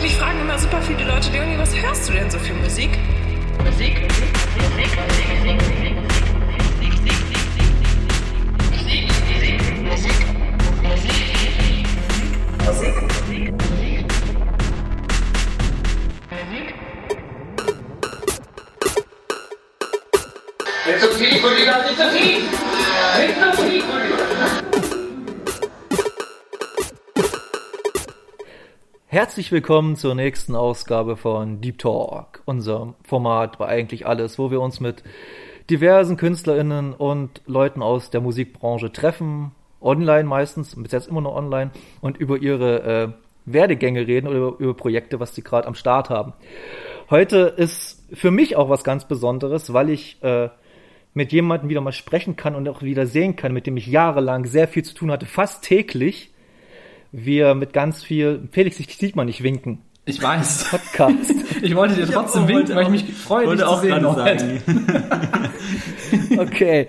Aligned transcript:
Mich 0.00 0.14
fragen 0.16 0.40
immer 0.40 0.56
super 0.58 0.80
viele 0.80 1.04
Leute, 1.04 1.30
Leonie, 1.32 1.58
was 1.58 1.74
hörst 1.74 2.08
du 2.08 2.12
denn 2.12 2.30
so 2.30 2.38
für 2.38 2.54
Musik? 2.54 2.90
Musik, 3.64 4.00
Musik, 4.00 4.30
Musik, 4.56 4.88
Musik, 5.26 5.58
Musik, 5.58 5.88
Musik, 9.88 10.30
Musik, 13.18 13.52
Musik. 13.52 13.78
Nicht 20.86 21.00
so 21.00 21.08
tief, 21.08 21.44
Rüdiger, 21.44 21.78
nicht 21.82 21.98
so 21.98 22.04
tief! 22.16 22.42
Nicht 23.18 23.56
so 23.56 23.62
tief, 23.62 23.84
Rüdiger! 23.92 24.07
Herzlich 29.18 29.50
willkommen 29.50 29.96
zur 29.96 30.14
nächsten 30.14 30.54
Ausgabe 30.54 31.16
von 31.16 31.60
Deep 31.60 31.78
Talk, 31.78 32.40
unserem 32.44 32.94
Format 33.02 33.58
bei 33.58 33.66
eigentlich 33.66 34.06
alles, 34.06 34.38
wo 34.38 34.52
wir 34.52 34.60
uns 34.60 34.78
mit 34.78 35.02
diversen 35.68 36.16
KünstlerInnen 36.16 36.92
und 36.92 37.42
Leuten 37.44 37.82
aus 37.82 38.10
der 38.10 38.20
Musikbranche 38.20 38.92
treffen, 38.92 39.50
online 39.80 40.22
meistens, 40.22 40.80
bis 40.80 40.92
jetzt 40.92 41.08
immer 41.08 41.20
noch 41.20 41.34
online, 41.34 41.72
und 42.00 42.16
über 42.16 42.38
ihre 42.38 42.82
äh, 42.84 43.08
Werdegänge 43.44 44.06
reden 44.06 44.28
oder 44.28 44.38
über, 44.38 44.56
über 44.60 44.74
Projekte, 44.74 45.18
was 45.18 45.34
sie 45.34 45.42
gerade 45.42 45.66
am 45.66 45.74
Start 45.74 46.10
haben. 46.10 46.32
Heute 47.10 47.38
ist 47.56 48.06
für 48.12 48.30
mich 48.30 48.54
auch 48.54 48.68
was 48.68 48.84
ganz 48.84 49.08
Besonderes, 49.08 49.72
weil 49.72 49.90
ich 49.90 50.22
äh, 50.22 50.48
mit 51.12 51.32
jemandem 51.32 51.68
wieder 51.70 51.80
mal 51.80 51.90
sprechen 51.90 52.36
kann 52.36 52.54
und 52.54 52.68
auch 52.68 52.82
wieder 52.82 53.08
sehen 53.08 53.34
kann, 53.34 53.52
mit 53.52 53.66
dem 53.66 53.78
ich 53.78 53.88
jahrelang 53.88 54.44
sehr 54.44 54.68
viel 54.68 54.84
zu 54.84 54.94
tun 54.94 55.10
hatte, 55.10 55.26
fast 55.26 55.64
täglich. 55.64 56.32
Wir 57.12 57.54
mit 57.54 57.72
ganz 57.72 58.02
viel, 58.04 58.48
Felix, 58.52 58.78
ich 58.80 58.96
sieht 58.96 59.16
man 59.16 59.26
nicht 59.26 59.42
winken. 59.42 59.78
Ich 60.04 60.22
weiß. 60.22 60.68
Podcast. 60.70 61.34
Ich 61.60 61.74
wollte 61.74 61.96
dir 61.96 62.06
trotzdem 62.06 62.44
auch- 62.44 62.48
winken, 62.48 62.76
weil 62.76 62.84
ich 62.84 62.90
wollte 62.90 63.04
mich 63.06 63.14
freue, 63.14 63.46
Wollte 63.46 63.62
dich 63.62 63.66
zu 63.66 63.74
auch 63.76 63.80
sehen. 63.82 64.00
gerade 64.00 64.38
sagen. 64.38 65.48
Okay, 66.38 66.86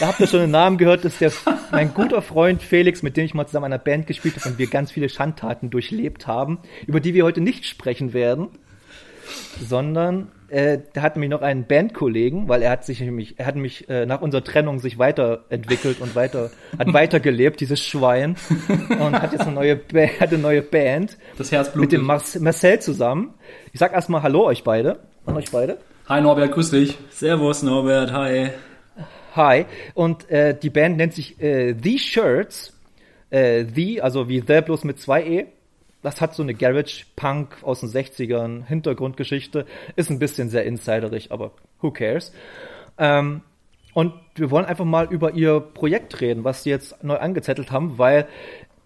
da 0.00 0.08
habt 0.08 0.20
ihr 0.20 0.26
schon 0.26 0.40
den 0.40 0.50
Namen 0.50 0.76
gehört, 0.76 1.04
das 1.04 1.20
ist 1.20 1.20
der, 1.46 1.54
mein 1.70 1.94
guter 1.94 2.20
Freund 2.20 2.62
Felix, 2.62 3.02
mit 3.02 3.16
dem 3.16 3.24
ich 3.24 3.32
mal 3.34 3.46
zusammen 3.46 3.66
in 3.66 3.72
einer 3.74 3.82
Band 3.82 4.06
gespielt 4.06 4.36
habe 4.36 4.48
und 4.50 4.58
wir 4.58 4.66
ganz 4.66 4.90
viele 4.90 5.08
Schandtaten 5.08 5.70
durchlebt 5.70 6.26
haben, 6.26 6.58
über 6.86 6.98
die 7.00 7.14
wir 7.14 7.24
heute 7.24 7.40
nicht 7.40 7.64
sprechen 7.64 8.12
werden, 8.12 8.48
sondern 9.60 10.28
äh, 10.48 10.78
der 10.94 11.02
hat 11.02 11.16
nämlich 11.16 11.30
noch 11.30 11.42
einen 11.42 11.66
Bandkollegen, 11.66 12.48
weil 12.48 12.62
er 12.62 12.70
hat 12.70 12.84
sich 12.84 13.00
nämlich, 13.00 13.38
er 13.38 13.46
hat 13.46 13.56
mich 13.56 13.88
äh, 13.88 14.06
nach 14.06 14.22
unserer 14.22 14.42
Trennung 14.42 14.78
sich 14.78 14.98
weiterentwickelt 14.98 16.00
und 16.00 16.14
weiter, 16.14 16.50
hat 16.78 16.92
weitergelebt, 16.92 17.60
dieses 17.60 17.80
Schwein, 17.80 18.36
und 18.88 19.20
hat 19.20 19.32
jetzt 19.32 19.42
eine 19.42 19.52
neue, 19.52 19.76
ba 19.76 20.06
hat 20.20 20.30
eine 20.30 20.38
neue 20.38 20.62
Band 20.62 21.18
Das 21.36 21.52
Herz 21.52 21.74
mit 21.74 21.92
dem 21.92 22.02
Mar 22.02 22.22
Marcel 22.40 22.80
zusammen. 22.80 23.34
Ich 23.72 23.78
sag 23.80 23.92
erstmal 23.92 24.22
Hallo 24.22 24.46
euch 24.46 24.64
beide, 24.64 25.00
an 25.26 25.36
euch 25.36 25.50
beide. 25.50 25.78
Hi 26.08 26.22
Norbert, 26.22 26.52
grüß 26.52 26.70
dich. 26.70 26.98
Servus 27.10 27.62
Norbert, 27.62 28.12
hi. 28.12 28.50
Hi. 29.36 29.66
Und 29.94 30.30
äh, 30.30 30.58
die 30.58 30.70
Band 30.70 30.96
nennt 30.96 31.12
sich 31.12 31.40
äh, 31.40 31.74
The 31.80 31.98
Shirts. 31.98 32.72
Äh, 33.30 33.66
The, 33.66 34.00
also 34.00 34.28
wie 34.28 34.40
The 34.40 34.62
bloß 34.62 34.84
mit 34.84 34.98
zwei 34.98 35.22
E. 35.22 35.46
Das 36.02 36.20
hat 36.20 36.34
so 36.34 36.42
eine 36.42 36.54
Garage-Punk 36.54 37.62
aus 37.62 37.80
den 37.80 37.88
60ern, 37.88 38.64
Hintergrundgeschichte. 38.64 39.66
Ist 39.96 40.10
ein 40.10 40.18
bisschen 40.18 40.48
sehr 40.48 40.64
insiderig, 40.64 41.32
aber 41.32 41.52
who 41.80 41.90
cares? 41.90 42.32
Ähm, 42.98 43.42
und 43.94 44.12
wir 44.36 44.50
wollen 44.50 44.64
einfach 44.64 44.84
mal 44.84 45.06
über 45.10 45.32
ihr 45.32 45.60
Projekt 45.60 46.20
reden, 46.20 46.44
was 46.44 46.62
sie 46.62 46.70
jetzt 46.70 47.02
neu 47.02 47.16
angezettelt 47.16 47.72
haben, 47.72 47.98
weil 47.98 48.28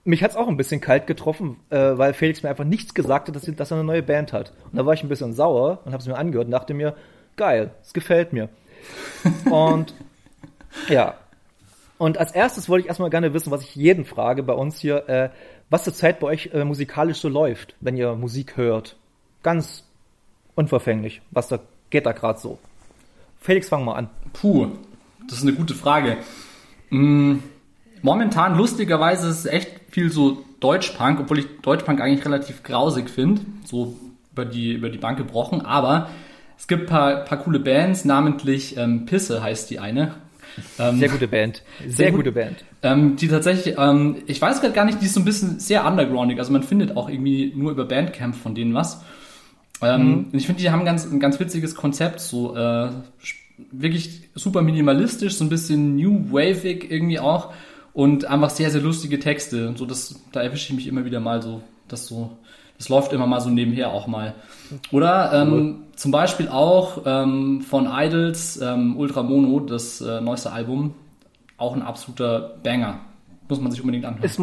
mich 0.04 0.22
hat's 0.22 0.36
auch 0.36 0.48
ein 0.48 0.56
bisschen 0.56 0.80
kalt 0.80 1.06
getroffen, 1.06 1.58
äh, 1.70 1.76
weil 1.76 2.12
Felix 2.14 2.42
mir 2.42 2.48
einfach 2.48 2.64
nichts 2.64 2.94
gesagt 2.94 3.28
hat, 3.28 3.36
dass, 3.36 3.42
sie, 3.42 3.54
dass 3.54 3.70
er 3.70 3.76
eine 3.76 3.84
neue 3.84 4.02
Band 4.02 4.32
hat. 4.32 4.52
Und 4.70 4.76
da 4.76 4.86
war 4.86 4.94
ich 4.94 5.02
ein 5.02 5.08
bisschen 5.08 5.32
sauer 5.32 5.80
und 5.84 5.92
habe 5.92 6.00
es 6.00 6.08
mir 6.08 6.16
angehört 6.16 6.46
und 6.46 6.52
dachte 6.52 6.74
mir, 6.74 6.96
geil, 7.36 7.70
es 7.82 7.92
gefällt 7.92 8.32
mir. 8.32 8.48
und 9.50 9.94
ja. 10.88 11.14
Und 11.98 12.18
als 12.18 12.32
erstes 12.32 12.68
wollte 12.68 12.82
ich 12.82 12.88
erstmal 12.88 13.10
gerne 13.10 13.32
wissen, 13.32 13.52
was 13.52 13.62
ich 13.62 13.76
jeden 13.76 14.04
frage 14.04 14.42
bei 14.42 14.54
uns 14.54 14.80
hier, 14.80 15.08
äh, 15.08 15.30
was 15.72 15.84
zurzeit 15.84 16.20
bei 16.20 16.28
euch 16.28 16.50
äh, 16.52 16.64
musikalisch 16.64 17.18
so 17.18 17.28
läuft, 17.28 17.74
wenn 17.80 17.96
ihr 17.96 18.14
Musik 18.14 18.56
hört. 18.56 18.96
Ganz 19.42 19.84
unverfänglich. 20.54 21.22
Was 21.30 21.48
da 21.48 21.58
geht 21.90 22.06
da 22.06 22.12
gerade 22.12 22.38
so? 22.38 22.58
Felix, 23.40 23.68
fang 23.68 23.84
mal 23.84 23.94
an. 23.94 24.10
Puh, 24.32 24.68
das 25.28 25.38
ist 25.38 25.42
eine 25.42 25.54
gute 25.54 25.74
Frage. 25.74 26.18
Mm, 26.90 27.38
Momentan, 28.02 28.56
lustigerweise, 28.56 29.28
ist 29.28 29.38
es 29.40 29.46
echt 29.46 29.70
viel 29.90 30.10
so 30.10 30.44
Deutschpunk, 30.58 31.20
obwohl 31.20 31.38
ich 31.38 31.46
Deutschpunk 31.62 32.00
eigentlich 32.00 32.24
relativ 32.24 32.64
grausig 32.64 33.08
finde. 33.08 33.42
So 33.64 33.96
über 34.32 34.44
die, 34.44 34.72
über 34.72 34.90
die 34.90 34.98
Bank 34.98 35.18
gebrochen. 35.18 35.60
Aber 35.60 36.10
es 36.58 36.66
gibt 36.66 36.82
ein 36.82 36.86
paar, 36.86 37.24
paar 37.24 37.38
coole 37.38 37.60
Bands, 37.60 38.04
namentlich 38.04 38.76
ähm, 38.76 39.06
Pisse 39.06 39.42
heißt 39.42 39.70
die 39.70 39.78
eine. 39.78 40.16
Ähm, 40.78 40.98
Sehr 40.98 41.08
gute 41.08 41.28
Band. 41.28 41.62
Sehr, 41.86 42.10
gut. 42.10 42.20
gute 42.20 42.32
Band. 42.32 42.64
Ähm, 42.82 43.16
die 43.16 43.28
tatsächlich, 43.28 43.76
ähm, 43.78 44.16
ich 44.26 44.40
weiß 44.40 44.60
gerade 44.60 44.74
gar 44.74 44.84
nicht, 44.84 45.00
die 45.00 45.06
ist 45.06 45.14
so 45.14 45.20
ein 45.20 45.24
bisschen 45.24 45.58
sehr 45.60 45.86
undergroundig. 45.86 46.38
Also 46.38 46.52
man 46.52 46.62
findet 46.62 46.96
auch 46.96 47.08
irgendwie 47.08 47.52
nur 47.54 47.70
über 47.70 47.84
Bandcamp 47.84 48.34
von 48.34 48.54
denen 48.54 48.74
was. 48.74 49.02
Ähm, 49.80 50.28
und 50.32 50.34
Ich 50.34 50.46
finde, 50.46 50.62
die 50.62 50.70
haben 50.70 50.84
ganz, 50.84 51.04
ein 51.10 51.20
ganz 51.20 51.40
witziges 51.40 51.74
Konzept, 51.74 52.20
so 52.20 52.56
äh, 52.56 52.90
wirklich 53.70 54.28
super 54.34 54.62
minimalistisch, 54.62 55.34
so 55.34 55.44
ein 55.44 55.48
bisschen 55.50 55.96
new 55.96 56.32
wavig 56.32 56.90
irgendwie 56.90 57.18
auch 57.18 57.52
und 57.92 58.24
einfach 58.24 58.50
sehr, 58.50 58.70
sehr 58.70 58.80
lustige 58.80 59.18
Texte. 59.18 59.74
So 59.76 59.86
das, 59.86 60.20
da 60.32 60.42
erwische 60.42 60.68
ich 60.68 60.74
mich 60.74 60.86
immer 60.86 61.04
wieder 61.04 61.20
mal 61.20 61.42
so, 61.42 61.62
das 61.88 62.06
so, 62.06 62.36
das 62.78 62.88
läuft 62.88 63.12
immer 63.12 63.26
mal 63.26 63.40
so 63.40 63.50
nebenher 63.50 63.92
auch 63.92 64.06
mal. 64.06 64.34
Oder 64.90 65.32
ähm, 65.34 65.84
zum 65.96 66.10
Beispiel 66.10 66.48
auch 66.48 67.02
ähm, 67.06 67.60
von 67.62 67.88
Idols 67.90 68.60
ähm, 68.60 68.96
Ultra 68.96 69.22
Mono, 69.22 69.60
das 69.60 70.00
äh, 70.00 70.20
neueste 70.20 70.52
Album, 70.52 70.94
auch 71.58 71.74
ein 71.74 71.82
absoluter 71.82 72.56
Banger. 72.62 73.00
Muss 73.48 73.60
man 73.60 73.70
sich 73.70 73.80
unbedingt 73.80 74.04
anhören. 74.04 74.24
Ist, 74.24 74.40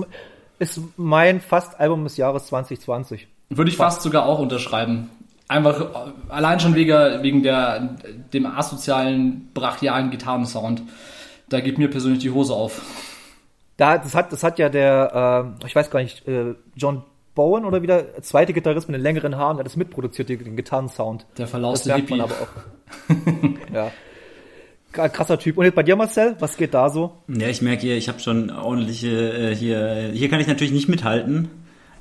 ist 0.60 0.82
mein 0.98 1.42
fast 1.42 1.80
Album 1.80 2.04
des 2.04 2.18
Jahres 2.18 2.48
2020. 2.48 3.28
Würde 3.50 3.72
ich 3.72 3.78
fast 3.78 4.02
sogar 4.04 4.26
auch 4.26 4.40
unterschreiben. 4.40 5.10
Einfach 5.48 5.82
äh, 5.82 6.12
allein 6.30 6.60
schon 6.60 6.76
wegen, 6.76 7.24
wegen 7.24 7.44
der, 7.44 7.98
dem 8.32 8.46
asozialen, 8.46 9.50
brachialen 9.54 10.12
Gitarrensound. 10.12 10.84
Da 11.50 11.60
geht 11.60 11.80
mir 11.80 11.90
persönlich 11.90 12.20
die 12.20 12.30
Hose 12.30 12.54
auf. 12.54 12.82
Da, 13.76 13.98
das 13.98 14.14
hat, 14.14 14.32
das 14.32 14.44
hat 14.44 14.60
ja 14.60 14.70
der, 14.70 15.56
äh, 15.62 15.66
ich 15.66 15.76
weiß 15.76 15.90
gar 15.90 16.02
nicht, 16.02 16.28
äh, 16.28 16.54
John 16.76 17.04
Bowen 17.36 17.66
oder 17.66 17.82
wieder, 17.82 18.22
zweite 18.22 18.54
Gitarrist 18.54 18.88
mit 18.90 18.96
den 18.96 19.02
längeren 19.04 19.38
Haaren, 19.38 19.58
der 19.58 19.62
hat 19.64 19.68
das 19.68 19.76
mitproduziert, 19.78 20.30
den, 20.30 20.56
Gitarrensound. 20.56 21.26
Der 21.38 21.44
Das 21.46 21.52
verlauste 21.52 21.90
merkt 21.90 22.10
man 22.10 22.22
Hippie. 22.22 22.34
aber 22.34 22.42
auch. 22.44 23.74
ja. 23.74 23.92
Kr- 24.92 25.10
Krasser 25.10 25.38
Typ. 25.38 25.58
Und 25.58 25.66
jetzt 25.66 25.76
bei 25.76 25.84
dir, 25.84 25.96
Marcel, 25.96 26.36
was 26.40 26.58
geht 26.58 26.74
da 26.74 26.90
so? 26.90 27.12
Ja, 27.28 27.48
ich 27.48 27.62
merke 27.62 27.84
hier, 27.84 27.96
ich 27.96 28.10
habe 28.10 28.20
schon 28.20 28.50
ordentliche 28.50 29.10
äh, 29.52 29.56
hier. 29.56 30.10
Hier 30.14 30.30
kann 30.30 30.40
ich 30.40 30.48
natürlich 30.48 30.74
nicht 30.74 30.90
mithalten. 30.90 31.50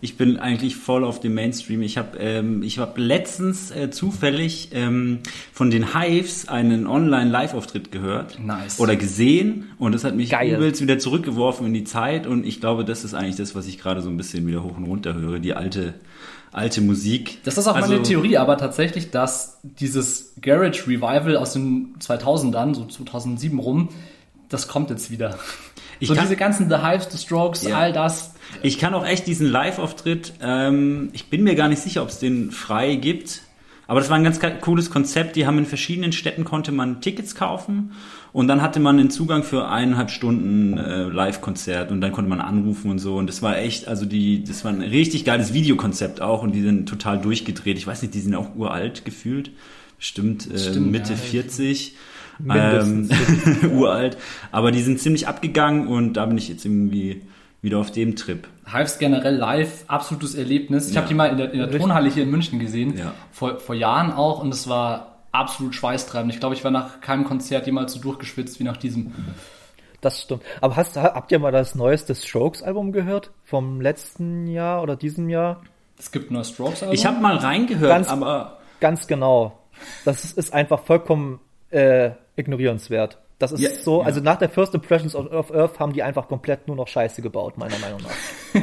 Ich 0.00 0.16
bin 0.16 0.38
eigentlich 0.38 0.76
voll 0.76 1.04
auf 1.04 1.18
dem 1.18 1.34
Mainstream. 1.34 1.82
Ich 1.82 1.98
habe 1.98 2.16
ähm, 2.18 2.62
ich 2.62 2.78
hab 2.78 2.96
letztens 2.98 3.70
äh, 3.72 3.90
zufällig 3.90 4.68
ähm, 4.72 5.18
von 5.52 5.70
den 5.70 5.92
Hives 5.98 6.46
einen 6.48 6.86
Online-Live-Auftritt 6.86 7.90
gehört 7.90 8.38
Nice. 8.38 8.78
oder 8.78 8.94
gesehen 8.94 9.70
und 9.78 9.92
das 9.92 10.04
hat 10.04 10.14
mich 10.14 10.30
Geil. 10.30 10.54
übelst 10.54 10.80
wieder 10.80 10.98
zurückgeworfen 11.00 11.66
in 11.66 11.74
die 11.74 11.84
Zeit 11.84 12.26
und 12.28 12.46
ich 12.46 12.60
glaube, 12.60 12.84
das 12.84 13.02
ist 13.02 13.14
eigentlich 13.14 13.36
das, 13.36 13.54
was 13.56 13.66
ich 13.66 13.78
gerade 13.78 14.00
so 14.00 14.08
ein 14.08 14.16
bisschen 14.16 14.46
wieder 14.46 14.62
hoch 14.62 14.76
und 14.76 14.84
runter 14.84 15.14
höre, 15.14 15.40
die 15.40 15.54
alte 15.54 15.94
alte 16.52 16.80
Musik. 16.80 17.38
Das 17.44 17.58
ist 17.58 17.66
auch 17.66 17.74
Also- 17.76 17.90
meine 17.90 18.02
Theorie, 18.02 18.38
aber 18.38 18.56
tatsächlich, 18.56 19.10
dass 19.10 19.58
dieses 19.62 20.32
Garage 20.40 20.86
Revival 20.86 21.36
aus 21.36 21.52
den 21.52 21.94
2000ern, 22.00 22.74
so 22.74 22.86
2007 22.86 23.58
rum, 23.58 23.88
das 24.48 24.66
kommt 24.68 24.88
jetzt 24.90 25.10
wieder. 25.10 25.38
Ich 26.00 26.08
so 26.08 26.14
diese 26.14 26.36
ganzen 26.36 26.68
The 26.70 26.76
Hives, 26.76 27.08
The 27.10 27.18
Strokes, 27.18 27.64
Ja. 27.64 27.76
all 27.78 27.92
das. 27.92 28.32
Ich 28.62 28.78
kann 28.78 28.94
auch 28.94 29.06
echt 29.06 29.26
diesen 29.26 29.46
Live-Auftritt, 29.46 30.34
ähm, 30.42 31.10
ich 31.12 31.26
bin 31.26 31.44
mir 31.44 31.54
gar 31.54 31.68
nicht 31.68 31.80
sicher, 31.80 32.02
ob 32.02 32.08
es 32.08 32.18
den 32.18 32.50
frei 32.50 32.96
gibt, 32.96 33.42
aber 33.86 34.00
das 34.00 34.10
war 34.10 34.16
ein 34.16 34.24
ganz 34.24 34.38
cooles 34.60 34.90
Konzept. 34.90 35.36
Die 35.36 35.46
haben 35.46 35.56
in 35.56 35.64
verschiedenen 35.64 36.12
Städten 36.12 36.44
konnte 36.44 36.72
man 36.72 37.00
Tickets 37.00 37.34
kaufen 37.34 37.92
und 38.32 38.46
dann 38.46 38.60
hatte 38.60 38.80
man 38.80 38.98
den 38.98 39.10
Zugang 39.10 39.42
für 39.42 39.68
eineinhalb 39.68 40.10
Stunden 40.10 40.76
äh, 40.76 41.04
Live-Konzert 41.04 41.90
und 41.90 42.00
dann 42.00 42.12
konnte 42.12 42.28
man 42.28 42.40
anrufen 42.40 42.90
und 42.90 42.98
so 42.98 43.16
und 43.16 43.28
das 43.28 43.40
war 43.40 43.56
echt, 43.58 43.88
also 43.88 44.04
die, 44.04 44.44
das 44.44 44.64
war 44.64 44.72
ein 44.72 44.82
richtig 44.82 45.24
geiles 45.24 45.54
Videokonzept 45.54 46.20
auch 46.20 46.42
und 46.42 46.54
die 46.54 46.62
sind 46.62 46.88
total 46.88 47.18
durchgedreht. 47.18 47.78
Ich 47.78 47.86
weiß 47.86 48.02
nicht, 48.02 48.14
die 48.14 48.20
sind 48.20 48.34
auch 48.34 48.54
uralt 48.56 49.04
gefühlt, 49.04 49.52
bestimmt, 49.96 50.50
äh, 50.52 50.58
Stimmt, 50.58 50.90
Mitte 50.90 51.12
ja. 51.12 51.18
40. 51.18 51.94
Mindestens. 52.38 53.10
Ähm, 53.62 53.72
uralt. 53.78 54.16
Aber 54.52 54.70
die 54.70 54.82
sind 54.82 55.00
ziemlich 55.00 55.26
abgegangen 55.26 55.88
und 55.88 56.12
da 56.14 56.26
bin 56.26 56.38
ich 56.38 56.48
jetzt 56.48 56.64
irgendwie 56.64 57.22
wieder 57.62 57.78
auf 57.78 57.90
dem 57.90 58.14
Trip. 58.16 58.46
Hives 58.72 58.98
generell 58.98 59.34
live, 59.36 59.84
absolutes 59.88 60.34
Erlebnis. 60.34 60.88
Ich 60.88 60.94
Ja. 60.94 61.00
habe 61.00 61.08
die 61.08 61.14
mal 61.14 61.26
in 61.30 61.36
der, 61.38 61.52
in 61.52 61.58
der. 61.58 61.70
Tonhalle 61.78 62.08
hier 62.10 62.22
in 62.22 62.30
München 62.30 62.58
gesehen, 62.58 62.96
Ja. 62.96 63.12
vor, 63.32 63.58
vor 63.58 63.74
Jahren 63.74 64.12
auch, 64.12 64.40
und 64.42 64.52
es 64.54 64.68
war 64.68 65.16
absolut 65.32 65.74
schweißtreibend. 65.74 66.32
Ich 66.32 66.40
glaube, 66.40 66.54
ich 66.54 66.64
war 66.64 66.70
nach 66.70 67.00
keinem 67.00 67.24
Konzert 67.24 67.66
jemals 67.66 67.92
so 67.92 68.00
durchgeschwitzt 68.00 68.58
wie 68.60 68.64
nach 68.64 68.76
diesem. 68.76 69.12
Das 70.00 70.22
stimmt. 70.22 70.42
Aber 70.60 70.76
hast, 70.76 70.96
habt 70.96 71.32
ihr 71.32 71.38
mal 71.40 71.50
das 71.52 71.74
neueste 71.74 72.14
Strokes-Album 72.14 72.92
gehört? 72.92 73.30
Vom 73.44 73.80
letzten 73.80 74.46
Jahr 74.46 74.82
oder 74.82 74.94
diesem 74.96 75.28
Jahr? 75.28 75.62
Es 75.98 76.12
gibt 76.12 76.30
ein 76.30 76.34
neues 76.34 76.50
Strokes-Album. 76.50 76.94
Ich 76.94 77.04
habe 77.04 77.20
mal 77.20 77.36
reingehört, 77.36 77.90
Ganz- 77.90 78.08
aber 78.08 78.58
Ganz 78.80 79.08
genau. 79.08 79.58
Das 80.04 80.24
ist- 80.24 80.38
ist 80.38 80.52
einfach 80.54 80.80
vollkommen 80.84 81.40
äh, 81.70 82.12
ignorierenswert. 82.36 83.18
Das 83.38 83.52
ist 83.52 83.60
Ja, 83.60 83.70
so, 83.82 84.00
ja. 84.00 84.06
also 84.06 84.20
nach 84.20 84.36
der 84.36 84.48
First 84.48 84.74
Impressions 84.74 85.14
of, 85.14 85.52
Earth 85.54 85.78
haben 85.78 85.92
die 85.92 86.02
einfach 86.02 86.26
komplett 86.28 86.66
nur 86.66 86.76
noch 86.76 86.88
Scheiße 86.88 87.22
gebaut, 87.22 87.56
meiner 87.56 87.78
Meinung 87.78 88.00
nach. 88.02 88.62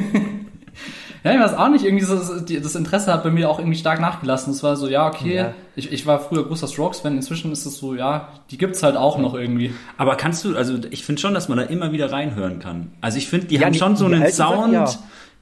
Ja, 1.24 1.32
ich 1.34 1.40
weiß 1.40 1.54
auch 1.54 1.70
nicht, 1.70 1.84
irgendwie 1.84 2.04
das- 2.06 2.44
das 2.62 2.74
Interesse 2.76 3.12
hat 3.12 3.24
bei 3.24 3.30
mir 3.30 3.50
auch 3.50 3.58
irgendwie 3.58 3.78
stark 3.78 4.00
nachgelassen. 4.00 4.52
Es 4.52 4.62
war 4.62 4.76
so, 4.76 4.86
ja, 4.88 5.08
okay, 5.08 5.34
Ja. 5.34 5.54
Ich, 5.74 5.90
ich 5.90 6.06
war 6.06 6.20
früher 6.20 6.46
großer 6.46 6.68
Strokes-Fan, 6.68 7.16
inzwischen 7.16 7.50
ist 7.50 7.66
es 7.66 7.78
so, 7.78 7.94
ja, 7.96 8.28
die 8.52 8.58
gibt's 8.58 8.82
halt 8.84 8.96
auch 8.96 9.18
noch 9.18 9.34
irgendwie. 9.34 9.74
Aber 9.96 10.14
kannst 10.14 10.44
du, 10.44 10.56
also 10.56 10.74
ich 10.90 11.04
finde 11.04 11.20
schon, 11.20 11.34
dass 11.34 11.48
man 11.48 11.58
da 11.58 11.64
immer 11.64 11.90
wieder 11.90 12.12
reinhören 12.12 12.60
kann. 12.60 12.92
Also 13.00 13.18
ich 13.18 13.26
finde, 13.28 13.46
die 13.46 13.56
Ja, 13.56 13.62
haben 13.64 13.72
die- 13.72 13.78
schon 13.80 13.96
so 13.96 14.04
einen 14.04 14.30
Sachen, 14.30 14.56
Sound 14.56 14.72
ja. 14.72 14.88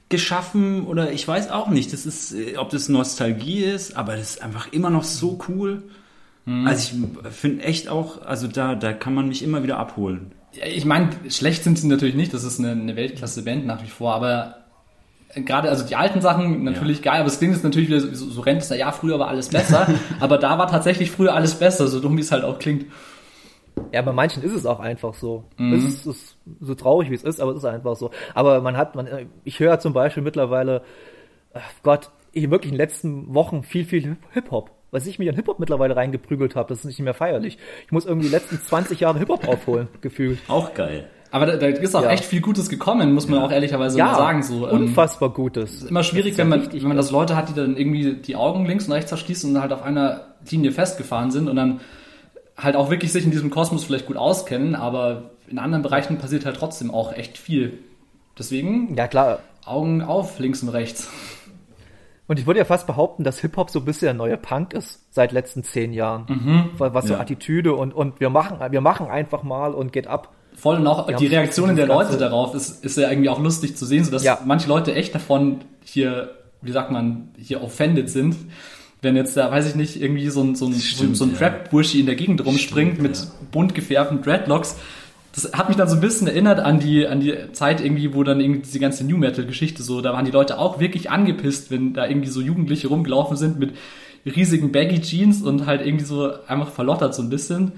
geschaffen 0.09 0.87
oder 0.87 1.11
ich 1.11 1.27
weiß 1.27 1.51
auch 1.51 1.67
nicht, 1.67 1.93
das 1.93 2.05
ist, 2.07 2.33
äh, 2.33 2.57
ob 2.57 2.69
das 2.71 2.89
Nostalgie 2.89 3.63
ist, 3.63 3.95
aber 3.95 4.13
das 4.15 4.31
ist 4.35 4.41
einfach 4.43 4.71
immer 4.71 4.89
noch 4.89 5.03
so 5.03 5.37
cool. 5.49 5.83
Mhm. 6.45 6.67
Also 6.67 6.95
ich 7.27 7.35
finde 7.35 7.63
echt 7.63 7.89
auch, 7.89 8.21
also 8.25 8.47
da, 8.47 8.75
da 8.75 8.93
kann 8.93 9.13
man 9.13 9.27
mich 9.27 9.43
immer 9.43 9.63
wieder 9.63 9.77
abholen. 9.77 10.31
Ja, 10.53 10.65
Ich 10.67 10.85
meine, 10.85 11.09
schlecht 11.29 11.63
sind 11.63 11.77
sie 11.77 11.87
natürlich 11.87 12.15
nicht, 12.15 12.33
das 12.33 12.43
ist 12.43 12.59
eine, 12.59 12.71
eine 12.71 12.95
Weltklasse-Band 12.95 13.65
nach 13.65 13.83
wie 13.83 13.89
vor, 13.89 14.13
aber 14.13 14.55
gerade, 15.33 15.69
also 15.69 15.85
die 15.85 15.95
alten 15.95 16.21
Sachen 16.21 16.63
natürlich 16.63 17.01
geil, 17.01 17.19
aber 17.19 17.27
es 17.27 17.39
klingt 17.39 17.53
jetzt 17.53 17.63
natürlich 17.63 17.89
wieder 17.89 17.99
so, 17.99 18.29
so 18.29 18.41
rennt 18.41 18.61
es, 18.61 18.69
ja, 18.69 18.91
früher 18.91 19.19
war 19.19 19.27
alles 19.27 19.49
besser, 19.49 19.87
aber 20.19 20.37
da 20.37 20.57
war 20.57 20.67
tatsächlich 20.67 21.11
früher 21.11 21.33
alles 21.33 21.55
besser, 21.55 21.87
so 21.87 21.99
dumm 21.99 22.15
wie 22.15 22.21
es 22.21 22.31
halt 22.31 22.43
auch 22.43 22.59
klingt. 22.59 22.85
Ja, 23.91 24.01
bei 24.01 24.13
manchen 24.13 24.41
ist 24.41 24.53
es 24.53 24.65
auch 24.65 24.79
einfach 24.79 25.13
so. 25.13 25.43
Mhm. 25.57 25.73
Es 25.73 25.83
ist, 25.83 26.05
es 26.05 26.15
ist 26.15 26.37
so 26.61 26.75
traurig, 26.75 27.09
wie 27.09 27.15
es 27.15 27.23
ist, 27.23 27.41
aber 27.41 27.51
es 27.51 27.57
ist 27.57 27.65
einfach 27.65 27.97
so. 27.97 28.11
Aber 28.33 28.61
man 28.61 28.77
hat, 28.77 28.95
man, 28.95 29.07
ich 29.43 29.59
höre 29.59 29.79
zum 29.79 29.91
Beispiel 29.91 30.23
mittlerweile, 30.23 30.81
ach 31.53 31.61
Gott, 31.83 32.11
ich 32.31 32.49
wirklich 32.49 32.71
in 32.71 32.77
den 32.77 32.85
letzten 32.85 33.33
Wochen 33.33 33.63
viel, 33.63 33.83
viel 33.83 34.15
Hip-Hop. 34.31 34.71
Was 34.95 35.05
ich 35.07 35.19
mich 35.19 35.27
an 35.27 35.35
Hip-Hop 35.35 35.59
mittlerweile 35.59 35.95
reingeprügelt 35.97 36.55
habe, 36.55 36.69
das 36.69 36.79
ist 36.79 36.85
nicht 36.85 36.99
mehr 36.99 37.13
feierlich. 37.13 37.57
Ich 37.85 37.91
muss 37.91 38.05
irgendwie 38.05 38.27
die 38.27 38.33
letzten 38.33 38.61
20 38.61 39.01
Jahre 39.01 39.19
Hip-Hop 39.19 39.45
aufholen, 39.45 39.89
gefühlt. 40.01 40.39
Auch 40.47 40.73
geil. 40.73 41.07
Aber 41.31 41.45
da, 41.47 41.57
da 41.57 41.67
ist 41.67 41.93
auch 41.97 42.03
Ja. 42.03 42.11
echt 42.11 42.23
viel 42.23 42.39
Gutes 42.39 42.69
gekommen, 42.69 43.13
muss 43.13 43.27
man 43.27 43.39
auch 43.39 43.51
ehrlicherweise 43.51 43.97
mal 43.97 44.15
sagen. 44.15 44.41
So, 44.41 44.69
ähm, 44.69 44.83
unfassbar 44.87 45.31
Gutes. 45.31 45.83
immer 45.83 46.01
schwierig, 46.03 46.31
ist 46.31 46.37
ja 46.37 46.43
wenn 46.45 46.49
man, 46.61 46.71
wenn 46.71 46.87
man 46.87 46.95
das 46.95 47.11
Leute 47.11 47.35
hat, 47.35 47.49
die 47.49 47.53
dann 47.53 47.75
irgendwie 47.75 48.13
die 48.13 48.37
Augen 48.37 48.65
links 48.65 48.85
und 48.87 48.93
rechts 48.93 49.09
verschließen 49.11 49.53
und 49.53 49.61
halt 49.61 49.73
auf 49.73 49.83
einer 49.83 50.21
Linie 50.49 50.71
festgefahren 50.71 51.29
sind 51.31 51.49
und 51.49 51.57
dann 51.57 51.81
halt 52.55 52.77
auch 52.77 52.89
wirklich 52.89 53.11
sich 53.11 53.25
in 53.25 53.31
diesem 53.31 53.49
Kosmos 53.49 53.83
vielleicht 53.83 54.05
gut 54.05 54.15
auskennen, 54.15 54.75
aber 54.75 55.31
in 55.49 55.59
anderen 55.59 55.81
Bereichen 55.83 56.17
passiert 56.19 56.45
halt 56.45 56.55
trotzdem 56.55 56.89
auch 56.89 57.11
echt 57.11 57.37
viel. 57.37 57.79
Deswegen 58.39 58.95
Ja, 58.95 59.07
klar. 59.09 59.39
Augen 59.65 60.01
auf, 60.03 60.39
links 60.39 60.63
und 60.63 60.69
rechts. 60.69 61.09
Und 62.27 62.39
ich 62.39 62.47
würde 62.47 62.59
ja 62.59 62.65
fast 62.65 62.87
behaupten, 62.87 63.23
dass 63.23 63.39
Hip-Hop 63.39 63.69
so 63.69 63.79
ein 63.79 63.85
bisschen 63.85 64.05
der 64.07 64.13
neue 64.15 64.37
Punk 64.37 64.73
ist 64.73 65.01
seit 65.11 65.31
letzten 65.31 65.63
zehn 65.63 65.93
Jahren. 65.93 66.25
Mhm. 66.27 66.69
Was, 66.77 67.05
so 67.05 67.13
Ja. 67.13 67.19
Attitüde 67.19 67.73
und, 67.75 67.93
und 67.93 68.19
wir 68.19 68.29
machen, 68.29 68.57
wir 68.71 68.81
machen 68.81 69.07
einfach 69.07 69.43
mal 69.43 69.73
und 69.73 69.93
geht 69.93 70.07
ab. 70.07 70.31
Voll 70.55 70.77
und 70.77 70.87
auch 70.87 71.07
Ja, 71.09 71.17
die 71.17 71.27
Reaktionen 71.27 71.75
der 71.75 71.85
Leute 71.85 72.17
darauf 72.17 72.55
ist, 72.55 72.83
ist 72.83 72.97
ja 72.97 73.09
irgendwie 73.09 73.29
auch 73.29 73.39
lustig 73.39 73.75
zu 73.77 73.85
sehen, 73.85 74.03
so 74.05 74.11
dass 74.11 74.23
Ja. 74.23 74.39
manche 74.45 74.67
Leute 74.67 74.95
echt 74.95 75.13
davon 75.13 75.59
hier, 75.83 76.31
wie 76.61 76.71
sagt 76.71 76.91
man, 76.91 77.29
hier 77.37 77.61
offended 77.61 78.09
sind. 78.09 78.35
Wenn 79.01 79.15
jetzt 79.15 79.37
da, 79.37 79.51
weiß 79.51 79.67
ich 79.69 79.75
nicht, 79.75 80.01
irgendwie 80.01 80.29
so 80.29 80.41
ein, 80.41 80.55
so 80.55 80.65
ein, 80.65 80.73
Stimmt, 80.73 81.15
so 81.17 81.25
ein 81.25 81.31
ja. 81.33 81.37
Trap-Burschi 81.37 81.99
in 81.99 82.05
der 82.07 82.15
Gegend 82.15 82.43
rumspringt 82.43 82.99
mit 82.99 83.27
bunt 83.51 83.75
gefärbten 83.75 84.21
Dreadlocks. 84.23 84.77
Das 85.35 85.51
hat 85.53 85.67
mich 85.67 85.77
dann 85.77 85.89
so 85.89 85.95
ein 85.95 86.01
bisschen 86.01 86.27
erinnert 86.27 86.59
an 86.59 86.79
die, 86.79 87.05
an 87.05 87.19
die 87.19 87.35
Zeit 87.51 87.81
irgendwie, 87.83 88.13
wo 88.13 88.23
dann 88.23 88.39
irgendwie 88.39 88.61
diese 88.61 88.79
ganze 88.79 89.05
New 89.05 89.17
Metal-Geschichte 89.17 89.83
so, 89.83 89.99
da 90.01 90.13
waren 90.13 90.23
die 90.25 90.31
Leute 90.31 90.57
auch 90.57 90.79
wirklich 90.79 91.11
angepisst, 91.11 91.69
wenn 91.71 91.93
da 91.93 92.07
irgendwie 92.07 92.29
so 92.29 92.39
Jugendliche 92.41 92.87
rumgelaufen 92.87 93.35
sind 93.35 93.59
mit 93.59 93.73
riesigen 94.25 94.71
Baggy 94.71 95.01
Jeans 95.01 95.41
und 95.41 95.65
halt 95.65 95.85
irgendwie 95.85 96.05
so 96.05 96.31
einfach 96.47 96.69
verlottert 96.71 97.13
so 97.13 97.21
ein 97.21 97.29
bisschen. 97.29 97.73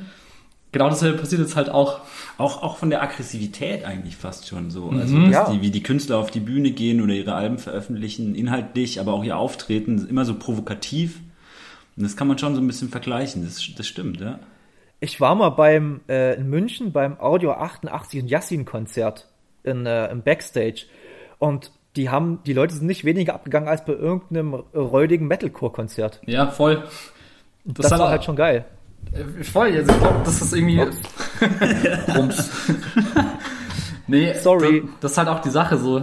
Genau 0.71 0.89
dasselbe 0.89 1.17
passiert 1.17 1.41
jetzt 1.41 1.55
halt 1.55 1.69
auch. 1.69 2.01
Auch, 2.37 2.61
auch 2.61 2.77
von 2.77 2.91
der 2.91 3.01
Aggressivität 3.01 3.83
eigentlich 3.85 4.15
fast 4.17 4.47
schon 4.47 4.69
so. 4.69 4.89
Also, 4.91 5.15
Mhm. 5.15 5.23
dass 5.31 5.33
Ja. 5.33 5.51
die, 5.51 5.61
wie 5.61 5.71
die 5.71 5.81
Künstler 5.81 6.17
auf 6.17 6.29
die 6.29 6.39
Bühne 6.39 6.69
gehen 6.71 7.01
oder 7.01 7.13
ihre 7.15 7.33
Alben 7.33 7.57
veröffentlichen, 7.57 8.35
inhaltlich, 8.35 8.99
aber 8.99 9.13
auch 9.13 9.23
ihr 9.23 9.37
Auftreten, 9.37 9.97
ist 9.97 10.09
immer 10.09 10.25
so 10.25 10.35
provokativ. 10.35 11.19
Und 11.95 12.03
das 12.03 12.15
kann 12.15 12.27
man 12.27 12.37
schon 12.37 12.53
so 12.53 12.61
ein 12.61 12.67
bisschen 12.67 12.89
vergleichen. 12.89 13.43
Das, 13.43 13.59
das 13.75 13.87
stimmt, 13.87 14.19
ja. 14.21 14.37
Ich 14.99 15.21
war 15.21 15.35
mal 15.35 15.49
beim 15.49 16.01
äh, 16.09 16.35
in 16.35 16.49
München 16.49 16.91
beim 16.91 17.19
Audio 17.19 17.51
88 17.51 18.23
und 18.23 18.27
Yassin 18.29 18.65
Konzert 18.65 19.27
in, 19.63 19.85
äh, 19.85 20.07
im 20.07 20.23
Backstage 20.23 20.85
und 21.37 21.71
die 21.95 22.09
haben 22.09 22.39
die 22.45 22.53
Leute 22.53 22.73
sind 22.73 22.87
nicht 22.87 23.05
weniger 23.05 23.33
abgegangen 23.35 23.69
als 23.69 23.85
bei 23.85 23.93
irgendeinem 23.93 24.53
räudigen 24.53 25.27
Metalcore 25.27 25.71
Konzert. 25.71 26.21
Ja, 26.25 26.47
voll. 26.47 26.83
Das, 27.65 27.91
war 27.91 28.09
halt 28.09 28.23
schon 28.23 28.35
geil. 28.35 28.65
Äh, 29.11 29.43
Voll, 29.43 29.73
also 29.73 29.91
ich 29.91 29.99
glaube, 29.99 30.21
das 30.23 30.41
ist 30.41 30.53
irgendwie. 30.53 30.79
Rums. 32.15 32.51
nee, 34.07 34.33
Sorry. 34.33 34.81
Das, 34.81 34.89
das 35.01 35.11
ist 35.11 35.17
halt 35.17 35.27
auch 35.27 35.41
die 35.41 35.49
Sache 35.49 35.77
so. 35.77 36.01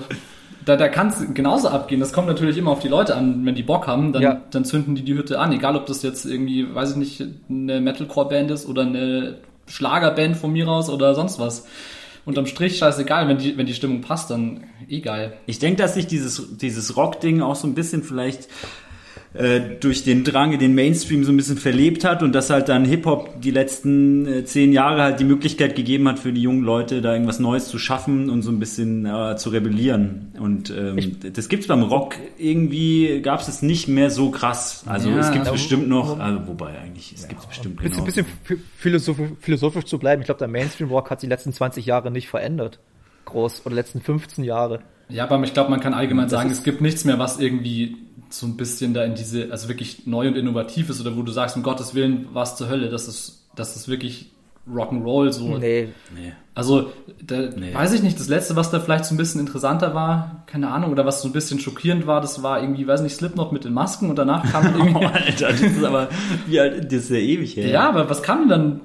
Da, 0.65 0.77
da 0.77 0.89
kann 0.89 1.09
es 1.09 1.23
genauso 1.35 1.69
abgehen. 1.69 2.01
Das 2.01 2.13
kommt 2.13 2.27
natürlich 2.27 2.57
immer 2.57 2.71
auf 2.71 2.81
die 2.81 2.89
Leute 2.89 3.17
an. 3.17 3.45
Wenn 3.45 3.55
die 3.55 3.63
Bock 3.63 3.87
haben, 3.87 4.13
dann, 4.13 4.23
Ja. 4.23 4.41
dann 4.51 4.65
zünden 4.65 4.95
die 4.95 5.03
die 5.03 5.15
Hütte 5.15 5.39
an. 5.39 5.53
Egal, 5.53 5.77
ob 5.77 5.87
das 5.87 6.03
jetzt 6.03 6.25
irgendwie, 6.25 6.75
weiß 6.75 6.93
ich 6.93 6.97
nicht, 6.97 7.25
eine 7.51 7.81
Metalcore-Band 7.81 8.51
ist 8.51 8.67
oder 8.67 8.83
eine 8.83 9.37
Schlagerband 9.67 10.37
von 10.37 10.53
mir 10.53 10.69
aus 10.69 10.89
oder 10.91 11.15
sonst 11.15 11.39
was. 11.39 11.67
Unterm 12.27 12.47
Strich 12.47 12.79
scheißegal, 12.79 13.29
wenn 13.29 13.37
die, 13.37 13.59
wenn 13.59 13.67
die 13.67 13.75
Stimmung 13.75 14.01
passt, 14.01 14.31
dann 14.31 14.65
eh 14.89 15.01
geil. 15.01 15.35
Ich 15.47 15.59
denke, 15.59 15.83
dass 15.83 15.93
sich 15.95 16.07
dieses, 16.07 16.57
dieses 16.57 16.97
Rock-Ding 16.97 17.43
auch 17.43 17.55
so 17.57 17.67
ein 17.67 17.75
bisschen 17.75 18.03
vielleicht 18.03 18.49
äh, 19.35 19.61
durch 19.81 20.05
den 20.05 20.23
Drang 20.25 20.53
in 20.53 20.61
den 20.61 20.75
Mainstream 20.75 21.25
so 21.25 21.33
ein 21.33 21.37
bisschen 21.37 21.57
verlebt 21.59 22.05
hat 22.05 22.23
und 22.23 22.33
dass 22.33 22.51
halt 22.51 22.69
dann 22.69 22.85
Hip-Hop 22.85 23.41
die 23.43 23.51
letzten 23.51 24.27
äh, 24.27 24.45
zehn 24.45 24.73
Jahre 24.73 25.03
halt 25.03 25.19
die 25.21 25.25
Möglichkeit 25.25 25.75
gegeben 25.75 26.07
hat 26.09 26.21
für 26.21 26.33
die 26.33 26.41
jungen 26.41 26.63
Leute, 26.63 27.03
da 27.03 27.13
irgendwas 27.13 27.41
Neues 27.41 27.67
zu 27.69 27.79
schaffen 27.79 28.31
und 28.31 28.43
so 28.43 28.51
ein 28.53 28.61
bisschen 28.61 29.05
äh, 29.07 29.37
zu 29.37 29.51
rebellieren. 29.51 30.33
Und 30.39 30.71
ähm, 30.71 31.17
das 31.33 31.49
gibt's 31.49 31.67
beim 31.67 31.83
Rock 31.83 32.15
irgendwie, 32.39 33.21
gab's 33.23 33.49
es 33.49 33.61
nicht 33.63 33.89
mehr 33.89 34.11
so 34.11 34.31
krass. 34.31 34.85
Also 34.87 35.11
Ja, 35.11 35.19
es 35.19 35.33
gibt's 35.33 35.49
aber- 35.49 35.57
bestimmt 35.57 35.89
noch, 35.89 36.19
also, 36.21 36.47
wobei 36.47 36.79
eigentlich, 36.79 37.13
es 37.13 37.27
gibt's 37.27 37.47
bestimmt 37.47 37.81
genau. 37.81 38.05
bisschen 38.05 38.27
ph- 38.49 38.59
philosophisch, 38.77 39.31
philosophisch 39.41 39.85
zu 39.87 39.99
bleiben. 39.99 40.23
Ich 40.23 40.27
glaube, 40.27 40.39
der 40.39 40.49
Mainstream 40.49 40.89
Rock 40.91 41.11
hat 41.11 41.21
sich 41.21 41.27
die 41.29 41.33
letzten 41.33 41.53
20 41.53 41.85
Jahre 41.87 42.11
nicht 42.11 42.29
verändert. 42.29 42.79
Groß. 43.25 43.67
Oder 43.67 43.75
letzten 43.75 44.01
15 44.01 44.45
Jahre. 44.45 44.81
Ja, 45.09 45.25
aber 45.29 45.43
ich 45.45 45.53
glaube, 45.53 45.71
man 45.71 45.81
kann 45.81 45.93
allgemein 45.93 46.29
sagen, 46.29 46.51
ist- 46.51 46.59
es 46.59 46.65
gibt 46.65 46.81
nichts 46.81 47.05
mehr, 47.05 47.19
was 47.19 47.41
irgendwie 47.41 47.97
so 48.31 48.47
ein 48.47 48.57
bisschen 48.57 48.95
da 48.95 49.05
in 49.05 49.15
diese, 49.15 49.51
also 49.51 49.69
wirklich 49.69 50.07
neu 50.07 50.29
und 50.29 50.37
innovativ 50.37 50.91
ist 50.91 51.01
oder 51.01 51.17
wo 51.17 51.23
du 51.23 51.33
sagst, 51.33 51.57
um 51.57 51.63
Gottes 51.63 51.95
Willen, 51.95 52.27
was 52.33 52.57
zur 52.57 52.69
Hölle, 52.69 52.89
das 52.89 53.09
ist, 53.09 53.47
das 53.55 53.77
ist 53.77 53.89
wirklich 53.89 54.31
Rock'n'Roll 54.73 55.31
so. 55.31 55.59
Nee. 55.59 55.89
Nee. 56.15 56.33
Also, 56.55 56.91
da, 57.23 57.37
Nee. 57.55 57.75
weiß 57.75 57.93
ich 57.93 58.03
nicht, 58.03 58.19
das 58.19 58.29
letzte, 58.29 58.57
was 58.57 58.71
da 58.71 58.81
vielleicht 58.81 59.05
so 59.05 59.15
ein 59.15 59.19
bisschen 59.19 59.41
interessanter 59.41 59.95
war, 59.95 60.45
keine 60.47 60.71
Ahnung, 60.71 60.91
oder 60.93 61.05
was 61.05 61.21
so 61.21 61.29
ein 61.29 61.33
bisschen 61.33 61.59
schockierend 61.61 62.07
war, 62.07 62.21
das 62.23 62.43
war 62.43 62.61
irgendwie, 62.63 62.87
weiß 62.87 63.03
nicht, 63.03 63.15
Slipknot 63.17 63.53
mit 63.53 63.65
den 63.65 63.75
Masken 63.75 64.09
und 64.09 64.17
danach 64.19 64.51
kam 64.51 64.63
dann 64.73 64.75
Oh, 64.81 64.85
irgendwie, 64.85 65.07
Alter, 65.07 65.49
das 65.49 65.61
ist 65.61 65.85
aber, 65.85 66.09
wie 66.47 66.61
alt, 66.61 66.87
das 66.87 66.93
ist 67.05 67.11
ja 67.11 67.17
ewig 67.17 67.57
her. 67.57 67.69
ja, 67.69 67.89
aber 67.89 68.09
was 68.09 68.23
kam 68.23 68.41
denn 68.41 68.49
dann 68.49 68.81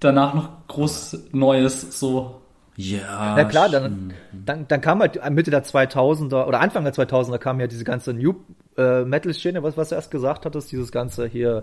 danach 0.00 0.32
noch 0.34 0.48
groß 0.68 1.24
Neues, 1.32 1.98
so, 1.98 2.40
Ja. 2.76 3.34
Na 3.36 3.44
klar, 3.44 3.68
dann, 3.68 4.14
dann, 4.32 4.66
dann 4.68 4.80
kam 4.80 5.00
halt 5.00 5.20
Mitte 5.30 5.50
der 5.50 5.64
2000er 5.64 6.46
oder 6.46 6.60
Anfang 6.60 6.84
der 6.84 6.94
2000er 6.94 7.36
kam 7.38 7.60
ja 7.60 7.66
diese 7.66 7.84
ganze 7.84 8.14
New 8.14 8.36
äh, 8.80 9.04
Metal 9.04 9.32
Szene, 9.34 9.62
was, 9.62 9.76
was 9.76 9.90
du 9.90 9.94
erst 9.94 10.10
gesagt 10.10 10.46
hattest, 10.46 10.72
dieses 10.72 10.90
ganze 10.90 11.26
hier, 11.26 11.62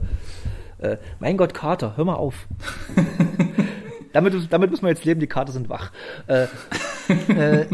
äh, 0.79 0.97
mein 1.19 1.37
Gott, 1.37 1.53
Carter, 1.53 1.97
hör 1.97 2.05
mal 2.05 2.15
auf. 2.15 2.47
damit, 4.13 4.33
damit 4.51 4.71
müssen 4.71 4.83
wir 4.83 4.89
jetzt 4.89 5.05
leben, 5.05 5.19
die 5.19 5.27
Karte 5.27 5.51
sind 5.51 5.69
wach. 5.69 5.91
Äh, 6.27 6.47
äh, 7.29 7.65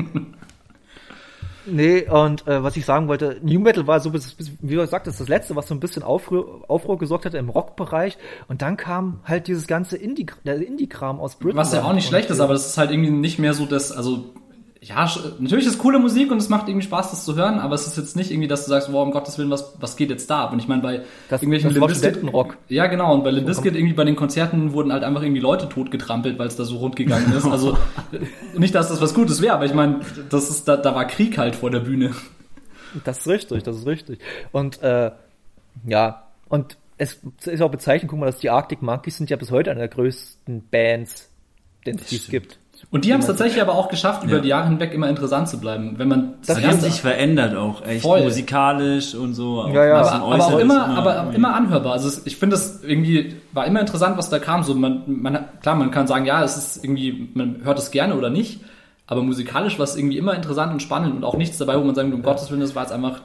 nee, 1.65 2.09
und 2.09 2.47
äh, 2.47 2.63
was 2.63 2.77
ich 2.77 2.85
sagen 2.85 3.07
wollte, 3.07 3.39
New 3.41 3.59
Metal 3.59 3.85
war 3.85 3.99
so, 3.99 4.11
bis, 4.11 4.33
bis, 4.33 4.51
wie 4.61 4.75
du 4.75 4.87
sagtest, 4.87 5.19
das 5.19 5.27
letzte, 5.27 5.55
was 5.55 5.67
so 5.67 5.75
ein 5.75 5.79
bisschen 5.79 6.03
Aufruhr, 6.03 6.63
Aufruhr 6.69 6.97
gesorgt 6.97 7.25
hatte 7.25 7.37
im 7.37 7.49
Rockbereich. 7.49 8.17
Und 8.47 8.61
dann 8.61 8.77
kam 8.77 9.19
halt 9.25 9.47
dieses 9.47 9.67
ganze 9.67 9.97
Indie, 9.97 10.27
Indie-Kram 10.45 11.19
aus 11.19 11.35
Britain. 11.35 11.57
Was 11.57 11.73
ja 11.73 11.83
auch 11.83 11.93
nicht 11.93 12.07
schlecht 12.07 12.29
ist, 12.29 12.39
aber 12.39 12.53
das 12.53 12.65
ist 12.65 12.77
halt 12.77 12.91
irgendwie 12.91 13.11
nicht 13.11 13.39
mehr 13.39 13.53
so 13.53 13.65
das, 13.65 13.91
also 13.91 14.33
ja, 14.85 15.09
natürlich 15.39 15.65
ist 15.65 15.77
coole 15.77 15.97
Musik 15.97 16.29
und 16.31 16.37
es 16.39 16.49
macht 16.49 16.67
irgendwie 16.67 16.85
Spaß, 16.85 17.11
das 17.11 17.23
zu 17.23 17.35
hören, 17.35 17.59
aber 17.59 17.73
es 17.75 17.87
ist 17.87 17.95
jetzt 17.97 18.15
nicht 18.17 18.31
irgendwie, 18.31 18.49
dass 18.49 18.65
du 18.65 18.69
sagst, 18.69 18.91
wow, 18.91 19.03
um 19.05 19.11
Gottes 19.11 19.37
Willen, 19.37 19.49
was, 19.49 19.73
was 19.79 19.95
geht 19.95 20.09
jetzt 20.09 20.29
da 20.29 20.43
ab? 20.43 20.51
Und 20.51 20.59
ich 20.59 20.67
meine, 20.67 20.81
bei 20.81 21.01
Das- 21.29 21.41
irgendwelchen 21.41 21.73
das 21.73 21.77
Bizkit- 21.81 21.95
Studentenrock. 22.09 22.57
Ja, 22.67 22.87
genau, 22.87 23.13
und 23.13 23.23
bei 23.23 23.31
Limp 23.31 23.47
Bizkit 23.47 23.75
irgendwie 23.75 23.93
bei 23.93 24.03
den 24.03 24.15
Konzerten 24.17 24.73
wurden 24.73 24.91
halt 24.91 25.03
einfach 25.03 25.21
irgendwie 25.21 25.39
Leute 25.41 25.69
totgetrampelt, 25.69 26.37
weil 26.37 26.47
es 26.47 26.55
da 26.57 26.65
so 26.65 26.77
rund 26.77 26.95
gegangen 26.97 27.31
ist. 27.33 27.45
Also 27.45 27.77
nicht, 28.57 28.75
dass 28.75 28.89
das 28.89 28.99
was 29.01 29.13
Gutes 29.13 29.41
wäre, 29.41 29.53
aber 29.55 29.65
ich 29.65 29.73
meine, 29.73 30.01
das 30.29 30.49
ist, 30.49 30.67
da, 30.67 30.75
da 30.75 30.93
war 30.93 31.05
Krieg 31.05 31.37
halt 31.37 31.55
vor 31.55 31.71
der 31.71 31.79
Bühne. 31.79 32.11
Das 33.05 33.19
ist 33.19 33.27
richtig, 33.27 33.63
das 33.63 33.77
ist 33.77 33.87
richtig. 33.87 34.19
Und 34.51 34.81
äh, 34.83 35.11
ja, 35.85 36.23
und 36.49 36.77
es 36.97 37.19
ist 37.45 37.61
auch 37.61 37.71
bezeichnend, 37.71 38.09
guck 38.11 38.19
mal, 38.19 38.27
dass 38.27 38.37
die 38.39 38.49
Arctic 38.49 38.81
Monkeys 38.81 39.17
sind 39.17 39.29
ja 39.29 39.37
bis 39.37 39.49
heute 39.49 39.71
eine 39.71 39.79
der 39.79 39.87
größten 39.89 40.67
Bands, 40.69 41.29
den 41.85 41.97
es 41.97 42.27
gibt. 42.27 42.59
Und 42.93 43.05
die 43.05 43.11
haben 43.11 43.21
es 43.21 43.25
tatsächlich 43.25 43.59
aber 43.59 43.73
auch 43.73 43.89
geschafft, 43.89 44.23
über 44.23 44.35
Ja. 44.35 44.39
die 44.39 44.49
Jahre 44.49 44.67
hinweg 44.69 44.93
immer 44.93 45.09
interessant 45.09 45.49
zu 45.49 45.59
bleiben. 45.59 45.95
Wenn 45.97 46.07
man 46.07 46.35
Das 46.45 46.59
Die 46.59 46.65
haben 46.67 46.79
sich 46.79 47.01
verändert 47.01 47.55
auch, 47.55 47.83
echt 47.85 48.03
Voll. 48.03 48.21
musikalisch 48.23 49.15
und 49.15 49.33
so. 49.33 49.67
Ja, 49.73 49.83
ja. 49.83 49.95
aber, 49.97 50.11
aber 50.11 50.23
auch 50.25 50.31
äußerlich 50.35 50.59
immer, 50.61 50.85
aber 50.95 51.15
irgendwie. 51.15 51.35
immer 51.37 51.55
anhörbar. 51.55 51.93
Also 51.93 52.21
ich 52.25 52.37
finde 52.37 52.55
es 52.55 52.83
irgendwie 52.83 53.35
war 53.51 53.65
immer 53.65 53.79
interessant, 53.79 54.15
was 54.19 54.29
da 54.29 54.37
kam. 54.37 54.61
So 54.61 54.75
man, 54.75 55.01
man 55.07 55.39
klar, 55.63 55.73
man 55.75 55.89
kann 55.89 56.05
sagen, 56.05 56.25
ja, 56.25 56.43
es 56.43 56.55
ist 56.55 56.83
irgendwie, 56.85 57.29
man 57.33 57.61
hört 57.63 57.79
es 57.79 57.89
gerne 57.89 58.13
oder 58.15 58.29
nicht. 58.29 58.61
Aber 59.07 59.23
musikalisch 59.23 59.79
war 59.79 59.85
es 59.85 59.95
irgendwie 59.97 60.19
immer 60.19 60.35
interessant 60.35 60.71
und 60.71 60.81
spannend 60.83 61.15
und 61.15 61.23
auch 61.23 61.35
nichts 61.35 61.57
dabei, 61.57 61.79
wo 61.79 61.83
man 61.83 61.95
sagt, 61.95 62.13
um 62.13 62.21
Gottes 62.21 62.51
Willen, 62.51 62.61
das 62.61 62.75
war 62.75 62.83
jetzt 62.83 62.91
einfach 62.93 63.21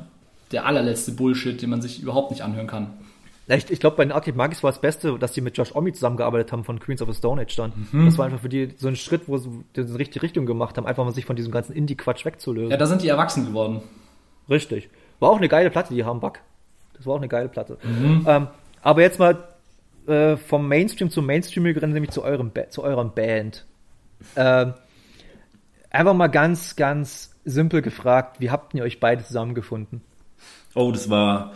der 0.50 0.64
allerletzte 0.64 1.12
Bullshit, 1.12 1.60
den 1.60 1.68
man 1.68 1.82
sich 1.82 2.02
überhaupt 2.02 2.30
nicht 2.30 2.40
anhören 2.42 2.66
kann. 2.66 2.86
Ich, 3.48 3.70
ich 3.70 3.80
glaube, 3.80 3.96
bei 3.96 4.04
den 4.04 4.12
Arctic 4.12 4.36
Monkeys 4.36 4.62
war 4.62 4.70
das 4.70 4.80
Beste, 4.80 5.18
dass 5.18 5.32
die 5.32 5.40
mit 5.40 5.56
Josh 5.56 5.74
Omi 5.74 5.92
zusammengearbeitet 5.92 6.52
haben 6.52 6.64
von 6.64 6.78
Queens 6.78 7.00
of 7.00 7.08
the 7.08 7.14
Stone 7.14 7.40
Age 7.40 7.56
dann. 7.56 7.72
Mhm. 7.92 8.04
Das 8.04 8.18
war 8.18 8.26
einfach 8.26 8.40
für 8.40 8.48
die 8.48 8.74
so 8.76 8.88
ein 8.88 8.96
Schritt, 8.96 9.22
wo 9.26 9.38
sie 9.38 9.50
die 9.74 9.80
in 9.80 9.86
die 9.86 9.96
richtige 9.96 10.22
Richtung 10.22 10.44
gemacht 10.44 10.76
haben, 10.76 10.86
einfach 10.86 11.04
mal 11.04 11.12
sich 11.12 11.24
von 11.24 11.36
diesem 11.36 11.50
ganzen 11.50 11.72
Indie-Quatsch 11.72 12.24
wegzulösen. 12.26 12.70
Ja, 12.70 12.76
da 12.76 12.86
sind 12.86 13.02
die 13.02 13.08
erwachsen 13.08 13.46
geworden. 13.46 13.82
Richtig. 14.50 14.90
War 15.18 15.30
auch 15.30 15.38
eine 15.38 15.48
geile 15.48 15.70
Platte, 15.70 15.94
die 15.94 16.04
haben 16.04 16.20
Buck. 16.20 16.40
Das 16.94 17.06
war 17.06 17.14
auch 17.14 17.18
eine 17.18 17.28
geile 17.28 17.48
Platte. 17.48 17.78
Ähm, 18.26 18.48
aber 18.82 19.02
jetzt 19.02 19.18
mal 19.18 19.48
äh, 20.06 20.36
vom 20.36 20.68
Mainstream 20.68 21.10
zum 21.10 21.26
Mainstreamigeren, 21.26 21.92
nämlich 21.92 22.10
zu 22.10 22.22
eurem 22.22 22.50
ba 22.50 22.68
zu 22.70 22.82
eurem 22.82 23.12
Band. 23.12 23.66
Ähm, 24.36 24.74
einfach 25.90 26.14
mal 26.14 26.28
ganz, 26.28 26.76
ganz 26.76 27.34
simpel 27.44 27.82
gefragt, 27.82 28.40
wie 28.40 28.50
habt 28.50 28.74
ihr 28.74 28.82
euch 28.82 29.00
beide 29.00 29.24
zusammengefunden? 29.24 30.02
Oh, 30.74 30.92
das 30.92 31.08
war, 31.08 31.52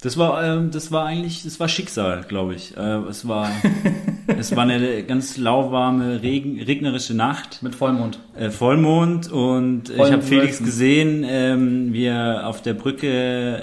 das 0.00 0.16
war, 0.16 0.44
ähm, 0.44 0.70
das 0.70 0.92
war 0.92 1.06
eigentlich, 1.06 1.42
das 1.42 1.58
war 1.58 1.68
Schicksal, 1.68 2.24
glaube 2.28 2.54
ich. 2.54 2.76
Äh, 2.76 2.80
es 3.08 3.26
war, 3.26 3.50
es 4.28 4.54
war 4.54 4.62
eine 4.62 5.02
ganz 5.02 5.36
lauwarme, 5.38 6.22
regen, 6.22 6.62
regnerische 6.62 7.14
Nacht, 7.14 7.64
Mit 7.64 7.74
Vollmond. 7.74 8.20
äh, 8.38 8.50
Vollmond 8.50 9.32
und 9.32 9.90
ich 9.90 9.96
Vollmond 9.96 10.12
habe 10.12 10.22
Felix 10.22 10.58
gesehen, 10.62 11.24
ähm, 11.28 11.92
wie 11.92 12.04
er 12.04 12.46
auf 12.46 12.62
der 12.62 12.74
Brücke 12.74 13.08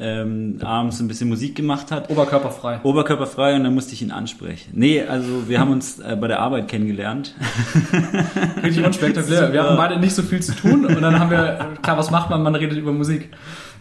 ähm, 0.01 0.59
abends 0.61 0.99
ein 0.99 1.07
bisschen 1.07 1.29
Musik 1.29 1.55
gemacht 1.55 1.89
hat. 1.91 2.09
Oberkörperfrei. 2.09 2.81
Oberkörperfrei 2.83 3.55
und 3.55 3.63
dann 3.63 3.73
musste 3.73 3.93
ich 3.93 4.01
ihn 4.01 4.11
ansprechen. 4.11 4.71
Nee, 4.73 5.03
also 5.03 5.47
wir 5.47 5.61
haben 5.61 5.71
uns 5.71 5.99
äh, 5.99 6.17
bei 6.19 6.27
der 6.27 6.39
Arbeit 6.41 6.67
kennengelernt. 6.67 7.33
Richtig 8.61 8.85
unspektakulär. 8.85 9.53
Wir 9.53 9.63
hatten 9.63 9.77
beide 9.77 9.97
nicht 9.99 10.13
so 10.13 10.21
viel 10.21 10.41
zu 10.41 10.53
tun 10.53 10.85
und 10.85 11.01
dann 11.01 11.17
haben 11.17 11.31
wir, 11.31 11.77
klar, 11.81 11.97
was 11.97 12.11
macht 12.11 12.29
man? 12.29 12.43
Man 12.43 12.55
redet 12.55 12.77
über 12.77 12.91
Musik. 12.91 13.29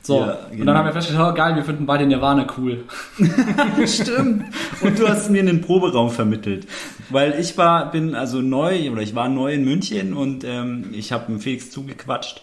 So, 0.07 0.21
Ja, 0.21 0.33
und 0.51 0.51
genau. 0.59 0.65
dann 0.67 0.77
haben 0.79 0.85
wir 0.87 0.93
festgestellt, 0.93 1.29
oh, 1.31 1.35
geil, 1.35 1.57
wir 1.57 1.65
finden 1.65 1.87
beide 1.87 2.07
Nirvana 2.07 2.47
cool. 2.59 2.85
Stimmt. 3.87 4.45
Und 4.83 4.99
du 4.99 5.09
hast 5.09 5.31
mir 5.31 5.41
einen 5.41 5.63
Proberaum 5.63 6.11
vermittelt. 6.11 6.67
Weil 7.11 7.39
ich 7.41 7.57
war, 7.57 7.91
bin 7.91 8.15
also 8.15 8.41
neu, 8.43 8.91
oder 8.91 9.01
ich 9.03 9.15
war 9.15 9.29
neu 9.29 9.55
in 9.55 9.65
München 9.65 10.13
und 10.15 10.45
ähm, 10.45 10.87
ich 10.93 11.11
habe 11.13 11.27
dem 11.27 11.41
Felix 11.41 11.71
zugequatscht, 11.71 12.43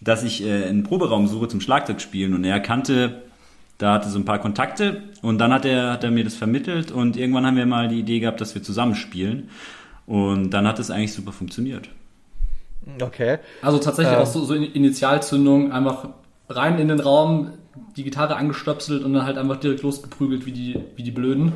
dass 0.00 0.24
ich 0.24 0.44
äh, 0.44 0.64
einen 0.64 0.82
Proberaum 0.82 1.28
suche 1.28 1.48
zum 1.48 1.60
Schlagzeugspielen. 1.60 2.34
Und 2.34 2.42
er 2.44 2.58
kannte, 2.60 3.22
da 3.78 3.94
hatte 3.94 4.08
so 4.08 4.18
ein 4.18 4.24
paar 4.24 4.38
Kontakte 4.40 5.02
und 5.22 5.38
dann 5.38 5.52
hat 5.52 5.64
er, 5.64 5.92
hat 5.92 6.02
er 6.04 6.10
mir 6.10 6.24
das 6.24 6.34
vermittelt 6.34 6.90
und 6.90 7.16
irgendwann 7.16 7.46
haben 7.46 7.56
wir 7.56 7.66
mal 7.66 7.86
die 7.88 8.00
Idee 8.00 8.18
gehabt, 8.18 8.40
dass 8.40 8.54
wir 8.56 8.62
zusammen 8.64 8.96
spielen. 8.96 9.48
Und 10.06 10.50
dann 10.50 10.66
hat 10.66 10.78
es 10.80 10.90
eigentlich 10.90 11.12
super 11.12 11.32
funktioniert. 11.32 11.88
Okay. 13.00 13.38
Also 13.62 13.78
tatsächlich 13.78 14.14
Ähm. 14.14 14.20
auch 14.22 14.26
so, 14.26 14.44
so 14.44 14.54
in- 14.54 14.72
Initialzündung, 14.72 15.70
einfach 15.72 16.08
rein 16.48 16.78
in 16.78 16.88
den 16.88 17.00
Raum, 17.00 17.52
die 17.96 18.04
Gitarre 18.04 18.36
angestöpselt 18.36 19.04
und 19.04 19.12
dann 19.12 19.24
halt 19.24 19.38
einfach 19.38 19.56
direkt 19.56 19.82
losgeprügelt 19.82 20.46
wie 20.46 20.52
die, 20.52 20.80
wie 20.96 21.02
die 21.02 21.10
Blöden. 21.10 21.52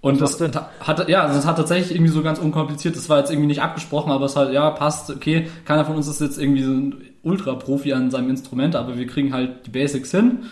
Und 0.00 0.20
das 0.20 0.40
hat, 0.40 1.08
ja, 1.08 1.26
das 1.26 1.46
hat 1.46 1.56
tatsächlich 1.56 1.92
irgendwie 1.92 2.12
so 2.12 2.22
ganz 2.22 2.38
unkompliziert, 2.38 2.96
das 2.96 3.08
war 3.08 3.18
jetzt 3.18 3.30
irgendwie 3.30 3.48
nicht 3.48 3.62
abgesprochen, 3.62 4.12
aber 4.12 4.26
es 4.26 4.36
halt, 4.36 4.52
ja, 4.52 4.70
passt, 4.70 5.10
okay, 5.10 5.48
keiner 5.64 5.84
von 5.84 5.96
uns 5.96 6.06
ist 6.06 6.20
jetzt 6.20 6.38
irgendwie 6.38 6.62
so 6.62 6.70
ein 6.70 6.94
Ultra-Profi 7.22 7.92
an 7.92 8.10
seinem 8.10 8.30
Instrument, 8.30 8.76
aber 8.76 8.96
wir 8.98 9.06
kriegen 9.06 9.32
halt 9.32 9.66
die 9.66 9.70
Basics 9.70 10.10
hin. 10.10 10.44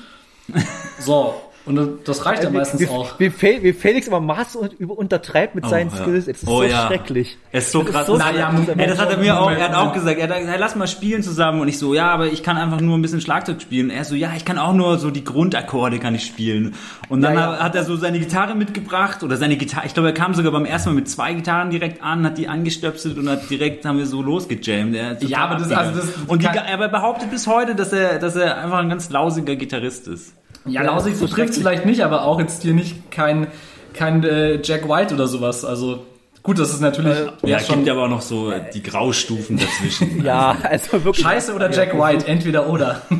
So, 1.01 1.35
und 1.67 1.77
das- 2.07 2.27
reicht 2.27 2.43
ja 2.45 2.51
wie, 2.53 2.57
meistens 2.57 2.81
wie, 2.81 2.89
auch. 2.89 3.19
Wie, 3.19 3.33
wie 3.63 3.73
Felix 3.73 4.07
aber 4.09 4.21
Maß 4.21 4.57
und 4.57 4.73
über 4.75 4.97
untertreibt 4.99 5.55
mit 5.55 5.65
Oh, 5.65 5.69
seinen 5.69 5.91
ja. 5.91 5.97
Skills. 5.97 6.29
Es 6.29 6.43
ist 6.43 6.49
Oh, 6.49 6.59
so 6.59 6.65
ja. 6.65 6.87
schrecklich. 6.87 7.39
Es 7.53 7.67
ist 7.67 7.73
so 7.73 7.83
Das 7.83 7.93
krass. 7.93 8.07
so 8.07 8.17
Naja. 8.17 8.53
Ja, 8.77 8.87
das 8.87 8.99
hat 8.99 9.11
er 9.11 9.17
mir 9.17 9.41
auch, 9.41 9.51
er 9.51 9.69
hat 9.69 9.75
auch 9.75 9.93
gesagt, 9.93 10.19
er 10.19 10.25
hat 10.29 10.35
gesagt, 10.37 10.51
hey, 10.51 10.59
lass 10.61 10.77
mal 10.77 10.87
spielen 10.87 11.23
zusammen 11.23 11.61
und 11.61 11.69
ich 11.69 11.79
so, 11.79 11.95
ja, 11.95 12.09
aber 12.11 12.27
ich 12.27 12.43
kann 12.43 12.57
einfach 12.57 12.81
nur 12.81 12.97
ein 12.99 13.03
bisschen 13.03 13.21
Schlagzeug 13.21 13.63
spielen. 13.63 13.91
Er 13.91 14.05
so, 14.05 14.15
ja, 14.15 14.31
ich 14.37 14.45
kann 14.45 14.59
auch 14.59 14.73
nur 14.75 14.99
so 14.99 15.11
die 15.11 15.25
Grundakkorde 15.25 15.99
kann 15.99 16.15
ich 16.15 16.27
spielen. 16.27 16.75
Und 17.09 17.23
dann 17.23 17.35
Ja, 17.35 17.55
ja. 17.55 17.59
hat 17.63 17.75
er 17.75 17.85
so 17.85 17.97
seine 17.97 18.19
Gitarre 18.19 18.55
mitgebracht 18.55 19.23
oder 19.23 19.37
seine 19.37 19.57
Gitarre, 19.57 19.87
ich 19.87 19.95
glaube, 19.95 20.09
er 20.11 20.15
kam 20.15 20.35
sogar 20.35 20.53
beim 20.53 20.65
ersten 20.67 20.91
Mal 20.91 20.95
mit 20.97 21.09
zwei 21.09 21.33
Gitarren 21.35 21.71
direkt 21.71 22.03
an, 22.03 22.25
hat 22.27 22.39
die 22.39 22.49
angestöpselt 22.49 23.17
und 23.19 23.29
hat 23.29 23.49
direkt 23.51 23.85
haben 23.85 23.99
wir 23.99 24.07
so 24.07 24.23
losgejammt. 24.23 24.95
Er 24.95 25.17
Ja, 25.23 25.39
aber 25.47 25.55
das- 25.57 25.71
also 25.73 26.01
das- 26.01 26.09
und 26.27 26.43
die, 26.43 26.49
aber 26.49 26.59
er 26.67 26.89
behauptet 26.89 27.31
bis 27.31 27.47
heute, 27.47 27.75
dass 27.75 27.93
er, 27.93 28.19
dass 28.19 28.37
er 28.37 28.59
einfach 28.59 28.79
ein 28.79 28.89
ganz 28.89 29.09
lausiger 29.11 29.57
Gitarrist 29.57 30.09
ist. 30.09 30.35
Ja, 30.67 30.83
Ja, 30.83 30.83
lausig 30.83 31.17
so 31.17 31.27
trifft 31.27 31.55
vielleicht 31.55 31.85
nicht, 31.87 32.03
aber 32.03 32.25
auch 32.25 32.39
jetzt 32.41 32.63
hier 32.63 32.75
nicht 32.75 33.11
kein, 33.11 33.47
kein 33.93 34.25
äh, 34.25 34.61
Jack 34.63 34.89
White 34.89 35.15
oder 35.15 35.27
sowas. 35.29 35.65
Also 35.65 36.05
gut, 36.43 36.59
das 36.59 36.73
ist 36.73 36.81
natürlich 36.81 37.17
Ja, 37.19 37.33
ja, 37.43 37.57
es 37.59 37.67
schon 37.67 37.77
gibt 37.79 37.91
aber 37.91 38.05
auch 38.05 38.09
noch 38.09 38.23
so 38.23 38.53
die 38.73 38.83
Graustufen 38.83 39.59
dazwischen. 39.59 40.25
Ja, 40.25 40.57
also 40.63 41.05
wirklich. 41.05 41.25
Scheiße 41.25 41.55
oder 41.55 41.71
Jack 41.71 41.99
White, 41.99 42.27
entweder 42.27 42.69
oder. 42.69 43.03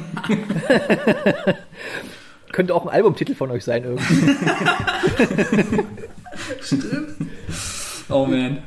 Könnte 2.53 2.75
auch 2.75 2.87
ein 2.87 2.89
Albumtitel 2.93 3.35
von 3.35 3.51
euch 3.51 3.65
sein 3.65 3.85
irgendwie. 3.85 4.37
Oh 8.11 8.27
man. 8.27 8.59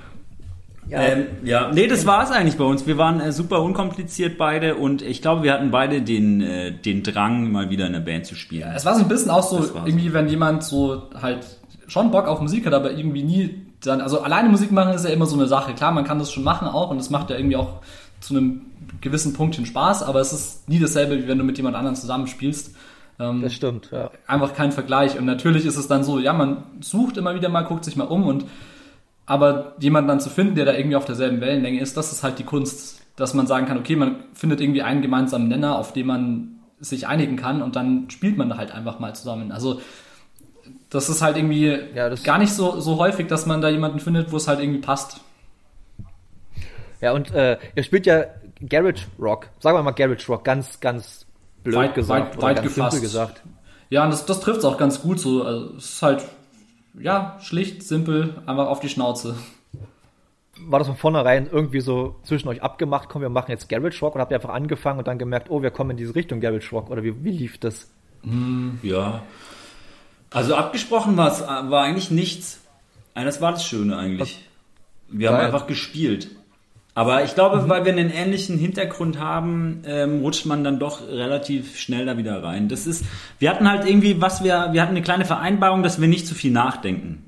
Ja. 0.89 1.01
Ähm, 1.01 1.27
ja, 1.43 1.71
nee, 1.73 1.87
das 1.87 2.05
war 2.05 2.23
es 2.23 2.31
eigentlich 2.31 2.57
bei 2.57 2.63
uns. 2.63 2.87
Wir 2.87 2.97
waren 2.97 3.19
äh, 3.19 3.31
super 3.31 3.61
unkompliziert 3.61 4.37
beide 4.37 4.75
und 4.75 5.01
ich 5.01 5.21
glaube, 5.21 5.43
wir 5.43 5.53
hatten 5.53 5.69
beide 5.69 6.01
den, 6.01 6.41
äh, 6.41 6.71
den 6.71 7.03
Drang, 7.03 7.51
mal 7.51 7.69
wieder 7.69 7.87
in 7.87 7.93
der 7.93 7.99
Band 7.99 8.25
zu 8.25 8.35
spielen. 8.35 8.71
Es 8.73 8.85
war 8.85 8.95
so 8.95 9.01
ein 9.01 9.07
bisschen 9.09 9.29
auch 9.29 9.43
so, 9.43 9.59
war 9.59 9.65
so. 9.65 9.77
irgendwie, 9.85 10.13
wenn 10.13 10.29
jemand 10.29 10.63
so 10.63 11.09
halt 11.21 11.45
schon 11.87 12.11
Bock 12.11 12.27
auf 12.27 12.39
Musik 12.39 12.65
hat, 12.65 12.73
aber 12.73 12.91
irgendwie 12.91 13.23
nie 13.23 13.67
dann, 13.81 14.01
also 14.01 14.21
alleine 14.21 14.49
Musik 14.49 14.71
machen 14.71 14.93
ist 14.93 15.05
ja 15.05 15.11
immer 15.11 15.25
so 15.25 15.35
eine 15.35 15.47
Sache. 15.47 15.73
Klar, 15.73 15.91
man 15.91 16.03
kann 16.03 16.19
das 16.19 16.31
schon 16.31 16.43
machen 16.43 16.67
auch 16.67 16.89
und 16.89 16.99
es 16.99 17.09
macht 17.09 17.29
ja 17.29 17.37
irgendwie 17.37 17.57
auch 17.57 17.81
zu 18.19 18.35
einem 18.35 18.61
gewissen 19.01 19.33
Punktchen 19.33 19.65
Spaß, 19.65 20.03
aber 20.03 20.19
es 20.19 20.33
ist 20.33 20.69
nie 20.69 20.79
dasselbe, 20.79 21.17
wie 21.17 21.27
wenn 21.27 21.37
du 21.37 21.43
mit 21.43 21.57
jemand 21.57 21.75
anderem 21.75 21.95
zusammenspielst. 21.95 22.75
Ähm, 23.19 23.41
Das 23.41 23.53
stimmt, 23.53 23.89
ja. 23.91 24.11
einfach 24.25 24.53
kein 24.53 24.71
Vergleich. 24.71 25.17
Und 25.17 25.25
natürlich 25.25 25.65
ist 25.65 25.77
es 25.77 25.87
dann 25.87 26.03
so, 26.03 26.19
ja, 26.19 26.33
man 26.33 26.63
sucht 26.81 27.17
immer 27.17 27.35
wieder 27.35 27.49
mal, 27.49 27.63
guckt 27.63 27.85
sich 27.85 27.95
mal 27.95 28.05
um 28.05 28.25
und 28.25 28.45
aber 29.27 29.75
jemanden 29.79 30.07
dann 30.07 30.19
zu 30.19 30.29
finden, 30.31 30.55
der 30.55 30.65
da 30.65 30.73
irgendwie 30.73 30.95
auf 30.95 31.05
derselben 31.05 31.39
Wellenlänge 31.41 31.79
ist, 31.79 31.95
das 31.97 32.11
ist 32.11 32.23
halt 32.23 32.39
die 32.39 32.43
Kunst, 32.43 33.01
dass 33.15 33.33
man 33.35 33.45
sagen 33.45 33.67
kann, 33.67 33.77
okay, 33.77 33.95
man 33.95 34.23
findet 34.33 34.59
irgendwie 34.61 34.81
einen 34.81 35.01
gemeinsamen 35.03 35.47
Nenner, 35.47 35.77
auf 35.77 35.93
den 35.93 36.07
man 36.07 36.59
sich 36.79 37.07
einigen 37.07 37.35
kann 37.35 37.61
und 37.61 37.75
dann 37.75 38.09
spielt 38.09 38.37
man 38.37 38.49
da 38.49 38.57
halt 38.57 38.71
einfach 38.71 38.99
mal 38.99 39.15
zusammen. 39.15 39.51
Also 39.51 39.81
das 40.89 41.09
ist 41.09 41.21
halt 41.21 41.35
irgendwie 41.37 41.77
Ja, 41.93 42.09
gar 42.15 42.37
nicht 42.37 42.53
so, 42.53 42.79
so 42.79 42.97
häufig, 42.97 43.27
dass 43.27 43.45
man 43.45 43.61
da 43.61 43.69
jemanden 43.69 43.99
findet, 43.99 44.31
wo 44.31 44.37
es 44.37 44.47
halt 44.47 44.59
irgendwie 44.59 44.79
passt. 44.81 45.21
Ja, 47.01 47.11
und 47.13 47.31
äh, 47.33 47.57
ihr 47.75 47.83
spielt 47.83 48.05
ja 48.05 48.25
Garage 48.67 49.05
Rock. 49.19 49.49
Sagen 49.59 49.77
wir 49.77 49.83
mal 49.83 49.91
Garage 49.91 50.25
Rock, 50.27 50.43
ganz, 50.43 50.79
ganz 50.79 51.25
blöd 51.63 51.75
Weit- 51.75 51.95
gesagt. 51.95 52.35
weit- 52.37 52.41
weit 52.43 52.55
ganz 52.57 52.73
gefasst. 52.75 53.01
gesagt. 53.01 53.41
Ja, 53.89 54.03
und 54.03 54.11
das, 54.11 54.25
das 54.25 54.39
trifft 54.39 54.59
es 54.59 54.65
auch 54.65 54.77
ganz 54.77 55.01
gut 55.01 55.19
so. 55.19 55.43
Also 55.43 55.75
es 55.77 55.85
ist 55.95 56.01
halt, 56.01 56.23
ja, 56.99 57.37
schlicht, 57.41 57.83
simpel, 57.83 58.41
einfach 58.45 58.67
auf 58.67 58.79
die 58.79 58.89
Schnauze. 58.89 59.35
War 60.59 60.79
das 60.79 60.87
von 60.87 60.97
vornherein 60.97 61.47
irgendwie 61.51 61.81
so 61.81 62.15
zwischen 62.23 62.47
euch 62.47 62.63
abgemacht, 62.63 63.09
komm, 63.09 63.21
wir 63.21 63.29
machen 63.29 63.51
jetzt 63.51 63.69
Garage 63.69 63.99
Rock 64.01 64.15
oder 64.15 64.21
habt 64.23 64.31
ihr 64.31 64.37
einfach 64.37 64.53
angefangen 64.53 64.99
und 64.99 65.07
dann 65.07 65.19
gemerkt, 65.19 65.49
oh, 65.49 65.61
wir 65.61 65.71
kommen 65.71 65.91
in 65.91 65.97
diese 65.97 66.15
Richtung 66.15 66.39
Garage 66.39 66.71
Rock 66.71 66.89
oder 66.89 67.03
wie, 67.03 67.23
wie 67.23 67.31
lief 67.31 67.59
das? 67.59 67.91
Ja. 68.81 69.21
Also 70.31 70.55
abgesprochen 70.55 71.15
war 71.15 71.27
es 71.31 71.41
war 71.41 71.83
eigentlich 71.83 72.11
nichts. 72.11 72.61
Ja, 73.15 73.23
Das 73.23 73.39
war 73.41 73.51
das 73.51 73.65
Schöne 73.65 73.97
eigentlich. 73.97 74.47
Wir 75.09 75.31
haben 75.31 75.39
einfach 75.39 75.67
gespielt. 75.67 76.29
Aber 76.97 77.23
ich 77.23 77.35
glaube, 77.35 77.69
weil 77.69 77.85
wir 77.85 77.91
einen 77.91 78.09
ähnlichen 78.09 78.57
Hintergrund 78.57 79.19
haben, 79.19 79.83
ähm, 79.85 80.21
rutscht 80.21 80.47
man 80.47 80.63
dann 80.63 80.79
doch 80.79 81.07
relativ 81.07 81.77
schnell 81.77 82.07
da 82.07 82.17
wieder 82.17 82.41
rein. 82.41 82.69
Das 82.69 82.87
ist, 82.87 83.05
wir 83.37 83.51
hatten 83.51 83.69
halt 83.69 83.87
irgendwie, 83.87 84.19
was 84.19 84.43
wir, 84.43 84.69
wir 84.71 84.81
hatten 84.81 84.95
eine 84.95 85.03
kleine 85.03 85.23
Vereinbarung, 85.23 85.83
dass 85.83 86.01
wir 86.01 86.07
nicht 86.07 86.25
zu 86.25 86.33
viel 86.33 86.49
nachdenken. 86.49 87.23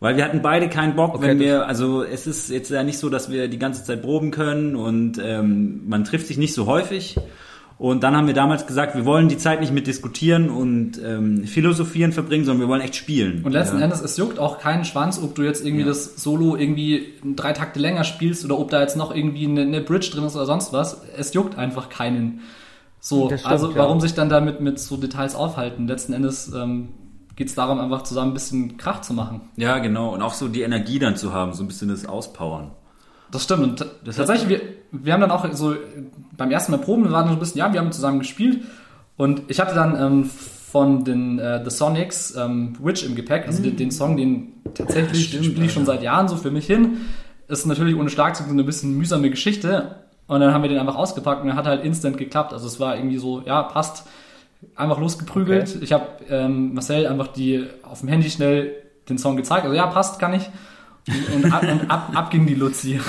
Weil 0.00 0.16
wir 0.16 0.24
hatten 0.24 0.40
beide 0.40 0.70
keinen 0.70 0.96
Bock, 0.96 1.16
Okay, 1.16 1.26
wenn 1.26 1.40
wir, 1.40 1.66
also 1.66 2.04
es 2.04 2.26
ist 2.26 2.48
jetzt 2.48 2.70
ja 2.70 2.84
nicht 2.84 2.98
so, 2.98 3.10
dass 3.10 3.30
wir 3.30 3.48
die 3.48 3.58
ganze 3.58 3.84
Zeit 3.84 4.00
proben 4.00 4.30
können 4.30 4.74
und 4.76 5.20
ähm, 5.22 5.86
man 5.86 6.04
trifft 6.04 6.26
sich 6.26 6.38
nicht 6.38 6.54
so 6.54 6.64
häufig. 6.64 7.16
Und 7.78 8.02
dann 8.02 8.16
haben 8.16 8.26
wir 8.26 8.32
damals 8.32 8.66
gesagt, 8.66 8.94
wir 8.94 9.04
wollen 9.04 9.28
die 9.28 9.36
Zeit 9.36 9.60
nicht 9.60 9.72
mit 9.72 9.86
diskutieren 9.86 10.48
und 10.48 10.98
ähm, 11.04 11.44
philosophieren 11.44 12.12
verbringen, 12.12 12.46
sondern 12.46 12.60
wir 12.62 12.68
wollen 12.68 12.80
echt 12.80 12.96
spielen. 12.96 13.44
Und 13.44 13.52
letzten 13.52 13.78
ja. 13.78 13.84
Endes, 13.84 14.00
es 14.00 14.16
juckt 14.16 14.38
auch 14.38 14.58
keinen 14.58 14.86
Schwanz, 14.86 15.20
ob 15.22 15.34
du 15.34 15.42
jetzt 15.42 15.62
irgendwie 15.62 15.82
Ja. 15.82 15.88
das 15.88 16.16
Solo 16.16 16.56
irgendwie 16.56 17.12
drei 17.36 17.52
Takte 17.52 17.78
länger 17.78 18.04
spielst 18.04 18.46
oder 18.46 18.58
ob 18.58 18.70
da 18.70 18.80
jetzt 18.80 18.96
noch 18.96 19.14
irgendwie 19.14 19.44
eine, 19.46 19.62
eine 19.62 19.82
Bridge 19.82 20.08
drin 20.10 20.24
ist 20.24 20.36
oder 20.36 20.46
sonst 20.46 20.72
was. 20.72 21.02
Es 21.18 21.34
juckt 21.34 21.58
einfach 21.58 21.90
keinen. 21.90 22.40
So, 22.98 23.26
stimmt, 23.26 23.44
also 23.44 23.70
ja. 23.70 23.76
warum 23.76 24.00
sich 24.00 24.14
dann 24.14 24.30
damit 24.30 24.62
mit 24.62 24.78
so 24.78 24.96
Details 24.96 25.34
aufhalten? 25.34 25.86
Letzten 25.86 26.14
Endes 26.14 26.50
ähm, 26.54 26.88
geht 27.36 27.48
es 27.48 27.54
darum, 27.54 27.78
einfach 27.78 28.02
zusammen 28.04 28.30
ein 28.30 28.34
bisschen 28.34 28.78
Krach 28.78 29.02
zu 29.02 29.12
machen. 29.12 29.42
Ja, 29.56 29.78
genau. 29.80 30.14
Und 30.14 30.22
auch 30.22 30.32
so 30.32 30.48
die 30.48 30.62
Energie 30.62 30.98
dann 30.98 31.16
zu 31.16 31.34
haben, 31.34 31.52
so 31.52 31.62
ein 31.62 31.66
bisschen 31.66 31.90
das 31.90 32.06
Auspowern. 32.06 32.70
Das 33.30 33.44
stimmt. 33.44 33.62
Und 33.62 33.78
t- 33.78 33.84
tatsächlich, 34.04 34.48
wir, 34.48 34.60
wir 34.92 35.12
haben 35.12 35.20
dann 35.20 35.30
auch 35.30 35.52
so 35.52 35.74
beim 36.36 36.50
ersten 36.50 36.72
Mal 36.72 36.78
Proben, 36.78 37.04
wir 37.04 37.12
waren 37.12 37.26
so 37.26 37.32
ein 37.32 37.38
bisschen, 37.38 37.58
ja, 37.58 37.72
wir 37.72 37.80
haben 37.80 37.92
zusammen 37.92 38.18
gespielt. 38.18 38.62
Und 39.16 39.42
ich 39.48 39.60
hatte 39.60 39.74
dann 39.74 39.98
ähm, 40.00 40.24
von 40.24 41.04
den 41.04 41.38
äh, 41.38 41.62
The 41.64 41.70
Sonics 41.70 42.36
ähm, 42.36 42.76
Witch 42.80 43.04
im 43.04 43.14
Gepäck, 43.14 43.46
also 43.46 43.62
den, 43.62 43.76
den 43.76 43.90
Song, 43.90 44.16
den 44.16 44.52
tatsächlich 44.74 45.26
spiele 45.26 45.64
ich 45.64 45.72
schon 45.72 45.86
seit 45.86 46.02
Jahren 46.02 46.28
so 46.28 46.36
für 46.36 46.50
mich 46.50 46.66
hin. 46.66 46.98
Ist 47.48 47.66
natürlich 47.66 47.96
ohne 47.96 48.10
Schlagzeug 48.10 48.46
so 48.46 48.52
eine 48.52 48.64
bisschen 48.64 48.96
mühsame 48.96 49.30
Geschichte. 49.30 49.96
Und 50.26 50.40
dann 50.40 50.52
haben 50.52 50.62
wir 50.62 50.68
den 50.68 50.78
einfach 50.78 50.96
ausgepackt 50.96 51.42
und 51.42 51.48
er 51.48 51.56
hat 51.56 51.66
halt 51.66 51.84
instant 51.84 52.18
geklappt. 52.18 52.52
Also 52.52 52.66
es 52.66 52.80
war 52.80 52.96
irgendwie 52.96 53.18
so, 53.18 53.42
ja, 53.42 53.62
passt. 53.62 54.06
Einfach 54.74 54.98
losgeprügelt. 54.98 55.68
Okay. 55.68 55.84
Ich 55.84 55.92
habe 55.92 56.06
ähm, 56.28 56.74
Marcel 56.74 57.06
einfach 57.06 57.28
die 57.28 57.66
auf 57.82 58.00
dem 58.00 58.08
Handy 58.08 58.28
schnell 58.28 58.72
den 59.08 59.18
Song 59.18 59.36
gezeigt. 59.36 59.64
Also 59.64 59.76
ja, 59.76 59.86
passt, 59.86 60.18
kann 60.18 60.34
ich. 60.34 60.48
Und, 61.34 61.52
ab, 61.52 61.62
und 61.62 61.90
ab, 61.90 62.10
ab 62.14 62.30
ging 62.30 62.46
die 62.46 62.54
Luzi. 62.54 63.00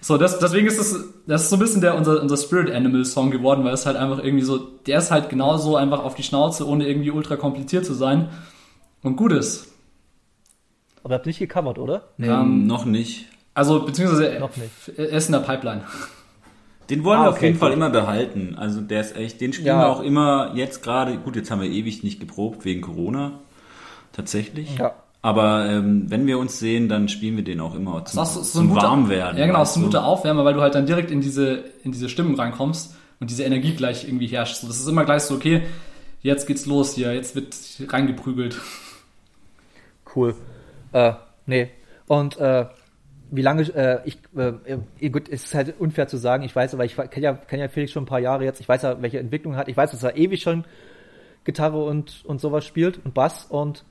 So, 0.00 0.16
das, 0.16 0.38
deswegen 0.38 0.66
ist 0.68 0.78
das, 0.78 1.04
das 1.26 1.42
ist 1.42 1.50
so 1.50 1.56
ein 1.56 1.58
bisschen 1.58 1.80
der, 1.80 1.96
unser, 1.96 2.22
unser 2.22 2.36
Spirit 2.36 2.70
Animal 2.70 3.04
Song 3.04 3.30
geworden, 3.30 3.64
weil 3.64 3.74
es 3.74 3.84
halt 3.84 3.96
einfach 3.96 4.22
irgendwie 4.22 4.44
so, 4.44 4.58
der 4.58 4.98
ist 4.98 5.10
halt 5.10 5.28
genauso 5.28 5.76
einfach 5.76 6.04
auf 6.04 6.14
die 6.14 6.22
Schnauze, 6.22 6.66
ohne 6.66 6.86
irgendwie 6.86 7.10
ultra 7.10 7.36
kompliziert 7.36 7.84
zu 7.84 7.94
sein. 7.94 8.28
Und 9.02 9.16
gut 9.16 9.32
ist. 9.32 9.72
Aber 11.02 11.14
ihr 11.14 11.18
habt 11.18 11.26
nicht 11.26 11.38
gecovert, 11.40 11.78
oder? 11.78 12.08
Ähm, 12.18 12.66
noch 12.66 12.84
nicht. 12.84 13.26
Also, 13.54 13.80
beziehungsweise, 13.84 14.38
Noch 14.38 14.56
nicht. 14.56 14.70
er 14.98 15.08
ist 15.10 15.26
in 15.26 15.32
der 15.32 15.40
Pipeline. 15.40 15.82
Den 16.90 17.04
wollen 17.04 17.20
Ah, 17.20 17.24
wir 17.24 17.28
auf 17.30 17.36
okay, 17.36 17.46
jeden 17.46 17.58
Fall 17.58 17.70
cool. 17.70 17.76
immer 17.76 17.90
behalten. 17.90 18.54
Also 18.56 18.80
der 18.80 19.00
ist 19.02 19.14
echt, 19.16 19.40
den 19.40 19.52
spielen 19.52 19.66
Ja. 19.68 19.80
wir 19.80 19.88
auch 19.88 20.00
immer 20.02 20.52
jetzt 20.54 20.82
gerade. 20.82 21.18
Gut, 21.18 21.36
jetzt 21.36 21.50
haben 21.50 21.60
wir 21.60 21.68
ewig 21.68 22.02
nicht 22.02 22.18
geprobt 22.20 22.64
wegen 22.64 22.80
Corona. 22.80 23.40
Tatsächlich. 24.12 24.78
Ja. 24.78 24.94
Aber 25.20 25.66
ähm, 25.66 26.08
wenn 26.08 26.26
wir 26.26 26.38
uns 26.38 26.58
sehen, 26.58 26.88
dann 26.88 27.08
spielen 27.08 27.36
wir 27.36 27.44
den 27.44 27.60
auch 27.60 27.74
immer 27.74 28.04
zum, 28.04 28.20
Das 28.20 28.36
ist 28.36 28.52
so 28.52 28.60
zum 28.60 28.68
ein 28.68 28.74
guter, 28.74 28.88
Warmwerden. 28.88 29.38
Ja, 29.38 29.46
genau, 29.46 29.62
es 29.62 29.70
ist 29.70 29.76
ein 29.76 29.82
guter 29.82 30.04
Aufwärmer, 30.04 30.44
weil 30.44 30.54
du 30.54 30.60
halt 30.60 30.74
dann 30.74 30.86
direkt 30.86 31.10
in 31.10 31.20
diese, 31.20 31.64
in 31.82 31.90
diese 31.90 32.08
Stimmen 32.08 32.36
reinkommst 32.36 32.94
und 33.18 33.30
diese 33.30 33.42
Energie 33.42 33.74
gleich 33.74 34.04
irgendwie 34.06 34.28
herrscht. 34.28 34.56
So, 34.56 34.68
das 34.68 34.78
ist 34.78 34.86
immer 34.86 35.04
gleich 35.04 35.22
so, 35.22 35.34
okay, 35.34 35.62
jetzt 36.22 36.46
geht's 36.46 36.66
los 36.66 36.94
hier, 36.94 37.12
jetzt 37.14 37.34
wird 37.34 37.56
reingeprügelt. 37.92 38.60
Cool. 40.14 40.36
Äh, 40.92 41.14
nee. 41.46 41.70
Und 42.06 42.38
äh, 42.38 42.66
wie 43.30 43.42
lange, 43.42 43.62
äh, 43.74 44.00
ich, 44.04 44.18
äh, 44.36 44.52
äh, 45.00 45.10
gut, 45.10 45.28
es 45.28 45.46
ist 45.46 45.54
halt 45.54 45.80
unfair 45.80 46.08
zu 46.08 46.16
sagen, 46.16 46.44
ich 46.44 46.54
weiß, 46.54 46.74
aber 46.74 46.84
ich 46.84 46.96
kenne 46.96 47.24
ja, 47.24 47.32
kenn 47.34 47.60
ja 47.60 47.68
Felix 47.68 47.92
schon 47.92 48.04
ein 48.04 48.06
paar 48.06 48.20
Jahre 48.20 48.44
jetzt, 48.44 48.60
ich 48.60 48.68
weiß 48.68 48.82
ja, 48.82 49.02
welche 49.02 49.18
Entwicklung 49.18 49.54
er 49.54 49.58
hat, 49.58 49.68
ich 49.68 49.76
weiß, 49.76 49.90
dass 49.90 50.02
er 50.02 50.16
ewig 50.16 50.42
schon 50.42 50.64
Gitarre 51.44 51.84
und, 51.84 52.24
und 52.24 52.40
sowas 52.40 52.64
spielt 52.64 53.04
und 53.04 53.14
Bass 53.14 53.44
und 53.44 53.84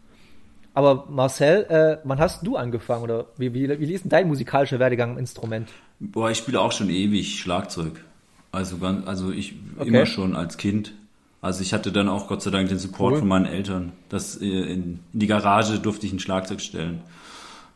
aber 0.78 1.06
Marcel, 1.10 1.66
äh, 1.70 1.98
wann 2.04 2.20
hast 2.20 2.46
du 2.46 2.56
angefangen 2.56 3.02
oder 3.04 3.26
wie, 3.36 3.52
wie, 3.56 3.68
wie 3.80 3.94
ist 3.94 4.04
denn 4.04 4.10
dein 4.10 4.28
musikalischer 4.28 4.78
Werdegang 4.78 5.14
im 5.14 5.18
Instrument? 5.18 5.70
Boah, 6.00 6.30
ich 6.30 6.38
spiele 6.38 6.62
auch 6.62 6.72
schon 6.72 6.92
ewig 6.92 7.40
Schlagzeug. 7.40 8.04
Also 8.52 8.78
ganz, 8.78 9.08
also 9.08 9.32
ich 9.32 9.56
Okay. 9.80 9.90
immer 9.90 10.06
schon 10.06 10.36
als 10.36 10.58
Kind. 10.58 10.94
Also 11.42 11.64
ich 11.64 11.74
hatte 11.74 11.92
dann 11.92 12.08
auch 12.08 12.28
Gott 12.28 12.44
sei 12.44 12.52
Dank 12.52 12.70
den 12.70 12.78
Support 12.78 13.14
Cool. 13.14 13.20
von 13.22 13.28
meinen 13.28 13.48
Eltern. 13.48 13.92
Das 14.10 14.40
äh, 14.40 14.46
in, 14.46 15.00
in 15.14 15.20
die 15.20 15.26
Garage 15.26 15.80
durfte 15.80 16.06
ich 16.06 16.14
ein 16.14 16.20
Schlagzeug 16.20 16.62
stellen. 16.62 17.02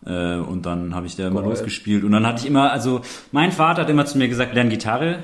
Äh, 0.06 0.36
und 0.36 0.68
dann 0.68 0.94
habe 0.94 1.08
ich 1.08 1.16
da 1.16 1.28
immer 1.28 1.42
Geil. 1.42 1.50
losgespielt. 1.50 2.04
Und 2.04 2.12
dann 2.12 2.28
hatte 2.28 2.42
ich 2.42 2.46
immer, 2.48 2.72
also 2.72 3.02
mein 3.32 3.52
Vater 3.52 3.82
hat 3.82 3.90
immer 3.90 4.06
zu 4.06 4.20
mir 4.20 4.28
gesagt, 4.28 4.54
lern 4.54 4.70
Gitarre. 4.70 5.24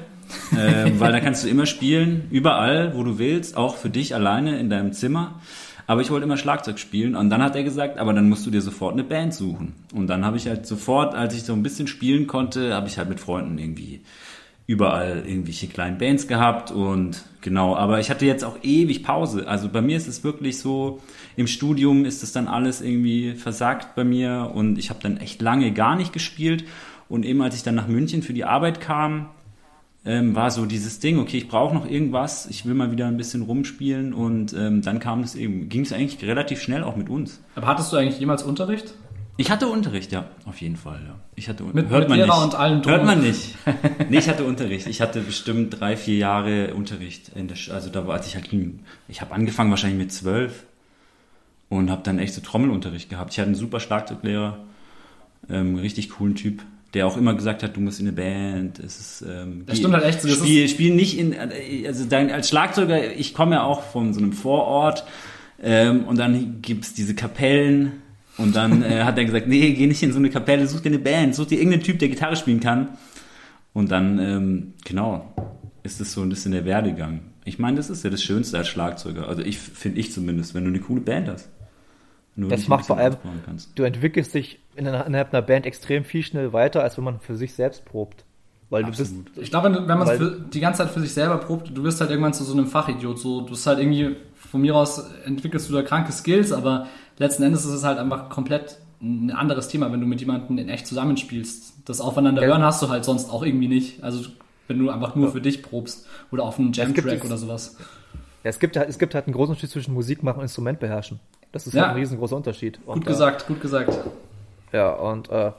äh, 0.51 0.91
weil 0.97 1.11
da 1.11 1.19
kannst 1.19 1.43
du 1.43 1.47
immer 1.47 1.67
spielen, 1.67 2.27
überall, 2.31 2.95
wo 2.95 3.03
du 3.03 3.19
willst, 3.19 3.55
auch 3.55 3.75
für 3.77 3.89
dich 3.91 4.15
alleine 4.15 4.59
in 4.59 4.69
deinem 4.71 4.93
Zimmer. 4.93 5.35
Aber 5.87 6.01
ich 6.01 6.11
wollte 6.11 6.25
immer 6.25 6.37
Schlagzeug 6.37 6.79
spielen 6.79 7.15
und 7.15 7.29
dann 7.29 7.41
hat 7.41 7.55
er 7.55 7.63
gesagt, 7.63 7.97
aber 7.97 8.13
dann 8.13 8.27
musst 8.27 8.45
du 8.45 8.51
dir 8.51 8.61
sofort 8.61 8.93
eine 8.93 9.05
Band 9.05 9.33
suchen. 9.33 9.73
Und 9.95 10.07
dann 10.07 10.25
habe 10.25 10.35
ich 10.35 10.47
halt 10.47 10.67
sofort, 10.67 11.15
als 11.15 11.33
ich 11.33 11.43
so 11.43 11.53
ein 11.53 11.63
bisschen 11.63 11.87
spielen 11.87 12.27
konnte, 12.27 12.73
habe 12.73 12.87
ich 12.87 12.97
halt 12.97 13.07
mit 13.07 13.21
Freunden 13.21 13.57
irgendwie 13.57 14.01
überall 14.67 15.23
irgendwelche 15.25 15.67
kleinen 15.67 15.97
Bands 15.97 16.27
gehabt 16.27 16.71
und 16.71 17.23
genau, 17.39 17.77
aber 17.77 18.01
ich 18.01 18.09
hatte 18.09 18.25
jetzt 18.25 18.43
auch 18.43 18.57
ewig 18.63 19.01
Pause. 19.01 19.47
Also 19.47 19.69
bei 19.69 19.81
mir 19.81 19.95
ist 19.95 20.09
es 20.09 20.25
wirklich 20.25 20.59
so, 20.59 20.99
im 21.37 21.47
Studium 21.47 22.03
ist 22.03 22.21
es 22.21 22.33
dann 22.33 22.49
alles 22.49 22.81
irgendwie 22.81 23.35
versagt 23.35 23.95
bei 23.95 24.03
mir 24.03 24.51
und 24.53 24.77
ich 24.77 24.89
habe 24.89 24.99
dann 25.01 25.15
echt 25.17 25.41
lange 25.41 25.71
gar 25.71 25.95
nicht 25.95 26.11
gespielt 26.11 26.65
und 27.07 27.25
eben 27.25 27.41
als 27.41 27.55
ich 27.55 27.63
dann 27.63 27.75
nach 27.75 27.87
München 27.87 28.23
für 28.23 28.33
die 28.33 28.43
Arbeit 28.43 28.81
kam, 28.81 29.29
ähm, 30.07 30.33
war 30.35 30.49
so 30.49 30.65
dieses 30.65 30.99
Ding, 30.99 31.19
okay, 31.19 31.37
ich 31.37 31.47
brauche 31.49 31.75
noch 31.75 31.85
irgendwas, 31.87 32.47
ich 32.47 32.65
will 32.65 32.73
mal 32.73 32.91
wieder 32.91 33.07
ein 33.07 33.17
bisschen 33.17 33.41
rumspielen 33.43 34.13
und 34.13 34.53
ähm, 34.53 34.81
dann 34.81 34.99
kam 34.99 35.19
es 35.19 35.35
eben, 35.35 35.67
ging 35.69 35.81
es 35.81 35.91
eigentlich 35.91 36.23
relativ 36.23 36.61
schnell 36.61 36.83
auch 36.83 36.95
mit 36.95 37.09
uns. 37.09 37.41
Aber 37.55 37.67
hattest 37.67 37.91
du 37.91 37.97
eigentlich 37.97 38.19
jemals 38.19 38.41
Unterricht? 38.41 38.93
Ich 39.39 39.51
hatte 39.51 39.67
Unterricht, 39.67 40.11
ja, 40.11 40.25
auf 40.45 40.61
jeden 40.61 40.77
Fall, 40.77 40.99
ja. 41.05 41.15
Ich 41.35 41.47
hatte 41.49 41.63
Mit- 41.63 41.89
hört 41.89 42.01
mit 42.01 42.09
man 42.09 42.17
Lehrer 42.17 42.45
nicht. 42.45 42.55
und 42.57 42.85
drum 42.85 42.91
Hört 42.93 43.05
man 43.05 43.21
nicht. 43.21 43.53
nee, 44.09 44.17
ich 44.17 44.27
hatte 44.29 44.45
Unterricht. 44.45 44.87
Ich 44.87 44.99
hatte 45.01 45.19
bestimmt 45.21 45.79
drei, 45.79 45.95
vier 45.95 46.17
Jahre 46.17 46.73
Unterricht. 46.73 47.29
In 47.35 47.47
der, 47.47 47.55
Sch- 47.57 47.71
also 47.71 47.89
da 47.91 48.07
war, 48.07 48.15
als 48.15 48.25
ich 48.27 48.35
halt, 48.35 48.49
ich 49.07 49.21
habe 49.21 49.35
angefangen 49.35 49.69
wahrscheinlich 49.69 49.99
mit 49.99 50.11
zwölf 50.11 50.63
und 51.69 51.91
habe 51.91 52.01
dann 52.03 52.17
echt 52.17 52.33
so 52.33 52.41
Trommelunterricht 52.41 53.09
gehabt. 53.09 53.33
Ich 53.33 53.39
hatte 53.39 53.47
einen 53.47 53.55
super 53.55 53.79
Schlagzeuglehrer, 53.79 54.57
ähm, 55.49 55.75
richtig 55.75 56.09
coolen 56.09 56.33
Typ, 56.33 56.63
der 56.97 57.05
auch 57.05 57.15
immer 57.15 57.35
gesagt 57.35 57.61
hat, 57.61 57.75
du 57.75 57.79
musst 57.79 57.99
in 57.99 58.07
eine 58.07 58.15
Band. 58.15 58.79
Es 58.79 58.99
ist, 58.99 59.25
ähm, 59.27 59.63
Das 59.67 59.77
stimmt 59.77 59.93
halt 59.93 60.03
echt 60.03 60.21
so, 60.21 60.27
das 60.27 60.39
Spiel, 60.39 60.67
spiel 60.67 60.95
nicht 60.95 61.17
in, 61.17 61.35
also 61.85 62.05
dein, 62.05 62.31
als 62.31 62.49
Schlagzeuger, 62.49 63.13
ich 63.15 63.35
komme 63.35 63.55
ja 63.55 63.63
auch 63.63 63.83
von 63.83 64.15
so 64.15 64.19
einem 64.19 64.33
Vorort 64.33 65.05
ähm, 65.61 66.05
und 66.05 66.17
dann 66.17 66.63
gibt's 66.63 66.95
diese 66.95 67.13
Kapellen 67.13 68.01
und 68.37 68.55
dann 68.55 68.81
äh, 68.81 69.03
hat 69.03 69.15
er 69.19 69.25
gesagt, 69.25 69.47
nee, 69.47 69.73
geh 69.73 69.85
nicht 69.85 70.01
in 70.01 70.11
so 70.11 70.17
eine 70.17 70.31
Kapelle, 70.31 70.65
such 70.65 70.81
dir 70.81 70.89
eine 70.89 70.97
Band, 70.97 71.35
such 71.35 71.45
dir 71.45 71.59
irgendeinen 71.59 71.83
Typ, 71.83 71.99
der 71.99 72.09
Gitarre 72.09 72.35
spielen 72.35 72.59
kann. 72.59 72.89
Und 73.73 73.91
dann, 73.91 74.17
ähm, 74.17 74.73
genau, 74.83 75.35
ist 75.83 76.01
es 76.01 76.13
so 76.13 76.21
ein 76.21 76.29
bisschen 76.29 76.51
der 76.51 76.65
Werdegang. 76.65 77.21
Ich 77.45 77.59
meine, 77.59 77.77
das 77.77 77.91
ist 77.91 78.03
ja 78.03 78.09
das 78.09 78.23
Schönste 78.23 78.57
als 78.57 78.69
Schlagzeuger. 78.69 79.27
Also 79.27 79.43
ich 79.43 79.59
finde 79.59 79.99
ich 79.99 80.11
zumindest, 80.11 80.55
wenn 80.55 80.63
du 80.63 80.69
eine 80.69 80.79
coole 80.79 81.01
Band 81.01 81.27
hast. 81.27 81.49
Du 82.37 82.47
Das 82.47 82.67
macht 82.67 82.85
vor 82.85 82.97
allem-. 82.97 83.17
Du 83.75 83.83
entwickelst 83.83 84.33
dich 84.33 84.59
in 84.75 84.87
einer, 84.87 85.05
innerhalb 85.05 85.33
einer 85.33 85.41
Band 85.41 85.65
extrem 85.65 86.05
viel 86.05 86.23
schnell 86.23 86.53
weiter, 86.53 86.83
als 86.83 86.97
wenn 86.97 87.03
man 87.03 87.19
für 87.19 87.35
sich 87.35 87.53
selbst 87.53 87.83
probt. 87.83 88.23
Weil 88.69 88.83
Absolut. 88.85 89.09
du 89.11 89.23
bist, 89.23 89.37
Ich 89.43 89.49
glaube, 89.49 89.73
wenn, 89.73 89.97
man 89.97 90.49
die 90.53 90.59
ganze 90.59 90.83
Zeit 90.83 90.91
für 90.91 90.99
sich 90.99 91.13
selber 91.13 91.37
probt, 91.37 91.75
du 91.75 91.83
wirst 91.83 91.99
halt 91.99 92.11
irgendwann 92.11 92.33
zu 92.33 92.43
so 92.43 92.53
einem 92.53 92.67
Fachidiot. 92.67 93.17
So, 93.17 93.41
du 93.41 93.51
bist 93.51 93.65
halt 93.65 93.79
irgendwie, 93.79 94.17
von 94.35 94.61
mir 94.61 94.75
aus 94.75 94.99
entwickelst 95.25 95.69
du 95.69 95.73
da 95.73 95.81
kranke 95.81 96.11
Skills, 96.11 96.51
aber 96.51 96.87
letzten 97.17 97.43
Endes 97.43 97.65
ist 97.65 97.71
es 97.71 97.83
halt 97.83 97.97
einfach 97.97 98.29
komplett 98.29 98.77
ein 99.01 99.31
anderes 99.31 99.67
Thema, 99.67 99.91
wenn 99.91 100.01
du 100.01 100.05
mit 100.07 100.19
jemandem 100.19 100.57
in 100.57 100.69
echt 100.69 100.85
zusammenspielst. 100.85 101.73
Das 101.85 102.01
Aufeinander 102.01 102.41
Ja. 102.41 102.49
hören 102.49 102.63
hast 102.63 102.81
du 102.81 102.89
halt 102.89 103.05
sonst 103.05 103.29
auch 103.29 103.43
irgendwie 103.43 103.67
nicht. 103.67 104.03
Also 104.03 104.29
wenn 104.67 104.79
du 104.79 104.89
einfach 104.89 105.15
nur 105.15 105.31
für 105.31 105.39
dich 105.41 105.63
probst 105.63 106.05
oder 106.31 106.43
auf 106.43 106.59
einem 106.59 106.71
gibt 106.71 106.77
Jam-Track 106.97 107.23
oder 107.23 107.37
sowas. 107.37 107.77
ja, 108.43 108.49
es 108.49 108.59
gibt 108.59 108.75
halt, 108.75 108.89
es 108.89 108.99
gibt 108.99 109.15
halt 109.15 109.27
einen 109.27 109.33
großen 109.33 109.51
Unterschied 109.51 109.69
zwischen 109.69 109.93
Musik 109.93 110.23
machen 110.23 110.37
und 110.37 110.43
Instrument 110.43 110.79
beherrschen. 110.79 111.19
Das 111.51 111.65
ist 111.67 111.73
Ja. 111.73 111.83
halt 111.83 111.91
ein 111.91 111.97
riesengroßer 111.97 112.35
Unterschied. 112.35 112.79
Und, 112.85 112.95
Gut 112.99 113.03
äh, 113.07 113.07
gesagt, 113.11 113.47
gut 113.47 113.61
gesagt. 113.61 113.97
Ja, 114.71 114.91
und 114.91 115.29
äh, 115.29 115.51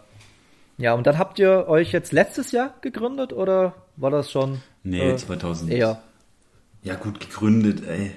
ja, 0.77 0.95
und 0.95 1.07
dann 1.07 1.19
habt 1.19 1.39
ihr 1.39 1.67
euch 1.69 1.93
jetzt 1.93 2.13
letztes 2.13 2.53
Jahr 2.53 2.75
gegründet 2.83 3.33
oder 3.33 3.75
war 3.97 4.11
das 4.11 4.31
schon? 4.31 4.61
Nee, 4.85 5.11
äh, 5.11 5.17
2000. 5.17 5.71
eher. 5.73 6.01
Ja, 6.83 6.95
gut 6.95 7.19
gegründet, 7.21 7.83
ey. 7.89 8.13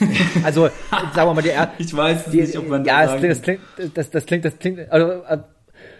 Also, 0.44 0.68
sagen 0.90 1.14
wir 1.28 1.34
mal, 1.34 1.42
die, 1.42 1.50
er- 1.50 1.70
Ich 1.78 1.94
weiß 1.96 2.24
die 2.30 2.40
nicht, 2.40 2.56
ob 2.56 2.68
man 2.68 2.84
ja, 2.84 3.06
das 3.06 3.18
klingt, 3.18 3.30
das 3.32 3.42
klingt, 3.42 3.60
das, 3.96 4.10
das 4.10 4.26
klingt, 4.26 4.44
das 4.44 4.58
klingt, 4.58 4.90
also, 4.90 5.06
äh, 5.28 5.38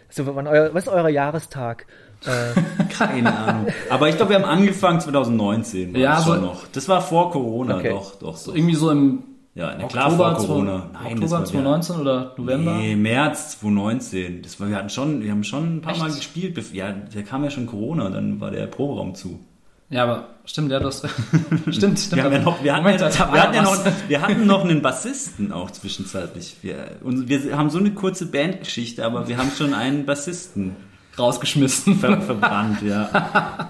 so, 0.09 0.35
wann 0.35 0.47
euer, 0.47 0.73
was 0.75 0.85
ist 0.85 0.89
euer 0.93 1.09
Jahrestag? 1.09 1.87
Äh, 2.25 2.85
Keine 2.93 3.37
Ahnung. 3.37 3.67
Aber 3.91 4.09
ich 4.09 4.17
glaube, 4.17 4.31
wir 4.31 4.37
haben 4.41 4.45
angefangen 4.49 5.01
2019. 5.01 5.93
War 5.93 6.01
Ja, 6.01 6.15
das 6.17 6.25
schon 6.25 6.39
aber- 6.39 6.47
noch. 6.47 6.67
Das 6.69 6.89
war 6.89 7.03
vor 7.03 7.31
Corona, 7.31 7.77
Okay. 7.77 7.91
doch, 7.91 8.17
doch. 8.17 8.37
So 8.37 8.51
doch. 8.51 8.57
irgendwie 8.57 8.75
so 8.75 8.91
im 8.91 9.23
Ja, 9.57 9.75
na 9.79 9.87
klar, 9.87 10.05
Oktober, 10.13 10.37
vor 10.37 10.47
Corona. 10.47 10.79
zwei- 10.93 11.03
Nein, 11.03 11.13
Oktober 11.15 11.31
war 11.31 11.45
2019 11.47 11.97
oder 11.97 12.35
November? 12.37 12.75
Nee, 12.77 12.95
März 12.95 13.59
2019. 13.59 14.43
Das 14.43 14.61
war, 14.61 14.69
wir 14.69 14.77
hatten 14.77 14.91
schon, 14.91 15.23
wir 15.23 15.31
haben 15.31 15.45
schon 15.45 15.77
ein 15.79 15.81
paar 15.81 15.93
Echt? 15.93 16.03
Mal 16.03 16.13
gespielt. 16.13 16.75
Ja, 16.75 16.93
da 16.93 17.23
kam 17.23 17.43
ja 17.43 17.49
schon 17.51 17.67
Corona, 17.67 18.11
dann 18.11 18.39
war 18.39 18.51
der 18.51 18.67
Proberaum 18.67 19.15
zu. 19.15 19.41
Ja, 19.89 20.03
aber 20.03 20.25
stimmt, 20.45 20.71
ja, 20.73 20.79
du 20.79 20.87
hast 20.89 21.05
recht. 21.05 21.15
stimmt, 21.71 21.99
stimmt. 21.99 22.17
Wir, 22.17 22.25
haben 22.25 22.33
ja 22.35 22.39
noch, 22.41 22.63
wir, 22.63 22.73
hatten, 22.75 22.85
Moment, 22.85 23.01
ja, 23.01 23.09
wir, 23.33 23.43
hatten 23.43 23.55
ja 23.55 23.63
noch, 23.63 23.85
wir 24.09 24.21
hatten 24.21 24.47
noch 24.47 24.65
einen 24.65 24.83
Bassisten 24.83 25.53
auch 25.53 25.71
zwischenzeitlich. 25.71 26.57
Wir, 26.61 26.89
und 27.03 27.29
wir 27.29 27.57
haben 27.57 27.71
so 27.71 27.79
eine 27.79 27.93
kurze 27.93 28.27
Bandgeschichte, 28.27 29.07
aber 29.07 29.27
wir 29.27 29.39
haben 29.39 29.51
schon 29.57 29.73
einen 29.73 30.05
Bassisten 30.05 30.77
rausgeschmissen. 31.19 31.95
ver 31.99 32.21
verbrannt, 32.21 32.83
ja. 32.83 33.09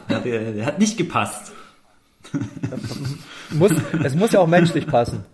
ja 0.09 0.19
der, 0.19 0.53
der 0.53 0.67
hat 0.67 0.81
nicht 0.81 0.97
gepasst. 0.97 1.53
muss, 3.51 3.71
es 4.03 4.15
muss 4.17 4.33
ja 4.33 4.41
auch 4.41 4.49
menschlich 4.49 4.87
passen. 4.87 5.25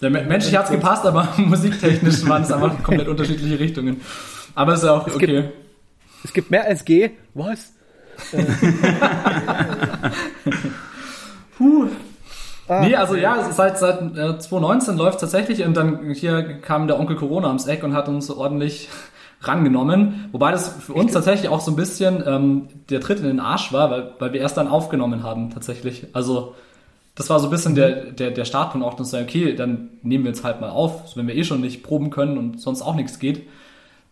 Me- 0.00 0.22
menschlich 0.22 0.56
hat's 0.56 0.70
gepasst, 0.70 1.04
aber 1.06 1.28
musiktechnisch 1.36 2.26
waren 2.28 2.42
es 2.42 2.52
einfach 2.52 2.82
komplett 2.82 3.08
unterschiedliche 3.08 3.58
Richtungen. 3.58 4.00
Aber 4.54 4.74
ist 4.74 4.84
ja 4.84 4.92
auch 4.92 5.04
gibt- 5.04 5.16
okay. 5.16 5.44
Es 6.24 6.32
gibt 6.32 6.50
mehr 6.50 6.64
als 6.64 6.84
G. 6.84 7.10
Was? 7.34 7.72
Puh. 11.56 11.86
Ah, 12.68 12.80
Nee, 12.82 12.94
also 12.96 13.14
ja, 13.16 13.50
seit, 13.50 13.78
seit 13.78 14.00
äh, 14.16 14.38
2019 14.38 14.96
läuft 14.98 15.20
tatsächlich 15.20 15.64
und 15.64 15.74
dann 15.76 16.10
hier 16.12 16.42
kam 16.60 16.86
der 16.86 17.00
Onkel 17.00 17.16
Corona 17.16 17.48
ums 17.48 17.66
Eck 17.66 17.82
und 17.82 17.94
hat 17.94 18.08
uns 18.08 18.30
ordentlich 18.30 18.88
rangenommen. 19.40 20.28
Wobei 20.32 20.50
das 20.50 20.68
für 20.68 20.92
uns 20.94 21.12
tatsächlich 21.12 21.48
auch 21.48 21.60
so 21.60 21.70
ein 21.70 21.76
bisschen 21.76 22.22
ähm, 22.26 22.68
der 22.90 23.00
Tritt 23.00 23.20
in 23.20 23.24
den 23.26 23.40
Arsch 23.40 23.72
war, 23.72 23.90
weil, 23.90 24.12
weil 24.18 24.32
wir 24.34 24.40
erst 24.40 24.56
dann 24.58 24.68
aufgenommen 24.68 25.22
haben 25.22 25.50
tatsächlich. 25.50 26.08
Also 26.12 26.54
das 27.18 27.28
war 27.30 27.40
so 27.40 27.48
ein 27.48 27.50
bisschen 27.50 27.74
der, 27.74 28.12
der, 28.12 28.30
der 28.30 28.44
Startpunkt 28.44 28.86
auch, 28.86 28.94
dass 28.94 29.08
wir 29.08 29.18
sagen, 29.18 29.24
okay, 29.28 29.54
dann 29.54 29.90
nehmen 30.02 30.22
wir 30.24 30.30
jetzt 30.30 30.44
halt 30.44 30.60
mal 30.60 30.70
auf, 30.70 31.16
wenn 31.16 31.26
wir 31.26 31.34
eh 31.34 31.42
schon 31.42 31.60
nicht 31.60 31.82
proben 31.82 32.10
können 32.10 32.38
und 32.38 32.60
sonst 32.60 32.80
auch 32.80 32.94
nichts 32.94 33.18
geht. 33.18 33.42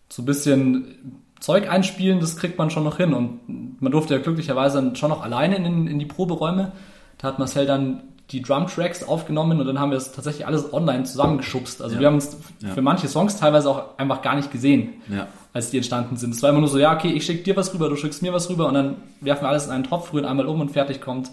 So 0.09 0.23
ein 0.23 0.27
bisschen 0.27 1.21
Zeug 1.39 1.71
einspielen, 1.71 2.19
das 2.19 2.37
kriegt 2.37 2.59
man 2.59 2.69
schon 2.71 2.83
noch 2.83 2.97
hin. 2.97 3.15
Und 3.15 3.81
man 3.81 3.93
durfte 3.93 4.15
ja 4.15 4.21
glücklicherweise 4.21 4.83
dann 4.83 4.97
schon 4.97 5.11
noch 5.11 5.23
alleine 5.23 5.55
in, 5.57 5.87
in 5.87 5.99
die 6.01 6.05
Proberäume. 6.07 6.73
Da 7.19 7.29
hat 7.29 7.39
Marcel 7.39 7.65
dann 7.65 8.03
die 8.33 8.43
Drum-Tracks 8.43 9.05
aufgenommen 9.05 9.61
und 9.61 9.67
dann 9.69 9.79
haben 9.79 9.93
wir 9.93 9.99
es 9.99 10.11
tatsächlich 10.11 10.45
alles 10.45 10.73
online 10.73 11.05
zusammengeschubst. 11.05 11.81
Also 11.81 11.95
Ja. 11.95 12.01
wir 12.01 12.07
haben 12.09 12.15
uns 12.17 12.37
Ja. 12.61 12.71
für 12.71 12.83
manche 12.83 13.07
Songs 13.07 13.37
teilweise 13.37 13.71
auch 13.71 13.99
einfach 13.99 14.21
gar 14.21 14.35
nicht 14.35 14.51
gesehen, 14.51 14.95
Ja. 15.09 15.29
als 15.53 15.71
die 15.71 15.77
entstanden 15.77 16.17
sind. 16.17 16.35
Es 16.35 16.43
war 16.43 16.51
immer 16.51 16.59
nur 16.59 16.69
so, 16.69 16.79
ja, 16.79 16.93
okay, 16.93 17.13
ich 17.13 17.25
schicke 17.25 17.45
dir 17.45 17.57
was 17.57 17.73
rüber, 17.73 17.89
du 17.89 17.95
schickst 17.95 18.23
mir 18.23 18.33
was 18.33 18.51
rüber 18.51 18.67
und 18.67 18.75
dann 18.75 18.97
werfen 19.21 19.45
wir 19.45 19.49
alles 19.51 19.67
in 19.67 19.71
einen 19.73 19.85
Topf, 19.85 20.13
rühren 20.13 20.25
einmal 20.25 20.47
um 20.47 20.61
und 20.61 20.71
fertig 20.73 21.01
kommt. 21.01 21.31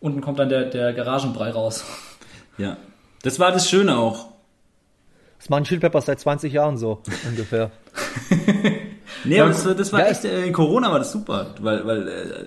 Unten 0.00 0.20
kommt 0.20 0.38
dann 0.38 0.48
der, 0.48 0.66
der 0.66 0.92
Garagenbrei 0.92 1.50
raus. 1.50 1.84
Ja. 2.58 2.76
Das 3.22 3.38
war 3.40 3.50
das 3.52 3.68
Schöne 3.68 3.96
auch. 3.98 4.28
Das 5.38 5.48
machen 5.48 5.64
Chili 5.64 5.80
Peppers 5.80 6.06
seit 6.06 6.20
20 6.20 6.52
Jahren 6.52 6.76
so, 6.76 7.02
ungefähr. 7.28 7.70
Nee, 9.24 9.40
aber 9.40 9.50
das, 9.50 9.64
das 9.64 9.92
war 9.92 10.00
Ja, 10.00 10.06
echt, 10.06 10.24
äh, 10.24 10.46
in 10.46 10.52
Corona 10.52 10.90
war 10.90 10.98
das 10.98 11.12
super, 11.12 11.54
weil, 11.60 11.86
weil 11.86 12.08
äh, 12.08 12.44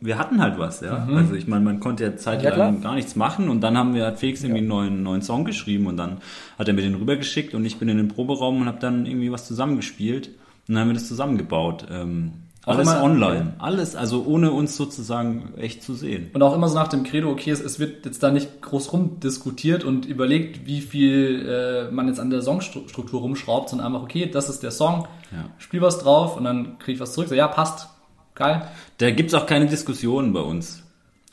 wir 0.00 0.18
hatten 0.18 0.40
halt 0.40 0.58
was, 0.58 0.80
ja. 0.80 1.06
Also 1.06 1.34
ich 1.34 1.46
meine, 1.46 1.64
man 1.64 1.80
konnte 1.80 2.04
ja 2.04 2.16
zeitlang 2.16 2.76
Ja, 2.76 2.80
gar 2.82 2.94
nichts 2.94 3.16
machen 3.16 3.48
und 3.48 3.60
dann 3.62 3.76
haben 3.76 3.94
wir, 3.94 4.06
hat 4.06 4.18
Felix 4.18 4.42
irgendwie 4.42 4.58
einen 4.58 4.68
neuen, 4.68 5.02
neuen 5.02 5.22
Song 5.22 5.44
geschrieben 5.44 5.86
und 5.86 5.96
dann 5.96 6.18
hat 6.58 6.68
er 6.68 6.74
mir 6.74 6.82
den 6.82 6.94
rübergeschickt 6.94 7.54
und 7.54 7.64
ich 7.64 7.78
bin 7.78 7.88
in 7.88 7.96
den 7.96 8.08
Proberaum 8.08 8.60
und 8.60 8.66
habe 8.66 8.78
dann 8.78 9.06
irgendwie 9.06 9.32
was 9.32 9.46
zusammengespielt 9.46 10.28
und 10.68 10.74
dann 10.74 10.78
haben 10.78 10.88
wir 10.88 10.94
das 10.94 11.08
zusammengebaut. 11.08 11.86
Ähm, 11.90 12.32
alles 12.66 12.88
immer- 12.88 13.02
online, 13.02 13.54
alles, 13.58 13.94
also 13.96 14.24
ohne 14.26 14.50
uns 14.52 14.76
sozusagen 14.76 15.54
echt 15.56 15.82
zu 15.82 15.94
sehen. 15.94 16.30
Und 16.34 16.42
auch 16.42 16.54
immer 16.54 16.68
so 16.68 16.74
nach 16.74 16.88
dem 16.88 17.04
Credo, 17.04 17.30
okay, 17.30 17.50
es, 17.50 17.60
es 17.60 17.78
wird 17.78 18.04
jetzt 18.04 18.22
da 18.22 18.30
nicht 18.30 18.60
groß 18.60 18.92
rumdiskutiert 18.92 19.84
und 19.84 20.04
überlegt, 20.06 20.66
wie 20.66 20.80
viel 20.80 21.46
äh, 21.48 21.90
man 21.92 22.08
jetzt 22.08 22.18
an 22.20 22.30
der 22.30 22.42
Songstruktur 22.42 23.20
rumschraubt, 23.20 23.70
sondern 23.70 23.86
einfach, 23.86 24.02
okay, 24.02 24.28
das 24.30 24.48
ist 24.48 24.62
der 24.62 24.70
Song, 24.72 25.06
Ja. 25.32 25.44
spiel 25.58 25.80
was 25.80 25.98
drauf 25.98 26.36
und 26.36 26.44
dann 26.44 26.78
kriege 26.78 26.94
ich 26.96 27.00
was 27.00 27.12
zurück. 27.12 27.28
So, 27.28 27.34
ja, 27.34 27.48
passt, 27.48 27.88
geil. 28.34 28.66
Da 28.98 29.10
gibt's 29.10 29.34
auch 29.34 29.46
keine 29.46 29.66
Diskussionen 29.66 30.32
bei 30.32 30.40
uns. 30.40 30.82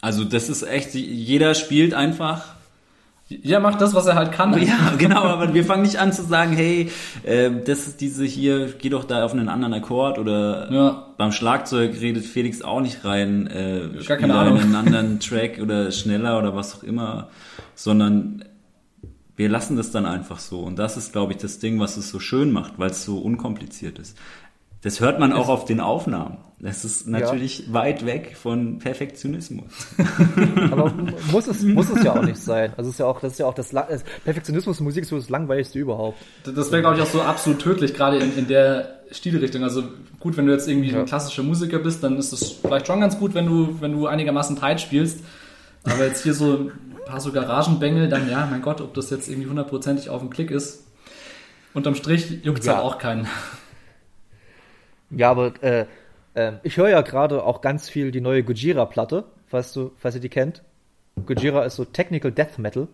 Also 0.01 0.25
das 0.25 0.49
ist 0.49 0.63
echt, 0.63 0.93
jeder 0.95 1.55
spielt 1.55 1.93
einfach 1.93 2.52
Ja, 3.29 3.59
macht 3.59 3.81
das, 3.81 3.95
was 3.95 4.05
er 4.05 4.15
halt 4.15 4.31
kann. 4.31 4.53
Ja, 4.61 4.93
genau, 4.97 5.21
aber 5.23 5.53
wir 5.53 5.63
fangen 5.65 5.81
nicht 5.83 5.97
an 5.97 6.11
zu 6.13 6.23
sagen, 6.23 6.53
hey, 6.55 6.91
äh, 7.23 7.49
das 7.65 7.87
ist 7.87 8.01
diese 8.01 8.25
hier, 8.25 8.71
geh 8.77 8.89
doch 8.89 9.05
da 9.05 9.23
auf 9.25 9.31
einen 9.31 9.49
anderen 9.49 9.73
Akkord 9.73 10.19
oder 10.19 10.71
Ja. 10.71 11.07
beim 11.17 11.31
Schlagzeug 11.31 11.99
redet 11.99 12.25
Felix 12.25 12.61
auch 12.61 12.81
nicht 12.81 13.05
rein, 13.05 13.47
äh, 13.47 13.89
Gar 14.05 14.17
keine 14.17 14.35
Ahnung. 14.35 14.59
einen 14.59 14.75
anderen 14.75 15.19
Track 15.19 15.59
oder 15.61 15.91
schneller 15.91 16.37
oder 16.37 16.55
was 16.55 16.75
auch 16.75 16.83
immer, 16.83 17.29
sondern 17.75 18.43
wir 19.35 19.49
lassen 19.49 19.77
das 19.77 19.89
dann 19.89 20.05
einfach 20.05 20.37
so. 20.37 20.59
Und 20.59 20.77
das 20.77 20.95
ist, 20.95 21.11
glaube 21.11 21.31
ich, 21.33 21.39
das 21.39 21.57
Ding, 21.57 21.79
was 21.79 21.97
es 21.97 22.09
so 22.09 22.19
schön 22.19 22.51
macht, 22.51 22.73
weil 22.77 22.91
es 22.91 23.03
so 23.03 23.17
unkompliziert 23.17 23.97
ist. 23.97 24.15
Das 24.83 24.99
hört 24.99 25.19
man 25.19 25.31
auch 25.33 25.47
auf 25.49 25.65
den 25.65 25.79
Aufnahmen. 25.79 26.37
Das 26.59 26.85
ist 26.85 27.07
natürlich 27.07 27.71
weit 27.73 28.05
weg 28.05 28.37
von 28.41 28.79
Perfektionismus. 28.79 29.65
Aber 30.71 30.91
muss 31.31 31.47
es, 31.47 31.61
muss 31.63 31.89
es 31.89 32.03
ja 32.03 32.13
auch 32.13 32.21
nicht 32.21 32.37
sein. 32.37 32.71
Also 32.77 32.89
es 32.89 32.95
ist 32.95 32.99
ja 32.99 33.05
auch, 33.05 33.19
das 33.19 33.33
ist 33.33 33.39
ja 33.39 33.45
auch 33.45 33.53
das, 33.53 33.73
Perfektionismus 34.23 34.79
in 34.79 34.85
Musik 34.85 35.03
ist 35.03 35.09
so 35.09 35.17
das 35.17 35.29
langweiligste 35.29 35.79
überhaupt. 35.79 36.17
Das 36.45 36.71
wäre, 36.71 36.81
glaube 36.81 36.97
ich, 36.97 37.01
auch 37.01 37.07
so 37.07 37.21
absolut 37.21 37.59
tödlich, 37.59 37.93
gerade 37.93 38.17
in, 38.17 38.37
in 38.37 38.47
der 38.47 38.99
Stilrichtung. 39.11 39.63
Also 39.63 39.83
gut, 40.19 40.37
wenn 40.37 40.45
du 40.45 40.53
jetzt 40.53 40.67
irgendwie 40.69 40.91
Ja. 40.91 40.99
ein 40.99 41.05
klassischer 41.05 41.43
Musiker 41.43 41.79
bist, 41.79 42.03
dann 42.03 42.17
ist 42.17 42.31
es 42.31 42.51
vielleicht 42.51 42.87
schon 42.87 43.01
ganz 43.01 43.17
gut, 43.19 43.33
wenn 43.33 43.45
du, 43.45 43.81
wenn 43.81 43.91
du 43.91 44.07
einigermaßen 44.07 44.55
tight 44.57 44.79
spielst. 44.81 45.19
Aber 45.83 46.05
jetzt 46.05 46.23
hier 46.23 46.33
so 46.33 46.53
ein 46.53 46.71
paar 47.05 47.19
so 47.19 47.31
Garagenbengel, 47.33 48.07
dann 48.07 48.29
ja, 48.29 48.47
mein 48.49 48.61
Gott, 48.61 48.79
ob 48.79 48.93
das 48.93 49.09
jetzt 49.09 49.27
irgendwie 49.29 49.49
hundertprozentig 49.49 50.09
auf 50.09 50.21
den 50.21 50.29
Klick 50.29 50.49
ist. 50.49 50.85
Unterm 51.73 51.95
Strich 51.95 52.39
juckt's 52.43 52.65
Ja. 52.65 52.75
halt 52.75 52.83
auch 52.85 52.97
keinen. 52.97 53.27
Ja, 55.17 55.31
aber 55.31 55.53
äh, 55.63 55.85
äh, 56.33 56.53
ich 56.63 56.77
höre 56.77 56.89
ja 56.89 57.01
gerade 57.01 57.43
auch 57.43 57.61
ganz 57.61 57.89
viel 57.89 58.11
die 58.11 58.21
neue 58.21 58.43
Gojira-Platte, 58.43 59.25
falls 59.47 59.73
du, 59.73 59.91
falls 59.97 60.15
ihr 60.15 60.21
die 60.21 60.29
kennt. 60.29 60.63
Gojira 61.25 61.63
ist 61.63 61.75
so 61.75 61.85
Technical 61.85 62.31
Death 62.31 62.57
Metal. 62.57 62.87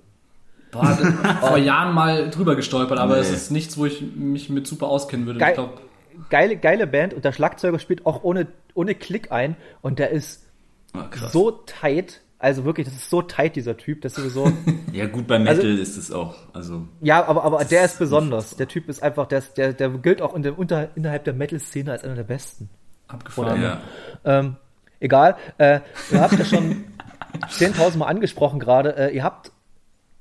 Boah, 0.71 0.83
das- 0.85 1.39
vor 1.49 1.57
Jahren 1.57 1.93
mal 1.95 2.29
drüber 2.29 2.55
gestolpert, 2.55 2.99
aber 2.99 3.15
Nee. 3.15 3.21
es 3.21 3.31
ist 3.31 3.51
nichts, 3.51 3.77
wo 3.77 3.85
ich 3.85 4.01
mich 4.01 4.49
mit 4.49 4.67
super 4.67 4.87
auskennen 4.87 5.25
würde. 5.25 5.39
Geil. 5.39 5.49
Ich 5.51 5.55
glaub, 5.55 5.81
Geile, 6.29 6.57
geile 6.57 6.85
Band 6.85 7.13
und 7.13 7.23
der 7.23 7.31
Schlagzeuger 7.31 7.79
spielt 7.79 8.05
auch 8.05 8.23
ohne, 8.23 8.47
ohne 8.73 8.93
Klick 8.93 9.31
ein 9.31 9.55
und 9.81 9.99
der 9.99 10.09
ist 10.09 10.45
Ah, 10.93 11.03
krass. 11.09 11.31
so 11.31 11.51
tight. 11.51 12.19
Also 12.41 12.63
wirklich, 12.63 12.87
das 12.87 12.95
ist 12.95 13.09
so 13.09 13.21
tight, 13.21 13.57
dieser 13.57 13.75
Typ, 13.75 14.01
das 14.01 14.17
ist 14.17 14.33
so. 14.33 14.51
Ja 14.93 15.05
gut, 15.07 15.27
bei 15.27 15.37
Metal 15.37 15.57
Also- 15.57 15.67
ist 15.81 15.97
es 15.97 16.11
auch. 16.11 16.35
Also 16.53 16.87
ja, 17.01 17.23
aber, 17.25 17.43
aber 17.43 17.63
der 17.65 17.83
ist 17.85 17.99
besonders. 17.99 18.55
Der 18.55 18.67
Typ 18.67 18.87
ist 18.89 19.03
einfach, 19.03 19.27
der, 19.27 19.39
ist, 19.39 19.57
der, 19.57 19.73
der 19.73 19.89
gilt 19.89 20.21
auch 20.21 20.33
in 20.35 20.41
der, 20.43 20.57
unter, 20.57 20.89
innerhalb 20.95 21.25
der 21.25 21.33
Metal-Szene 21.33 21.91
als 21.91 22.03
einer 22.03 22.15
der 22.15 22.23
besten. 22.23 22.69
abgefahren. 23.07 23.61
ja. 23.61 23.81
Ähm, 24.23 24.55
egal. 24.99 25.35
Äh, 25.57 25.81
ihr 26.11 26.21
habt 26.21 26.33
ja 26.39 26.45
schon 26.45 26.85
10.000 27.49 27.97
Mal 27.97 28.05
angesprochen 28.07 28.59
gerade. 28.59 28.95
Äh, 28.95 29.15
ihr 29.15 29.23
habt 29.23 29.51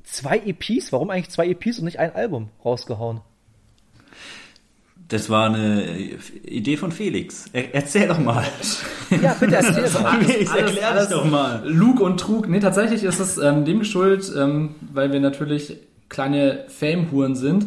zwei 0.02 0.38
EPs. 0.38 0.92
Warum 0.92 1.10
eigentlich 1.10 1.30
zwei 1.30 1.46
EPs 1.48 1.78
und 1.78 1.84
nicht 1.84 1.98
ein 2.00 2.14
Album 2.14 2.50
rausgehauen? 2.64 3.20
Das 5.08 5.30
war 5.30 5.46
eine 5.46 5.86
Idee 6.44 6.76
von 6.76 6.92
Felix. 6.92 7.46
Er, 7.54 7.74
erzähl 7.74 8.08
doch 8.08 8.18
mal. 8.18 8.44
Ja, 9.22 9.34
bitte 9.40 9.56
erzähl 9.56 9.84
es 9.84 9.98
mal. 9.98 10.20
Felix, 10.22 10.54
erklär 10.54 10.94
das 10.94 11.08
doch 11.08 11.24
mal. 11.24 11.62
Lug 11.64 12.00
und 12.00 12.20
Trug. 12.20 12.46
Nee, 12.46 12.60
tatsächlich 12.60 13.04
ist 13.04 13.18
es 13.18 13.38
ähm, 13.38 13.64
dem 13.64 13.78
geschuldet, 13.78 14.30
ähm, 14.36 14.74
weil 14.92 15.10
wir 15.10 15.20
natürlich 15.20 15.78
kleine 16.10 16.64
Fame-Huren 16.68 17.36
sind 17.36 17.66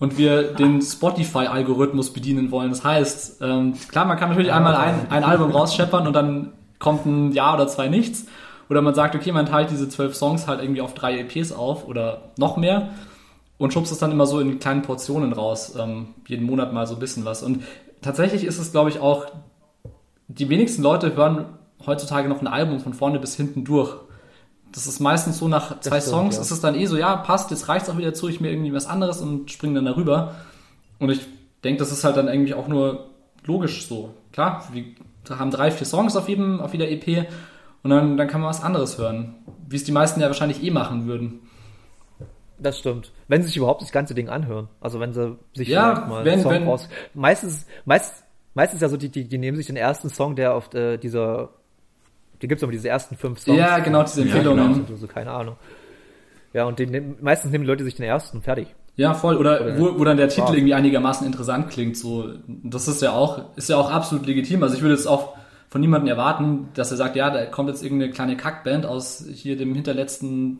und 0.00 0.18
wir 0.18 0.54
den 0.54 0.82
Spotify-Algorithmus 0.82 2.12
bedienen 2.12 2.50
wollen. 2.50 2.70
Das 2.70 2.82
heißt, 2.82 3.42
ähm, 3.42 3.74
klar, 3.88 4.04
man 4.04 4.18
kann 4.18 4.30
natürlich 4.30 4.52
einmal 4.52 4.74
ein, 4.74 5.06
ein 5.08 5.22
Album 5.22 5.52
rausscheppern 5.52 6.08
und 6.08 6.14
dann 6.14 6.52
kommt 6.80 7.06
ein 7.06 7.30
Jahr 7.30 7.54
oder 7.54 7.68
zwei 7.68 7.86
nichts. 7.86 8.26
Oder 8.68 8.82
man 8.82 8.94
sagt, 8.94 9.14
okay, 9.14 9.30
man 9.30 9.46
teilt 9.46 9.70
diese 9.70 9.88
zwölf 9.88 10.16
Songs 10.16 10.48
halt 10.48 10.60
irgendwie 10.60 10.80
auf 10.80 10.94
drei 10.94 11.20
EPs 11.20 11.52
auf 11.52 11.86
oder 11.86 12.32
noch 12.36 12.56
mehr 12.56 12.88
und 13.62 13.72
schubst 13.72 13.92
es 13.92 13.98
dann 13.98 14.10
immer 14.10 14.26
so 14.26 14.40
in 14.40 14.58
kleinen 14.58 14.82
Portionen 14.82 15.32
raus. 15.32 15.76
Ähm, 15.78 16.08
jeden 16.26 16.46
Monat 16.46 16.72
mal 16.72 16.84
so 16.88 16.94
ein 16.94 16.98
bisschen 16.98 17.24
was. 17.24 17.44
Und 17.44 17.62
tatsächlich 18.00 18.42
ist 18.42 18.58
es, 18.58 18.72
glaube 18.72 18.90
ich, 18.90 18.98
auch 18.98 19.26
die 20.26 20.48
wenigsten 20.48 20.82
Leute 20.82 21.14
hören 21.14 21.44
heutzutage 21.86 22.28
noch 22.28 22.40
ein 22.40 22.48
Album 22.48 22.80
von 22.80 22.92
vorne 22.92 23.20
bis 23.20 23.36
hinten 23.36 23.64
durch. 23.64 23.94
Das 24.72 24.88
ist 24.88 24.98
meistens 24.98 25.38
so 25.38 25.46
nach 25.46 25.78
zwei 25.78 26.00
stimmt, 26.00 26.12
Songs, 26.12 26.36
ja. 26.36 26.42
ist 26.42 26.50
es 26.50 26.60
dann 26.60 26.74
eh 26.74 26.86
so, 26.86 26.96
ja, 26.96 27.14
passt, 27.14 27.52
jetzt 27.52 27.68
reicht's 27.68 27.88
auch 27.88 27.96
wieder 27.96 28.14
zu, 28.14 28.28
ich 28.28 28.40
mir 28.40 28.50
irgendwie 28.50 28.72
was 28.72 28.86
anderes 28.86 29.20
und 29.20 29.48
springe 29.48 29.76
dann 29.76 29.84
darüber. 29.84 30.34
Und 30.98 31.10
ich 31.10 31.20
denke, 31.62 31.78
das 31.78 31.92
ist 31.92 32.02
halt 32.02 32.16
dann 32.16 32.26
irgendwie 32.26 32.54
auch 32.54 32.66
nur 32.66 33.10
logisch 33.44 33.86
so. 33.86 34.10
Klar, 34.32 34.66
wir 34.72 34.86
haben 35.38 35.52
drei, 35.52 35.70
vier 35.70 35.86
Songs 35.86 36.16
auf 36.16 36.28
jedem, 36.28 36.60
auf 36.60 36.72
jeder 36.72 36.90
EP 36.90 37.28
und 37.84 37.90
dann, 37.90 38.16
dann 38.16 38.26
kann 38.26 38.40
man 38.40 38.50
was 38.50 38.64
anderes 38.64 38.98
hören. 38.98 39.34
Wie 39.68 39.76
es 39.76 39.84
die 39.84 39.92
meisten 39.92 40.20
ja 40.20 40.26
wahrscheinlich 40.26 40.64
eh 40.64 40.72
machen 40.72 41.06
würden. 41.06 41.42
Das 42.62 42.78
stimmt. 42.78 43.12
Wenn 43.28 43.42
sie 43.42 43.48
sich 43.48 43.56
überhaupt 43.56 43.82
das 43.82 43.92
ganze 43.92 44.14
Ding 44.14 44.28
anhören. 44.28 44.68
Also 44.80 45.00
wenn 45.00 45.12
sie 45.12 45.36
sich 45.54 45.68
Ja, 45.68 46.06
mal 46.08 46.24
wenn- 46.24 46.40
Song 46.40 46.52
wenn- 46.52 46.64
raus. 46.68 46.88
Meistens, 47.14 47.66
meist, 47.84 48.24
meistens 48.54 48.80
ja 48.80 48.88
so, 48.88 48.96
die, 48.96 49.08
die, 49.08 49.24
die 49.24 49.38
nehmen 49.38 49.56
sich 49.56 49.66
den 49.66 49.76
ersten 49.76 50.08
Song, 50.10 50.36
der 50.36 50.54
auf 50.54 50.72
äh, 50.74 50.96
dieser. 50.98 51.50
Die 52.40 52.48
gibt's 52.48 52.62
aber 52.62 52.72
diese 52.72 52.88
ersten 52.88 53.16
fünf 53.16 53.38
Songs. 53.38 53.58
Ja, 53.58 53.78
genau, 53.78 54.02
diese 54.02 54.22
Empfehlungen. 54.22 54.84
So, 54.88 54.96
so, 54.96 55.06
keine 55.06 55.30
Ahnung. 55.30 55.56
Ja, 56.52 56.64
und 56.64 56.78
die, 56.78 56.86
nehmen- 56.86 57.16
meistens 57.20 57.50
nehmen 57.52 57.64
die 57.64 57.70
Leute 57.70 57.84
sich 57.84 57.94
den 57.94 58.04
ersten, 58.04 58.42
fertig. 58.42 58.68
Ja, 58.96 59.14
voll. 59.14 59.36
Oder 59.38 59.78
wo, 59.78 59.98
wo 59.98 60.04
dann 60.04 60.18
der 60.18 60.28
Titel 60.28 60.48
Wow. 60.48 60.54
irgendwie 60.54 60.74
einigermaßen 60.74 61.26
interessant 61.26 61.70
klingt. 61.70 61.96
So, 61.96 62.34
das 62.46 62.88
ist 62.88 63.00
ja 63.00 63.12
auch, 63.12 63.56
ist 63.56 63.70
ja 63.70 63.76
auch 63.78 63.90
absolut 63.90 64.26
legitim. 64.26 64.62
Also 64.62 64.74
ich 64.76 64.82
würde 64.82 64.94
jetzt 64.94 65.06
auch 65.06 65.34
von 65.70 65.80
niemandem 65.80 66.08
erwarten, 66.08 66.68
dass 66.74 66.90
er 66.90 66.98
sagt, 66.98 67.16
ja, 67.16 67.30
da 67.30 67.46
kommt 67.46 67.70
jetzt 67.70 67.82
irgendeine 67.82 68.12
kleine 68.12 68.36
Kackband 68.36 68.84
aus 68.84 69.24
hier 69.32 69.56
dem 69.56 69.74
hinterletzten 69.74 70.58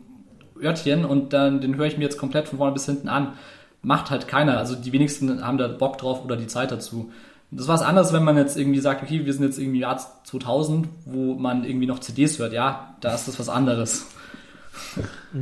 Örtchen 0.61 1.05
und 1.05 1.33
dann 1.33 1.61
den 1.61 1.75
höre 1.75 1.85
ich 1.85 1.97
mir 1.97 2.03
jetzt 2.03 2.17
komplett 2.17 2.47
von 2.47 2.57
vorne 2.57 2.73
bis 2.73 2.85
hinten 2.85 3.09
an. 3.09 3.33
Macht 3.81 4.11
halt 4.11 4.27
keiner. 4.27 4.57
Also 4.57 4.75
die 4.75 4.93
wenigsten 4.93 5.45
haben 5.45 5.57
da 5.57 5.67
Bock 5.67 5.97
drauf 5.97 6.23
oder 6.23 6.37
die 6.37 6.47
Zeit 6.47 6.71
dazu. 6.71 7.11
Das 7.51 7.67
war 7.67 7.75
was 7.75 7.81
anderes, 7.81 8.13
wenn 8.13 8.23
man 8.23 8.37
jetzt 8.37 8.57
irgendwie 8.57 8.79
sagt, 8.79 9.03
okay, 9.03 9.25
wir 9.25 9.33
sind 9.33 9.43
jetzt 9.43 9.59
irgendwie 9.59 9.79
Jahr 9.79 9.99
2000, 10.23 10.87
wo 11.05 11.35
man 11.35 11.65
irgendwie 11.65 11.85
noch 11.85 11.99
CDs 11.99 12.39
hört. 12.39 12.53
Ja, 12.53 12.95
da 13.01 13.13
ist 13.13 13.27
das 13.27 13.39
was 13.39 13.49
anderes. 13.49 14.07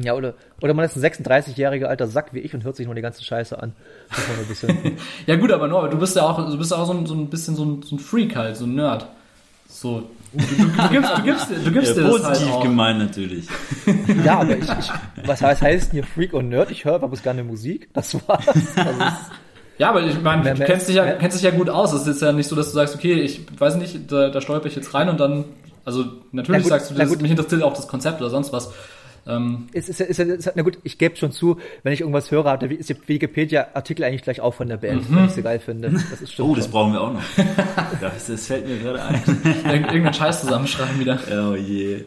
Ja, 0.02 0.14
oder, 0.14 0.34
oder 0.62 0.74
man 0.74 0.86
ist 0.86 0.96
ein 0.96 1.04
36-jähriger 1.04 1.86
alter 1.86 2.08
Sack 2.08 2.34
wie 2.34 2.40
ich 2.40 2.54
und 2.54 2.64
hört 2.64 2.76
sich 2.76 2.86
nur 2.86 2.96
die 2.96 3.02
ganze 3.02 3.24
Scheiße 3.24 3.62
an. 3.62 3.74
Ja 5.26 5.36
gut, 5.36 5.52
aber 5.52 5.68
Norbert, 5.68 5.94
du 5.94 5.98
bist 5.98 6.16
ja 6.16 6.24
auch, 6.24 6.50
du 6.50 6.58
bist 6.58 6.72
ja 6.72 6.78
auch 6.78 6.86
so 6.86 6.94
ein, 6.94 7.06
so 7.06 7.14
ein 7.14 7.30
bisschen 7.30 7.56
so 7.56 7.66
ein, 7.66 7.82
so 7.82 7.96
ein 7.96 8.00
Freak 8.00 8.36
halt, 8.36 8.58
so 8.58 8.66
ein 8.66 8.76
Nerd. 8.76 9.08
So, 9.68 10.10
du, 10.34 10.40
du, 10.40 10.66
du 10.66 10.90
gibst, 10.90 11.12
du 11.18 11.24
gibst, 11.24 11.48
du 11.66 11.72
gibst 11.72 11.96
Ja, 11.98 12.04
dir 12.04 12.10
das 12.10 12.22
positiv 12.22 12.54
halt 12.54 12.64
gemeint 12.64 13.00
natürlich. 13.00 13.48
ja, 14.26 14.40
aber 14.40 14.58
ich, 14.58 14.64
ich 14.64 14.92
was 15.28 15.42
heißt, 15.42 15.62
heißt 15.62 15.88
denn 15.88 15.92
hier 15.92 16.04
Freak 16.04 16.34
und 16.34 16.50
Nerd? 16.50 16.72
Ich 16.72 16.86
höre 16.86 16.96
aber 16.96 17.08
bloß 17.10 17.24
gerne 17.24 17.44
Musik. 17.44 17.90
Das 17.94 18.14
war's. 18.28 18.48
Also, 18.48 19.02
Ja, 19.78 19.90
aber 19.90 20.04
ich 20.04 20.22
meine, 20.22 20.54
du 20.54 20.64
kennst 20.64 20.88
dich, 20.90 20.96
ja, 20.96 21.12
kennst 21.14 21.38
dich 21.38 21.44
ja 21.44 21.52
gut 21.52 21.70
aus. 21.70 21.92
Es 21.94 22.02
ist 22.02 22.08
jetzt 22.08 22.22
ja 22.22 22.32
nicht 22.32 22.48
so, 22.48 22.56
dass 22.56 22.68
du 22.68 22.74
sagst, 22.74 22.96
okay, 22.96 23.14
ich 23.22 23.42
weiß 23.60 23.76
nicht, 23.78 24.12
da, 24.12 24.30
da 24.30 24.40
stolper 24.42 24.68
ich 24.68 24.76
jetzt 24.76 24.94
rein 24.94 25.10
und 25.10 25.20
dann, 25.20 25.46
also 25.86 26.06
natürlich 26.32 26.48
Na 26.50 26.58
gut, 26.60 26.70
sagst 26.70 26.92
du, 26.92 26.94
na 26.96 27.00
das, 27.02 27.10
gut. 27.10 27.22
mich 27.22 27.32
interessiert 27.32 27.64
auch 27.64 27.74
das 27.74 27.88
Konzept 27.88 28.22
oder 28.22 28.30
sonst 28.30 28.54
was. 28.54 28.72
Ähm, 29.28 29.68
Es 29.74 29.88
ist, 29.90 30.00
ja- 30.00 30.06
ist, 30.08 30.20
ist, 30.20 30.52
na 30.56 30.64
gut, 30.64 30.80
ich 30.84 30.98
gebe 30.98 31.16
schon 31.16 31.32
zu, 31.32 31.58
wenn 31.84 31.94
ich 31.94 32.02
irgendwas 32.02 32.32
höre, 32.32 32.46
hat 32.50 32.62
der 32.64 32.72
ist 32.72 32.90
der 32.90 32.98
Wikipedia-Artikel 33.06 34.04
eigentlich 34.04 34.24
gleich 34.24 34.42
auch 34.42 34.54
von 34.54 34.68
der 34.68 34.78
Band, 34.78 35.06
wenn 35.14 35.26
ich 35.26 35.32
sie 35.32 35.44
geil 35.44 35.60
finde. 35.60 35.92
Das 35.92 36.22
ist 36.22 36.34
schon. 36.34 36.50
Oh, 36.50 36.56
das 36.56 36.68
brauchen 36.68 36.94
wir 36.94 37.02
auch 37.02 37.14
noch. 37.14 37.22
Das, 38.02 38.26
das 38.28 38.48
fällt 38.48 38.68
mir 38.68 38.78
gerade 38.80 39.02
ein. 39.04 39.22
irgend- 39.46 39.66
irgendeinen 39.88 40.14
Scheiß 40.14 40.42
zusammenschreiben 40.42 41.00
wieder. 41.00 41.20
Oh 41.32 41.56
je. 41.56 42.04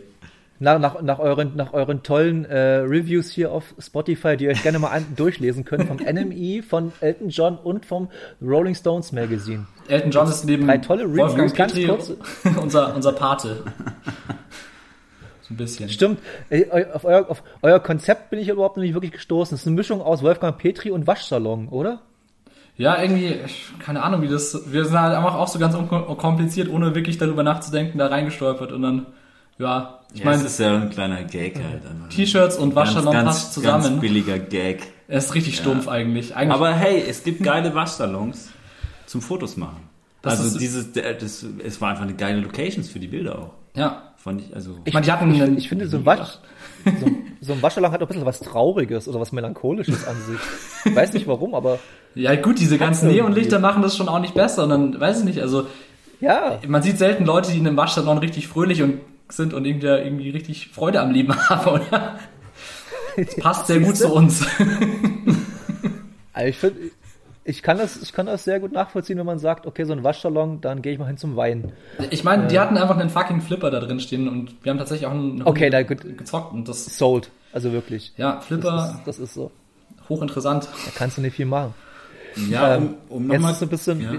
nach, 0.59 0.79
nach, 0.79 1.03
nach, 1.03 1.18
euren, 1.20 1.53
nach 1.57 1.72
euren 1.72 2.03
tollen 2.03 2.44
äh, 2.46 2.59
Reviews 2.79 3.31
hier 3.31 3.53
auf 3.53 3.74
Spotify, 3.79 4.37
die 4.37 4.44
ihr 4.44 4.50
euch 4.50 4.62
gerne 4.62 4.79
mal 4.81 4.88
an, 4.88 5.07
durchlesen 5.14 5.64
könnt, 5.64 5.85
vom 5.85 5.98
NME, 5.98 6.62
von 6.62 6.92
Elton 7.00 7.29
John 7.29 7.57
und 7.59 7.87
vom 7.87 8.09
Rolling 8.42 8.74
Stones 8.74 9.12
Magazine. 9.12 9.66
Elton 9.88 10.11
John 10.11 10.29
ist 10.29 10.44
neben 10.46 10.66
Drei 10.66 10.79
tolle 10.79 11.05
Reviews, 11.05 11.18
Wolfgang 11.18 11.55
ganz 11.55 11.72
Petri 11.74 11.87
kurz. 11.87 12.12
unser, 12.61 12.94
unser 12.96 13.12
Pate. 13.12 13.62
Ein 15.55 15.57
bisschen. 15.57 15.88
Stimmt, 15.88 16.19
äh, 16.51 16.67
auf 16.93 17.05
euer, 17.05 17.31
auf 17.31 17.43
euer 17.62 17.79
Konzept 17.81 18.31
bin 18.31 18.38
ich 18.40 18.49
überhaupt 18.49 18.77
noch 18.77 18.83
nicht 18.83 18.95
wirklich 18.95 19.12
gestoßen. 19.12 19.55
Es 19.55 19.61
ist 19.62 19.67
eine 19.69 19.77
Mischung 19.77 20.03
aus 20.03 20.23
Wolfgang 20.23 20.59
Petri 20.59 20.90
und 20.90 21.07
Waschsalon, 21.07 21.69
oder? 21.69 22.01
Ja, 22.77 23.01
irgendwie, 23.01 23.37
keine 23.79 24.03
Ahnung, 24.03 24.23
wie 24.23 24.29
das. 24.29 24.73
Wir 24.73 24.85
sind 24.85 25.01
halt 25.01 25.14
einfach 25.17 25.35
auch 25.37 25.47
so 25.47 25.61
ganz 25.61 25.77
unkompliziert, 25.77 26.69
ohne 26.69 26.95
wirklich 26.97 27.19
darüber 27.19 27.45
nachzudenken, 27.45 27.99
da 27.99 28.09
reingestolpert 28.09 28.73
und 28.73 28.83
dann, 28.83 29.07
ja, 29.59 30.01
ich 30.12 30.19
Ich 30.21 30.25
meine, 30.25 30.38
es 30.38 30.45
ist 30.45 30.59
ja 30.59 30.75
ein 30.75 30.90
kleiner 30.90 31.23
Gag 31.23 31.57
halt. 31.57 31.87
einfach. 31.87 32.09
T-Shirts 32.09 32.57
und 32.57 32.75
Waschsalon 32.75 33.12
ganz, 33.12 33.27
passt 33.27 33.55
zusammen. 33.55 33.85
Ganz 33.85 34.01
billiger 34.01 34.40
Gag. 34.40 34.83
Er 35.07 35.19
ist 35.19 35.35
richtig 35.35 35.57
stumpf 35.57 35.87
eigentlich. 35.87 36.35
eigentlich 36.35 36.53
Aber 36.53 36.73
hey, 36.75 37.05
es 37.09 37.23
gibt 37.23 37.45
geile 37.45 37.73
Waschsalons 37.75 38.51
zum 39.07 39.23
Fotos 39.23 39.57
machen. 39.57 39.88
Das 40.23 40.40
also 40.40 40.47
ist- 40.57 40.59
dieses, 40.61 40.93
das, 40.93 41.45
es 41.64 41.81
war 41.81 41.90
einfach 41.90 42.03
eine 42.05 42.14
geile 42.14 42.40
Locations 42.40 42.88
für 42.88 42.99
die 42.99 43.07
Bilder 43.09 43.38
auch. 43.38 43.51
ja. 43.77 44.03
Fand 44.25 44.41
ich, 44.41 44.55
also. 44.55 44.79
Ich 44.87 44.95
meine, 44.95 45.05
die 45.05 45.13
hatten 45.13 45.35
Ich, 45.35 45.43
einen, 45.43 45.59
ich 45.59 45.69
finde, 45.69 45.87
so 45.87 45.99
ein, 45.99 46.07
Wasch, 46.07 46.39
so, 46.87 47.07
so 47.43 47.53
ein 47.53 47.61
Waschsalon 47.61 47.93
hat 47.93 48.01
auch 48.01 48.07
ein 48.07 48.09
bisschen 48.09 48.25
was 48.25 48.41
Trauriges 48.41 49.07
oder 49.07 49.21
was 49.21 49.33
Melancholisches 49.33 50.09
an 50.09 50.17
sich. 50.17 50.41
Ich 50.87 50.97
weiß 50.97 51.13
nicht 51.13 51.27
warum, 51.27 51.55
aber 51.55 51.79
ja 52.15 52.35
gut, 52.35 52.59
diese 52.59 52.79
ganzen. 52.79 53.11
Neonlichter 53.11 53.59
machen 53.59 53.83
das 53.83 53.99
schon 53.99 54.09
auch 54.09 54.21
nicht 54.21 54.33
besser. 54.33 54.63
Und 54.63 54.71
dann, 54.71 54.99
weiß 54.99 55.19
ich 55.19 55.25
nicht, 55.27 55.43
also 55.43 55.67
ja, 56.23 56.59
man 56.67 56.83
sieht 56.83 56.97
selten 56.97 57.27
Leute, 57.27 57.53
die 57.53 57.59
in 57.59 57.67
einem 57.67 57.77
Waschsalon 57.77 58.17
richtig 58.17 58.49
fröhlich 58.49 58.83
und 58.83 59.01
sind 59.29 59.53
und 59.53 59.67
irgendwie, 59.67 59.89
irgendwie 59.89 60.31
richtig 60.31 60.69
Freude 60.69 61.03
am 61.03 61.11
Leben 61.11 61.37
haben, 61.51 61.71
oder? 61.71 62.19
Das 63.19 63.37
passt 63.37 63.67
sehr 63.67 63.81
gut 63.81 63.99
zu 63.99 64.11
uns. 64.11 64.43
also 66.33 66.49
ich 66.49 66.57
finde, 66.57 66.81
ich 67.45 67.63
kann 67.63 67.77
das, 67.79 68.01
ich 68.01 68.13
kann 68.13 68.27
das 68.27 68.45
sehr 68.45 68.59
gut 68.61 68.73
nachvollziehen, 68.73 69.19
wenn 69.19 69.27
man 69.27 69.39
sagt, 69.39 69.67
okay, 69.67 69.85
so 69.85 69.93
ein 69.93 70.03
Waschsalon, 70.03 70.61
dann 70.61 70.81
gehe 70.83 70.93
ich 70.93 70.99
mal 70.99 71.07
hin 71.07 71.17
zum 71.19 71.37
Wein. 71.37 71.73
Ich 72.11 72.25
meine, 72.25 72.47
die 72.47 72.59
hatten 72.59 72.77
einfach 72.79 72.97
einen 72.97 73.11
fucking 73.11 73.41
Flipper 73.43 73.71
da 73.71 73.81
drin 73.81 74.01
stehen 74.01 74.29
und 74.29 74.55
wir 74.63 74.71
haben 74.71 74.79
tatsächlich 74.79 75.07
auch 75.07 75.13
einen 75.13 75.43
Okay, 75.43 75.69
na 75.71 75.83
gut, 75.83 76.17
gezockt 76.17 76.53
und 76.55 76.69
das, 76.69 76.97
sold, 76.97 77.31
also 77.53 77.73
wirklich. 77.73 78.13
ja, 78.17 78.37
Das 78.37 78.47
Flipper, 78.47 78.95
ist, 78.99 79.07
das 79.07 79.19
ist 79.19 79.35
so. 79.35 79.51
hochinteressant. 80.09 80.65
Da 80.87 80.91
kannst 80.95 81.19
du 81.19 81.23
nicht 81.23 81.35
viel 81.37 81.47
machen. 81.47 81.75
ja, 82.51 82.77
ähm, 82.77 82.95
um, 83.09 83.17
um 83.27 83.31
Jetzt 83.31 83.41
nochmal 83.41 83.55
so 83.55 83.67
ein 83.67 83.69
bisschen, 83.69 84.01
Ja. 84.01 84.13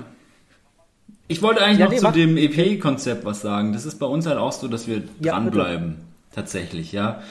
Ich 1.28 1.42
wollte 1.42 1.64
eigentlich 1.64 1.80
Ja, 1.80 1.86
noch 1.86 1.92
nee, 1.92 1.98
zu 1.98 2.04
mach. 2.04 2.14
dem 2.14 2.38
EP-Konzept 2.38 3.26
was 3.26 3.42
sagen. 3.42 3.74
Das 3.74 3.86
ist 3.86 3.98
bei 3.98 4.06
uns 4.06 4.28
halt 4.28 4.38
auch 4.38 4.52
so, 4.52 4.68
dass 4.68 4.88
wir 4.88 5.02
Ja, 5.20 5.34
dranbleiben. 5.34 5.96
Tatsächlich, 6.36 6.92
ja. 6.92 7.22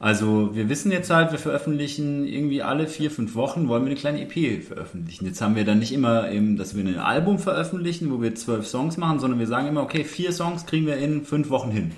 Also 0.00 0.54
wir 0.54 0.68
wissen 0.68 0.92
jetzt 0.92 1.10
halt, 1.10 1.32
wir 1.32 1.38
veröffentlichen 1.38 2.26
irgendwie 2.26 2.62
alle 2.62 2.88
vier, 2.88 3.10
fünf 3.10 3.34
Wochen, 3.34 3.68
wollen 3.68 3.84
wir 3.84 3.90
eine 3.90 3.98
kleine 3.98 4.20
EP 4.20 4.62
veröffentlichen. 4.62 5.24
Jetzt 5.24 5.40
haben 5.40 5.56
wir 5.56 5.64
dann 5.64 5.78
nicht 5.78 5.92
immer 5.92 6.30
eben, 6.30 6.56
dass 6.56 6.76
wir 6.76 6.84
ein 6.84 6.98
Album 6.98 7.38
veröffentlichen, 7.38 8.12
wo 8.12 8.20
wir 8.20 8.34
zwölf 8.34 8.66
Songs 8.66 8.96
machen, 8.96 9.18
sondern 9.18 9.38
wir 9.38 9.46
sagen 9.46 9.68
immer, 9.68 9.82
okay, 9.82 10.04
vier 10.04 10.32
Songs 10.32 10.66
kriegen 10.66 10.86
wir 10.86 10.96
in 10.96 11.24
fünf 11.24 11.48
Wochen 11.48 11.70
hin. 11.70 11.92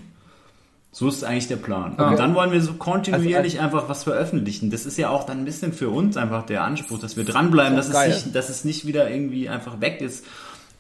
So 0.93 1.09
ist 1.09 1.25
eigentlich 1.25 1.49
der 1.49 1.57
Plan. 1.57 1.95
Ah. 1.99 2.11
Und 2.11 2.19
dann 2.19 2.35
wollen 2.35 2.53
wir 2.53 2.63
so 2.63 2.73
kontinuierlich 2.75 3.61
einfach 3.61 3.89
was 3.89 4.05
veröffentlichen. 4.05 4.71
Das 4.71 4.87
ist 4.87 4.97
ja 4.97 5.11
auch 5.11 5.25
dann 5.25 5.41
ein 5.41 5.45
bisschen 5.45 5.75
für 5.75 5.91
uns 5.91 6.17
einfach 6.17 6.47
der 6.47 6.65
Anspruch, 6.65 6.99
dass 6.99 7.19
wir 7.19 7.25
dranbleiben, 7.25 7.77
Das 7.77 7.91
dass 7.91 8.07
es, 8.07 8.25
nicht, 8.25 8.35
dass 8.35 8.49
es 8.49 8.65
nicht 8.65 8.87
wieder 8.87 9.11
irgendwie 9.11 9.49
einfach 9.51 9.81
weg 9.83 10.01
ist 10.01 10.25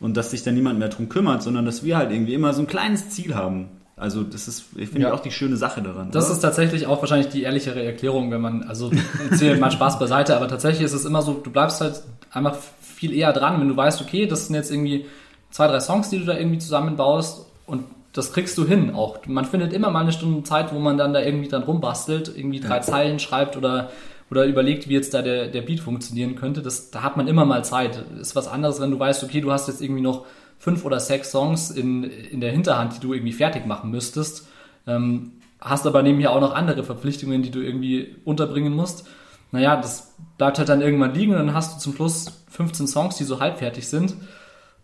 und 0.01 0.17
dass 0.17 0.31
sich 0.31 0.43
dann 0.43 0.55
niemand 0.55 0.79
mehr 0.79 0.89
drum 0.89 1.11
kümmert, 1.11 1.43
sondern 1.43 1.67
dass 1.67 1.85
wir 1.85 1.99
halt 1.99 2.13
irgendwie 2.13 2.33
immer 2.33 2.55
so 2.55 2.63
ein 2.63 2.67
kleines 2.67 3.11
Ziel 3.11 3.35
haben. 3.35 3.67
Also 3.99 4.23
das 4.23 4.47
ist, 4.47 4.67
ich 4.77 4.91
finde 4.91 5.09
Ja. 5.09 5.15
auch 5.15 5.21
die 5.21 5.31
schöne 5.31 5.57
Sache 5.57 5.81
daran. 5.81 6.11
Das 6.11 6.27
oder? 6.27 6.35
ist 6.35 6.41
tatsächlich 6.41 6.87
auch 6.87 7.01
wahrscheinlich 7.01 7.29
die 7.29 7.43
ehrlichere 7.45 7.83
Erklärung, 7.83 8.31
wenn 8.31 8.43
man, 8.43 8.65
also 8.65 8.91
erzählt 9.31 9.59
mal 9.59 9.71
Spaß 9.71 9.99
beiseite, 9.99 10.37
aber 10.37 10.49
tatsächlich 10.49 10.83
ist 10.85 10.93
es 10.93 11.07
immer 11.07 11.23
so, 11.23 11.33
du 11.33 11.51
bleibst 11.51 11.81
halt 11.81 12.03
einfach 12.31 12.57
viel 12.81 13.15
eher 13.15 13.33
dran, 13.33 13.59
wenn 13.59 13.69
du 13.69 13.77
weißt, 13.77 14.03
okay, 14.03 14.27
das 14.27 14.47
sind 14.47 14.55
jetzt 14.55 14.71
irgendwie 14.71 15.07
zwei, 15.51 15.67
drei 15.67 15.81
Songs, 15.81 16.11
die 16.11 16.19
du 16.19 16.27
da 16.27 16.37
irgendwie 16.37 16.59
zusammenbaust 16.59 17.47
und 17.67 17.85
das 18.13 18.33
kriegst 18.35 18.57
du 18.59 18.67
hin 18.67 18.95
auch. 18.95 19.19
Man 19.27 19.47
findet 19.47 19.73
immer 19.73 19.91
mal 19.91 20.01
eine 20.01 20.13
Stunde 20.13 20.43
Zeit, 20.43 20.75
wo 20.75 20.79
man 20.79 20.99
dann 20.99 21.15
da 21.15 21.21
irgendwie 21.23 21.49
dann 21.49 21.63
rumbastelt, 21.63 22.31
irgendwie 22.37 22.61
drei 22.61 22.81
Zeilen 22.81 23.19
schreibt 23.19 23.57
oder, 23.57 23.91
oder 24.31 24.45
überlegt, 24.45 24.89
wie 24.89 24.95
jetzt 24.95 25.15
da 25.15 25.23
der, 25.23 25.49
der 25.49 25.63
Beat 25.63 25.81
funktionieren 25.81 26.35
könnte. 26.37 26.61
Das, 26.63 26.91
da 26.91 27.03
hat 27.03 27.17
man 27.17 27.29
immer 27.29 27.45
mal 27.47 27.65
Zeit. 27.65 28.03
Ist 28.21 28.35
was 28.37 28.49
anderes, 28.49 28.81
wenn 28.81 28.91
du 28.91 28.99
weißt, 28.99 29.23
okay, 29.25 29.41
du 29.41 29.53
hast 29.53 29.69
jetzt 29.69 29.81
irgendwie 29.83 30.03
noch 30.03 30.25
fünf 30.59 30.85
oder 30.85 31.01
sechs 31.01 31.31
Songs 31.31 31.71
in, 31.71 32.05
in 32.05 32.40
der 32.40 32.53
Hinterhand, 32.53 32.97
die 32.97 33.01
du 33.01 33.12
irgendwie 33.12 33.33
fertig 33.33 33.66
machen 33.66 33.90
müsstest. 33.90 34.49
Ähm, 34.87 35.33
hast 35.61 35.87
aber 35.87 36.03
nebenher 36.03 36.33
auch 36.33 36.40
noch 36.40 36.55
andere 36.55 36.85
Verpflichtungen, 36.85 37.42
die 37.42 37.51
du 37.51 37.61
irgendwie 37.61 38.16
unterbringen 38.25 38.75
musst. 38.75 39.07
Naja, 39.53 39.77
das 39.77 40.14
bleibt 40.38 40.59
halt 40.59 40.69
dann 40.69 40.81
irgendwann 40.81 41.14
liegen 41.14 41.33
und 41.33 41.38
dann 41.38 41.55
hast 41.55 41.77
du 41.77 41.81
zum 41.81 41.95
Schluss 41.95 42.45
15 42.51 42.87
Songs, 42.87 43.16
die 43.16 43.25
so 43.25 43.40
halbfertig 43.40 43.88
sind, 43.88 44.14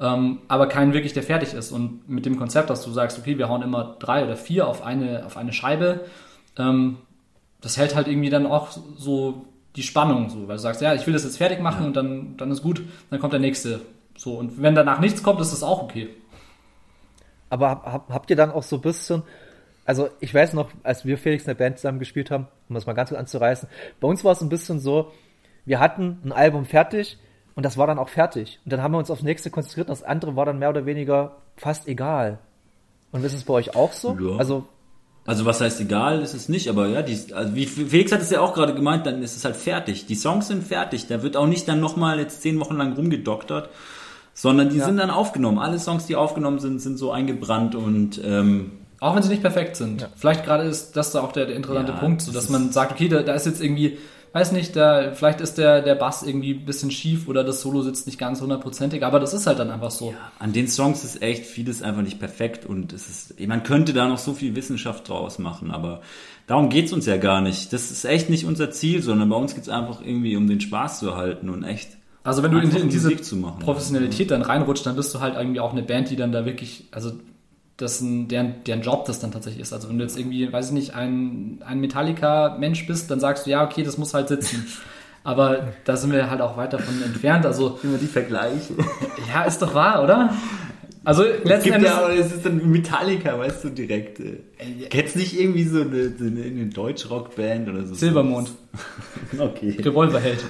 ähm, 0.01 0.39
aber 0.49 0.67
keinen 0.67 0.95
wirklich, 0.95 1.13
der 1.13 1.23
fertig 1.23 1.55
ist. 1.55 1.73
Und 1.73 2.09
mit 2.09 2.27
dem 2.27 2.39
Konzept, 2.39 2.71
dass 2.71 2.85
du 2.85 2.91
sagst, 2.91 3.19
okay, 3.19 3.39
wir 3.39 3.49
hauen 3.49 3.63
immer 3.63 3.97
drei 3.99 4.25
oder 4.25 4.37
vier 4.37 4.67
auf 4.69 4.83
eine, 4.83 5.27
auf 5.27 5.37
eine 5.37 5.53
Scheibe, 5.53 6.01
ähm, 6.59 6.99
das 7.61 7.77
hält 7.77 7.95
halt 7.95 8.09
irgendwie 8.09 8.31
dann 8.31 8.47
auch 8.47 8.71
so 8.97 9.47
die 9.77 9.83
Spannung, 9.83 10.29
so, 10.29 10.49
weil 10.49 10.57
du 10.57 10.63
sagst, 10.63 10.83
ja, 10.83 10.95
ich 10.95 11.07
will 11.07 11.15
das 11.15 11.25
jetzt 11.25 11.39
fertig 11.39 11.61
machen 11.61 11.87
und 11.87 11.97
dann, 11.97 12.37
dann 12.37 12.51
ist 12.51 12.63
gut, 12.63 12.83
dann 13.11 13.21
kommt 13.21 13.33
der 13.33 13.41
nächste. 13.41 13.81
So, 14.17 14.39
und 14.39 14.61
wenn 14.61 14.75
danach 14.75 15.01
nichts 15.01 15.23
kommt, 15.23 15.41
ist 15.41 15.53
das 15.53 15.63
auch 15.63 15.83
okay. 15.83 16.11
Aber 17.51 17.69
hab, 17.71 17.87
hab, 17.87 18.09
habt 18.11 18.31
ihr 18.31 18.37
dann 18.37 18.51
auch 18.51 18.63
so 18.63 18.77
ein 18.77 18.83
bisschen, 18.83 19.23
also 19.85 20.09
ich 20.21 20.33
weiß 20.33 20.53
noch, 20.55 20.71
als 20.83 21.05
wir 21.05 21.19
Felix 21.19 21.45
in 21.45 21.49
der 21.49 21.55
Band 21.55 21.79
zusammen 21.79 21.99
gespielt 21.99 22.31
haben, 22.31 22.49
um 22.69 22.75
das 22.75 22.87
mal 22.87 22.93
ganz 22.95 23.11
kurz 23.11 23.21
anzureißen, 23.21 23.69
bei 24.01 24.09
uns 24.09 24.25
war 24.25 24.33
es 24.33 24.41
ein 24.41 24.49
bisschen 24.49 24.81
so, 24.81 25.13
wir 25.65 25.81
hatten 25.81 26.21
ein 26.25 26.33
Album 26.33 26.65
fertig 26.65 27.19
und 27.55 27.65
das 27.65 27.77
war 27.77 27.87
dann 27.87 27.99
auch 27.99 28.09
fertig. 28.09 28.61
Und 28.65 28.73
dann 28.73 28.83
haben 28.83 28.93
wir 28.93 28.99
uns 28.99 29.11
aufs 29.11 29.23
nächste 29.23 29.51
konzentriert 29.51 29.89
und 29.89 29.99
das 29.99 30.03
andere 30.03 30.35
war 30.37 30.47
dann 30.47 30.59
mehr 30.59 30.71
oder 30.71 30.87
weniger 30.87 31.37
fast 31.57 31.89
egal. 31.89 32.39
Und 33.13 33.25
ist 33.25 33.35
es 33.35 33.45
bei 33.45 33.55
euch 33.55 33.77
auch 33.77 33.93
so? 33.93 34.17
Ja. 34.19 34.37
Also, 34.39 34.67
Also 35.27 35.45
was 35.45 35.61
heißt 35.61 35.81
egal, 35.81 36.23
ist 36.23 36.35
es 36.35 36.49
nicht, 36.49 36.69
aber 36.69 36.89
ja, 36.89 37.03
die, 37.03 37.33
also 37.35 37.55
wie 37.55 37.67
Felix 37.67 38.11
hat 38.11 38.23
es 38.23 38.31
ja 38.31 38.41
auch 38.41 38.55
gerade 38.55 38.75
gemeint, 38.75 39.07
dann 39.07 39.23
ist 39.23 39.37
es 39.37 39.45
halt 39.45 39.55
fertig. 39.57 40.07
Die 40.07 40.17
Songs 40.17 40.49
sind 40.49 40.65
fertig, 40.65 41.07
da 41.07 41.23
wird 41.23 41.37
auch 41.37 41.47
nicht 41.47 41.69
dann 41.69 41.79
nochmal 41.81 42.19
jetzt 42.19 42.43
zehn 42.43 42.59
Wochen 42.59 42.77
lang 42.77 42.95
rumgedoktert, 42.95 43.69
sondern 44.35 44.71
die 44.71 44.81
sind 44.81 44.97
dann 44.97 45.11
aufgenommen. 45.11 45.59
Alle 45.59 45.79
Songs, 45.79 46.07
die 46.07 46.17
aufgenommen 46.17 46.59
sind, 46.59 46.81
sind 46.81 46.99
so 46.99 47.13
eingebrannt 47.13 47.75
und 47.75 48.21
ähm, 48.25 48.73
Auch 49.01 49.15
wenn 49.15 49.23
sie 49.23 49.29
nicht 49.29 49.43
perfekt 49.43 49.77
sind. 49.77 50.09
Vielleicht 50.17 50.45
gerade 50.45 50.65
ist 50.65 50.93
das 50.97 51.13
da 51.13 51.21
auch 51.21 51.33
der, 51.33 51.47
der 51.47 51.57
interessante 51.57 51.93
Ja, 51.93 51.99
Punkt, 51.99 52.23
so 52.23 52.33
das 52.33 52.45
dass 52.45 52.51
man 52.51 52.73
sagt, 52.73 52.93
okay, 52.93 53.09
da, 53.09 53.23
da 53.23 53.35
ist 53.35 53.45
jetzt 53.47 53.63
irgendwie, 53.63 53.99
weiß 54.33 54.53
nicht, 54.53 54.75
da, 54.75 55.13
vielleicht 55.13 55.43
ist 55.43 55.59
der, 55.59 55.83
der 55.83 55.95
Bass 55.95 56.23
irgendwie 56.23 56.55
ein 56.55 56.65
bisschen 56.65 56.91
schief 56.91 57.29
oder 57.29 57.45
das 57.45 57.61
Solo 57.61 57.83
sitzt 57.83 58.07
nicht 58.07 58.19
ganz 58.19 58.41
hundertprozentig, 58.41 59.05
aber 59.05 59.21
das 59.21 59.35
ist 59.35 59.47
halt 59.47 59.59
dann 59.59 59.71
einfach 59.71 59.91
so. 59.91 60.15
an 60.39 60.55
den 60.55 60.67
Songs 60.69 61.05
ist 61.05 61.21
echt 61.21 61.45
vieles 61.45 61.83
einfach 61.83 62.03
nicht 62.03 62.19
perfekt 62.19 62.65
und 62.65 62.95
es 62.95 63.09
ist, 63.11 63.47
man 63.47 63.63
könnte 63.63 63.93
da 63.93 64.09
noch 64.09 64.19
so 64.19 64.33
viel 64.33 64.57
Wissenschaft 64.57 65.09
draus 65.09 65.39
machen, 65.39 65.71
aber 65.71 66.01
darum 66.47 66.71
geht's 66.71 66.95
uns 66.95 67.05
ja 67.05 67.19
gar 67.19 67.43
nicht. 67.43 67.73
Das 67.75 67.91
ist 67.91 68.07
echt 68.07 68.31
nicht 68.31 68.47
unser 68.47 68.71
Ziel, 68.71 69.03
sondern 69.03 69.29
bei 69.29 69.37
uns 69.37 69.55
geht's 69.55 69.69
einfach 69.69 70.01
irgendwie 70.01 70.37
um 70.37 70.47
den 70.47 70.63
Spaß 70.63 71.01
zu 71.01 71.11
erhalten 71.11 71.51
und 71.51 71.65
echt 71.65 71.99
Also 72.25 72.43
wenn 72.43 72.53
du 72.53 72.59
in, 72.59 72.71
in 72.71 72.89
diese 72.89 73.11
machen. 73.37 73.59
Professionalität 73.61 74.31
dann 74.31 74.43
reinrutscht, 74.43 74.87
dann 74.87 74.97
bist 74.97 75.15
du 75.15 75.21
halt 75.21 75.35
irgendwie 75.37 75.61
auch 75.61 75.73
eine 75.73 75.83
Band, 75.83 76.11
die 76.11 76.17
dann 76.17 76.31
da 76.33 76.45
wirklich, 76.45 76.85
also 76.93 77.13
das 77.77 78.01
ein, 78.01 78.29
deren, 78.29 78.63
deren 78.65 78.83
Job 78.83 79.07
das 79.07 79.19
dann 79.19 79.33
tatsächlich 79.33 79.63
ist. 79.63 79.73
Also 79.73 79.89
wenn 79.89 79.99
du 79.99 80.05
jetzt 80.05 80.17
irgendwie, 80.19 80.53
weiß 80.53 80.67
ich 80.69 80.73
nicht, 80.73 80.95
ein, 80.95 81.59
ein 81.67 81.81
Metallica-Mensch 81.81 82.87
bist, 82.87 83.11
dann 83.11 83.19
sagst 83.19 83.47
du, 83.47 83.51
ja, 83.51 83.65
okay, 83.65 83.83
das 83.83 83.99
muss 83.99 84.15
halt 84.15 84.29
sitzen. 84.29 84.67
Aber 85.25 85.69
da 85.85 85.97
sind 85.97 86.13
wir 86.13 86.31
halt 86.31 86.41
auch 86.41 86.57
weit 86.57 86.73
davon 86.73 87.01
entfernt. 87.01 87.47
Also, 87.47 87.79
immer 87.85 87.97
die 87.97 88.07
Vergleiche. 88.07 88.75
ja, 89.33 89.45
ist 89.45 89.63
doch 89.63 89.73
wahr, 89.73 90.03
oder? 90.03 90.35
Also 91.05 91.23
Es 91.25 91.45
letzten 91.45 91.65
gibt 91.65 91.77
Endes. 91.77 91.91
ja, 91.91 91.99
aber 91.99 92.15
es 92.15 92.33
ist 92.33 92.47
dann 92.47 92.71
Metallica, 92.71 93.39
weißt 93.39 93.65
du, 93.65 93.71
direkt. 93.71 94.21
Äh, 94.21 94.39
kennst 94.89 95.17
nicht 95.17 95.39
irgendwie 95.39 95.65
so 95.65 95.81
eine, 95.81 96.11
so 96.17 96.25
eine, 96.25 96.43
eine 96.43 96.67
Deutsch-Rock-Band 96.67 97.69
oder 97.69 97.87
so? 97.87 97.95
Silbermond, 97.95 98.51
Okay. 99.39 99.77
Revolverheld. 99.81 100.45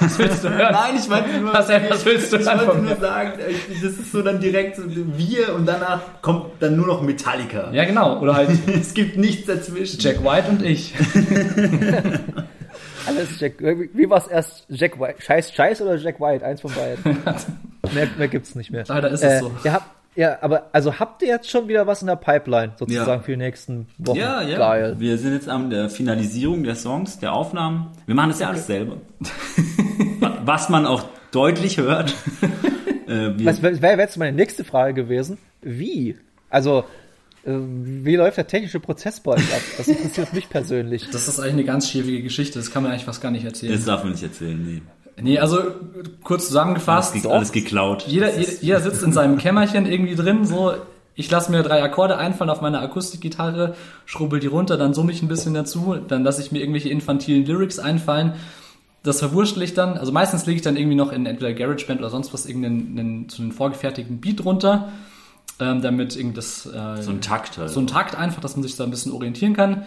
Was 0.00 0.18
willst 0.18 0.44
du 0.44 0.50
hören? 0.50 0.72
Nein, 0.72 0.94
ich 0.98 1.08
meinte 1.08 1.38
nur, 1.40 1.52
Was- 1.52 1.68
was 1.68 2.04
willst 2.04 2.32
du 2.32 2.36
ich 2.38 2.44
dann 2.44 2.66
wollte 2.66 2.80
nur 2.82 2.96
sagen, 2.96 3.32
ich- 3.48 3.80
das 3.82 3.92
ist 3.92 4.12
so 4.12 4.22
dann 4.22 4.40
direkt 4.40 4.76
so 4.76 4.82
wir 4.86 5.54
und 5.54 5.66
danach 5.66 6.00
kommt 6.22 6.46
dann 6.60 6.76
nur 6.76 6.86
noch 6.86 7.02
Metallica. 7.02 7.70
Ja, 7.72 7.84
genau. 7.84 8.18
Oder 8.20 8.34
halt 8.34 8.50
Es 8.80 8.94
gibt 8.94 9.16
nichts 9.16 9.46
dazwischen. 9.46 10.00
Jack 10.00 10.22
White 10.24 10.48
und 10.50 10.62
ich. 10.62 10.94
Alles 13.06 13.38
Jack, 13.38 13.54
wie 13.60 14.10
war 14.10 14.18
es 14.18 14.26
erst 14.26 14.66
Jack 14.68 14.98
White? 14.98 15.22
Scheiß, 15.22 15.52
Scheiß 15.52 15.80
oder 15.82 15.94
Jack 15.96 16.20
White? 16.20 16.44
Eins 16.44 16.60
von 16.60 16.72
beiden. 16.72 17.04
mehr, 17.94 18.08
mehr 18.18 18.28
gibt's 18.28 18.54
nicht 18.56 18.72
mehr. 18.72 18.84
Leider 18.88 19.10
ist 19.10 19.22
es 19.22 19.40
so. 19.40 19.52
Ja, 19.62 19.74
habt, 19.74 19.86
ja, 20.16 20.38
aber 20.40 20.68
also 20.72 20.98
habt 20.98 21.22
ihr 21.22 21.28
jetzt 21.28 21.48
schon 21.50 21.68
wieder 21.68 21.86
was 21.86 22.00
in 22.00 22.08
der 22.08 22.16
Pipeline, 22.16 22.72
sozusagen 22.78 23.10
Ja. 23.10 23.18
für 23.20 23.30
die 23.32 23.36
nächsten 23.36 23.86
Wochen? 23.98 24.18
Ja, 24.18 24.42
ja. 24.42 24.58
Geil. 24.58 24.96
Wir 24.98 25.18
sind 25.18 25.34
jetzt 25.34 25.48
an 25.48 25.70
der 25.70 25.88
Finalisierung 25.90 26.64
der 26.64 26.74
Songs, 26.74 27.18
der 27.18 27.32
Aufnahmen. 27.32 27.88
Wir 28.06 28.14
machen 28.14 28.30
das 28.30 28.40
ja 28.40 28.48
alles 28.48 28.66
selber. 28.66 28.96
Was 30.44 30.68
man 30.68 30.86
auch 30.86 31.04
deutlich 31.30 31.78
hört. 31.78 32.14
Äh, 33.08 33.38
wir, 33.38 33.46
Was 33.46 33.62
wäre 33.62 33.80
wär 33.80 33.96
jetzt 34.00 34.16
meine 34.16 34.36
nächste 34.36 34.64
Frage 34.64 34.92
gewesen? 34.92 35.38
Wie? 35.62 36.16
Also, 36.50 36.80
äh, 37.44 37.52
wie 37.52 38.16
läuft 38.16 38.36
der 38.36 38.48
technische 38.48 38.80
Prozess 38.80 39.20
bei 39.20 39.34
euch 39.34 39.54
ab? 39.54 39.60
Das 39.76 39.86
interessiert 39.86 40.32
mich 40.32 40.48
persönlich. 40.48 41.08
Das 41.12 41.28
ist 41.28 41.38
eigentlich 41.38 41.52
eine 41.52 41.64
ganz 41.66 41.88
schwierige 41.88 42.24
Geschichte, 42.24 42.58
das 42.58 42.72
kann 42.72 42.82
man 42.82 42.90
eigentlich 42.90 43.04
fast 43.04 43.22
gar 43.22 43.30
nicht 43.30 43.44
erzählen. 43.44 43.74
das 43.74 43.84
darf 43.84 44.02
man 44.02 44.10
nicht 44.10 44.24
erzählen. 44.24 44.60
Nee. 44.60 44.82
Nee, 45.20 45.38
also 45.38 45.58
kurz 46.22 46.48
zusammengefasst, 46.48 47.14
Alles, 47.14 47.26
alles 47.26 47.52
geklaut. 47.52 48.04
jeder, 48.06 48.38
jeder, 48.38 48.80
sitzt 48.80 49.02
in 49.02 49.12
seinem 49.12 49.38
Kämmerchen 49.38 49.86
irgendwie 49.86 50.14
drin, 50.14 50.44
so, 50.44 50.74
ich 51.14 51.30
lasse 51.30 51.50
mir 51.50 51.62
drei 51.62 51.82
Akkorde 51.82 52.18
einfallen 52.18 52.50
auf 52.50 52.60
meiner 52.60 52.82
Akustikgitarre, 52.82 53.74
schrubbel 54.04 54.40
die 54.40 54.46
runter, 54.46 54.76
dann 54.76 54.92
summe 54.92 55.12
ich 55.12 55.22
ein 55.22 55.28
bisschen 55.28 55.54
dazu, 55.54 55.96
dann 56.06 56.22
lasse 56.22 56.42
ich 56.42 56.52
mir 56.52 56.58
irgendwelche 56.58 56.90
infantilen 56.90 57.46
Lyrics 57.46 57.78
einfallen. 57.78 58.34
Das 59.02 59.20
verwurschtel 59.20 59.62
ich 59.62 59.72
dann, 59.72 59.96
also 59.96 60.12
meistens 60.12 60.44
lege 60.44 60.56
ich 60.56 60.62
dann 60.62 60.76
irgendwie 60.76 60.96
noch 60.96 61.12
in 61.12 61.24
entweder 61.24 61.54
GarageBand 61.54 62.00
oder 62.00 62.10
sonst 62.10 62.34
was 62.34 62.44
irgendeinen 62.44 62.98
einen, 62.98 63.28
so 63.30 63.42
einen 63.42 63.52
vorgefertigten 63.52 64.20
Beat 64.20 64.44
runter, 64.44 64.92
ähm, 65.60 65.80
damit 65.80 66.14
irgendwie 66.16 66.36
das 66.36 66.66
äh, 66.66 67.02
so 67.02 67.12
ein 67.12 67.22
Takt 67.22 67.56
halt. 67.56 67.70
so 67.70 67.80
ein 67.80 67.86
Takt 67.86 68.14
einfach, 68.16 68.42
dass 68.42 68.56
man 68.56 68.62
sich 68.64 68.76
da 68.76 68.84
ein 68.84 68.90
bisschen 68.90 69.12
orientieren 69.12 69.54
kann. 69.54 69.86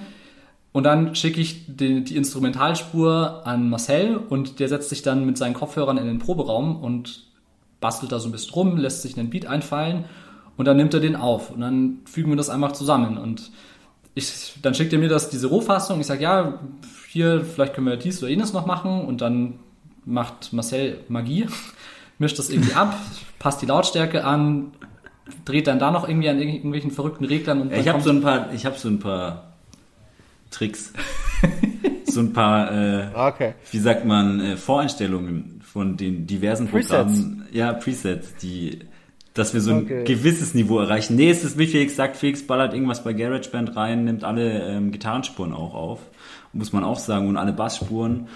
Und 0.72 0.84
dann 0.84 1.16
schicke 1.16 1.42
ich 1.42 1.66
die, 1.68 2.04
die 2.04 2.16
Instrumentalspur 2.16 3.42
an 3.46 3.70
Marcel 3.70 4.18
und 4.18 4.60
der 4.60 4.70
setzt 4.70 4.90
sich 4.90 5.02
dann 5.02 5.26
mit 5.26 5.38
seinen 5.38 5.56
Kopfhörern 5.56 5.98
in 5.98 6.06
den 6.06 6.20
Proberaum 6.20 6.82
und 6.84 7.26
bastelt 7.82 8.12
da 8.12 8.20
so 8.20 8.28
ein 8.28 8.32
bisschen 8.32 8.54
rum, 8.54 8.78
lässt 8.78 9.02
sich 9.02 9.18
einen 9.18 9.30
Beat 9.30 9.48
einfallen 9.48 10.06
und 10.58 10.66
dann 10.66 10.78
nimmt 10.78 10.94
er 10.94 11.00
den 11.00 11.16
auf. 11.16 11.50
Und 11.52 11.62
dann 11.62 12.00
fügen 12.06 12.30
wir 12.30 12.38
das 12.38 12.50
einfach 12.50 12.74
zusammen. 12.74 13.18
Und 13.18 13.52
ich, 14.14 14.54
dann 14.62 14.76
schickt 14.76 14.94
er 14.94 15.00
mir 15.00 15.10
das, 15.10 15.30
diese 15.30 15.48
Rohfassung, 15.48 16.00
ich 16.00 16.08
sage, 16.08 16.24
ja, 16.24 16.60
hier, 17.10 17.44
vielleicht 17.44 17.74
können 17.74 17.88
wir 17.88 17.98
dies 17.98 18.22
oder 18.22 18.30
jenes 18.30 18.54
noch 18.54 18.66
machen. 18.66 19.06
Und 19.06 19.22
dann 19.22 19.56
macht 20.06 20.54
Marcel 20.54 21.00
Magie, 21.08 21.48
mischt 22.20 22.38
das 22.38 22.50
irgendwie 22.50 22.74
ab, 22.74 22.96
passt 23.40 23.62
die 23.62 23.66
Lautstärke 23.66 24.24
an, 24.24 24.72
dreht 25.46 25.68
dann 25.68 25.80
da 25.80 25.90
noch 25.90 26.08
irgendwie 26.08 26.30
an 26.30 26.40
irgendwelchen 26.40 26.92
verrückten 26.92 27.26
Reglern 27.26 27.62
und 27.62 27.72
ich 27.72 27.88
habe 27.88 28.02
so 28.02 28.10
ein 28.10 28.22
paar, 28.22 28.52
ich 28.52 28.66
habe 28.66 28.78
so 28.78 28.90
ein 28.90 29.00
paar 29.00 29.49
Tricks. 30.52 30.94
so 32.06 32.20
ein 32.22 32.34
paar, 32.34 32.72
äh, 32.72 33.08
Okay. 33.16 33.54
wie 33.72 33.80
sagt 33.80 34.06
man, 34.06 34.40
äh, 34.40 34.58
Voreinstellungen 34.58 35.62
von 35.64 35.98
den 35.98 36.26
diversen 36.28 36.68
Presets. 36.68 36.90
Programmen. 36.90 37.48
Ja, 37.52 37.74
Presets, 37.74 38.36
die, 38.42 38.80
dass 39.34 39.54
wir 39.54 39.62
so 39.62 39.72
ein 39.72 39.84
Okay. 39.84 40.04
gewisses 40.06 40.54
Niveau 40.56 40.80
erreichen. 40.80 41.16
Nee, 41.16 41.30
es 41.30 41.44
ist 41.44 41.58
wie 41.58 41.68
Felix 41.68 41.96
sagt, 41.96 42.18
Felix 42.18 42.46
ballert 42.46 42.74
irgendwas 42.74 43.04
bei 43.04 43.14
GarageBand 43.14 43.76
rein, 43.76 44.04
nimmt 44.06 44.24
alle 44.24 44.64
ähm, 44.68 44.92
Gitarrenspuren 44.92 45.54
auch 45.54 45.74
auf, 45.76 46.00
muss 46.54 46.74
man 46.74 46.84
auch 46.84 47.00
sagen, 47.00 47.28
und 47.28 47.38
alle 47.38 47.54
Bassspuren. 47.54 48.28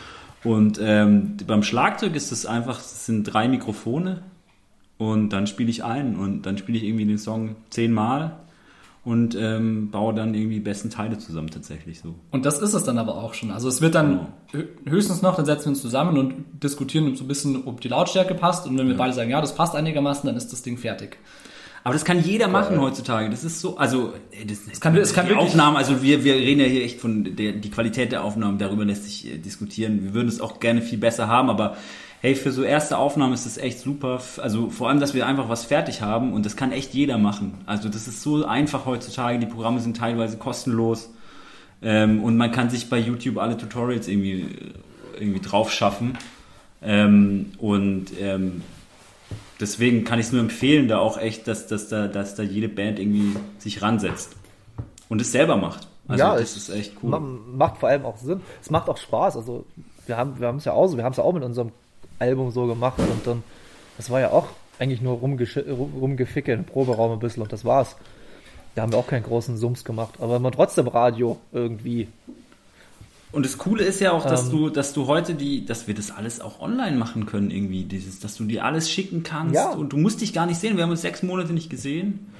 Und 0.43 0.79
ähm, 0.83 1.37
beim 1.47 1.63
Schlagzeug 1.63 2.15
ist 2.15 2.31
es 2.31 2.45
einfach, 2.45 2.79
es 2.79 3.05
sind 3.05 3.23
drei 3.23 3.47
Mikrofone 3.47 4.21
und 4.97 5.29
dann 5.29 5.47
spiele 5.47 5.69
ich 5.69 5.83
ein 5.83 6.15
und 6.17 6.43
dann 6.43 6.57
spiele 6.57 6.77
ich 6.77 6.83
irgendwie 6.83 7.05
den 7.05 7.17
Song 7.17 7.55
zehnmal 7.69 8.37
und 9.05 9.35
ähm, 9.37 9.91
baue 9.91 10.13
dann 10.13 10.33
irgendwie 10.33 10.55
die 10.55 10.59
besten 10.61 10.89
Teile 10.89 11.17
zusammen 11.17 11.49
tatsächlich 11.49 11.99
so. 11.99 12.15
Und 12.31 12.45
das 12.45 12.59
ist 12.59 12.73
es 12.73 12.83
dann 12.85 12.97
aber 12.97 13.15
auch 13.17 13.33
schon. 13.33 13.51
Also 13.51 13.67
es 13.67 13.81
wird 13.81 13.95
dann 13.95 14.27
hö- 14.53 14.65
höchstens 14.89 15.21
noch, 15.21 15.35
dann 15.35 15.45
setzen 15.45 15.65
wir 15.65 15.69
uns 15.71 15.81
zusammen 15.81 16.17
und 16.17 16.33
diskutieren 16.63 17.13
so 17.15 17.25
ein 17.25 17.27
bisschen, 17.27 17.67
ob 17.67 17.81
die 17.81 17.89
Lautstärke 17.89 18.33
passt. 18.33 18.65
Und 18.65 18.77
wenn 18.77 18.87
wir 18.87 18.95
beide 18.95 19.13
sagen, 19.13 19.29
ja, 19.29 19.41
das 19.41 19.55
passt 19.55 19.75
einigermaßen, 19.75 20.25
dann 20.25 20.37
ist 20.37 20.53
das 20.53 20.61
Ding 20.61 20.77
fertig. 20.77 21.17
Aber 21.85 21.93
das 21.95 22.05
kann 22.05 22.23
jeder 22.23 22.47
machen 22.47 22.79
heutzutage. 22.79 23.29
Das 23.29 23.43
ist 23.43 23.59
so, 23.59 23.75
also 23.75 24.13
äh, 24.31 24.45
das, 24.45 24.59
das 24.69 24.79
kann- 24.79 24.95
es 24.95 25.13
kann 25.13 25.25
die 25.25 25.31
wirklich- 25.31 25.47
Aufnahmen, 25.49 25.75
also 25.75 26.01
wir, 26.01 26.23
wir 26.23 26.35
reden 26.35 26.61
ja 26.61 26.67
hier 26.67 26.83
echt 26.85 27.01
von 27.01 27.35
der 27.35 27.51
die 27.51 27.69
Qualität 27.71 28.13
der 28.13 28.23
Aufnahmen, 28.23 28.57
darüber 28.57 28.85
lässt 28.85 29.03
sich 29.03 29.27
äh, 29.29 29.37
diskutieren. 29.37 30.01
Wir 30.01 30.13
würden 30.13 30.29
es 30.29 30.39
auch 30.39 30.61
gerne 30.61 30.81
viel 30.81 30.97
besser 30.97 31.27
haben, 31.27 31.49
aber 31.49 31.75
hey, 32.23 32.35
für 32.35 32.53
so 32.53 32.63
erste 32.63 32.97
Aufnahmen 32.97 33.33
ist 33.33 33.45
das 33.45 33.57
echt 33.57 33.79
super. 33.79 34.21
Also 34.37 34.69
vor 34.69 34.87
allem, 34.87 35.01
dass 35.01 35.13
wir 35.13 35.27
einfach 35.27 35.49
was 35.49 35.65
fertig 35.65 36.01
haben 36.01 36.31
und 36.31 36.45
das 36.45 36.55
kann 36.55 36.71
echt 36.71 36.93
jeder 36.93 37.17
machen. 37.17 37.53
Also 37.65 37.89
das 37.89 38.07
ist 38.07 38.21
so 38.21 38.45
einfach 38.45 38.85
heutzutage. 38.85 39.39
Die 39.39 39.45
Programme 39.45 39.81
sind 39.81 39.97
teilweise 39.97 40.37
kostenlos 40.37 41.11
ähm, 41.81 42.23
und 42.23 42.37
man 42.37 42.53
kann 42.53 42.69
sich 42.69 42.89
bei 42.89 42.97
YouTube 42.97 43.37
alle 43.37 43.57
Tutorials 43.57 44.07
irgendwie 44.07 44.41
äh, 44.41 45.19
irgendwie 45.19 45.41
drauf 45.41 45.69
schaffen. 45.69 46.17
Ähm, 46.81 47.51
und 47.57 48.05
ähm, 48.17 48.61
deswegen 49.59 50.05
kann 50.05 50.17
ich 50.17 50.27
es 50.27 50.31
nur 50.31 50.41
empfehlen, 50.41 50.87
da 50.87 50.99
auch 50.99 51.17
echt, 51.17 51.45
dass, 51.49 51.67
dass, 51.67 51.89
da, 51.89 52.07
dass 52.07 52.35
da 52.35 52.43
jede 52.43 52.69
Band 52.69 52.99
irgendwie 52.99 53.37
sich 53.57 53.81
ransetzt 53.81 54.33
und 55.09 55.19
es 55.19 55.33
selber 55.33 55.57
macht. 55.57 55.89
Also 56.07 56.23
Ja, 56.23 56.37
das 56.37 56.55
ist 56.55 56.69
echt 56.69 56.93
cool. 57.03 57.09
Ma 57.09 57.19
macht 57.19 57.79
vor 57.79 57.89
allem 57.89 58.05
auch 58.05 58.15
Sinn. 58.15 58.39
Es 58.61 58.69
macht 58.69 58.87
auch 58.87 58.97
Spaß. 58.97 59.35
Also 59.35 59.65
wir 60.05 60.15
haben 60.15 60.39
wir 60.39 60.47
haben 60.47 60.57
es 60.57 60.65
ja 60.65 60.71
auch 60.71 60.87
so, 60.87 60.95
wir 60.95 61.03
haben 61.03 61.11
es 61.11 61.17
ja 61.17 61.23
auch 61.25 61.33
mit 61.33 61.43
unserem 61.43 61.73
Album 62.19 62.51
so 62.51 62.65
gemacht 62.67 62.99
und 62.99 63.25
dann 63.27 63.43
das 63.97 64.09
war 64.09 64.19
ja 64.19 64.31
auch 64.31 64.47
eigentlich 64.79 65.01
nur 65.01 65.17
rumgesch- 65.19 65.69
rum- 65.69 65.93
rumgeficke 65.99 66.51
im 66.53 66.63
Proberaum 66.65 67.11
ein 67.11 67.19
bisschen 67.19 67.43
und 67.43 67.51
das 67.53 67.63
war's. 67.65 67.95
Da 68.75 68.81
haben 68.81 68.91
wir 68.91 68.97
auch 68.97 69.07
keinen 69.07 69.23
großen 69.23 69.55
Sums 69.57 69.83
gemacht, 69.85 70.15
aber 70.19 70.39
man 70.39 70.51
trotzdem 70.51 70.87
Radio 70.87 71.37
irgendwie. 71.51 72.07
Und 73.31 73.45
das 73.45 73.57
Coole 73.57 73.83
ist 73.83 73.99
ja 73.99 74.11
auch, 74.11 74.25
dass 74.25 74.45
Ähm. 74.45 74.51
du, 74.51 74.69
dass 74.69 74.93
du 74.93 75.07
heute 75.07 75.33
die, 75.35 75.65
dass 75.65 75.87
wir 75.87 75.93
das 75.95 76.11
alles 76.11 76.39
auch 76.41 76.59
online 76.59 76.97
machen 76.97 77.25
können 77.25 77.49
irgendwie, 77.51 77.83
dieses, 77.83 78.19
dass 78.19 78.35
du 78.35 78.45
dir 78.45 78.63
alles 78.65 78.89
schicken 78.91 79.23
kannst 79.23 79.55
Ja. 79.55 79.71
und 79.73 79.93
du 79.93 79.97
musst 79.97 80.21
dich 80.21 80.33
gar 80.33 80.45
nicht 80.45 80.59
sehen. 80.59 80.75
Wir 80.77 80.83
haben 80.83 80.91
uns 80.91 81.01
sechs 81.01 81.23
Monate 81.23 81.53
nicht 81.53 81.69
gesehen. 81.69 82.31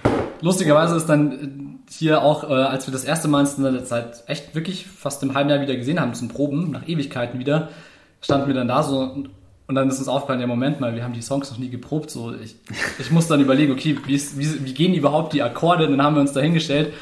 Lustigerweise 0.41 0.95
ist 0.95 1.07
dann 1.07 1.31
äh, 1.31 1.91
hier 1.91 2.21
auch, 2.23 2.43
äh, 2.43 2.53
als 2.53 2.87
wir 2.87 2.91
das 2.91 3.03
erste 3.05 3.27
Mal 3.27 3.41
uns 3.41 3.57
in 3.57 3.63
der 3.63 3.85
Zeit 3.85 4.23
echt 4.27 4.53
wirklich 4.55 4.85
fast 4.87 5.21
im 5.23 5.33
halben 5.35 5.49
Jahr 5.49 5.61
wieder 5.61 5.75
gesehen 5.75 5.99
haben 5.99 6.13
zum 6.15 6.27
Proben, 6.29 6.71
nach 6.71 6.87
Ewigkeiten 6.87 7.39
wieder, 7.39 7.69
standen 8.21 8.47
wir 8.47 8.53
dann 8.55 8.67
da 8.67 8.83
so 8.83 9.23
und, 9.67 9.75
dann 9.75 9.89
ist 9.89 9.99
uns 9.99 10.07
aufgefallen, 10.07 10.41
ja 10.41 10.47
Moment 10.47 10.79
mal, 10.79 10.95
wir 10.95 11.03
haben 11.03 11.13
die 11.13 11.21
Songs 11.21 11.51
noch 11.51 11.57
nie 11.57 11.69
geprobt, 11.69 12.11
so 12.11 12.33
ich, 12.33 12.55
ich 12.99 13.11
muss 13.11 13.27
dann 13.27 13.39
überlegen, 13.41 13.71
okay, 13.71 13.97
wie, 14.05 14.15
ist, 14.15 14.37
wie, 14.37 14.65
wie 14.65 14.73
gehen 14.73 14.93
überhaupt 14.93 15.33
die 15.33 15.41
Akkorde? 15.41 15.85
Und 15.85 15.91
dann 15.91 16.03
haben 16.03 16.15
wir 16.15 16.21
uns 16.21 16.33
da 16.33 16.41
hingestellt 16.41 16.93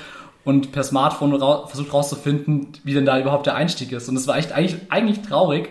und 0.43 0.71
per 0.71 0.83
Smartphone 0.83 1.33
rau 1.35 1.67
versucht 1.67 1.93
rauszufinden, 1.93 2.67
wie 2.83 2.93
denn 2.93 3.05
da 3.05 3.19
überhaupt 3.19 3.45
der 3.45 3.55
Einstieg 3.55 3.91
ist. 3.91 4.09
Und 4.09 4.15
es 4.15 4.27
war 4.27 4.37
echt 4.37 4.51
eigentlich, 4.51 4.77
eigentlich 4.89 5.21
traurig, 5.21 5.69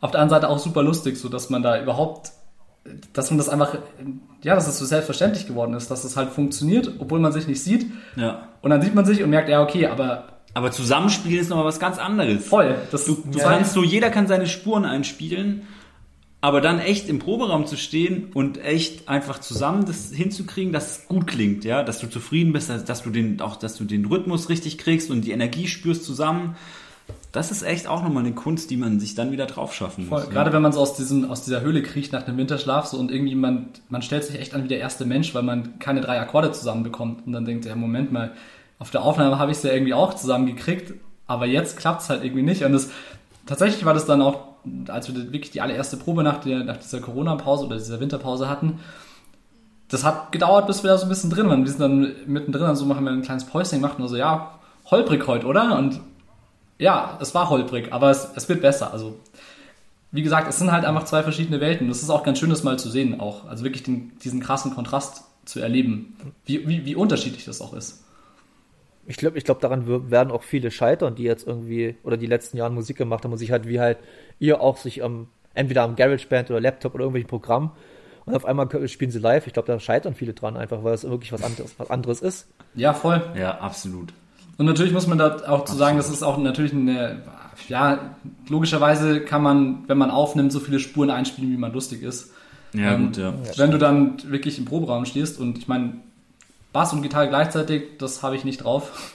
auf 0.00 0.10
der 0.12 0.20
anderen 0.20 0.40
Seite 0.40 0.52
auch 0.52 0.58
super 0.58 0.82
lustig, 0.82 1.16
so 1.18 1.28
dass 1.28 1.50
man 1.50 1.62
da 1.62 1.80
überhaupt 1.80 2.32
dass 3.12 3.30
man 3.30 3.38
das 3.38 3.48
einfach, 3.48 3.76
ja, 4.42 4.54
dass 4.54 4.66
es 4.66 4.78
so 4.78 4.84
selbstverständlich 4.84 5.46
geworden 5.46 5.74
ist, 5.74 5.90
dass 5.90 6.04
es 6.04 6.16
halt 6.16 6.30
funktioniert, 6.30 6.92
obwohl 6.98 7.20
man 7.20 7.32
sich 7.32 7.46
nicht 7.46 7.62
sieht. 7.62 7.86
Ja. 8.16 8.48
Und 8.62 8.70
dann 8.70 8.82
sieht 8.82 8.94
man 8.94 9.04
sich 9.04 9.22
und 9.22 9.30
merkt, 9.30 9.48
ja, 9.48 9.62
okay, 9.62 9.86
aber 9.86 10.24
Aber 10.54 10.70
zusammenspielen 10.70 11.38
ist 11.38 11.50
nochmal 11.50 11.66
was 11.66 11.80
ganz 11.80 11.98
anderes. 11.98 12.46
voll. 12.46 12.76
Das, 12.90 13.04
Du, 13.04 13.22
du 13.30 13.38
kannst 13.38 13.74
so, 13.74 13.82
jeder 13.82 14.10
kann 14.10 14.26
seine 14.26 14.46
Spuren 14.46 14.84
einspielen, 14.84 15.66
aber 16.40 16.60
dann 16.60 16.78
echt 16.78 17.08
im 17.08 17.18
Proberaum 17.18 17.66
zu 17.66 17.76
stehen 17.76 18.28
und 18.32 18.62
echt 18.64 19.08
einfach 19.08 19.40
zusammen 19.40 19.86
das 19.86 20.12
hinzukriegen, 20.12 20.72
dass 20.72 20.98
es 20.98 21.08
gut 21.08 21.26
klingt, 21.26 21.64
ja, 21.64 21.82
dass 21.82 21.98
du 21.98 22.06
zufrieden 22.06 22.52
bist, 22.52 22.70
dass, 22.70 22.84
dass 22.84 23.02
du 23.02 23.10
den, 23.10 23.40
auch, 23.40 23.56
dass 23.56 23.76
du 23.76 23.84
den 23.84 24.04
Rhythmus 24.04 24.48
richtig 24.48 24.78
kriegst 24.78 25.10
und 25.10 25.22
die 25.22 25.32
Energie 25.32 25.66
spürst 25.66 26.04
zusammen. 26.04 26.56
Das 27.32 27.50
ist 27.50 27.62
echt 27.62 27.86
auch 27.86 28.02
nochmal 28.02 28.24
eine 28.24 28.34
Kunst, 28.34 28.70
die 28.70 28.76
man 28.76 29.00
sich 29.00 29.14
dann 29.14 29.32
wieder 29.32 29.46
drauf 29.46 29.74
schaffen 29.74 30.08
muss. 30.08 30.24
voll. 30.24 30.32
Gerade 30.32 30.52
wenn 30.52 30.62
man 30.62 30.72
so 30.72 30.80
aus, 30.80 30.94
diesem, 30.94 31.28
aus 31.28 31.42
dieser 31.44 31.62
Höhle 31.62 31.82
kriecht 31.82 32.12
nach 32.12 32.26
einem 32.26 32.36
Winterschlaf 32.36 32.86
so 32.86 32.98
und 32.98 33.10
irgendwie 33.10 33.34
man, 33.34 33.70
man 33.88 34.02
stellt 34.02 34.24
sich 34.24 34.38
echt 34.38 34.54
an 34.54 34.62
wie 34.64 34.68
der 34.68 34.78
erste 34.78 35.06
Mensch, 35.06 35.34
weil 35.34 35.42
man 35.42 35.78
keine 35.78 36.02
drei 36.02 36.20
Akkorde 36.20 36.52
zusammenbekommt 36.52 37.26
und 37.26 37.32
dann 37.32 37.46
denkt, 37.46 37.64
ja, 37.64 37.74
Moment 37.74 38.12
mal, 38.12 38.32
auf 38.78 38.90
der 38.90 39.02
Aufnahme 39.02 39.38
habe 39.38 39.50
ich 39.50 39.58
es 39.58 39.64
ja 39.64 39.72
irgendwie 39.72 39.94
auch 39.94 40.14
zusammengekriegt, 40.14 40.94
aber 41.26 41.46
jetzt 41.46 41.76
klappt 41.76 42.02
es 42.02 42.10
halt 42.10 42.22
irgendwie 42.22 42.42
nicht. 42.42 42.62
Und 42.62 42.72
das, 42.72 42.90
tatsächlich 43.46 43.84
war 43.84 43.94
das 43.94 44.06
dann 44.06 44.22
auch, 44.22 44.47
als 44.88 45.08
wir 45.08 45.32
wirklich 45.32 45.50
die 45.50 45.60
allererste 45.60 45.96
Probe 45.96 46.22
nach, 46.22 46.40
der, 46.40 46.64
nach 46.64 46.76
dieser 46.76 47.00
Corona-Pause 47.00 47.66
oder 47.66 47.76
dieser 47.76 48.00
Winterpause 48.00 48.48
hatten, 48.48 48.80
das 49.88 50.04
hat 50.04 50.32
gedauert, 50.32 50.66
bis 50.66 50.82
wir 50.82 50.90
da 50.90 50.98
so 50.98 51.06
ein 51.06 51.08
bisschen 51.08 51.30
drin 51.30 51.48
waren. 51.48 51.64
Wir 51.64 51.70
sind 51.70 51.80
dann 51.80 52.12
mittendrin, 52.26 52.76
so 52.76 52.84
machen 52.84 53.04
wir 53.04 53.10
ein 53.10 53.22
kleines 53.22 53.44
Päuschen 53.44 53.80
gemacht 53.80 53.98
und 53.98 54.08
so, 54.08 54.16
ja, 54.16 54.58
holprig 54.90 55.26
heute, 55.26 55.46
oder? 55.46 55.78
Und 55.78 56.00
ja, 56.78 57.18
es 57.20 57.34
war 57.34 57.50
holprig, 57.50 57.92
aber 57.92 58.10
es, 58.10 58.30
es 58.36 58.48
wird 58.48 58.60
besser. 58.60 58.92
Also, 58.92 59.18
wie 60.12 60.22
gesagt, 60.22 60.48
es 60.48 60.58
sind 60.58 60.72
halt 60.72 60.84
einfach 60.84 61.04
zwei 61.04 61.22
verschiedene 61.22 61.60
Welten. 61.60 61.88
Das 61.88 62.02
ist 62.02 62.10
auch 62.10 62.22
ganz 62.22 62.38
schön, 62.38 62.50
das 62.50 62.62
mal 62.62 62.78
zu 62.78 62.88
sehen, 62.88 63.20
auch. 63.20 63.46
Also 63.46 63.64
wirklich 63.64 63.82
den, 63.82 64.12
diesen 64.22 64.40
krassen 64.40 64.74
Kontrast 64.74 65.24
zu 65.44 65.60
erleben, 65.60 66.16
wie, 66.44 66.68
wie, 66.68 66.84
wie 66.84 66.94
unterschiedlich 66.94 67.44
das 67.46 67.60
auch 67.60 67.72
ist. 67.72 68.04
Ich 69.06 69.16
glaube, 69.16 69.38
ich 69.38 69.44
glaube, 69.44 69.62
daran 69.62 70.10
werden 70.10 70.30
auch 70.30 70.42
viele 70.42 70.70
scheitern, 70.70 71.14
die 71.14 71.22
jetzt 71.22 71.46
irgendwie 71.46 71.96
oder 72.02 72.18
die 72.18 72.26
letzten 72.26 72.58
Jahren 72.58 72.74
Musik 72.74 72.98
gemacht 72.98 73.24
haben 73.24 73.32
und 73.32 73.38
sich 73.38 73.50
halt 73.50 73.66
wie 73.66 73.80
halt 73.80 73.96
ihr 74.38 74.60
auch 74.60 74.76
sich 74.76 75.02
am 75.02 75.28
entweder 75.54 75.82
am 75.82 75.96
GarageBand 75.96 76.50
oder 76.50 76.60
Laptop 76.60 76.94
oder 76.94 77.04
irgendwelchen 77.04 77.28
Programm 77.28 77.72
und 78.28 78.34
auf 78.34 78.44
einmal 78.44 78.68
spielen 78.88 79.10
sie 79.10 79.18
live. 79.18 79.46
Ich 79.46 79.54
glaube, 79.54 79.66
da 79.66 79.80
scheitern 79.80 80.14
viele 80.14 80.34
dran 80.34 80.56
einfach, 80.56 80.84
weil 80.84 80.94
es 80.94 81.04
wirklich 81.04 81.32
was 81.32 81.42
anderes, 81.42 81.74
was 81.78 81.90
anderes 81.90 82.20
ist. 82.20 82.46
Ja, 82.74 82.92
voll. 82.92 83.22
Ja, 83.36 83.58
absolut. 83.58 84.12
Und 84.58 84.66
natürlich 84.66 84.92
muss 84.92 85.06
man 85.06 85.18
da 85.18 85.36
auch 85.48 85.64
zu 85.64 85.74
sagen, 85.74 85.96
das 85.96 86.10
ist 86.10 86.22
auch 86.22 86.36
natürlich 86.36 86.72
eine, 86.72 87.22
ja, 87.68 88.16
logischerweise 88.48 89.20
kann 89.20 89.42
man, 89.42 89.88
wenn 89.88 89.98
man 89.98 90.10
aufnimmt, 90.10 90.52
so 90.52 90.60
viele 90.60 90.78
Spuren 90.78 91.10
einspielen, 91.10 91.50
wie 91.50 91.56
man 91.56 91.72
lustig 91.72 92.02
ist. 92.02 92.32
Ja, 92.74 92.94
Ähm, 92.94 93.06
gut, 93.06 93.16
ja. 93.16 93.32
Wenn 93.56 93.70
du 93.70 93.78
dann 93.78 94.18
wirklich 94.30 94.58
im 94.58 94.64
Proberaum 94.66 95.06
stehst 95.06 95.40
und 95.40 95.58
ich 95.58 95.68
meine, 95.68 95.94
Bass 96.72 96.92
und 96.92 97.02
Gitarre 97.02 97.28
gleichzeitig, 97.28 97.96
das 97.98 98.22
habe 98.22 98.36
ich 98.36 98.44
nicht 98.44 98.62
drauf. 98.62 99.14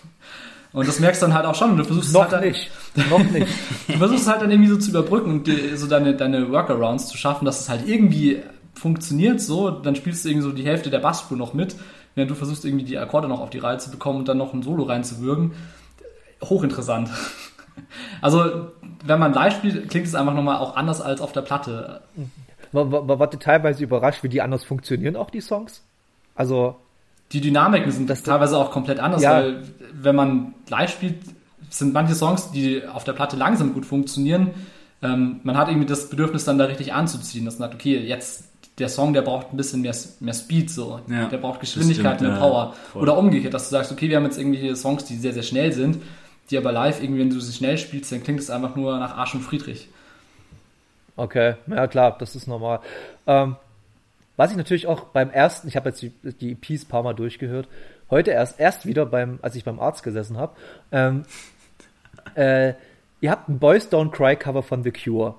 Und 0.74 0.88
das 0.88 1.00
merkst 1.00 1.22
du 1.22 1.28
dann 1.28 1.36
halt 1.36 1.46
auch 1.46 1.56
schon. 1.56 1.72
Und 1.72 1.78
du 1.78 1.84
versuchst 1.84 2.10
es 2.10 2.14
Noch 2.14 2.24
halt 2.24 2.34
dann, 2.34 2.44
nicht. 2.44 2.72
Noch 3.10 3.24
nicht. 3.24 3.48
Du 3.88 3.98
versuchst 3.98 4.24
es 4.24 4.30
halt 4.30 4.42
dann 4.42 4.52
irgendwie 4.52 4.72
so 4.72 4.78
zu 4.78 4.90
überbrücken 4.90 5.30
und 5.30 5.48
dir 5.48 5.78
so 5.78 5.88
deine, 5.88 6.16
deine 6.16 6.52
Workarounds 6.52 7.08
zu 7.08 7.18
schaffen, 7.18 7.46
dass 7.46 7.62
es 7.62 7.70
halt 7.70 7.88
irgendwie 7.88 8.42
funktioniert 8.74 9.40
so. 9.40 9.70
Dann 9.70 9.96
spielst 9.96 10.26
du 10.26 10.30
irgendwie 10.30 10.48
so 10.48 10.52
die 10.52 10.66
Hälfte 10.66 10.90
der 10.90 11.00
Bassspur 11.00 11.38
noch 11.38 11.54
mit, 11.54 11.76
während 12.16 12.32
du 12.32 12.36
versuchst 12.36 12.66
irgendwie 12.66 12.86
die 12.86 12.98
Akkorde 12.98 13.28
noch 13.28 13.40
auf 13.40 13.52
die 13.52 13.60
Reihe 13.60 13.78
zu 13.78 13.92
bekommen 13.92 14.20
und 14.20 14.28
dann 14.28 14.40
noch 14.40 14.54
ein 14.54 14.64
Solo 14.64 14.84
reinzuwürgen. 14.84 15.54
Hochinteressant. 16.44 17.10
Also, 18.22 18.68
wenn 19.04 19.20
man 19.20 19.34
live 19.34 19.56
spielt, 19.56 19.90
klingt 19.90 20.06
es 20.06 20.14
einfach 20.14 20.36
nochmal 20.36 20.58
auch 20.58 20.76
anders 20.76 21.02
als 21.02 21.22
auf 21.22 21.32
der 21.32 21.42
Platte. 21.42 22.02
War, 22.72 22.92
war, 22.92 23.08
war, 23.08 23.18
warte 23.18 23.40
teilweise 23.40 23.84
überrascht, 23.84 24.22
wie 24.22 24.30
die 24.30 24.44
anders 24.44 24.64
funktionieren, 24.64 25.16
auch 25.16 25.32
die 25.32 25.42
Songs. 25.42 25.84
Also, 26.36 26.76
Die 27.34 27.42
Dynamiken 27.42 27.92
sind 27.92 28.10
Das- 28.10 28.24
teilweise 28.24 28.58
auch 28.58 28.72
komplett 28.72 29.00
anders, 29.00 29.22
Ja. 29.24 29.32
weil 29.34 29.64
wenn 29.94 30.16
man 30.16 30.54
live 30.70 30.92
spielt, 30.92 31.16
sind 31.70 31.94
manche 31.94 32.14
Songs, 32.16 32.52
die 32.52 32.86
auf 32.88 33.04
der 33.04 33.14
Platte 33.14 33.36
langsam 33.36 33.74
gut 33.74 33.86
funktionieren. 33.86 34.52
Ähm, 35.02 35.40
man 35.44 35.58
hat 35.58 35.68
irgendwie 35.70 35.88
das 35.88 36.10
Bedürfnis, 36.10 36.46
dann 36.46 36.58
da 36.58 36.66
richtig 36.66 36.94
anzuziehen, 36.94 37.46
dass 37.46 37.58
man 37.60 37.70
sagt, 37.70 37.82
okay, 37.82 37.98
jetzt 37.98 38.46
der 38.80 38.90
Song, 38.90 39.14
der 39.14 39.22
braucht 39.24 39.52
ein 39.54 39.58
bisschen 39.58 39.82
mehr, 39.82 39.96
mehr 40.20 40.34
Speed, 40.34 40.70
so. 40.70 41.00
Ja, 41.08 41.26
der 41.28 41.38
braucht 41.38 41.62
das 41.62 41.74
Geschwindigkeit, 41.74 42.16
stimmt, 42.18 42.32
mehr 42.32 42.40
ja, 42.40 42.46
Power. 42.48 42.74
voll. 42.92 43.02
Oder 43.02 43.18
umgekehrt, 43.18 43.54
dass 43.54 43.66
du 43.70 43.72
sagst, 43.76 43.92
okay, 43.92 44.10
wir 44.10 44.18
haben 44.18 44.24
jetzt 44.26 44.38
irgendwelche 44.38 44.76
Songs, 44.76 45.06
die 45.06 45.16
sehr, 45.18 45.34
sehr 45.34 45.44
schnell 45.44 45.72
sind, 45.74 46.02
die 46.50 46.58
aber 46.58 46.72
live 46.72 47.02
irgendwie, 47.02 47.22
wenn 47.22 47.30
du 47.30 47.40
sie 47.40 47.54
schnell 47.54 47.78
spielst, 47.78 48.12
dann 48.12 48.24
klingt 48.24 48.40
es 48.40 48.50
einfach 48.50 48.76
nur 48.76 48.98
nach 49.00 49.18
Arsch 49.18 49.34
und 49.36 49.42
Friedrich. 49.42 49.90
okay, 51.16 51.56
ja 51.68 51.88
klar, 51.88 52.16
das 52.20 52.36
ist 52.36 52.48
normal. 52.48 52.80
Ähm, 53.28 53.56
was 54.38 54.52
ich 54.52 54.58
natürlich 54.58 54.88
auch 54.88 55.02
beim 55.06 55.30
ersten, 55.30 55.68
ich 55.68 55.76
habe 55.76 55.90
jetzt 55.90 56.02
die, 56.02 56.10
die 56.42 56.52
EPs 56.52 56.84
ein 56.86 56.88
paar 56.88 57.04
Mal 57.04 57.14
durchgehört, 57.14 57.68
heute 58.10 58.32
erst, 58.32 58.60
erst 58.60 58.86
wieder 58.86 59.06
beim, 59.06 59.40
als 59.42 59.56
ich 59.56 59.64
beim 59.64 59.80
Arzt 59.80 60.04
gesessen 60.04 60.38
habe, 60.38 60.54
ähm, 60.92 61.24
äh, 62.36 62.74
ihr 63.22 63.32
habt 63.32 63.50
ein 63.50 63.60
Boys 63.60 63.90
Don't 63.92 64.12
Cry 64.12 64.36
Cover 64.36 64.64
von 64.64 64.84
The 64.84 64.92
Cure. 64.92 65.36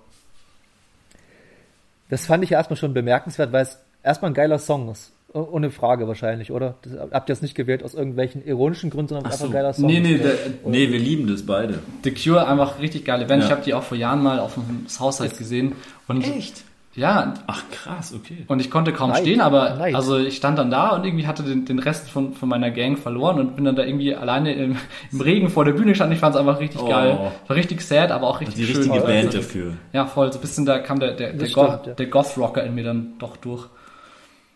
Das 2.10 2.26
fand 2.26 2.44
ich 2.44 2.50
ja 2.50 2.58
erstmal 2.58 2.76
schon 2.76 2.94
bemerkenswert, 2.94 3.52
weil 3.52 3.62
es 3.62 3.78
erstmal 4.02 4.30
ein 4.30 4.34
geiler 4.34 4.58
Song 4.58 4.90
ist. 4.90 5.12
Oh- 5.32 5.48
Ohne 5.50 5.70
Frage 5.70 6.06
wahrscheinlich, 6.06 6.52
oder? 6.52 6.76
Das, 6.82 6.92
habt 7.10 7.28
ihr 7.28 7.32
es 7.32 7.42
nicht 7.42 7.56
gewählt 7.56 7.82
aus 7.82 7.94
irgendwelchen 7.94 8.44
ironischen 8.46 8.90
Gründen, 8.90 9.08
sondern 9.08 9.26
Ach 9.26 9.32
einfach 9.32 9.40
so. 9.46 9.50
ein 9.50 9.52
geiler 9.52 9.72
Song? 9.72 9.86
Nee, 9.86 9.98
nee, 10.00 10.12
ist. 10.14 10.24
der, 10.24 10.34
Nee, 10.64 10.92
wir 10.92 10.98
lieben 11.00 11.26
das 11.26 11.44
beide. 11.44 11.80
The 12.04 12.12
Cure 12.14 12.46
einfach 12.46 12.78
richtig 12.78 13.04
geile 13.04 13.24
Band. 13.24 13.42
Ja. 13.42 13.48
Ich 13.48 13.52
habe 13.52 13.64
die 13.64 13.74
auch 13.74 13.82
vor 13.82 13.96
Jahren 13.96 14.22
mal 14.22 14.38
auf 14.38 14.54
dem 14.54 14.86
Southside 14.86 15.34
gesehen. 15.34 15.72
Und 16.06 16.22
Echt? 16.24 16.62
Ja, 16.96 17.34
Ach 17.48 17.62
krass, 17.72 18.14
okay. 18.14 18.44
Und 18.46 18.60
ich 18.60 18.70
konnte 18.70 18.92
kaum 18.92 19.10
Neid. 19.10 19.22
stehen, 19.22 19.40
aber 19.40 19.74
Neid. 19.76 19.94
also 19.96 20.16
ich 20.18 20.36
stand 20.36 20.58
dann 20.58 20.70
da 20.70 20.90
und 20.90 21.04
irgendwie 21.04 21.26
hatte 21.26 21.42
den, 21.42 21.64
den 21.64 21.80
Rest 21.80 22.08
von, 22.08 22.34
von 22.34 22.48
meiner 22.48 22.70
Gang 22.70 22.96
verloren 22.98 23.40
und 23.40 23.56
bin 23.56 23.64
dann 23.64 23.74
da 23.74 23.82
irgendwie 23.84 24.14
alleine 24.14 24.52
im, 24.54 24.76
im 25.10 25.20
Regen 25.20 25.48
vor 25.48 25.64
der 25.64 25.72
Bühne 25.72 25.88
gestanden. 25.90 26.14
Ich 26.14 26.20
fand 26.20 26.34
es 26.36 26.40
einfach 26.40 26.60
richtig 26.60 26.80
Oh. 26.82 26.88
geil. 26.88 27.32
War 27.48 27.56
richtig 27.56 27.80
sad, 27.80 28.12
aber 28.12 28.28
auch 28.28 28.40
richtig 28.40 28.54
Die 28.56 28.64
schön. 28.66 28.76
richtige 28.76 28.94
Also, 28.94 29.06
Band 29.08 29.34
dafür. 29.34 29.72
Ja, 29.92 30.06
voll. 30.06 30.30
So 30.32 30.38
ein 30.38 30.40
bisschen 30.40 30.66
da 30.66 30.78
kam 30.78 31.00
der, 31.00 31.14
der, 31.14 31.32
der, 31.32 31.46
stimmt, 31.46 31.86
ja. 31.86 31.94
der 31.94 32.06
Goth-Rocker 32.06 32.62
in 32.62 32.74
mir 32.76 32.84
dann 32.84 33.14
doch 33.18 33.36
durch. 33.38 33.66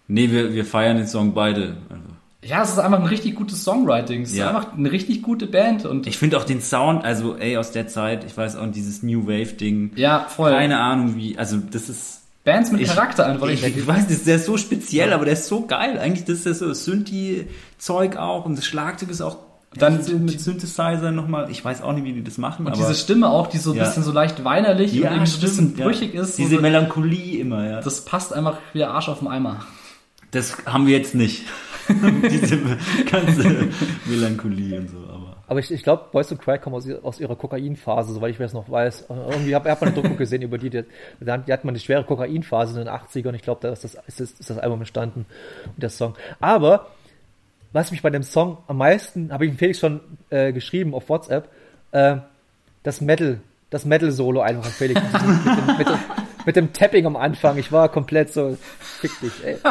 Nee, 0.06 0.30
wir, 0.30 0.54
wir 0.54 0.64
feiern 0.64 0.96
den 0.96 1.06
Song 1.08 1.34
beide. 1.34 1.76
Also, 1.90 2.02
Ja, 2.44 2.62
es 2.62 2.70
ist 2.70 2.78
einfach 2.78 3.00
ein 3.00 3.06
richtig 3.06 3.34
gutes 3.34 3.64
Songwriting. 3.64 4.22
Es 4.22 4.36
Ja. 4.36 4.48
ist 4.50 4.56
einfach 4.56 4.72
eine 4.78 4.92
richtig 4.92 5.22
gute 5.22 5.46
Band 5.48 5.84
und 5.84 6.06
ich 6.06 6.16
finde 6.18 6.38
auch 6.38 6.44
den 6.44 6.60
Sound, 6.60 7.04
also 7.04 7.36
ey, 7.36 7.56
aus 7.56 7.72
der 7.72 7.88
Zeit, 7.88 8.22
ich 8.24 8.36
weiß 8.36 8.56
auch, 8.56 8.66
dieses 8.70 9.02
New 9.02 9.26
Wave-Ding. 9.26 9.90
ja, 9.96 10.20
voll. 10.28 10.52
Keine 10.52 10.78
Ahnung 10.78 11.16
wie, 11.16 11.36
also 11.36 11.56
das 11.58 11.88
ist. 11.88 12.14
Bands 12.52 12.72
mit 12.72 12.80
Ich- 12.80 12.88
Charakter 12.88 13.26
einfach. 13.26 13.48
Ich, 13.48 13.62
ich 13.64 13.86
weiß, 13.86 14.08
das- 14.08 14.24
der 14.24 14.36
ist 14.36 14.46
so 14.46 14.56
speziell, 14.56 15.12
aber 15.12 15.24
der 15.24 15.34
ist 15.34 15.46
so 15.46 15.66
geil. 15.66 15.98
Eigentlich 15.98 16.24
das 16.24 16.38
ist 16.38 16.46
ja 16.46 16.54
so 16.54 16.72
Synthi-Zeug 16.72 18.16
auch 18.16 18.44
und 18.46 18.56
das 18.56 18.64
Schlagzeug 18.66 19.10
ist 19.10 19.20
auch 19.20 19.36
Dann 19.74 20.02
so 20.02 20.16
mit 20.18 20.40
Synthesizer 20.40 21.10
nochmal. 21.12 21.50
Ich 21.50 21.62
weiß 21.64 21.82
auch 21.82 21.92
nicht, 21.92 22.04
wie 22.04 22.12
die 22.14 22.24
das 22.24 22.38
machen, 22.38 22.66
und 22.66 22.72
aber 22.72 22.80
diese 22.80 22.94
Stimme 22.94 23.28
auch, 23.28 23.48
die 23.48 23.58
so 23.58 23.72
ein 23.72 23.76
Ja. 23.76 23.84
bisschen 23.84 24.02
so 24.02 24.12
leicht 24.12 24.42
weinerlich 24.44 24.92
und 24.92 25.02
irgendwie 25.04 25.26
so 25.26 25.36
ein 25.36 25.40
bisschen 25.42 25.64
stimmt, 25.66 25.78
ja. 25.78 25.84
brüchig 25.84 26.14
ist. 26.14 26.38
Diese 26.38 26.56
so, 26.56 26.60
Melancholie 26.62 27.38
immer, 27.40 27.64
ja. 27.66 27.76
Das, 27.76 27.84
das 27.84 28.04
passt 28.04 28.32
einfach 28.32 28.56
wie 28.72 28.78
der 28.78 28.90
Arsch 28.90 29.08
auf 29.10 29.18
dem 29.18 29.28
Eimer. 29.28 29.60
haben 30.66 30.86
wir 30.86 30.96
jetzt 30.96 31.14
nicht. 31.14 31.44
diese 32.30 32.58
ganze 33.10 33.68
Melancholie 34.06 34.78
und 34.80 34.90
so, 34.90 34.96
aber. 35.48 35.60
Ich, 35.60 35.70
ich 35.70 35.82
glaube, 35.82 36.04
Boys 36.12 36.30
Don't 36.30 36.38
Cry 36.38 36.58
kommen 36.58 36.76
aus, 36.76 36.88
aus 37.02 37.20
ihrer 37.20 37.36
Kokainphase, 37.36 38.12
soweit 38.12 38.32
ich 38.32 38.38
mir 38.38 38.44
das 38.44 38.52
noch 38.52 38.70
weiß. 38.70 39.06
Irgendwie 39.08 39.54
habe 39.54 39.70
hab 39.70 39.80
man 39.80 39.92
eine 39.92 40.02
Doku 40.02 40.14
gesehen 40.14 40.42
über 40.42 40.58
die, 40.58 40.70
die, 40.70 40.84
die 41.20 41.52
hat 41.52 41.64
man 41.64 41.74
die 41.74 41.80
schwere 41.80 42.04
Kokainphase 42.04 42.78
in 42.78 42.86
den 42.86 42.94
80ern. 42.94 43.34
Ich 43.34 43.42
glaube, 43.42 43.60
da 43.62 43.72
ist 43.72 43.84
das, 43.84 43.94
ist, 44.06 44.20
das, 44.20 44.30
ist 44.32 44.50
das 44.50 44.58
Album 44.58 44.80
entstanden 44.80 45.26
und 45.66 45.82
der 45.82 45.90
Song. 45.90 46.14
Aber 46.40 46.86
was 47.72 47.90
mich 47.90 48.02
bei 48.02 48.10
dem 48.10 48.22
Song 48.22 48.58
am 48.66 48.78
meisten, 48.78 49.32
habe 49.32 49.46
ich 49.46 49.54
Felix 49.54 49.78
schon 49.78 50.00
äh, 50.30 50.52
geschrieben 50.52 50.94
auf 50.94 51.08
WhatsApp, 51.08 51.48
äh, 51.92 52.16
das 52.82 53.00
Metal, 53.00 53.40
das 53.70 53.84
Metal-Solo 53.84 54.40
einfach 54.40 54.64
an 54.66 54.70
Felix. 54.72 55.00
mit, 55.02 55.12
dem, 55.22 55.76
mit, 55.76 55.88
dem, 55.88 55.98
mit, 56.46 56.56
dem, 56.56 56.72
Tapping 56.72 57.04
am 57.06 57.16
Anfang. 57.16 57.58
Ich 57.58 57.70
war 57.70 57.88
komplett 57.90 58.32
so, 58.32 58.56
fick 58.80 59.10
dich, 59.20 59.44
ey. 59.44 59.58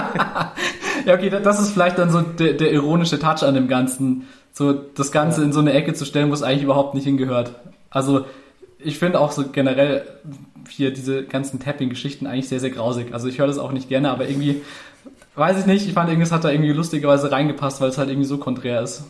Ja, 1.05 1.13
okay, 1.13 1.29
da- 1.29 1.39
das 1.39 1.59
ist 1.59 1.71
vielleicht 1.71 1.97
dann 1.99 2.09
so 2.09 2.21
der, 2.21 2.53
der 2.53 2.71
ironische 2.71 3.19
Touch 3.19 3.43
an 3.43 3.53
dem 3.53 3.67
Ganzen. 3.67 4.27
So 4.57 4.73
das 4.73 5.11
Ganze 5.11 5.43
in 5.43 5.53
so 5.53 5.59
eine 5.59 5.73
Ecke 5.73 5.93
zu 5.93 6.03
stellen, 6.03 6.31
wo 6.31 6.33
es 6.33 6.41
eigentlich 6.41 6.63
überhaupt 6.63 6.95
nicht 6.95 7.03
hingehört. 7.03 7.51
Also 7.91 8.25
ich 8.79 8.97
finde 8.97 9.19
auch 9.19 9.31
so 9.31 9.49
generell 9.49 10.01
hier 10.67 10.91
diese 10.91 11.23
ganzen 11.25 11.59
Tapping-Geschichten 11.59 12.25
eigentlich 12.25 12.49
sehr, 12.49 12.59
sehr 12.59 12.71
grausig. 12.71 13.13
Also 13.13 13.27
ich 13.27 13.37
höre 13.37 13.45
das 13.45 13.59
auch 13.59 13.71
nicht 13.71 13.87
gerne, 13.87 14.09
aber 14.09 14.27
irgendwie, 14.27 14.63
weiß 15.35 15.59
ich 15.59 15.67
nicht, 15.67 15.85
ich 15.87 15.93
fand 15.93 16.09
irgendwas 16.09 16.31
hat 16.31 16.43
da 16.43 16.49
irgendwie 16.49 16.71
lustigerweise 16.71 17.31
reingepasst, 17.31 17.81
weil 17.81 17.89
es 17.89 17.99
halt 17.99 18.09
irgendwie 18.09 18.27
so 18.27 18.39
konträr 18.39 18.81
ist. 18.81 19.03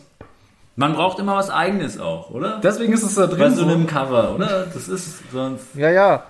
Man 0.76 0.92
braucht 0.92 1.18
immer 1.18 1.36
was 1.36 1.48
Eigenes 1.48 1.98
auch, 1.98 2.28
oder? 2.28 2.60
Deswegen 2.62 2.92
ist 2.92 3.02
es 3.02 3.14
da 3.14 3.24
Bei 3.24 3.34
drin. 3.34 3.54
so 3.54 3.64
So 3.64 3.70
einem 3.70 3.86
Cover, 3.86 4.34
oder? 4.34 4.66
Das 4.66 4.86
ist 4.86 5.32
sonst. 5.32 5.74
Ja, 5.74 5.88
ja. 5.88 6.24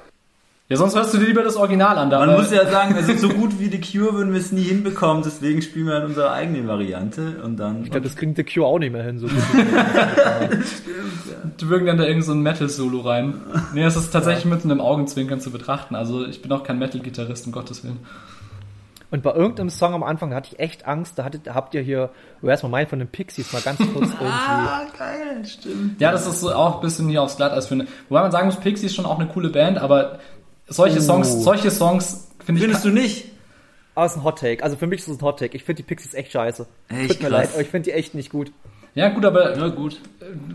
Ja, 0.69 0.77
sonst 0.77 0.95
hörst 0.95 1.15
du 1.15 1.19
dir 1.19 1.27
lieber 1.27 1.43
das 1.43 1.57
Original 1.57 1.97
an. 1.97 2.11
Da, 2.11 2.25
Man 2.25 2.37
muss 2.37 2.51
ja 2.51 2.71
sagen, 2.71 2.95
also 2.95 3.15
so 3.15 3.29
gut 3.31 3.59
wie 3.59 3.69
The 3.69 3.81
Cure 3.81 4.15
würden 4.15 4.33
wir 4.33 4.41
es 4.41 4.53
nie 4.53 4.63
hinbekommen, 4.63 5.23
deswegen 5.23 5.63
spielen 5.63 5.87
wir 5.87 5.95
halt 5.95 6.05
unsere 6.05 6.31
eigene 6.31 6.69
Variante 6.69 7.41
und 7.43 7.57
dann. 7.57 7.85
Ich 7.85 7.91
glaube, 7.91 8.05
das 8.07 8.17
kriegt 8.17 8.37
The 8.37 8.45
Cure 8.45 8.67
auch 8.67 8.79
nicht 8.79 8.93
mehr 8.93 9.03
hin. 9.03 9.19
So 9.19 9.29
gut. 9.29 9.37
Die 11.61 11.69
würgen 11.69 11.87
dann 11.87 11.97
da 11.97 12.05
irgend 12.05 12.25
so 12.25 12.33
ein 12.33 12.43
Metal-Solo 12.43 13.01
rein. 13.01 13.41
Nee, 13.73 13.85
es 13.85 13.97
ist 13.97 14.11
tatsächlich 14.11 14.45
mit 14.45 14.63
einem 14.65 14.81
Augenzwinkern 14.81 15.41
zu 15.41 15.51
betrachten. 15.51 15.95
Also 15.95 16.27
ich 16.27 16.43
bin 16.43 16.53
auch 16.53 16.63
kein 16.63 16.79
Metal-Gitarrist, 16.79 17.47
um 17.47 17.53
Gottes 17.53 17.83
Willen. 17.85 18.01
Und 19.11 19.23
bei 19.23 19.33
irgendeinem 19.33 19.71
Song 19.71 19.95
am 19.95 20.03
Anfang 20.03 20.35
hatte 20.35 20.51
ich 20.53 20.59
echt 20.61 20.87
Angst. 20.87 21.19
Da 21.19 21.25
hattet, 21.25 21.55
habt 21.55 21.75
ihr 21.75 21.81
hier 21.81 22.11
Where's 22.43 22.63
My 22.63 22.69
Mind 22.69 22.91
von 22.91 22.99
den 22.99 23.09
Pixies 23.09 23.53
mal 23.55 23.63
ganz 23.63 23.79
kurz 23.79 24.11
irgendwie. 24.21 24.27
Ah, 24.27 24.83
geil, 24.99 25.45
stimmt. 25.47 25.99
Ja, 26.01 26.13
das 26.13 26.27
ist 26.27 26.41
so 26.41 26.53
auch 26.53 26.77
ein 26.77 26.81
bisschen 26.83 27.09
hier 27.09 27.23
aufs 27.23 27.37
Glatteis 27.37 27.69
finde. 27.69 27.87
Wobei 28.11 28.21
man 28.21 28.31
sagen 28.31 28.47
muss, 28.47 28.57
Pixies 28.57 28.91
ist 28.91 28.97
schon 28.97 29.07
auch 29.07 29.19
eine 29.19 29.29
coole 29.29 29.49
Band, 29.49 29.79
aber 29.79 30.19
solche 30.69 31.01
Songs, 31.01 31.29
Oh. 31.33 31.41
solche 31.41 31.71
Songs 31.71 32.29
finde 32.45 32.61
ich. 32.61 32.65
Findest 32.65 32.85
du 32.85 32.91
nicht? 32.91 33.25
Ah, 33.95 34.07
ist 34.07 34.17
ein 34.17 34.23
Hot 34.25 34.39
Take. 34.39 34.63
Also 34.63 34.77
für 34.77 34.87
mich 34.87 35.01
ist 35.01 35.09
es 35.09 35.19
ein 35.19 35.23
Hot 35.23 35.39
Take. 35.41 35.57
Ich 35.57 35.65
finde 35.65 35.83
die 35.83 35.87
Pixies 35.87 36.15
echt 36.15 36.31
scheiße. 36.33 36.67
Echt 36.89 37.09
Tut 37.09 37.23
mir 37.23 37.29
krass. 37.31 37.31
leid, 37.31 37.49
aber 37.53 37.63
ich 37.63 37.69
finde 37.69 37.91
die 37.91 37.97
echt 37.97 38.15
nicht 38.15 38.31
gut. 38.31 38.53
Ja, 38.95 39.09
gut, 39.11 39.25
aber 39.25 39.57
Ja, 39.57 39.69
gut. 39.69 40.01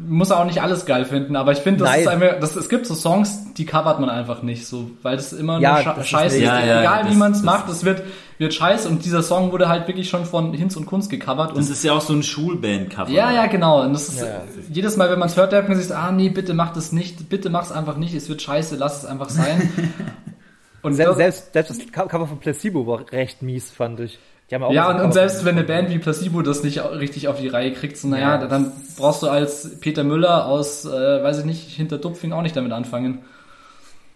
muss 0.07 0.31
auch 0.31 0.45
nicht 0.45 0.61
alles 0.61 0.85
geil 0.85 1.05
finden. 1.05 1.35
Aber 1.35 1.51
ich 1.53 1.59
finde, 1.59 1.81
das 1.81 1.89
Nein. 1.91 2.01
ist 2.01 2.07
einfach, 2.07 2.39
das, 2.39 2.55
es 2.55 2.67
gibt 2.69 2.85
so 2.85 2.93
Songs, 2.95 3.53
die 3.53 3.65
covert 3.65 3.99
man 3.99 4.09
einfach 4.09 4.41
nicht 4.43 4.67
so, 4.67 4.91
weil 5.01 5.15
das 5.15 5.31
immer 5.33 5.59
Ja, 5.59 5.81
nur 5.83 5.93
das 5.93 6.07
Scheiße 6.07 6.37
ist. 6.37 6.43
Ja, 6.43 6.63
ja, 6.65 6.79
Egal 6.81 7.09
wie 7.09 7.15
man 7.15 7.31
es 7.31 7.41
macht, 7.41 7.69
es 7.69 7.85
wird, 7.85 8.03
wird 8.39 8.53
scheiße 8.53 8.89
und 8.89 9.05
dieser 9.05 9.23
Song 9.23 9.51
wurde 9.51 9.69
halt 9.69 9.87
wirklich 9.87 10.09
schon 10.09 10.25
von 10.25 10.53
Hinz 10.53 10.75
und 10.75 10.85
Kunst 10.85 11.09
gecovert 11.09 11.51
und 11.51 11.57
Das 11.59 11.69
ist 11.69 11.83
ja 11.83 11.93
auch 11.93 12.01
so 12.01 12.13
ein 12.13 12.23
Schulband-Cover. 12.23 13.09
Ja, 13.09 13.31
ja, 13.31 13.45
genau. 13.45 13.81
Und 13.83 13.93
das 13.93 14.09
ist, 14.09 14.25
jedes 14.69 14.97
Mal, 14.97 15.09
wenn 15.09 15.19
man 15.19 15.29
es 15.29 15.37
hört, 15.37 15.51
denkt 15.53 15.69
man 15.69 15.79
sich, 15.79 15.95
ah 15.95 16.11
nee, 16.11 16.29
bitte 16.29 16.53
mach 16.53 16.73
das 16.73 16.91
nicht, 16.91 17.29
bitte 17.29 17.49
mach's 17.49 17.71
einfach 17.71 17.95
nicht, 17.97 18.13
es 18.13 18.27
wird 18.27 18.41
scheiße, 18.41 18.75
lass 18.75 18.99
es 19.03 19.05
einfach 19.05 19.29
sein. 19.29 19.71
Und 20.81 20.95
Selbst, 20.95 21.15
selbst, 21.15 21.53
selbst 21.53 21.69
das 21.95 22.09
Cover 22.09 22.27
von 22.27 22.39
Placebo 22.39 22.85
war 22.85 23.09
recht 23.13 23.41
mies, 23.41 23.71
fand 23.71 24.01
ich. 24.01 24.19
Die 24.53 24.55
haben 24.55 24.63
auch 24.65 24.71
ja, 24.71 24.91
und, 24.91 25.01
und 25.01 25.13
selbst 25.13 25.45
wenn 25.45 25.57
eine 25.57 25.65
Band 25.65 25.89
wie 25.89 25.97
Placebo 25.97 26.43
das 26.43 26.61
nicht 26.63 26.79
richtig 26.79 27.27
auf 27.27 27.39
die 27.39 27.47
Reihe 27.47 27.73
kriegt, 27.73 27.97
so 27.97 28.07
naja, 28.07 28.39
Ja, 28.39 28.45
dann 28.47 28.71
brauchst 28.97 29.23
du 29.23 29.27
als 29.27 29.79
Peter 29.79 30.03
Müller 30.03 30.45
aus, 30.45 30.85
äh, 30.85 31.23
weiß 31.23 31.39
ich 31.39 31.45
nicht, 31.45 31.71
hinter 31.71 31.97
Dupfing 31.97 32.33
auch 32.33 32.43
nicht 32.43 32.55
damit 32.55 32.71
anfangen. 32.71 33.19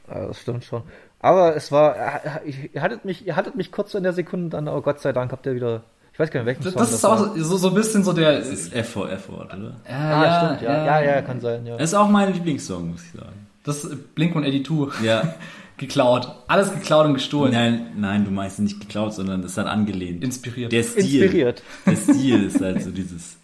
Ja, 0.07 0.27
das 0.27 0.39
stimmt 0.39 0.63
schon. 0.63 0.83
Aber 1.19 1.55
es 1.55 1.71
war, 1.71 1.95
ich- 2.45 2.69
ihr 2.75 2.83
hattet 2.83 3.03
mich, 3.03 3.25
ihr 3.25 3.35
hattet 3.35 3.55
mich 3.55 3.71
kurz 3.71 3.93
so 3.93 3.97
in 3.97 4.03
der 4.03 4.13
Sekunde, 4.13 4.49
dann, 4.49 4.67
oh 4.67 4.81
Gott 4.81 4.99
sei 4.99 5.11
Dank 5.11 5.31
habt 5.31 5.47
ihr 5.47 5.55
wieder, 5.55 5.81
ich 6.13 6.19
weiß 6.19 6.29
gar 6.29 6.41
nicht, 6.41 6.45
welchen 6.47 6.63
Das, 6.63 6.73
Song 6.73 6.81
das 6.81 6.93
ist 6.93 7.03
auch 7.05 7.35
so, 7.35 7.57
so 7.57 7.69
ein 7.69 7.73
bisschen 7.73 8.03
so 8.03 8.13
der, 8.13 8.37
Das 8.37 8.47
ist 8.49 8.73
F 8.75 8.89
for 8.89 9.11
Effort, 9.11 9.45
oder? 9.47 9.75
Ah, 9.89 10.45
stimmt, 10.45 10.61
ja. 10.61 10.85
Ja, 10.85 11.01
ja, 11.01 11.21
kann 11.23 11.41
sein, 11.41 11.65
ja. 11.65 11.77
Das 11.77 11.89
ist 11.89 11.95
auch 11.95 12.07
mein 12.09 12.31
Lieblingssong, 12.31 12.91
muss 12.91 13.01
ich 13.03 13.19
sagen. 13.19 13.47
das 13.63 13.83
ist 13.83 14.13
Blink 14.13 14.35
und 14.35 14.43
82 14.43 15.03
Ja. 15.03 15.33
geklaut. 15.77 16.31
Alles 16.47 16.71
geklaut 16.73 17.05
und 17.05 17.13
gestohlen. 17.13 17.51
Nein, 17.53 17.87
nein, 17.97 18.25
du 18.25 18.31
meinst 18.31 18.59
nicht 18.59 18.79
geklaut, 18.79 19.13
sondern 19.13 19.41
das 19.41 19.57
hat 19.57 19.67
angelehnt. 19.67 20.23
Inspiriert. 20.23 20.71
Der 20.71 20.83
Stil. 20.83 21.23
Inspiriert. 21.23 21.63
Der 21.85 21.95
Stil 21.95 22.43
ist 22.43 22.61
halt 22.61 22.83
so 22.83 22.91
dieses 22.91 23.37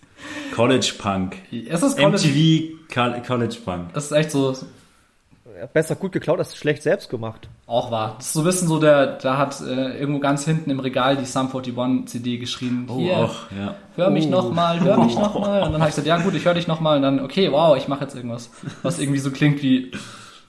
College 0.56 0.94
Punk. 0.98 1.38
es 1.52 1.84
ist 1.84 1.98
College, 1.98 2.28
MTV 2.28 2.94
Col- 2.94 3.22
College 3.26 3.58
Punk. 3.64 3.94
das 3.94 4.06
ist 4.06 4.12
echt 4.12 4.32
so, 4.32 4.56
besser 5.74 5.96
gut 5.96 6.12
geklaut 6.12 6.40
als 6.40 6.56
schlecht 6.56 6.82
selbst 6.84 7.10
gemacht. 7.10 7.48
Auch 7.68 7.92
wahr. 7.92 8.16
Das 8.18 8.28
ist 8.28 8.34
so 8.34 8.40
ein 8.42 8.46
bisschen 8.46 8.68
so, 8.68 8.80
der, 8.80 9.18
da 9.18 9.38
hat 9.38 9.60
äh, 9.62 9.98
irgendwo 9.98 10.20
ganz 10.20 10.46
hinten 10.46 10.70
im 10.70 10.80
Regal 10.80 11.18
die 11.18 11.26
Sum 11.26 11.48
41 11.54 12.06
CD 12.08 12.38
geschrieben. 12.38 12.88
Oh, 12.90 12.98
Hier, 13.00 13.18
auch, 13.18 13.36
ja. 13.58 13.76
hör 13.96 14.10
mich 14.10 14.28
noch 14.28 14.52
mal, 14.52 14.80
hör 14.80 15.04
mich 15.04 15.16
noch 15.16 15.40
mal. 15.40 15.64
Und 15.64 15.72
dann 15.74 15.82
habe 15.82 15.90
ich 15.90 15.96
gesagt, 15.96 16.08
ja 16.08 16.18
gut, 16.18 16.34
ich 16.36 16.46
höre 16.46 16.54
dich 16.56 16.68
noch 16.68 16.80
mal. 16.80 16.98
Und 16.98 17.04
dann, 17.04 17.20
okay, 17.20 17.52
wow, 17.52 17.78
ich 17.78 17.88
mache 17.88 18.02
jetzt 18.04 18.16
irgendwas, 18.16 18.50
was 18.82 19.00
irgendwie 19.00 19.20
so 19.20 19.32
klingt 19.32 19.62
wie, 19.62 19.92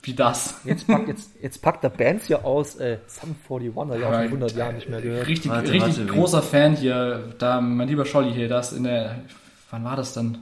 wie 0.07 0.14
das. 0.14 0.55
Jetzt 0.64 0.86
packt, 0.86 1.09
jetzt, 1.09 1.30
jetzt 1.42 1.62
packt 1.62 1.82
der 1.84 1.88
Bands 1.90 2.26
hier 2.26 2.44
aus, 2.44 2.76
äh, 2.76 2.98
Sum 3.07 3.34
41, 3.48 3.74
habe 3.76 3.96
ich 3.98 4.05
auch 4.05 4.12
schon 4.12 4.22
100 4.24 4.57
Jahren 4.57 4.74
nicht 4.76 4.88
mehr 4.88 5.00
gehört. 5.00 5.26
Richtig, 5.26 5.50
Warte, 5.50 5.72
richtig 5.72 5.98
warte, 5.98 6.07
großer 6.12 6.42
Fan 6.42 6.76
hier. 6.76 7.32
Da, 7.38 7.61
mein 7.61 7.88
lieber 7.88 8.05
Scholli 8.05 8.32
hier, 8.32 8.48
das 8.48 8.72
in 8.72 8.84
der, 8.84 9.16
wann 9.70 9.84
war 9.84 9.96
das 9.96 10.12
dann? 10.12 10.38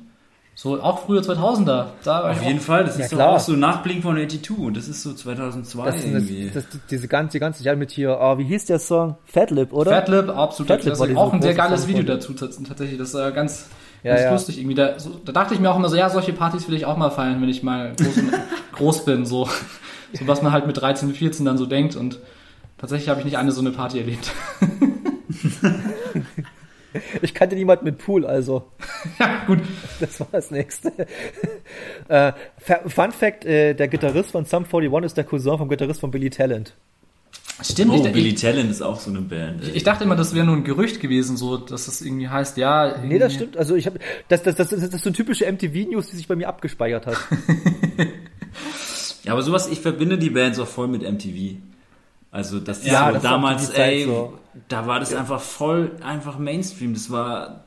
So, 0.55 0.83
auch 0.83 1.07
frühe 1.07 1.21
2000er. 1.21 1.87
Da 2.05 2.31
Auf 2.31 2.39
auch- 2.41 2.47
jeden 2.47 2.61
Fall, 2.61 2.85
das 2.85 2.99
Ja, 2.99 3.05
ist 3.05 3.13
doch 3.13 3.17
klar. 3.17 3.31
auch 3.31 3.41
so 3.41 3.53
nach 3.53 3.83
Blink 3.83 4.05
182 4.05 4.51
und 4.59 4.77
das 4.77 4.87
ist 4.87 5.03
so 5.03 5.15
2002 5.15 5.87
Das, 5.87 6.05
irgendwie. 6.05 6.51
das, 6.53 6.65
das, 6.69 6.81
diese 6.91 7.09
ganze, 7.09 7.33
die 7.33 7.39
ganze 7.41 7.65
Jahr 7.65 7.75
mit 7.75 7.91
hier, 7.91 8.19
oh, 8.21 8.37
wie 8.37 8.45
hieß 8.45 8.67
der 8.67 8.79
Song? 8.79 9.17
Fatlip, 9.25 9.73
oder? 9.73 9.91
Fatlip, 9.93 10.29
absolut. 10.29 10.69
Fatlip 10.69 10.91
das 10.95 11.01
ist 11.09 11.17
auch 11.17 11.33
ein 11.33 11.41
sehr 11.41 11.55
geiles 11.55 11.87
Video 11.89 12.01
von- 12.01 12.07
dazu 12.07 12.33
tats- 12.35 12.63
tatsächlich. 12.69 12.99
Das 12.99 13.09
ist 13.09 13.15
äh, 13.15 13.33
ganz, 13.33 13.67
Ja, 14.03 14.15
ganz 14.15 14.25
ja. 14.25 14.33
lustig 14.33 14.59
irgendwie. 14.59 14.75
Da, 14.75 14.99
so, 14.99 15.11
da 15.25 15.33
dachte 15.33 15.55
ich 15.55 15.61
mir 15.61 15.71
auch 15.71 15.77
immer 15.77 15.89
so, 15.89 15.97
ja, 15.97 16.09
solche 16.11 16.33
Partys 16.33 16.69
will 16.69 16.77
ich 16.77 16.87
auch 16.87 16.97
mal 16.97 17.11
feiern, 17.11 17.41
wenn 17.41 17.49
ich 17.49 17.63
mal 17.63 17.95
groß, 17.97 18.15
groß 18.73 19.05
bin. 19.05 19.27
So. 19.27 19.49
so 20.13 20.27
was 20.27 20.43
man 20.43 20.53
halt 20.53 20.67
mit 20.67 20.81
13, 20.81 21.15
14 21.15 21.45
dann 21.45 21.59
so 21.59 21.67
denkt. 21.67 21.97
Und 21.97 22.19
tatsächlich 22.79 23.09
habe 23.09 23.21
ich 23.21 23.25
nicht 23.25 23.39
eine 23.39 23.53
so 23.53 23.61
eine 23.61 23.71
Party 23.71 23.99
erlebt. 23.99 24.33
Ich 27.23 27.35
kannte 27.35 27.57
niemand 27.57 27.83
mit 27.83 27.99
Pool, 27.99 28.27
also. 28.27 28.65
ja, 29.19 29.45
gut. 29.47 29.61
Das 30.01 30.21
war 30.21 30.29
das 30.33 30.51
nächste. 30.51 30.93
äh, 32.09 32.33
Fun 32.59 33.13
Fact, 33.13 33.45
äh, 33.45 33.75
der 33.75 33.89
Gitarrist 33.89 34.33
von 34.33 34.45
Sum 34.45 34.65
41 34.65 35.07
ist 35.07 35.17
der 35.17 35.25
Cousin 35.25 35.59
vom 35.59 35.69
Gitarrist 35.69 36.01
von 36.01 36.11
Billy 36.11 36.31
Talent. 36.31 36.75
Stimmt, 37.63 37.93
Oh, 37.93 38.05
ich, 38.07 38.13
Billy 38.13 38.31
ich, 38.31 38.41
Talent 38.41 38.71
ist 38.71 38.83
auch 38.83 38.99
so 38.99 39.11
eine 39.11 39.21
Band. 39.21 39.63
ey. 39.63 39.71
ich 39.75 39.85
dachte 39.85 40.03
immer, 40.05 40.17
das 40.17 40.35
wäre 40.35 40.45
nur 40.45 40.57
ein 40.57 40.65
Gerücht 40.65 41.01
gewesen, 41.01 41.37
so, 41.37 41.59
dass 41.59 41.87
das 41.87 42.01
irgendwie 42.01 42.29
heißt, 42.29 42.57
ja. 42.57 42.97
Nee, 43.05 43.19
das 43.19 43.33
irgendwie- 43.35 43.35
stimmt. 43.35 43.57
Also 43.57 43.77
ich 43.77 43.87
habe 43.87 43.99
das, 44.29 44.43
das, 44.43 44.57
das, 44.57 44.71
das 44.71 44.83
ist 44.83 45.03
so 45.03 45.09
eine 45.09 45.17
typische 45.17 45.45
MTV-News, 45.51 46.09
die 46.09 46.17
sich 46.17 46.27
bei 46.27 46.35
mir 46.35 46.49
abgespeichert 46.49 47.07
hat. 47.07 47.17
Ja, 49.25 49.33
aber 49.35 49.43
sowas, 49.43 49.69
ich 49.71 49.81
verbinde 49.81 50.19
die 50.19 50.31
Bands 50.31 50.59
auch 50.59 50.67
voll 50.67 50.89
mit 50.89 51.03
MTV. 51.03 51.57
Also 52.33 52.59
das 52.59 52.79
ist 52.79 52.87
Ja, 52.89 53.07
so 53.09 53.15
das 53.15 53.23
damals, 53.23 53.71
ey, 53.71 54.05
so. 54.05 54.37
da 54.69 54.87
war 54.89 54.99
das 54.99 55.15
einfach 55.15 55.41
voll, 55.41 55.93
einfach 56.03 56.39
Mainstream. 56.39 56.93
Das 56.95 57.09
war, 57.11 57.65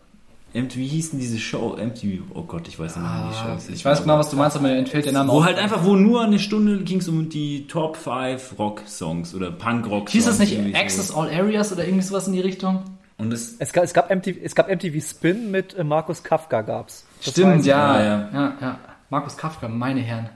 MTV 0.55 0.79
hieß 0.79 1.11
denn 1.11 1.19
diese 1.19 1.37
Show, 1.37 1.75
MTV, 1.77 2.23
oh 2.33 2.43
Gott, 2.43 2.67
ich 2.67 2.79
weiß 2.79 2.95
nicht 2.95 3.05
mehr, 3.05 3.23
wie 3.25 3.29
die 3.29 3.35
Show 3.35 3.53
hieß. 3.53 3.65
Ah, 3.69 3.73
Ich 3.73 3.85
weiß 3.85 4.01
genau, 4.03 4.17
was 4.17 4.29
du 4.29 4.35
meinst, 4.37 4.55
aber 4.57 4.67
mir 4.67 4.75
entfällt 4.77 5.05
der 5.05 5.13
Name 5.13 5.31
Wo 5.31 5.39
auch. 5.39 5.45
halt 5.45 5.57
einfach, 5.57 5.83
wo 5.83 5.95
nur 5.95 6.23
eine 6.23 6.39
Stunde 6.39 6.79
ging 6.83 6.99
es 6.99 7.07
um 7.09 7.29
die 7.29 7.67
Top 7.67 7.97
5 7.97 8.57
Rock-Songs 8.57 9.35
oder 9.35 9.51
Punk-Rock-Songs. 9.51 10.11
Hieß 10.11 10.25
das 10.25 10.39
nicht 10.39 10.53
irgendwie 10.53 10.71
so. 10.71 10.77
Access 10.77 11.15
All 11.15 11.29
Areas 11.29 11.71
oder 11.71 11.83
irgendwie 11.85 12.03
sowas 12.03 12.27
in 12.27 12.33
die 12.33 12.41
Richtung? 12.41 12.83
Und 13.17 13.31
das, 13.31 13.55
Es 13.59 13.71
gab, 13.71 13.83
es 13.83 13.93
gab, 13.93 14.09
MTV, 14.13 14.37
es 14.43 14.55
gab 14.55 14.69
MTV 14.69 15.01
Spin 15.05 15.51
mit 15.51 15.73
äh, 15.75 15.83
Markus 15.83 16.23
Kafka 16.23 16.61
gab's. 16.61 17.05
Das 17.23 17.31
Stimmt, 17.31 17.65
Ja, 17.65 18.01
ja, 18.01 18.29
ja, 18.33 18.53
ja. 18.61 18.79
Markus 19.09 19.37
Kafka, 19.37 19.67
meine 19.67 20.01
Herren. 20.01 20.29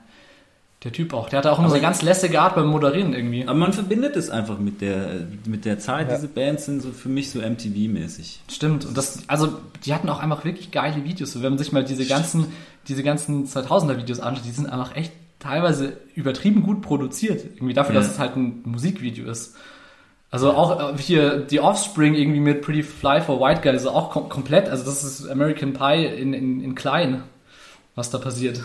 Der 0.84 0.94
Typ 0.94 1.14
auch. 1.14 1.28
Der 1.28 1.40
hatte 1.40 1.52
auch 1.52 1.60
immer 1.60 1.68
so 1.68 1.74
eine 1.76 1.82
ganz 1.82 2.02
lässige 2.02 2.40
Art 2.40 2.56
beim 2.56 2.68
Moderieren 2.68 3.14
irgendwie. 3.14 3.44
aber 3.46 3.58
man 3.60 3.74
verbindet 3.74 4.16
es 4.16 4.30
einfach 4.30 4.60
mit 4.60 4.80
der, 4.80 5.28
mit 5.46 5.66
der 5.66 5.78
Zeit. 5.80 6.08
Ja. 6.10 6.16
Diese 6.16 6.30
Bands 6.30 6.66
sind 6.66 6.82
so 6.82 6.92
für 6.92 7.10
mich 7.10 7.32
so 7.32 7.40
MTV-mäßig. 7.40 8.40
Stimmt. 8.50 8.86
Und 8.86 8.98
das, 8.98 9.24
also, 9.28 9.58
die 9.84 9.94
hatten 9.94 10.08
auch 10.08 10.20
einfach 10.20 10.46
wirklich 10.46 10.72
geile 10.72 11.04
Videos. 11.04 11.34
So, 11.34 11.42
wenn 11.42 11.50
man 11.52 11.58
sich 11.58 11.74
mal 11.74 11.84
diese 11.84 12.06
ganzen, 12.06 12.48
diese 12.88 13.04
ganzen 13.04 13.46
2000er 13.46 13.98
Videos 13.98 14.22
anschaut, 14.22 14.46
die 14.46 14.52
sind 14.52 14.68
einfach 14.68 14.96
echt 14.96 15.12
teilweise 15.40 15.98
übertrieben 16.16 16.64
gut 16.64 16.82
produziert. 16.82 17.44
Irgendwie 17.56 17.74
dafür, 17.74 17.96
Ja. 17.96 18.02
dass 18.02 18.12
es 18.12 18.20
halt 18.20 18.38
ein 18.38 18.62
Musikvideo 18.64 19.30
ist. 19.30 19.56
Also 20.32 20.52
auch 20.54 20.94
äh, 20.94 20.98
hier 20.98 21.40
die 21.40 21.60
Offspring 21.60 22.14
irgendwie 22.14 22.40
mit 22.40 22.62
Pretty 22.62 22.84
Fly 22.84 23.20
for 23.20 23.42
White 23.42 23.62
Guy, 23.64 23.72
also 23.72 23.90
auch 23.90 24.12
kom 24.12 24.30
komplett, 24.30 24.70
also 24.70 24.86
das 24.86 25.04
ist 25.04 25.28
American 25.28 25.74
Pie 25.74 26.06
in, 26.06 26.34
in, 26.34 26.62
in 26.62 26.76
klein, 26.76 27.24
was 27.96 28.12
da 28.12 28.20
passiert. 28.20 28.62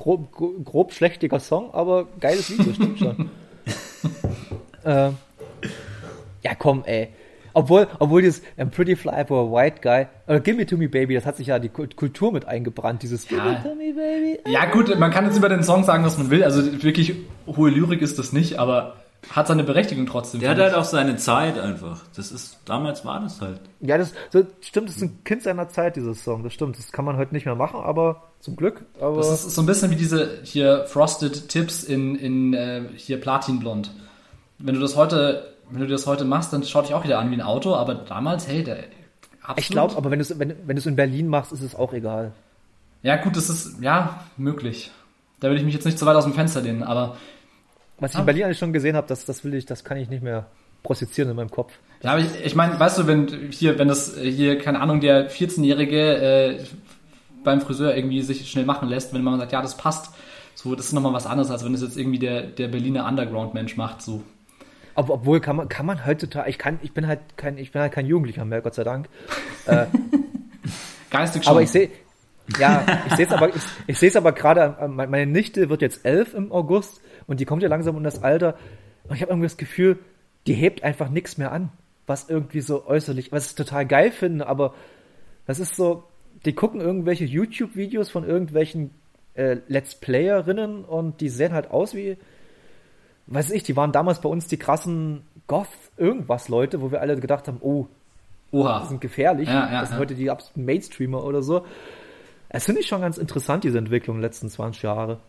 Grob, 0.00 0.32
gro- 0.32 0.54
grob 0.64 0.92
schlechtiger 0.94 1.40
Song, 1.40 1.74
aber 1.74 2.06
geiles 2.20 2.48
Video, 2.50 2.72
stimmt 2.72 2.98
schon. 2.98 3.28
äh, 4.84 5.10
ja, 6.42 6.54
komm, 6.58 6.84
ey. 6.86 7.08
Obwohl, 7.52 7.86
obwohl 7.98 8.22
dieses 8.22 8.40
I'm 8.56 8.70
Pretty 8.70 8.96
Fly 8.96 9.26
for 9.26 9.46
a 9.48 9.52
White 9.52 9.80
Guy, 9.82 10.06
äh, 10.26 10.40
Give 10.40 10.56
Me 10.56 10.64
To 10.64 10.78
Me 10.78 10.88
Baby, 10.88 11.14
das 11.16 11.26
hat 11.26 11.36
sich 11.36 11.48
ja 11.48 11.58
die 11.58 11.68
Kult- 11.68 11.96
Kultur 11.96 12.32
mit 12.32 12.46
eingebrannt, 12.46 13.02
dieses 13.02 13.28
Give 13.28 13.40
Ja. 13.40 13.44
Me 13.52 13.62
To 13.62 13.74
Me 13.74 13.92
Baby. 13.92 14.38
Ja 14.50 14.64
gut, 14.70 14.96
man 14.98 15.10
kann 15.10 15.26
jetzt 15.26 15.36
über 15.36 15.50
den 15.50 15.62
Song 15.64 15.84
sagen, 15.84 16.02
was 16.02 16.16
man 16.16 16.30
will, 16.30 16.44
also 16.44 16.62
wirklich 16.82 17.14
hohe 17.46 17.68
Lyrik 17.68 18.00
ist 18.00 18.18
das 18.18 18.32
nicht, 18.32 18.58
aber 18.58 18.96
hat 19.28 19.46
seine 19.46 19.64
Berechtigung 19.64 20.06
trotzdem. 20.06 20.40
Der 20.40 20.50
hat 20.50 20.58
halt 20.58 20.74
auch 20.74 20.84
seine 20.84 21.16
Zeit 21.16 21.58
einfach. 21.58 22.02
Das 22.16 22.32
ist, 22.32 22.58
damals 22.64 23.04
war 23.04 23.20
das 23.20 23.40
halt. 23.40 23.60
Ja, 23.80 23.98
das 23.98 24.12
so, 24.30 24.44
stimmt, 24.60 24.88
das 24.88 24.96
ist 24.96 25.02
ein 25.02 25.24
Kind 25.24 25.42
seiner 25.42 25.68
Zeit, 25.68 25.96
dieses 25.96 26.24
Song, 26.24 26.42
das 26.42 26.54
stimmt. 26.54 26.78
Das 26.78 26.90
kann 26.90 27.04
man 27.04 27.16
heute 27.16 27.34
nicht 27.34 27.44
mehr 27.44 27.54
machen, 27.54 27.80
aber 27.80 28.30
zum 28.40 28.56
Glück. 28.56 28.84
Aber 29.00 29.18
Das 29.18 29.44
ist 29.44 29.54
so 29.54 29.62
ein 29.62 29.66
bisschen 29.66 29.90
wie 29.90 29.96
diese 29.96 30.38
hier 30.42 30.84
Frosted 30.86 31.48
Tips 31.48 31.84
in, 31.84 32.16
in 32.16 32.54
äh, 32.54 32.82
hier 32.96 33.20
Platinblond. 33.20 33.92
Wenn 34.58 34.74
du 34.74 34.80
das 34.80 34.96
heute, 34.96 35.54
wenn 35.70 35.80
du 35.80 35.86
das 35.86 36.06
heute 36.06 36.24
machst, 36.24 36.52
dann 36.52 36.62
schaut 36.64 36.86
dich 36.86 36.94
auch 36.94 37.04
wieder 37.04 37.18
an 37.18 37.30
wie 37.30 37.34
ein 37.34 37.42
Auto, 37.42 37.74
aber 37.74 37.94
damals, 37.94 38.48
hey, 38.48 38.64
der 38.64 38.84
absolut. 39.42 39.58
ich 39.58 39.68
glaube, 39.68 39.96
aber 39.96 40.10
wenn 40.10 40.18
du 40.18 40.24
es 40.24 40.38
wenn, 40.38 40.54
wenn 40.66 40.76
du's 40.76 40.86
in 40.86 40.96
Berlin 40.96 41.28
machst, 41.28 41.52
ist 41.52 41.62
es 41.62 41.74
auch 41.74 41.92
egal. 41.92 42.32
Ja, 43.02 43.16
gut, 43.16 43.36
das 43.36 43.48
ist 43.48 43.80
ja 43.80 44.24
möglich. 44.36 44.90
Da 45.40 45.48
will 45.48 45.56
ich 45.56 45.64
mich 45.64 45.74
jetzt 45.74 45.86
nicht 45.86 45.98
zu 45.98 46.04
weit 46.04 46.16
aus 46.16 46.24
dem 46.24 46.34
Fenster 46.34 46.60
lehnen, 46.60 46.82
aber 46.82 47.16
Was 48.00 48.12
ich 48.12 48.16
Ah. 48.16 48.20
in 48.20 48.26
Berlin 48.26 48.44
eigentlich 48.44 48.58
schon 48.58 48.72
gesehen 48.72 48.96
habe, 48.96 49.06
das, 49.06 49.24
das 49.24 49.44
will 49.44 49.54
ich, 49.54 49.66
das 49.66 49.84
kann 49.84 49.96
ich 49.98 50.08
nicht 50.08 50.22
mehr 50.22 50.46
prozessieren 50.82 51.28
in 51.30 51.36
meinem 51.36 51.50
Kopf. 51.50 51.72
Ja, 52.02 52.12
aber 52.12 52.20
ich, 52.20 52.28
ich 52.44 52.54
meine, 52.54 52.78
weißt 52.80 52.98
du, 52.98 53.06
wenn 53.06 53.50
hier, 53.50 53.78
wenn 53.78 53.88
das 53.88 54.16
äh, 54.16 54.30
hier, 54.30 54.58
keine 54.58 54.80
Ahnung, 54.80 55.00
der 55.00 55.30
14-Jährige 55.30 56.16
äh, 56.16 56.58
beim 57.44 57.60
Friseur 57.60 57.94
irgendwie 57.94 58.22
sich 58.22 58.50
schnell 58.50 58.64
machen 58.64 58.88
lässt, 58.88 59.12
wenn 59.12 59.22
man 59.22 59.38
sagt, 59.38 59.52
ja, 59.52 59.60
das 59.62 59.76
passt, 59.76 60.12
so, 60.54 60.74
das 60.74 60.86
ist 60.86 60.92
nochmal 60.92 61.12
was 61.12 61.26
anderes, 61.26 61.50
als 61.50 61.64
wenn 61.64 61.74
es 61.74 61.82
jetzt 61.82 61.96
irgendwie 61.98 62.18
der, 62.18 62.42
der 62.42 62.68
Berliner 62.68 63.06
Underground-Mensch 63.06 63.76
macht, 63.76 64.02
so. 64.02 64.22
Aber 64.94 65.14
obwohl 65.14 65.40
kann 65.40 65.56
man, 65.56 65.68
kann 65.68 65.86
man 65.86 66.04
heutzutage, 66.04 66.50
ich 66.50 66.58
kann, 66.58 66.78
ich 66.82 66.92
bin 66.92 67.06
halt 67.06 67.20
kein, 67.36 67.56
ich 67.58 67.72
bin 67.72 67.80
halt 67.80 67.92
kein 67.92 68.06
Jugendlicher 68.06 68.44
mehr, 68.44 68.60
Gott 68.60 68.74
sei 68.74 68.84
Dank. 68.84 69.08
Geistig 71.10 71.44
schon. 71.44 71.50
Aber 71.50 71.62
ich 71.62 71.70
sehe, 71.70 71.90
ja, 72.58 72.84
ich 73.08 73.14
sehe 73.16 73.26
es 73.26 73.32
aber, 73.32 73.48
ich, 73.48 73.62
ich 73.86 73.98
sehe 73.98 74.08
es 74.08 74.16
aber 74.16 74.32
gerade, 74.32 74.76
äh, 74.80 74.88
meine 74.88 75.26
Nichte 75.26 75.68
wird 75.68 75.82
jetzt 75.82 76.04
elf 76.04 76.34
im 76.34 76.52
August 76.52 77.00
und 77.30 77.38
die 77.38 77.44
kommt 77.44 77.62
ja 77.62 77.68
langsam 77.68 77.96
in 77.96 78.02
das 78.02 78.24
Alter 78.24 78.56
und 79.04 79.14
ich 79.14 79.22
habe 79.22 79.30
irgendwie 79.30 79.46
das 79.46 79.56
Gefühl, 79.56 80.00
die 80.48 80.54
hebt 80.54 80.82
einfach 80.82 81.08
nichts 81.08 81.38
mehr 81.38 81.52
an, 81.52 81.70
was 82.06 82.28
irgendwie 82.28 82.60
so 82.60 82.86
äußerlich, 82.86 83.30
was 83.30 83.46
ich 83.46 83.54
total 83.54 83.86
geil 83.86 84.10
finde, 84.10 84.48
aber 84.48 84.74
das 85.46 85.60
ist 85.60 85.76
so, 85.76 86.02
die 86.44 86.54
gucken 86.54 86.80
irgendwelche 86.80 87.24
YouTube-Videos 87.24 88.10
von 88.10 88.24
irgendwelchen 88.24 88.90
äh, 89.34 89.58
Let's 89.68 89.94
Playerinnen 89.94 90.84
und 90.84 91.20
die 91.20 91.28
sehen 91.28 91.52
halt 91.52 91.70
aus 91.70 91.94
wie, 91.94 92.16
weiß 93.28 93.52
ich, 93.52 93.62
die 93.62 93.76
waren 93.76 93.92
damals 93.92 94.20
bei 94.20 94.28
uns 94.28 94.48
die 94.48 94.56
krassen 94.56 95.22
Goth-Irgendwas-Leute, 95.46 96.80
wo 96.80 96.90
wir 96.90 97.00
alle 97.00 97.14
gedacht 97.20 97.46
haben, 97.46 97.58
oh, 97.60 97.86
Oha. 98.50 98.86
sind 98.86 99.00
gefährlich. 99.00 99.48
Ja, 99.48 99.70
ja, 99.70 99.80
das 99.80 99.90
sind 99.90 99.98
ja. 99.98 100.00
heute 100.00 100.16
die 100.16 100.30
absoluten 100.30 100.64
Mainstreamer 100.64 101.22
oder 101.22 101.42
so. 101.42 101.64
Es 102.48 102.64
finde 102.64 102.80
ich 102.80 102.88
schon 102.88 103.00
ganz 103.00 103.18
interessant, 103.18 103.62
diese 103.62 103.78
Entwicklung 103.78 104.16
der 104.16 104.28
letzten 104.28 104.48
20 104.48 104.82
Jahre. 104.82 105.20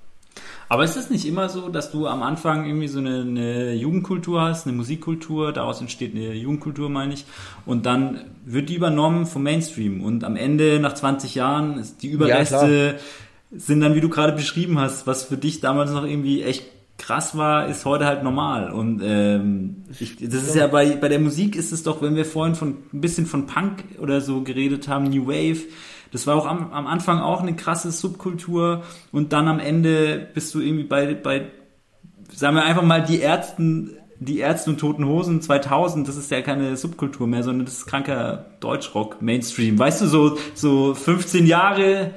Aber 0.69 0.83
ist 0.85 0.95
es 0.95 1.09
nicht 1.09 1.25
immer 1.25 1.49
so, 1.49 1.67
dass 1.67 1.91
du 1.91 2.07
am 2.07 2.23
Anfang 2.23 2.65
irgendwie 2.65 2.87
so 2.87 2.99
eine, 2.99 3.21
eine 3.21 3.73
Jugendkultur 3.73 4.41
hast, 4.41 4.65
eine 4.65 4.75
Musikkultur, 4.75 5.51
daraus 5.51 5.81
entsteht 5.81 6.15
eine 6.15 6.33
Jugendkultur, 6.33 6.89
meine 6.89 7.13
ich, 7.13 7.25
und 7.65 7.85
dann 7.85 8.21
wird 8.45 8.69
die 8.69 8.75
übernommen 8.75 9.25
vom 9.25 9.43
Mainstream 9.43 10.01
und 10.01 10.23
am 10.23 10.35
Ende, 10.37 10.79
nach 10.79 10.93
20 10.93 11.35
Jahren, 11.35 11.77
ist 11.77 12.01
die 12.01 12.09
Überreste 12.09 12.99
sind 13.51 13.81
dann, 13.81 13.95
wie 13.95 14.01
du 14.01 14.09
gerade 14.09 14.33
beschrieben 14.33 14.79
hast, 14.79 15.07
was 15.07 15.23
für 15.23 15.37
dich 15.37 15.59
damals 15.59 15.91
noch 15.91 16.05
irgendwie 16.05 16.41
echt 16.41 16.63
krass 16.97 17.35
war, 17.35 17.67
ist 17.67 17.83
heute 17.85 18.05
halt 18.05 18.23
normal. 18.23 18.71
Und 18.71 19.01
ähm, 19.03 19.83
ich, 19.99 20.17
das 20.17 20.43
ist 20.43 20.55
ja 20.55 20.67
bei, 20.67 20.95
bei 20.95 21.09
der 21.09 21.19
Musik 21.19 21.55
ist 21.55 21.71
es 21.71 21.83
doch, 21.83 22.01
wenn 22.01 22.15
wir 22.15 22.25
vorhin 22.25 22.55
von 22.55 22.77
ein 22.93 23.01
bisschen 23.01 23.25
von 23.25 23.47
Punk 23.47 23.83
oder 23.99 24.21
so 24.21 24.41
geredet 24.41 24.87
haben, 24.87 25.09
New 25.09 25.27
Wave, 25.27 25.61
das 26.11 26.27
war 26.27 26.35
auch 26.35 26.45
am, 26.45 26.71
am 26.71 26.87
Anfang 26.87 27.19
auch 27.19 27.41
eine 27.41 27.55
krasse 27.55 27.91
Subkultur 27.91 28.83
und 29.11 29.33
dann 29.33 29.47
am 29.47 29.59
Ende 29.59 30.27
bist 30.33 30.53
du 30.53 30.59
irgendwie 30.59 30.83
bei, 30.83 31.13
bei 31.13 31.47
sagen 32.33 32.55
wir 32.55 32.63
einfach 32.63 32.83
mal 32.83 33.03
die 33.03 33.19
Ärzten, 33.19 33.97
die 34.19 34.39
Ärzte 34.39 34.69
und 34.69 34.77
Toten 34.79 35.05
Hosen 35.05 35.41
2000, 35.41 36.07
das 36.07 36.15
ist 36.15 36.29
ja 36.29 36.41
keine 36.41 36.77
Subkultur 36.77 37.27
mehr, 37.27 37.43
sondern 37.43 37.65
das 37.65 37.79
ist 37.79 37.87
kranker 37.87 38.45
Deutschrock, 38.59 39.21
Mainstream. 39.21 39.79
Weißt 39.79 40.01
du, 40.01 40.05
so, 40.05 40.37
so 40.53 40.93
15 40.93 41.47
Jahre, 41.47 42.11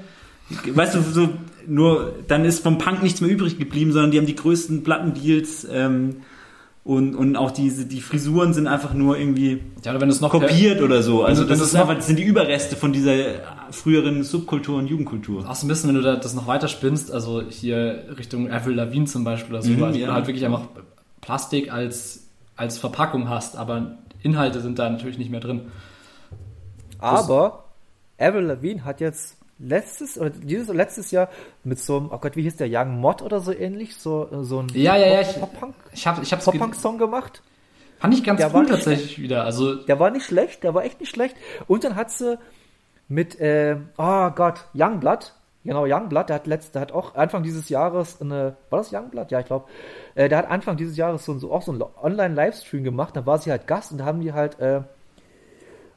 weißt 0.67 0.97
du, 0.97 1.01
so, 1.01 1.29
nur, 1.67 2.13
dann 2.29 2.45
ist 2.45 2.63
vom 2.63 2.77
Punk 2.77 3.03
nichts 3.03 3.23
mehr 3.23 3.31
übrig 3.31 3.59
geblieben, 3.59 3.93
sondern 3.93 4.11
die 4.11 4.19
haben 4.19 4.27
die 4.27 4.35
größten 4.35 4.85
Plattendeals, 4.85 5.67
ähm, 5.71 6.17
Und, 6.85 7.14
und 7.14 7.37
auch 7.37 7.51
diese, 7.51 7.87
die 7.87 8.03
Frisuren 8.03 8.53
sind 8.53 8.66
einfach 8.66 8.93
nur 8.93 9.16
irgendwie 9.18 9.62
Ja, 9.82 9.93
oder 9.93 10.03
wenn 10.03 10.11
es 10.11 10.20
noch 10.20 10.28
kopiert 10.30 10.82
oder 10.82 11.03
so. 11.03 11.24
Also 11.24 11.43
wenn 11.43 11.49
das, 11.49 11.59
ist 11.61 11.64
das 11.68 11.72
noch- 11.72 11.80
einfach, 11.80 11.95
das 11.97 12.07
sind 12.07 12.18
die 12.18 12.24
Überreste 12.24 12.76
von 12.76 12.93
dieser 12.93 13.14
früheren 13.70 14.22
Subkultur 14.22 14.76
und 14.78 14.89
Jugendkultur. 14.89 15.49
Auch 15.49 15.55
so 15.55 15.64
ein 15.64 15.68
bisschen, 15.68 15.89
wenn 15.89 15.95
du 15.97 16.03
da 16.03 16.16
das 16.16 16.35
noch 16.35 16.47
weiter 16.47 16.68
spinnst, 16.68 17.11
also 17.11 17.41
hier 17.49 18.05
Richtung 18.18 18.51
Avril 18.51 18.74
Lavigne 18.74 19.07
zum 19.07 19.24
Beispiel, 19.24 19.55
oder 19.55 19.62
so, 19.62 19.70
Mhm, 19.70 19.82
also 19.82 19.99
ja. 19.99 20.09
du 20.09 20.12
halt 20.12 20.26
wirklich 20.26 20.45
einfach 20.45 20.66
Plastik 21.22 21.72
als, 21.72 22.26
als 22.55 22.76
Verpackung 22.76 23.30
hast, 23.30 23.57
aber 23.57 23.97
Inhalte 24.22 24.61
sind 24.61 24.78
da 24.78 24.91
natürlich 24.91 25.16
nicht 25.16 25.30
mehr 25.30 25.41
drin. 25.41 25.62
Aber 26.99 27.64
Avril 28.18 28.45
Lavigne 28.45 28.85
hat 28.85 29.01
jetzt 29.01 29.39
letztes 29.59 30.19
oder 30.19 30.31
dieses 30.31 30.69
letztes 30.69 31.11
Jahr 31.11 31.29
mit 31.63 31.79
so 31.79 31.97
einem, 31.99 32.11
oh 32.13 32.19
Gott, 32.19 32.37
wie 32.37 32.43
hieß 32.43 32.57
der, 32.57 32.69
Young 32.71 32.99
Mod 33.01 33.23
oder 33.23 33.41
so 33.41 33.53
ähnlich, 33.53 33.97
so, 33.97 34.29
so 34.43 34.61
ein 34.61 34.69
Ja, 34.75 34.97
ja, 34.97 35.07
ja, 35.07 35.21
ich- 35.21 35.39
Pop-Punk 35.39 35.75
Ich 35.93 36.07
habe 36.07 36.23
ich 36.23 36.33
hab's 36.33 36.45
Pop 36.45 36.55
ge- 36.55 36.73
Song 36.75 36.99
gemacht. 36.99 37.43
fand 37.99 38.15
ich 38.15 38.25
ganz 38.25 38.39
der 38.41 38.55
cool 38.55 38.67
tatsächlich 38.67 39.21
wieder. 39.21 39.45
Also 39.45 39.77
Der 39.77 39.99
war 40.01 40.11
nicht 40.11 40.27
schlecht, 40.27 40.63
der 40.65 40.75
war 40.75 40.85
echt 40.85 41.01
nicht 41.01 41.11
schlecht. 41.11 41.37
Und 41.67 41.85
dann 41.85 41.95
hat 41.95 42.11
sie 42.11 42.39
mit, 43.09 43.39
äh, 43.41 43.77
oh 43.97 44.31
Gott, 44.31 44.65
Youngblood, 44.75 45.33
genau, 45.65 45.85
Youngblood, 45.87 46.29
der 46.31 46.37
hat 46.37 46.47
letzt, 46.47 46.75
der 46.75 46.83
hat 46.83 46.93
auch 46.93 47.15
Anfang 47.15 47.43
dieses 47.43 47.69
Jahres 47.69 48.21
eine, 48.21 48.57
war 48.71 48.79
das 48.81 48.93
Youngblood? 48.93 49.31
Ja, 49.31 49.41
ich 49.41 49.47
glaube, 49.47 49.67
äh, 50.17 50.29
der 50.29 50.39
hat 50.39 50.51
Anfang 50.51 50.77
dieses 50.77 50.97
Jahres 50.97 51.25
so, 51.25 51.39
so 51.39 51.53
auch 51.53 51.63
so 51.63 51.71
einen 51.73 51.83
Online-Livestream 52.03 52.83
gemacht, 52.83 53.15
da 53.17 53.25
war 53.27 53.39
sie 53.39 53.51
halt 53.51 53.67
Gast 53.67 53.93
und 53.93 53.99
da 53.99 54.05
haben 54.05 54.21
die 54.21 54.33
halt, 54.33 54.59
äh, 54.59 54.83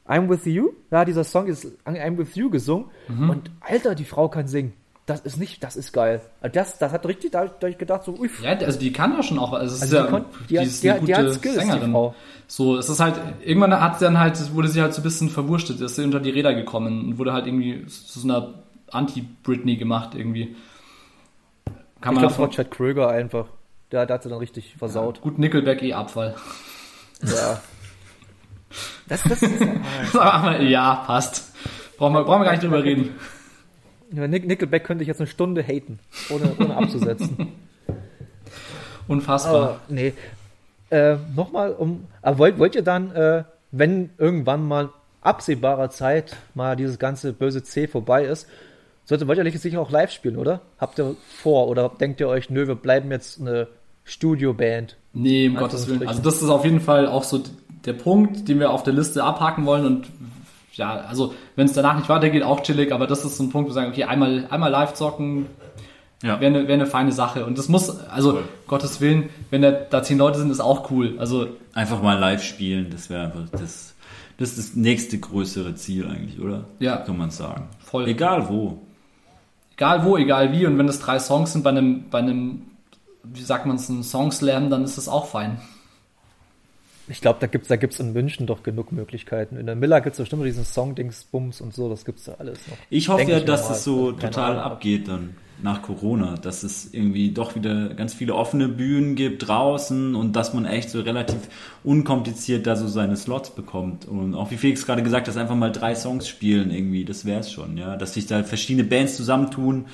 I'm 0.08 0.28
with 0.28 0.44
you, 0.46 0.70
ja, 0.90 1.04
dieser 1.04 1.22
Song 1.24 1.46
ist 1.46 1.66
I'm 1.84 2.16
with 2.18 2.34
you 2.34 2.48
gesungen 2.50 2.86
und 3.08 3.50
Alter, 3.60 3.94
die 3.94 4.04
Frau 4.04 4.28
kann 4.28 4.46
singen. 4.48 4.72
Das 5.06 5.20
ist 5.22 5.38
nicht, 5.38 5.64
das 5.64 5.74
ist 5.76 5.92
geil. 5.92 6.20
Also 6.42 6.52
Das, 6.52 6.76
das 6.78 6.92
hat 6.92 7.06
richtig, 7.06 7.32
da 7.32 7.40
hab 7.42 7.62
ich 7.64 7.78
gedacht, 7.78 8.04
so, 8.04 8.12
uff, 8.12 8.42
Ja, 8.42 8.50
also 8.58 8.78
die 8.78 8.92
kann 8.92 9.12
ja 9.14 9.22
schon 9.22 9.38
auch, 9.38 9.54
also 9.54 9.80
Also 9.80 9.96
ja, 9.96 10.02
die 10.04 10.10
kon- 10.10 10.24
die 10.50 10.58
hat- 10.58 10.66
ist 10.66 10.82
die 10.82 10.90
eine 10.90 11.00
hat- 11.00 11.08
die 11.08 11.12
gute 11.12 11.32
Skills, 11.34 11.54
die 11.58 11.60
Sängerin. 11.70 12.10
So, 12.46 12.76
es 12.76 12.88
ist 12.90 13.00
halt, 13.00 13.14
irgendwann 13.42 13.80
hat 13.80 13.98
sie 13.98 14.04
dann 14.04 14.18
halt, 14.18 14.54
wurde 14.54 14.68
sie 14.68 14.82
halt 14.82 14.92
so 14.92 15.00
ein 15.00 15.04
bisschen 15.04 15.30
verwurstet, 15.30 15.80
ist 15.80 15.96
sie 15.96 16.04
unter 16.04 16.20
die 16.20 16.28
Räder 16.30 16.54
gekommen 16.54 17.04
und 17.06 17.18
wurde 17.18 17.32
halt 17.32 17.46
irgendwie 17.46 17.86
zu 17.86 18.18
so 18.20 18.28
einer 18.28 18.54
Anti-Britney 18.90 19.76
gemacht 19.76 20.14
irgendwie. 20.14 20.56
Kann 22.02 22.14
ich 22.14 22.18
glaube, 22.20 22.32
es 22.34 22.38
war 22.38 22.50
Chad 22.50 22.70
Kröger 22.70 23.08
einfach. 23.08 23.46
Der, 23.92 24.04
der 24.04 24.14
hat 24.14 24.22
sie 24.22 24.28
dann 24.28 24.38
richtig 24.38 24.76
versaut. 24.78 25.20
gut 25.22 25.38
Nickelback 25.38 25.82
eh 25.82 25.94
Abfall. 25.94 26.34
Ja. 27.22 27.60
Das, 29.08 29.22
das 29.24 29.42
ist, 29.42 29.60
mal, 30.14 30.62
ja, 30.66 30.96
passt. 31.06 31.52
Brauchen 31.96 32.14
wir, 32.14 32.24
brauchen 32.24 32.40
wir 32.40 32.44
gar 32.44 32.52
nicht 32.52 32.62
drüber 32.62 32.82
reden. 32.84 33.14
Ja, 34.12 34.26
Nick- 34.28 34.46
Nickelback 34.46 34.84
könnte 34.84 35.02
ich 35.02 35.08
jetzt 35.08 35.20
eine 35.20 35.26
Stunde 35.26 35.62
haten, 35.62 35.98
ohne, 36.30 36.54
ohne 36.58 36.76
abzusetzen. 36.76 37.48
Unfassbar. 39.08 39.54
Aber 39.54 39.80
nee. 39.88 40.12
Äh, 40.90 41.16
Nochmal, 41.36 41.72
um, 41.72 42.06
aber 42.22 42.38
wollt, 42.38 42.58
wollt 42.58 42.74
ihr 42.74 42.82
dann, 42.82 43.10
äh, 43.14 43.44
wenn 43.70 44.10
irgendwann 44.18 44.66
mal 44.66 44.90
absehbarer 45.20 45.90
Zeit 45.90 46.36
mal 46.54 46.76
dieses 46.76 46.98
ganze 46.98 47.32
böse 47.32 47.62
C 47.62 47.86
vorbei 47.86 48.24
ist, 48.24 48.46
sollte, 49.04 49.26
wollt 49.26 49.38
ihr 49.38 49.44
nicht 49.44 49.58
sicher 49.60 49.80
auch 49.80 49.90
live 49.90 50.10
spielen, 50.12 50.36
oder? 50.36 50.60
Habt 50.78 50.98
ihr 50.98 51.16
vor 51.42 51.68
oder 51.68 51.90
denkt 52.00 52.20
ihr 52.20 52.28
euch, 52.28 52.48
nö, 52.50 52.66
wir 52.66 52.74
bleiben 52.74 53.10
jetzt 53.10 53.40
eine 53.40 53.68
Studioband? 54.04 54.96
Nee, 55.12 55.48
um 55.48 55.56
Gottes 55.56 55.88
Willen. 55.88 56.06
Also 56.06 56.22
das 56.22 56.40
ist 56.42 56.48
auf 56.48 56.64
jeden 56.64 56.80
Fall 56.80 57.06
auch 57.06 57.24
so 57.24 57.42
der 57.84 57.92
Punkt, 57.92 58.48
den 58.48 58.60
wir 58.60 58.70
auf 58.70 58.82
der 58.82 58.92
Liste 58.94 59.24
abhaken 59.24 59.66
wollen 59.66 59.86
und 59.86 60.06
ja, 60.74 60.92
also 61.08 61.34
wenn 61.56 61.66
es 61.66 61.72
danach 61.72 61.96
nicht 61.96 62.08
weitergeht, 62.08 62.42
auch 62.44 62.62
chillig, 62.62 62.92
aber 62.92 63.06
das 63.06 63.24
ist 63.24 63.36
so 63.36 63.42
ein 63.44 63.50
Punkt, 63.50 63.66
wo 63.66 63.70
wir 63.70 63.74
sagen, 63.74 63.90
okay, 63.90 64.04
einmal, 64.04 64.46
einmal 64.50 64.70
live 64.70 64.94
zocken, 64.94 65.46
Ja. 66.22 66.40
wäre 66.40 66.54
eine 66.54 66.68
wär 66.68 66.76
ne 66.76 66.86
feine 66.86 67.10
Sache. 67.12 67.44
Und 67.46 67.58
das 67.58 67.68
muss, 67.68 67.90
also 68.08 68.34
Cool. 68.34 68.44
Gottes 68.68 69.00
Willen, 69.00 69.28
wenn 69.50 69.62
da, 69.62 69.70
da 69.72 70.02
zehn 70.02 70.18
Leute 70.18 70.38
sind, 70.38 70.50
ist 70.50 70.60
auch 70.60 70.90
cool. 70.90 71.16
Also 71.18 71.48
Einfach 71.74 72.00
mal 72.02 72.18
live 72.18 72.42
spielen, 72.44 72.90
das 72.90 73.10
wäre 73.10 73.22
einfach 73.24 73.48
das, 73.52 73.94
das 74.38 74.50
ist 74.50 74.58
das 74.58 74.76
nächste 74.76 75.18
größere 75.18 75.74
Ziel 75.74 76.06
eigentlich, 76.06 76.40
oder? 76.40 76.64
Ja. 76.78 76.98
Kann 76.98 77.16
man 77.18 77.30
sagen. 77.30 77.68
Voll. 77.80 78.06
Egal 78.06 78.48
wo. 78.48 78.78
egal 79.74 80.04
wo, 80.04 80.16
egal 80.16 80.52
wie, 80.52 80.64
und 80.66 80.78
wenn 80.78 80.86
das 80.86 81.00
drei 81.00 81.18
Songs 81.18 81.52
sind 81.52 81.62
bei 81.64 81.70
einem, 81.70 82.08
bei 82.10 82.18
einem, 82.18 82.62
wie 83.24 83.42
sagt 83.42 83.66
man 83.66 83.76
es, 83.76 83.88
einem 83.90 84.02
Songslam, 84.04 84.70
dann 84.70 84.84
ist 84.84 84.96
das 84.96 85.08
auch 85.08 85.26
fein. 85.26 85.60
Ich 87.08 87.20
glaube, 87.20 87.38
da 87.40 87.46
gibt's, 87.46 87.68
da 87.68 87.76
gibt's 87.76 88.00
in 88.00 88.12
München 88.12 88.46
doch 88.46 88.62
genug 88.62 88.92
Möglichkeiten. 88.92 89.56
In 89.56 89.66
der 89.66 89.76
Miller 89.76 90.00
gibt's 90.00 90.18
bestimmt 90.18 90.44
diesen 90.44 90.64
Song-Dings, 90.64 91.24
Bums 91.24 91.60
und 91.60 91.74
so, 91.74 91.88
das 91.88 92.04
gibt's 92.04 92.24
da 92.24 92.34
alles 92.38 92.58
noch. 92.68 92.76
Ich 92.90 93.08
hoffe 93.08 93.18
Denk 93.18 93.30
ja, 93.30 93.38
ich 93.38 93.44
dass 93.44 93.70
es 93.70 93.84
so 93.84 94.12
total 94.12 94.52
Ahnung. 94.52 94.62
abgeht 94.64 95.08
dann 95.08 95.36
nach 95.62 95.82
Corona, 95.82 96.36
dass 96.36 96.62
es 96.62 96.92
irgendwie 96.92 97.32
doch 97.32 97.54
wieder 97.56 97.88
ganz 97.94 98.14
viele 98.14 98.34
offene 98.34 98.68
Bühnen 98.68 99.16
gibt 99.16 99.48
draußen 99.48 100.14
und 100.14 100.36
dass 100.36 100.54
man 100.54 100.64
echt 100.64 100.90
so 100.90 101.00
relativ 101.00 101.48
unkompliziert 101.82 102.66
da 102.66 102.76
so 102.76 102.86
seine 102.86 103.16
Slots 103.16 103.50
bekommt 103.50 104.06
und 104.06 104.34
auch 104.34 104.50
wie 104.50 104.56
Felix 104.56 104.86
gerade 104.86 105.02
gesagt 105.02 105.26
hat, 105.26 105.36
einfach 105.36 105.56
mal 105.56 105.72
drei 105.72 105.94
Songs 105.94 106.28
spielen 106.28 106.70
irgendwie, 106.70 107.04
das 107.04 107.24
wäre 107.24 107.40
es 107.40 107.50
schon, 107.50 107.76
ja, 107.76 107.96
dass 107.96 108.14
sich 108.14 108.26
da 108.26 108.44
verschiedene 108.44 108.86
Bands 108.86 109.16
zusammentun 109.16 109.86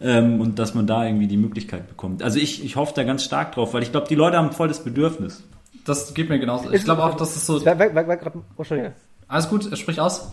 ähm, 0.00 0.40
und 0.40 0.58
dass 0.58 0.74
man 0.74 0.86
da 0.86 1.06
irgendwie 1.06 1.28
die 1.28 1.36
Möglichkeit 1.36 1.86
bekommt. 1.86 2.22
Also 2.22 2.40
ich, 2.40 2.64
ich 2.64 2.74
hoffe 2.74 2.92
da 2.96 3.04
ganz 3.04 3.22
stark 3.22 3.52
drauf, 3.52 3.72
weil 3.72 3.84
ich 3.84 3.92
glaube, 3.92 4.08
die 4.08 4.16
Leute 4.16 4.36
haben 4.36 4.50
voll 4.50 4.68
das 4.68 4.82
Bedürfnis. 4.82 5.44
Das 5.84 6.14
geht 6.14 6.28
mir 6.28 6.38
genauso. 6.38 6.70
Ich 6.72 6.84
glaube 6.84 7.04
auch, 7.04 7.14
dass 7.14 7.36
es 7.36 7.46
so. 7.46 7.64
Wer, 7.64 7.78
wer, 7.78 7.94
wer 7.94 8.16
grad, 8.16 8.34
oh, 8.34 8.40
Entschuldigung. 8.58 8.92
Alles 9.28 9.48
gut, 9.48 9.76
sprich 9.78 10.00
aus. 10.00 10.32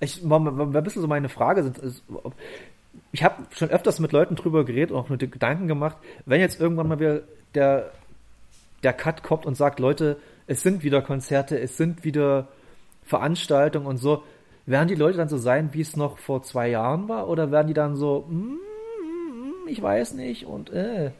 Ich, 0.00 0.22
mal, 0.22 0.38
mal, 0.38 0.50
mal 0.50 0.76
ein 0.76 0.84
bisschen 0.84 1.02
so 1.02 1.08
meine 1.08 1.28
Frage 1.28 1.60
ist, 1.60 2.02
ob- 2.12 2.34
ich 3.12 3.22
habe 3.22 3.44
schon 3.50 3.70
öfters 3.70 4.00
mit 4.00 4.12
Leuten 4.12 4.34
drüber 4.34 4.64
geredet 4.64 4.90
und 4.90 4.98
auch 4.98 5.08
mit 5.08 5.22
den 5.22 5.30
Gedanken 5.30 5.68
gemacht, 5.68 5.96
wenn 6.26 6.40
jetzt 6.40 6.60
irgendwann 6.60 6.88
mal 6.88 6.98
wieder 6.98 7.22
der, 7.54 7.90
der 8.82 8.92
Cut 8.92 9.22
kommt 9.22 9.46
und 9.46 9.56
sagt, 9.56 9.78
Leute, 9.78 10.16
es 10.46 10.62
sind 10.62 10.82
wieder 10.82 11.00
Konzerte, 11.02 11.58
es 11.58 11.76
sind 11.76 12.04
wieder 12.04 12.48
Veranstaltungen 13.04 13.86
und 13.86 13.98
so, 13.98 14.22
werden 14.66 14.88
die 14.88 14.94
Leute 14.94 15.18
dann 15.18 15.28
so 15.28 15.38
sein, 15.38 15.70
wie 15.72 15.80
es 15.80 15.96
noch 15.96 16.18
vor 16.18 16.42
zwei 16.42 16.68
Jahren 16.68 17.08
war? 17.08 17.28
Oder 17.28 17.50
werden 17.50 17.68
die 17.68 17.74
dann 17.74 17.96
so, 17.96 18.26
mm, 18.28 18.34
mm, 18.34 19.68
ich 19.68 19.80
weiß 19.80 20.14
nicht 20.14 20.46
und 20.46 20.70
äh, 20.70 21.10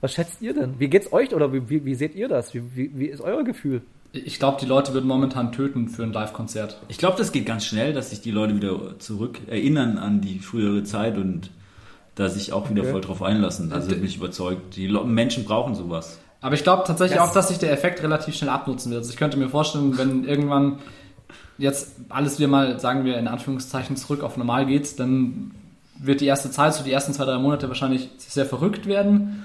was 0.00 0.12
schätzt 0.12 0.40
ihr 0.42 0.54
denn? 0.54 0.74
Wie 0.78 0.88
geht's 0.88 1.12
euch 1.12 1.34
oder 1.34 1.52
wie, 1.52 1.68
wie, 1.68 1.84
wie 1.84 1.94
seht 1.94 2.14
ihr 2.14 2.28
das? 2.28 2.54
Wie, 2.54 2.62
wie, 2.74 2.90
wie 2.94 3.06
ist 3.06 3.20
euer 3.20 3.44
Gefühl? 3.44 3.82
Ich 4.12 4.38
glaube, 4.38 4.58
die 4.60 4.66
Leute 4.66 4.92
würden 4.92 5.06
momentan 5.06 5.52
töten 5.52 5.88
für 5.88 6.02
ein 6.02 6.12
Live-Konzert. 6.12 6.80
Ich 6.88 6.98
glaube, 6.98 7.16
das 7.16 7.30
geht 7.30 7.46
ganz 7.46 7.64
schnell, 7.64 7.92
dass 7.92 8.10
sich 8.10 8.20
die 8.20 8.32
Leute 8.32 8.56
wieder 8.56 8.98
zurück 8.98 9.38
erinnern 9.46 9.98
an 9.98 10.20
die 10.20 10.40
frühere 10.40 10.82
Zeit 10.82 11.16
und 11.16 11.50
da 12.16 12.28
sich 12.28 12.52
auch 12.52 12.68
wieder 12.70 12.82
Okay. 12.82 12.90
voll 12.92 13.00
drauf 13.02 13.22
einlassen. 13.22 13.72
Also 13.72 13.90
bin 13.90 14.04
ich 14.04 14.16
überzeugt. 14.16 14.74
Die 14.76 14.88
Menschen 14.88 15.44
brauchen 15.44 15.74
sowas. 15.76 16.18
Aber 16.40 16.54
ich 16.54 16.64
glaube 16.64 16.82
tatsächlich 16.86 17.18
Das- 17.18 17.28
auch, 17.28 17.32
dass 17.34 17.48
sich 17.48 17.58
der 17.58 17.70
Effekt 17.72 18.02
relativ 18.02 18.34
schnell 18.34 18.50
abnutzen 18.50 18.90
wird. 18.90 19.00
Also 19.02 19.10
ich 19.12 19.16
könnte 19.16 19.36
mir 19.38 19.48
vorstellen, 19.48 19.96
wenn 19.96 20.24
irgendwann 20.24 20.78
jetzt 21.58 21.92
alles 22.08 22.38
wieder 22.38 22.48
mal, 22.48 22.80
sagen 22.80 23.04
wir 23.04 23.16
in 23.18 23.28
Anführungszeichen, 23.28 23.96
zurück 23.96 24.22
auf 24.22 24.36
normal 24.36 24.66
geht, 24.66 24.98
dann 24.98 25.52
wird 25.98 26.20
die 26.20 26.26
erste 26.26 26.50
Zeit, 26.50 26.74
so 26.74 26.82
die 26.82 26.90
ersten 26.92 27.12
zwei, 27.12 27.26
drei 27.26 27.38
Monate 27.38 27.68
wahrscheinlich 27.68 28.08
sehr 28.18 28.46
verrückt 28.46 28.86
werden. 28.86 29.44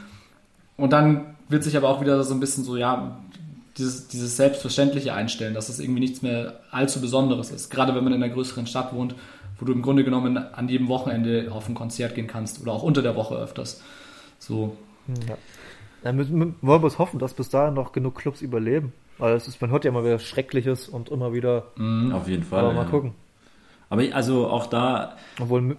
Und 0.77 0.91
dann 0.93 1.35
wird 1.49 1.63
sich 1.63 1.77
aber 1.77 1.89
auch 1.89 2.01
wieder 2.01 2.23
so 2.23 2.33
ein 2.33 2.39
bisschen 2.39 2.63
so, 2.63 2.75
ja, 2.75 3.17
dieses, 3.77 4.07
dieses 4.07 4.37
Selbstverständliche 4.37 5.13
einstellen, 5.13 5.53
dass 5.53 5.69
es 5.69 5.79
irgendwie 5.79 5.99
nichts 5.99 6.21
mehr 6.21 6.59
allzu 6.71 7.01
Besonderes 7.01 7.51
ist. 7.51 7.69
Gerade 7.69 7.93
wenn 7.95 8.03
man 8.03 8.13
in 8.13 8.23
einer 8.23 8.33
größeren 8.33 8.67
Stadt 8.67 8.93
wohnt, 8.93 9.15
wo 9.59 9.65
du 9.65 9.73
im 9.73 9.81
Grunde 9.81 10.03
genommen 10.03 10.37
an 10.37 10.67
jedem 10.69 10.87
Wochenende 10.87 11.49
auf 11.51 11.67
ein 11.69 11.75
Konzert 11.75 12.15
gehen 12.15 12.27
kannst 12.27 12.61
oder 12.61 12.71
auch 12.73 12.83
unter 12.83 13.01
der 13.01 13.15
Woche 13.15 13.35
öfters. 13.35 13.81
So, 14.39 14.75
Dann 16.03 16.15
müssen, 16.15 16.55
wollen 16.61 16.83
wir 16.83 16.87
es 16.87 16.99
hoffen, 16.99 17.19
dass 17.19 17.33
bis 17.33 17.49
dahin 17.49 17.73
noch 17.73 17.91
genug 17.91 18.15
Clubs 18.15 18.41
überleben. 18.41 18.93
Weil 19.17 19.35
es 19.35 19.47
ist, 19.47 19.61
man 19.61 19.71
hört 19.71 19.85
ja 19.85 19.91
immer 19.91 20.03
wieder 20.03 20.19
Schreckliches 20.19 20.89
und 20.89 21.07
immer 21.09 21.31
wieder, 21.31 21.67
Auf 22.11 22.27
jeden 22.27 22.43
Fall. 22.43 22.59
aber 22.65 22.73
mal 22.73 22.83
ja. 22.83 22.89
gucken. 22.89 23.13
Aber 23.89 24.03
ich- 24.03 24.13
also 24.13 24.47
auch 24.47 24.65
da, 24.65 25.15
Obwohl, 25.39 25.77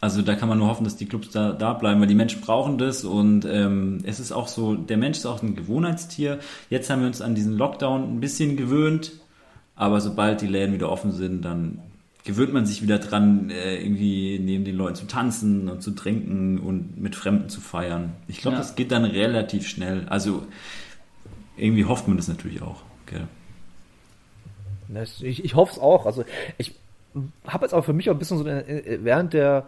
also 0.00 0.22
da 0.22 0.34
kann 0.36 0.48
man 0.48 0.58
nur 0.58 0.68
hoffen, 0.68 0.84
dass 0.84 0.96
die 0.96 1.06
Clubs 1.06 1.30
da, 1.30 1.52
da 1.52 1.72
bleiben, 1.72 2.00
weil 2.00 2.06
die 2.06 2.14
Menschen 2.14 2.40
brauchen 2.40 2.78
das 2.78 3.04
und 3.04 3.44
ähm, 3.44 3.98
es 4.04 4.20
ist 4.20 4.32
auch 4.32 4.48
so, 4.48 4.74
der 4.74 4.96
Mensch 4.96 5.18
ist 5.18 5.26
auch 5.26 5.42
ein 5.42 5.56
Gewohnheitstier. 5.56 6.38
Jetzt 6.70 6.88
haben 6.90 7.00
wir 7.00 7.08
uns 7.08 7.20
an 7.20 7.34
diesen 7.34 7.56
Lockdown 7.56 8.16
ein 8.16 8.20
bisschen 8.20 8.56
gewöhnt, 8.56 9.12
aber 9.74 10.00
sobald 10.00 10.40
die 10.40 10.46
Läden 10.46 10.72
wieder 10.74 10.90
offen 10.90 11.12
sind, 11.12 11.44
dann 11.44 11.80
gewöhnt 12.24 12.52
man 12.52 12.66
sich 12.66 12.82
wieder 12.82 12.98
dran, 12.98 13.50
äh, 13.50 13.76
irgendwie 13.82 14.38
neben 14.38 14.64
den 14.64 14.76
Leuten 14.76 14.96
zu 14.96 15.06
tanzen 15.06 15.68
und 15.68 15.82
zu 15.82 15.92
trinken 15.92 16.58
und 16.58 17.00
mit 17.00 17.16
Fremden 17.16 17.48
zu 17.48 17.60
feiern. 17.60 18.12
Ich 18.28 18.40
glaube, 18.40 18.56
Ja. 18.56 18.60
das 18.60 18.76
geht 18.76 18.92
dann 18.92 19.04
relativ 19.04 19.66
schnell. 19.66 20.06
Also 20.08 20.44
irgendwie 21.56 21.86
hofft 21.86 22.06
man 22.06 22.16
das 22.18 22.28
natürlich 22.28 22.60
auch. 22.62 22.82
Gell? 23.06 23.26
Ich, 25.22 25.44
ich 25.44 25.54
hoffe 25.54 25.72
es 25.72 25.78
auch. 25.78 26.06
Also 26.06 26.24
ich 26.56 26.74
habe 27.46 27.64
jetzt 27.64 27.72
auch 27.74 27.84
für 27.84 27.92
mich 27.92 28.08
auch 28.10 28.14
ein 28.14 28.18
bisschen 28.18 28.38
so 28.38 28.46
äh, 28.46 28.98
während 29.02 29.32
der 29.32 29.66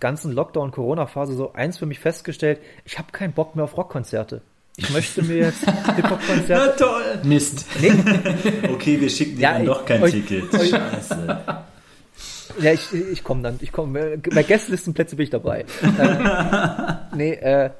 ganzen 0.00 0.32
Lockdown-Corona-Phase 0.32 1.34
so 1.34 1.52
eins 1.52 1.78
für 1.78 1.86
mich 1.86 1.98
festgestellt, 2.00 2.60
ich 2.84 2.98
habe 2.98 3.12
keinen 3.12 3.32
Bock 3.32 3.54
mehr 3.54 3.64
auf 3.64 3.76
Rockkonzerte. 3.76 4.42
Ich 4.76 4.88
möchte 4.90 5.22
mir 5.22 5.36
jetzt 5.36 5.60
Hip-Hop-Konzerte. 5.96 6.76
toll! 6.82 7.20
Mist. 7.24 7.66
Nee, 7.80 7.92
Okay, 8.72 9.00
wir 9.00 9.10
schicken 9.10 9.36
dir 9.36 9.42
Ja, 9.42 9.52
dann 9.52 9.62
ich- 9.62 9.68
doch 9.68 9.84
kein 9.84 10.02
euch- 10.02 10.12
Ticket. 10.12 10.54
euch- 10.54 10.70
Scheiße. 10.70 11.40
ja, 12.60 12.72
ich, 12.72 12.92
ich 12.92 13.22
komme 13.24 13.42
dann. 13.42 13.58
Ich 13.60 13.72
komme. 13.72 14.18
Bei 14.34 14.42
Gästelistenplätze 14.42 15.16
bin 15.16 15.24
ich 15.24 15.30
dabei. 15.30 15.66
äh, 15.82 17.16
nee, 17.16 17.32
äh, 17.34 17.70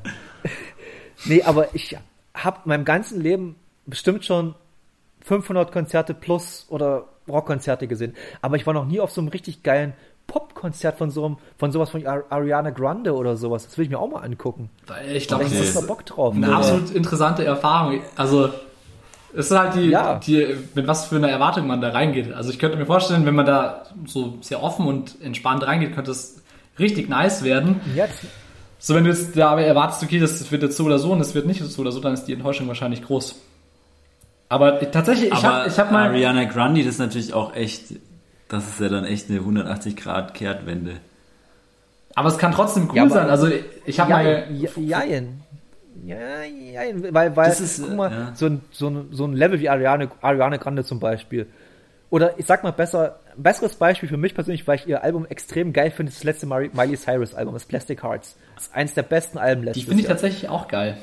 nee, 1.25 1.43
aber 1.43 1.75
ich 1.75 1.97
habe 2.35 2.61
in 2.65 2.69
meinem 2.69 2.85
ganzen 2.85 3.21
Leben 3.21 3.57
bestimmt 3.87 4.25
schon 4.25 4.55
500 5.23 5.73
Konzerte 5.73 6.15
plus 6.15 6.67
oder 6.69 7.07
Rockkonzerte 7.29 7.87
gesehen, 7.87 8.15
aber 8.43 8.57
ich 8.57 8.67
war 8.67 8.75
noch 8.75 8.87
nie 8.87 8.99
auf 9.01 9.11
so 9.11 9.21
einem 9.21 9.29
richtig 9.29 9.63
geilen 9.63 9.93
Popkonzert 10.31 10.97
von 10.97 11.11
so 11.11 11.25
einem, 11.27 11.37
von 11.59 11.73
sowas 11.73 11.91
von 11.91 12.07
Ar- 12.07 12.25
Ariana 12.31 12.71
Grande 12.71 13.15
oder 13.15 13.37
sowas. 13.37 13.65
Das 13.67 13.77
will 13.77 13.85
ich 13.85 13.91
mir 13.91 13.99
auch 13.99 14.09
mal 14.09 14.21
angucken. 14.23 14.71
Ich 15.13 15.27
Da 15.27 15.37
glaube, 15.37 15.51
das 15.51 15.61
ich 15.61 15.69
ist 15.69 15.75
mal 15.75 15.87
Bock 15.87 16.07
drauf. 16.07 16.35
eine 16.35 16.47
Aber- 16.47 16.57
absolut 16.57 16.91
interessante 16.91 17.45
Erfahrung. 17.45 18.01
Also, 18.17 18.51
es 19.35 19.51
ist 19.51 19.57
halt 19.59 19.75
die, 19.75 19.89
Ja. 19.91 20.19
die, 20.19 20.57
mit 20.75 20.87
was 20.87 21.07
für 21.07 21.17
einer 21.17 21.29
Erwartung 21.31 21.67
man 21.67 21.81
da 21.81 21.91
reingeht. 21.91 22.33
Also 22.33 22.51
ich 22.51 22.59
könnte 22.59 22.77
mir 22.77 22.87
vorstellen, 22.87 23.27
wenn 23.27 23.35
man 23.35 23.47
da 23.47 23.85
so 24.07 24.39
sehr 24.41 24.63
offen 24.63 24.87
und 24.87 25.21
entspannt 25.23 25.65
reingeht, 25.67 25.95
könnte 25.95 26.11
es 26.11 26.43
richtig 26.79 27.09
nice 27.09 27.43
werden. 27.45 27.81
Das, 27.97 28.11
So, 28.79 28.95
wenn 28.95 29.05
du 29.05 29.11
jetzt 29.11 29.37
da 29.37 29.59
erwartest, 29.61 30.03
okay, 30.03 30.19
das 30.19 30.51
wird 30.51 30.63
jetzt 30.63 30.77
so 30.77 30.85
oder 30.85 30.99
so 30.99 31.13
und 31.13 31.19
das 31.19 31.35
wird 31.35 31.47
nicht 31.47 31.63
so 31.63 31.81
oder 31.83 31.93
so, 31.93 32.01
dann 32.01 32.15
ist 32.15 32.25
die 32.25 32.33
Enttäuschung 32.33 32.67
wahrscheinlich 32.67 33.03
groß. 33.05 33.35
Aber 34.49 34.81
ich- 34.83 34.89
tatsächlich, 34.89 35.31
ich 35.33 35.45
habe 35.45 35.69
ich 35.69 35.79
hab 35.79 35.93
mal. 35.93 36.09
Ariana 36.09 36.45
Grande, 36.45 36.81
das 36.83 36.95
ist 36.95 36.99
natürlich 36.99 37.33
auch 37.35 37.55
echt, 37.55 37.95
das 38.51 38.69
ist 38.69 38.81
ja 38.81 38.89
dann 38.89 39.05
echt 39.05 39.31
eine 39.31 39.39
180 39.39 39.97
Grad 39.97 40.35
Kehrtwende. 40.35 40.97
Aber 42.15 42.29
es 42.29 42.39
kann 42.39 42.53
trotzdem 42.53 42.89
cool 42.91 42.97
Ja, 42.97 43.09
sein. 43.09 43.31
Also 43.31 43.49
ich 43.87 44.01
habe 44.01 44.11
ja, 44.11 44.17
mal. 44.17 44.47
ja, 44.53 45.05
jein. 45.05 45.41
Ja, 46.05 46.43
jein. 46.43 47.15
Weil, 47.15 47.37
weil 47.37 47.49
Das 47.49 47.61
ist, 47.61 47.83
guck 47.83 47.97
mal, 47.97 48.11
ja. 48.11 48.33
so, 48.35 48.47
ein, 48.47 48.61
so, 48.73 48.89
ein, 48.89 49.09
so 49.13 49.25
ein 49.27 49.33
Level 49.35 49.61
wie 49.61 49.69
Ariane, 49.69 50.11
Ariane 50.21 50.59
Grande 50.59 50.85
zum 50.85 50.99
Beispiel. 50.99 51.47
Oder 52.11 52.39
ich 52.39 52.47
sag 52.47 52.65
mal 52.65 52.73
besser, 52.73 53.21
ein 53.37 53.43
besseres 53.45 53.77
Beispiel 53.77 54.09
für 54.09 54.17
mich 54.17 54.35
persönlich, 54.35 54.67
weil 54.67 54.77
ich 54.81 54.89
ihr 54.89 55.05
Album 55.05 55.27
extrem 55.27 55.73
geil 55.73 55.93
finde, 55.93 56.11
ist 56.11 56.19
das 56.19 56.25
letzte 56.25 56.47
Miley 56.47 56.97
Cyrus 56.97 57.35
Album, 57.35 57.55
das 57.55 57.65
Plastic 57.67 58.03
Hearts. 58.03 58.37
Das 58.57 58.65
ist 58.65 58.75
eins 58.75 58.95
der 58.95 59.05
besten 59.05 59.39
Alben 59.39 59.63
Die 59.63 59.67
letztes 59.67 59.85
finde 59.85 60.03
ich 60.03 60.09
tatsächlich 60.09 60.49
auch 60.49 60.67
geil. 60.67 60.97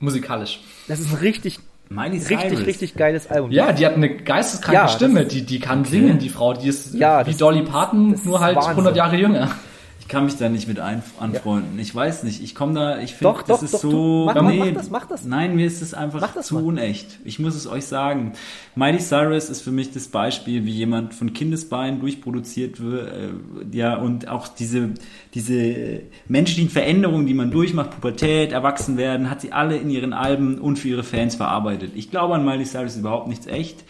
Musikalisch. 0.00 0.60
Das 0.88 0.98
ist 0.98 1.10
ein 1.12 1.18
richtig, 1.18 1.60
Miley 1.88 2.18
richtig, 2.18 2.38
Cyrus. 2.40 2.66
richtig 2.66 2.94
geiles 2.94 3.30
Album. 3.30 3.50
Ja, 3.52 3.72
die 3.72 3.86
hat 3.86 3.94
eine 3.94 4.08
geisteskranke 4.16 4.74
Ja, 4.80 4.88
Stimme. 4.88 5.24
Die, 5.24 5.42
die 5.42 5.60
kann 5.60 5.84
singen, 5.84 6.18
die 6.18 6.28
Frau. 6.30 6.52
Die 6.52 6.68
ist 6.68 6.94
Ja, 6.94 7.24
wie 7.26 7.30
das- 7.30 7.38
Dolly 7.38 7.62
Parton, 7.62 8.20
nur 8.24 8.40
halt 8.40 8.56
Wahnsinn. 8.56 8.70
100 8.72 8.96
Jahre 8.96 9.16
jünger. 9.16 9.48
Ich 10.06 10.12
kann 10.12 10.24
mich 10.24 10.36
da 10.36 10.48
nicht 10.48 10.68
mit 10.68 10.78
ein, 10.78 11.02
anfreunden. 11.18 11.80
Ich 11.80 11.92
weiß 11.92 12.22
nicht. 12.22 12.40
Ich 12.40 12.54
komme 12.54 12.74
da, 12.74 13.00
ich 13.00 13.16
finde, 13.16 13.34
Doch, 13.34 13.42
das 13.42 13.58
doch, 13.58 13.64
ist 13.64 13.74
doch, 13.74 13.80
so. 13.80 14.22
mach- 14.26 14.36
mach- 14.40 14.54
mach 14.54 14.72
das, 14.72 14.90
mach 14.90 15.06
das. 15.06 15.24
Nein, 15.24 15.56
mir 15.56 15.66
ist 15.66 15.82
es 15.82 15.94
einfach 15.94 16.40
zu 16.42 16.54
mal. 16.54 16.62
unecht. 16.62 17.18
Ich 17.24 17.40
muss 17.40 17.56
es 17.56 17.66
euch 17.66 17.86
sagen. 17.86 18.34
Miley 18.76 19.00
Cyrus 19.00 19.50
ist 19.50 19.62
für 19.62 19.72
mich 19.72 19.90
das 19.90 20.06
Beispiel, 20.06 20.64
wie 20.64 20.70
jemand 20.70 21.12
von 21.12 21.32
Kindesbeinen 21.32 21.98
durchproduziert 21.98 22.78
wird. 22.80 23.08
Äh, 23.12 23.76
ja, 23.76 23.96
und 23.96 24.28
auch 24.28 24.46
diese, 24.46 24.90
diese 25.34 26.02
menschlichen 26.28 26.70
Veränderungen, 26.70 27.26
die 27.26 27.34
man 27.34 27.50
durchmacht, 27.50 27.90
Pubertät, 27.90 28.52
Erwachsenwerden, 28.52 29.28
hat 29.28 29.40
sie 29.40 29.50
alle 29.50 29.76
in 29.76 29.90
ihren 29.90 30.12
Alben 30.12 30.60
und 30.60 30.78
für 30.78 30.86
ihre 30.86 31.02
Fans 31.02 31.34
verarbeitet. 31.34 31.90
Ich 31.96 32.12
glaube 32.12 32.36
an 32.36 32.44
Miley 32.44 32.64
Cyrus 32.64 32.92
ist 32.92 33.00
überhaupt 33.00 33.26
nichts 33.26 33.48
echt. 33.48 33.82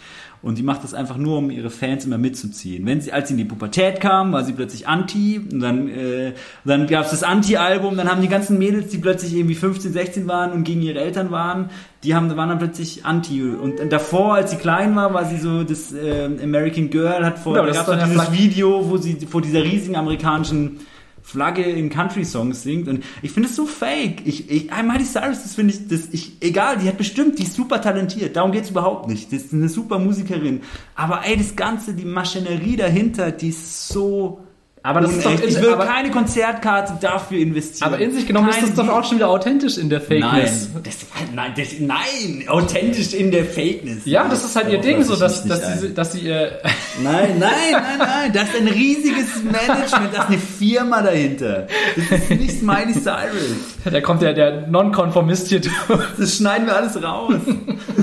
Und 0.47 0.59
die 0.59 0.63
macht 0.63 0.85
das 0.85 0.95
einfach 0.95 1.17
nur, 1.17 1.39
um 1.39 1.51
ihre 1.51 1.71
Fans 1.71 2.05
immer 2.05 2.19
mitzuziehen. 2.19 2.87
Wenn 2.87 3.01
sie, 3.01 3.13
als 3.13 3.27
sie 3.27 3.35
in 3.35 3.39
die 3.39 3.45
Pubertät 3.45 4.01
kam, 4.01 4.33
war 4.33 4.45
sie 4.45 4.53
plötzlich 4.53 4.87
Anti. 4.87 5.41
Und 5.41 5.59
dann, 5.59 5.89
äh, 5.89 6.35
dann 6.65 6.87
gab 6.87 7.07
es 7.07 7.11
das 7.11 7.25
Anti-Album. 7.25 7.97
Dann 7.97 8.09
haben 8.09 8.23
die 8.23 8.29
ganzen 8.29 8.57
Mädels, 8.57 8.91
die 8.91 8.99
plötzlich 8.99 9.35
irgendwie 9.35 9.57
15, 9.57 9.93
16 9.93 10.29
waren 10.29 10.53
und 10.53 10.63
gegen 10.63 10.83
ihre 10.83 11.01
Eltern 11.01 11.33
waren, 11.33 11.71
die 12.05 12.15
haben, 12.15 12.37
waren 12.37 12.49
dann 12.49 12.61
plötzlich 12.61 13.05
Anti. 13.05 13.43
Und 13.43 13.91
davor, 13.91 14.37
als 14.37 14.53
sie 14.53 14.57
klein 14.57 14.95
war, 14.95 15.13
war 15.13 15.25
sie 15.25 15.39
so 15.39 15.65
das 15.65 15.93
äh, 15.93 16.27
American 16.41 16.91
Girl, 16.91 17.25
hat 17.25 17.41
vor, 17.41 17.57
Ja, 17.57 17.63
da 17.63 17.73
das 17.73 17.85
gab 17.85 17.99
es 17.99 18.09
dieses 18.09 18.33
Video, 18.33 18.89
wo 18.89 18.99
sie 18.99 19.17
vor 19.27 19.43
dieser 19.43 19.65
riesigen 19.65 19.97
amerikanischen 19.97 20.79
Flagge 21.27 21.65
in 21.65 21.91
Country-Songs 21.91 22.63
singt 22.63 22.87
und 22.87 23.03
ich 23.21 23.33
finde 23.33 23.49
es 23.49 23.57
so 23.57 23.67
fake. 23.67 24.25
Ich, 24.25 24.49
ich, 24.49 24.73
ah, 24.73 24.85
Miley 24.85 25.05
Cyrus, 25.05 25.43
das 25.43 25.57
finde 25.57 25.75
ich, 25.75 25.89
das, 25.89 26.09
ich, 26.13 26.37
egal, 26.41 26.79
die 26.79 26.87
hat 26.87 26.99
bestimmt, 26.99 27.41
die 27.41 27.43
ist 27.43 27.55
super 27.55 27.83
talentiert, 27.83 28.37
darum 28.37 28.53
geht's 28.53 28.71
überhaupt 28.71 29.09
nicht. 29.09 29.33
Das 29.33 29.43
ist 29.43 29.53
eine 29.53 29.69
super 29.69 29.99
Musikerin. 29.99 30.61
Aber 30.95 31.27
ey, 31.27 31.37
das 31.37 31.57
Ganze, 31.57 31.95
die 31.95 32.05
Maschinerie 32.05 32.77
dahinter, 32.77 33.33
die 33.33 33.49
ist 33.49 33.89
so 33.89 34.46
Aber 34.87 35.01
das 35.01 35.13
ist 35.17 35.27
doch 35.27 35.33
in- 35.33 35.49
ich 35.49 35.61
will 35.61 35.71
aber- 35.71 35.85
keine 35.87 36.11
Konzertkarte 36.11 36.95
dafür 37.01 37.39
investieren. 37.39 37.89
Aber 37.93 37.99
in 38.03 38.13
sich 38.13 38.27
genommen 38.27 38.49
ist 38.49 38.59
Kein 38.61 38.67
das 38.75 38.75
doch 38.87 38.89
auch 38.89 39.05
schon 39.05 39.17
wieder 39.19 39.29
authentisch 39.29 39.79
in 39.79 39.91
der 39.91 40.01
Fakeness. 40.01 40.69
Nein, 40.73 40.83
das, 40.85 40.97
nein, 41.35 41.53
das, 41.57 41.67
nein, 41.81 42.49
authentisch 42.49 43.13
in 43.15 43.31
der 43.31 43.45
Fakeness. 43.45 44.05
Ja, 44.05 44.27
das 44.29 44.45
ist 44.45 44.55
halt 44.57 44.71
ihr 44.71 44.79
Oh, 44.79 44.83
Ding, 44.83 45.03
so 45.03 45.17
dass, 45.17 45.45
dass, 45.45 45.61
nicht 45.69 45.81
sie, 45.81 45.95
dass 45.95 46.13
sie 46.13 46.29
äh, 46.29 46.51
Nein, 47.03 47.39
nein, 47.39 47.51
nein, 47.73 47.83
nein. 47.99 48.33
Da 48.33 48.43
ist 48.43 48.57
ein 48.59 48.69
riesiges 48.69 49.27
Management, 49.45 50.15
da 50.15 50.23
ist 50.23 50.29
eine 50.29 50.39
Firma 50.39 51.03
dahinter. 51.03 51.67
Das 51.97 52.21
ist 52.21 52.31
nicht 52.31 52.63
Miley 52.63 52.95
Cyrus. 52.95 53.57
da 53.85 54.01
kommt 54.01 54.23
der, 54.23 54.33
der 54.35 54.67
Nonkonformist 54.69 55.49
hier 55.49 55.61
durch. 55.61 55.75
Das 56.19 56.37
schneiden 56.37 56.67
wir 56.67 56.77
alles 56.77 57.03
raus. 57.03 57.35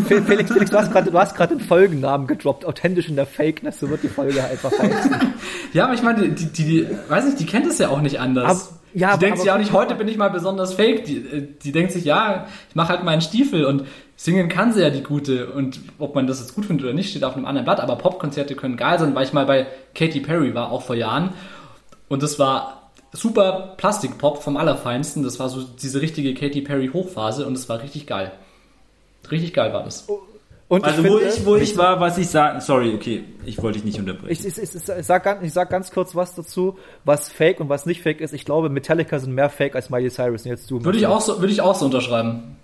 Fe- 0.07 0.21
Felix, 0.21 0.51
Felix, 0.51 0.69
du 0.69 0.77
hast 0.77 0.91
gerade, 0.91 1.09
du 1.09 1.17
hast 1.17 1.35
gerade 1.35 1.55
den 1.55 1.65
Folgennamen 1.65 2.27
gedroppt, 2.27 2.65
authentisch 2.65 3.07
in 3.09 3.15
der 3.15 3.25
Fakeness, 3.25 3.79
so 3.79 3.89
wird 3.89 4.03
die 4.03 4.09
Folge 4.09 4.43
einfach 4.43 4.71
heißen. 4.71 5.15
Ja, 5.73 5.85
aber 5.85 5.95
ich 5.95 6.03
meine, 6.03 6.29
die, 6.29 6.45
die, 6.45 6.72
die, 6.81 6.87
weiß 7.09 7.25
nicht, 7.25 7.39
die 7.39 7.45
kennt 7.45 7.65
es 7.67 7.77
ja 7.79 7.89
auch 7.89 8.01
nicht 8.01 8.19
anders. 8.19 8.45
Aber- 8.69 8.79
ja, 8.95 9.07
die 9.07 9.13
aber- 9.13 9.17
denkt 9.17 9.31
aber 9.33 9.37
sich 9.41 9.47
ja 9.47 9.53
auch 9.55 9.59
nicht, 9.59 9.71
heute 9.73 9.95
bin 9.95 10.07
ich 10.07 10.17
mal 10.17 10.29
besonders 10.29 10.73
fake. 10.75 11.05
Die, 11.05 11.17
äh, 11.17 11.47
die 11.63 11.71
denkt 11.71 11.91
sich, 11.93 12.05
ja, 12.05 12.45
ich 12.69 12.75
mache 12.75 12.89
halt 12.89 13.03
meinen 13.03 13.21
Stiefel 13.21 13.65
und 13.65 13.85
singen 14.15 14.49
kann 14.49 14.71
sie 14.71 14.81
ja 14.81 14.91
die 14.91 15.01
gute. 15.01 15.47
Und 15.51 15.79
ob 15.97 16.13
man 16.13 16.27
das 16.27 16.39
jetzt 16.41 16.53
gut 16.53 16.65
findet 16.65 16.85
oder 16.85 16.93
nicht, 16.93 17.09
steht 17.09 17.23
auf 17.23 17.35
einem 17.35 17.45
anderen 17.45 17.65
Blatt. 17.65 17.79
Aber 17.79 17.95
Popkonzerte 17.95 18.55
können 18.55 18.77
geil 18.77 18.99
sein, 18.99 19.15
weil 19.15 19.25
ich 19.25 19.33
mal 19.33 19.45
bei 19.47 19.65
Katy 19.95 20.19
Perry 20.19 20.53
war, 20.53 20.71
auch 20.71 20.83
vor 20.83 20.95
Jahren. 20.95 21.31
Und 22.07 22.21
das 22.21 22.37
war 22.37 22.91
super 23.11 23.73
Plastikpop 23.77 24.43
vom 24.43 24.57
Allerfeinsten. 24.57 25.23
Das 25.23 25.39
war 25.39 25.49
so 25.49 25.63
diese 25.63 25.99
richtige 26.01 26.35
Katy 26.35 26.61
Perry 26.61 26.89
Hochphase 26.93 27.47
und 27.47 27.53
es 27.57 27.67
war 27.69 27.81
richtig 27.81 28.05
geil. 28.05 28.31
Richtig 29.31 29.53
geil 29.53 29.73
war 29.73 29.83
das. 29.83 30.07
Und 30.69 30.83
Also 30.85 31.03
ich 31.03 31.09
wo 31.11 31.17
finde, 31.17 31.33
ich, 31.35 31.45
wo 31.45 31.55
ich 31.55 31.77
war, 31.77 31.99
was 31.99 32.17
ich 32.17 32.27
sagen, 32.29 32.59
sorry, 32.61 32.93
okay, 32.95 33.23
ich 33.45 33.61
wollte 33.61 33.77
dich 33.77 33.85
nicht 33.85 33.99
unterbrechen. 33.99 34.31
Ich, 34.31 34.45
ich, 34.45 34.57
ich, 34.57 34.73
ich, 34.73 35.05
sag, 35.05 35.23
ganz- 35.23 35.43
ich 35.43 35.53
sag 35.53 35.69
ganz 35.69 35.91
kurz 35.91 36.15
was 36.15 36.33
dazu, 36.35 36.77
was 37.05 37.29
fake 37.29 37.59
und 37.59 37.69
was 37.69 37.85
nicht 37.85 38.01
fake 38.01 38.21
ist. 38.21 38.33
Ich 38.33 38.43
glaube, 38.45 38.69
Metallica 38.69 39.19
sind 39.19 39.33
mehr 39.35 39.49
fake 39.49 39.75
als 39.75 39.89
Miley 39.89 40.09
Cyrus. 40.09 40.43
Und 40.45 40.49
jetzt 40.51 40.71
du. 40.71 40.83
Würde 40.83 40.97
ich 40.97 41.05
auch 41.05 41.21
so, 41.21 41.39
würde 41.41 41.53
ich 41.53 41.61
auch 41.61 41.75
so 41.75 41.85
unterschreiben. 41.85 42.57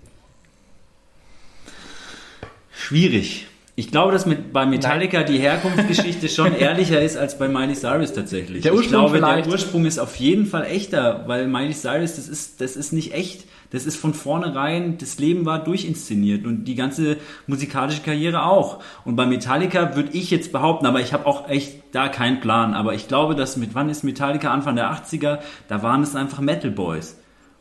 Schwierig. 2.71 3.47
Ich 3.75 3.91
glaube, 3.91 4.11
dass 4.11 4.25
mit, 4.25 4.51
bei 4.51 4.65
Metallica 4.65 5.23
die 5.23 5.37
Herkunftsgeschichte 5.37 6.27
schon 6.29 6.53
ehrlicher 6.55 7.01
ist 7.01 7.15
als 7.15 7.37
bei 7.37 7.47
Miley 7.47 7.75
Cyrus 7.75 8.13
tatsächlich. 8.13 8.61
Der 8.63 8.71
ich 8.73 8.77
Ursprung 8.77 8.99
glaube, 9.01 9.15
vielleicht. 9.17 9.45
der 9.45 9.53
Ursprung 9.53 9.85
ist 9.85 9.99
auf 9.99 10.15
jeden 10.17 10.45
Fall 10.45 10.65
echter, 10.65 11.23
weil 11.27 11.47
Miley 11.47 11.73
Cyrus, 11.73 12.15
das 12.15 12.27
ist, 12.27 12.59
das 12.61 12.75
ist 12.75 12.91
nicht 12.91 13.13
echt. 13.13 13.45
Das 13.71 13.85
ist 13.85 13.97
von 13.97 14.13
vornherein, 14.13 14.97
das 14.97 15.19
Leben 15.19 15.45
war 15.45 15.63
durchinszeniert 15.63 16.45
und 16.45 16.65
die 16.65 16.75
ganze 16.75 17.17
musikalische 17.45 18.01
Karriere 18.01 18.43
auch. 18.43 18.79
Und 19.05 19.15
bei 19.15 19.27
Metallica 19.27 19.95
würde 19.95 20.09
ich 20.13 20.31
jetzt 20.31 20.51
behaupten, 20.51 20.87
aber 20.87 21.01
ich 21.01 21.13
habe 21.13 21.27
auch 21.27 21.47
echt 21.47 21.83
da 21.91 22.07
keinen 22.07 22.39
Plan, 22.39 22.73
aber 22.73 22.95
ich 22.95 23.07
glaube, 23.07 23.35
dass 23.35 23.57
mit, 23.57 23.75
wann 23.75 23.89
ist 23.89 24.03
Metallica? 24.03 24.51
Anfang 24.51 24.75
der 24.75 24.91
80er, 24.91 25.39
da 25.67 25.83
waren 25.83 26.01
es 26.01 26.15
einfach 26.15 26.39
Metal 26.39 26.71
Boys. 26.71 27.17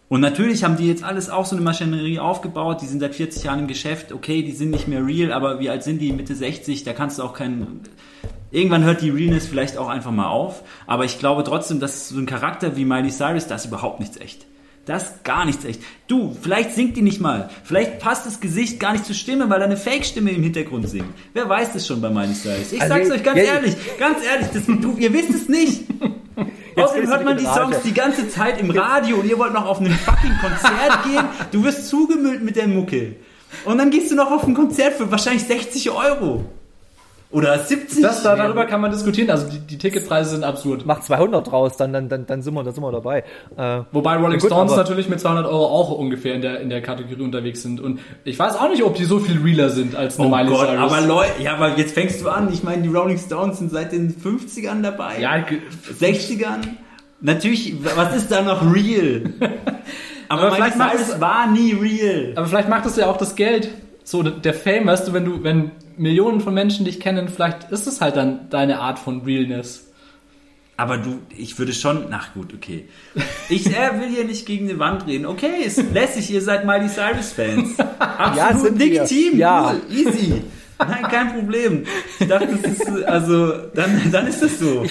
Und 0.09 0.23
natürlich 0.23 0.65
haben 0.65 0.79
die 0.79 0.89
jetzt 0.89 1.05
alles 1.05 1.29
auch 1.29 1.45
so 1.45 1.55
eine 1.55 1.65
Maschinerie 1.65 2.19
aufgebaut, 2.19 2.81
die 2.81 2.87
sind 2.87 3.01
seit 3.01 3.15
40 3.15 3.45
Jahren 3.45 3.59
im 3.61 3.67
Geschäft, 3.67 4.11
okay, 4.11 4.43
die 4.43 4.53
sind 4.53 4.71
nicht 4.71 4.89
mehr 4.89 5.05
real, 5.05 5.33
aber 5.33 5.61
wie 5.61 5.69
alt 5.69 5.83
sind 5.83 6.01
die? 6.01 6.13
Mitte 6.13 6.35
60, 6.35 6.85
da 6.85 6.95
kannst 6.95 7.19
du 7.19 7.23
auch 7.23 7.35
keinen... 7.35 7.83
Irgendwann 8.51 8.85
hört 8.85 9.03
die 9.03 9.11
Realness 9.11 9.47
vielleicht 9.47 9.77
auch 9.77 9.89
einfach 9.89 10.11
mal 10.11 10.29
auf, 10.29 10.63
aber 10.87 11.05
ich 11.05 11.19
glaube 11.19 11.45
trotzdem, 11.45 11.81
dass 11.81 12.09
so 12.09 12.19
ein 12.19 12.25
Charakter 12.25 12.77
wie 12.77 12.87
Miley 12.87 13.11
Cyrus, 13.11 13.47
das 13.47 13.65
ist 13.65 13.69
überhaupt 13.69 14.01
nichts 14.01 14.19
echt. 14.19 14.48
Das 14.89 15.23
gar 15.23 15.45
nichts 15.45 15.67
echt. 15.67 15.83
Du, 16.07 16.35
vielleicht 16.41 16.73
singt 16.75 16.97
die 16.97 17.03
nicht 17.03 17.21
mal. 17.21 17.51
Vielleicht 17.63 17.99
passt 17.99 18.25
das 18.25 18.41
Gesicht 18.41 18.81
gar 18.81 18.93
nicht 18.93 19.05
zur 19.05 19.15
Stimme, 19.15 19.51
weil 19.51 19.59
da 19.59 19.67
eine 19.67 19.77
Fake-Stimme 19.77 20.31
im 20.31 20.43
Hintergrund 20.43 20.89
singt. 20.89 21.05
Wer 21.35 21.47
weiß 21.47 21.75
das 21.75 21.87
schon 21.87 22.01
bei 22.01 22.09
Miley 22.09 22.33
Cyrus? 22.33 22.73
Ich 22.73 22.81
Also, 22.81 22.95
sag's 22.95 23.11
euch 23.11 23.23
ganz 23.23 23.39
ehrlich, 23.39 23.77
ganz 23.99 24.25
ehrlich, 24.25 24.49
das, 24.51 24.65
du, 24.65 24.97
ihr 24.99 25.13
wisst 25.13 25.29
es 25.29 25.47
nicht. 25.47 25.83
Außerdem 26.77 27.07
hört 27.07 27.25
man 27.27 27.37
die. 27.37 27.45
Songs 27.45 27.77
die 27.85 27.93
ganze 27.93 28.31
Zeit 28.31 28.59
im 28.63 28.71
Radio 28.71 29.19
und 29.19 29.29
ihr 29.29 29.39
wollt 29.39 29.53
noch 29.53 29.67
auf 29.67 29.79
ein 29.79 29.91
fucking 29.91 30.33
Konzert 30.41 31.05
gehen. 31.05 31.25
Du 31.53 31.65
wirst 31.65 31.87
zugemüllt 31.89 32.43
mit 32.43 32.57
der 32.57 32.67
Mucke. 32.69 33.17
Und 33.67 33.77
dann 33.77 33.91
gehst 33.91 34.11
du 34.11 34.15
noch 34.15 34.31
auf 34.31 34.45
ein 34.47 34.55
Konzert 34.55 34.95
für 34.95 35.11
wahrscheinlich 35.11 35.45
60 35.45 35.91
Euro. 35.91 36.47
Oder 37.31 37.59
70. 37.59 38.03
Das, 38.03 38.23
da, 38.23 38.37
darüber 38.37 38.65
kann 38.65 38.81
man 38.81 38.91
diskutieren. 38.91 39.29
Also 39.31 39.51
die, 39.51 39.59
die 39.59 39.77
Ticketpreise 39.77 40.31
sind 40.31 40.45
absurd. 40.45 40.85
Mach 40.87 41.01
200 41.01 41.47
draus, 41.51 41.77
dann, 41.77 41.93
dann, 41.93 42.09
dann, 42.09 42.25
dann, 42.27 42.41
sind, 42.41 42.55
wir, 42.55 42.65
dann 42.65 42.73
sind 42.73 42.83
wir 42.83 42.91
dabei. 42.91 43.23
Äh, 43.57 43.81
Wobei 43.93 44.17
Rolling 44.17 44.39
Gut, 44.39 44.49
Stones 44.49 44.75
natürlich 44.75 45.11
mit 45.11 45.21
200 45.21 45.45
Euro 45.47 45.67
auch 45.67 45.91
ungefähr 45.91 46.35
in 46.35 46.41
der, 46.41 46.61
in 46.61 46.71
der 46.71 46.81
Kategorie 46.81 47.21
unterwegs 47.23 47.61
sind. 47.63 47.81
Und 47.83 48.01
ich 48.25 48.39
weiß 48.39 48.57
auch 48.57 48.71
nicht, 48.71 48.83
ob 48.83 48.95
die 48.95 49.05
so 49.05 49.19
viel 49.19 49.39
realer 49.43 49.69
sind 49.69 49.95
als 49.95 50.19
Oh 50.19 50.25
Miley 50.29 50.49
Gott, 50.49 50.69
Cyrus. 50.69 50.93
aber 50.93 51.07
Leute, 51.07 51.43
ja, 51.43 51.53
aber 51.55 51.77
jetzt 51.77 51.93
fängst 51.93 52.23
du 52.23 52.31
an. 52.31 52.51
Ich 52.51 52.63
meine, 52.63 52.81
die 52.83 52.89
Rolling 52.89 53.19
Stones 53.19 53.59
sind 53.59 53.73
seit 53.73 53.93
den 53.93 54.15
50ern 54.17 54.81
dabei. 54.83 55.21
ja, 55.21 55.37
ge- 55.41 55.59
60ern. 56.01 56.61
Natürlich, 57.21 57.75
was 57.97 58.17
ist 58.17 58.31
da 58.33 58.41
noch 58.43 58.63
real? 58.75 59.23
Aber, 60.31 60.43
Aber 60.45 60.57
vielleicht 60.57 60.77
macht 60.77 60.95
es- 60.95 61.21
war 61.21 61.47
nie 61.51 61.73
real. 61.73 62.33
aber 62.37 62.47
vielleicht 62.47 62.69
macht 62.69 62.85
es 62.85 62.97
ja 62.97 63.07
auch 63.07 63.17
das 63.17 63.35
Geld. 63.35 63.71
So, 64.05 64.23
der 64.23 64.53
Fame, 64.53 64.87
weißt 64.87 65.09
du, 65.09 65.13
wenn 65.15 65.25
du, 65.25 65.43
wenn 65.43 65.71
Millionen 65.99 66.41
von 66.41 66.55
Menschen 66.55 66.85
dich 66.85 67.01
kennen, 67.01 67.29
vielleicht 67.29 67.71
ist 67.71 67.87
es 67.87 68.01
halt 68.01 68.17
dann 68.17 68.49
deine 68.51 68.81
Art 68.81 68.99
von 68.99 69.23
Realness. 69.23 69.85
Aber 70.77 70.97
du, 70.97 71.19
ich 71.37 71.59
würde 71.59 71.73
schon, 71.73 72.07
ach 72.13 72.35
gut, 72.35 72.55
okay. 72.55 72.89
Ich 73.49 73.67
er 73.75 74.01
will 74.01 74.09
hier 74.09 74.25
nicht 74.25 74.47
gegen 74.47 74.69
die 74.69 74.79
Wand 74.79 75.09
reden. 75.09 75.27
Okay, 75.27 75.65
ist 75.65 75.93
lässig, 75.93 76.31
ihr 76.31 76.41
seid 76.41 76.65
Miley 76.65 76.89
Cyrus 76.89 77.33
Fans. 77.33 77.77
Absolut 77.99 78.79
wir. 78.79 78.87
legitim, 79.03 79.39
Ja. 79.39 79.73
cool, 79.73 79.83
easy. 79.97 80.43
Nein, 80.79 81.03
kein 81.05 81.35
Problem. 81.35 81.85
Ich 82.21 82.29
dachte, 82.29 82.47
das 82.47 82.73
ist, 82.73 83.05
also, 83.05 83.53
dann, 83.75 84.11
dann 84.13 84.27
ist 84.27 84.43
das 84.43 84.59
so. 84.59 84.85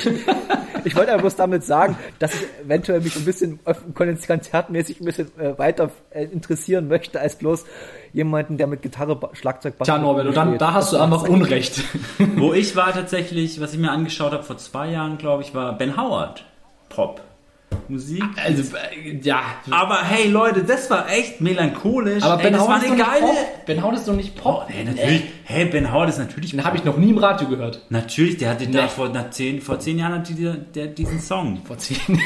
Ich 0.83 0.95
wollte 0.95 1.11
aber 1.11 1.21
bloß 1.21 1.35
damit 1.35 1.63
sagen, 1.63 1.97
dass 2.19 2.33
ich 2.33 2.41
eventuell 2.65 3.01
mich 3.01 3.15
ein 3.15 3.25
bisschen 3.25 3.59
konzertmäßig 3.93 5.01
ein 5.01 5.05
bisschen 5.05 5.27
äh, 5.39 5.57
weiter 5.57 5.91
äh, 6.11 6.25
interessieren 6.25 6.87
möchte, 6.87 7.19
als 7.19 7.35
bloß 7.37 7.65
jemanden, 8.13 8.57
der 8.57 8.67
mit 8.67 8.81
Gitarre, 8.81 9.19
Schlagzeug, 9.33 9.77
Bass 9.77 9.87
Tja, 9.87 9.97
Norbert, 9.97 10.27
und 10.27 10.37
dann, 10.37 10.57
da 10.57 10.73
hast 10.73 10.93
du 10.93 10.97
einfach 10.97 11.23
Unrecht. 11.23 11.81
Wo 12.35 12.53
ich 12.53 12.75
war 12.75 12.93
tatsächlich, 12.93 13.59
was 13.59 13.73
ich 13.73 13.79
mir 13.79 13.91
angeschaut 13.91 14.31
habe 14.31 14.43
vor 14.43 14.57
zwei 14.57 14.89
Jahren, 14.91 15.17
glaube 15.17 15.43
ich, 15.43 15.53
war 15.53 15.77
Ben 15.77 15.97
Howard. 15.97 16.45
Pop. 16.89 17.21
Musik. 17.87 18.23
Also, 18.43 18.63
äh, 18.77 19.17
ja. 19.21 19.41
Aber 19.71 20.03
hey 20.03 20.27
Leute, 20.29 20.63
das 20.63 20.89
war 20.89 21.09
echt 21.09 21.41
melancholisch. 21.41 22.23
Aber 22.23 22.41
Ben 22.41 22.55
Howard 22.59 22.69
war 22.69 22.77
ist 22.77 22.83
doch 22.85 22.91
eine 22.91 22.95
nicht 22.97 23.07
geile. 23.07 23.21
Pop. 23.25 23.65
Ben 23.65 23.83
Howard 23.83 23.95
ist 23.97 24.07
doch 24.07 24.15
nicht 24.15 24.35
Pop. 24.35 24.65
Hey, 24.67 24.83
natürlich. 24.83 25.23
Hey, 25.43 25.65
Ben 25.65 25.91
Howard 25.93 26.09
ist 26.09 26.17
natürlich. 26.19 26.51
Den 26.51 26.63
habe 26.63 26.77
ich 26.77 26.83
noch 26.83 26.97
nie 26.97 27.09
im 27.11 27.17
Radio 27.17 27.47
gehört. 27.47 27.81
Natürlich, 27.89 28.37
der 28.37 28.49
hatte 28.51 28.65
Nee. 28.65 28.71
da 28.73 28.87
vor, 28.87 29.09
nach 29.09 29.29
zehn, 29.29 29.61
vor 29.61 29.79
zehn 29.79 29.97
Jahren 29.99 30.13
hatte 30.19 30.33
der, 30.33 30.53
der 30.55 30.87
diesen 30.87 31.19
Song. 31.19 31.61
Vor 31.65 31.77
zehn 31.77 31.97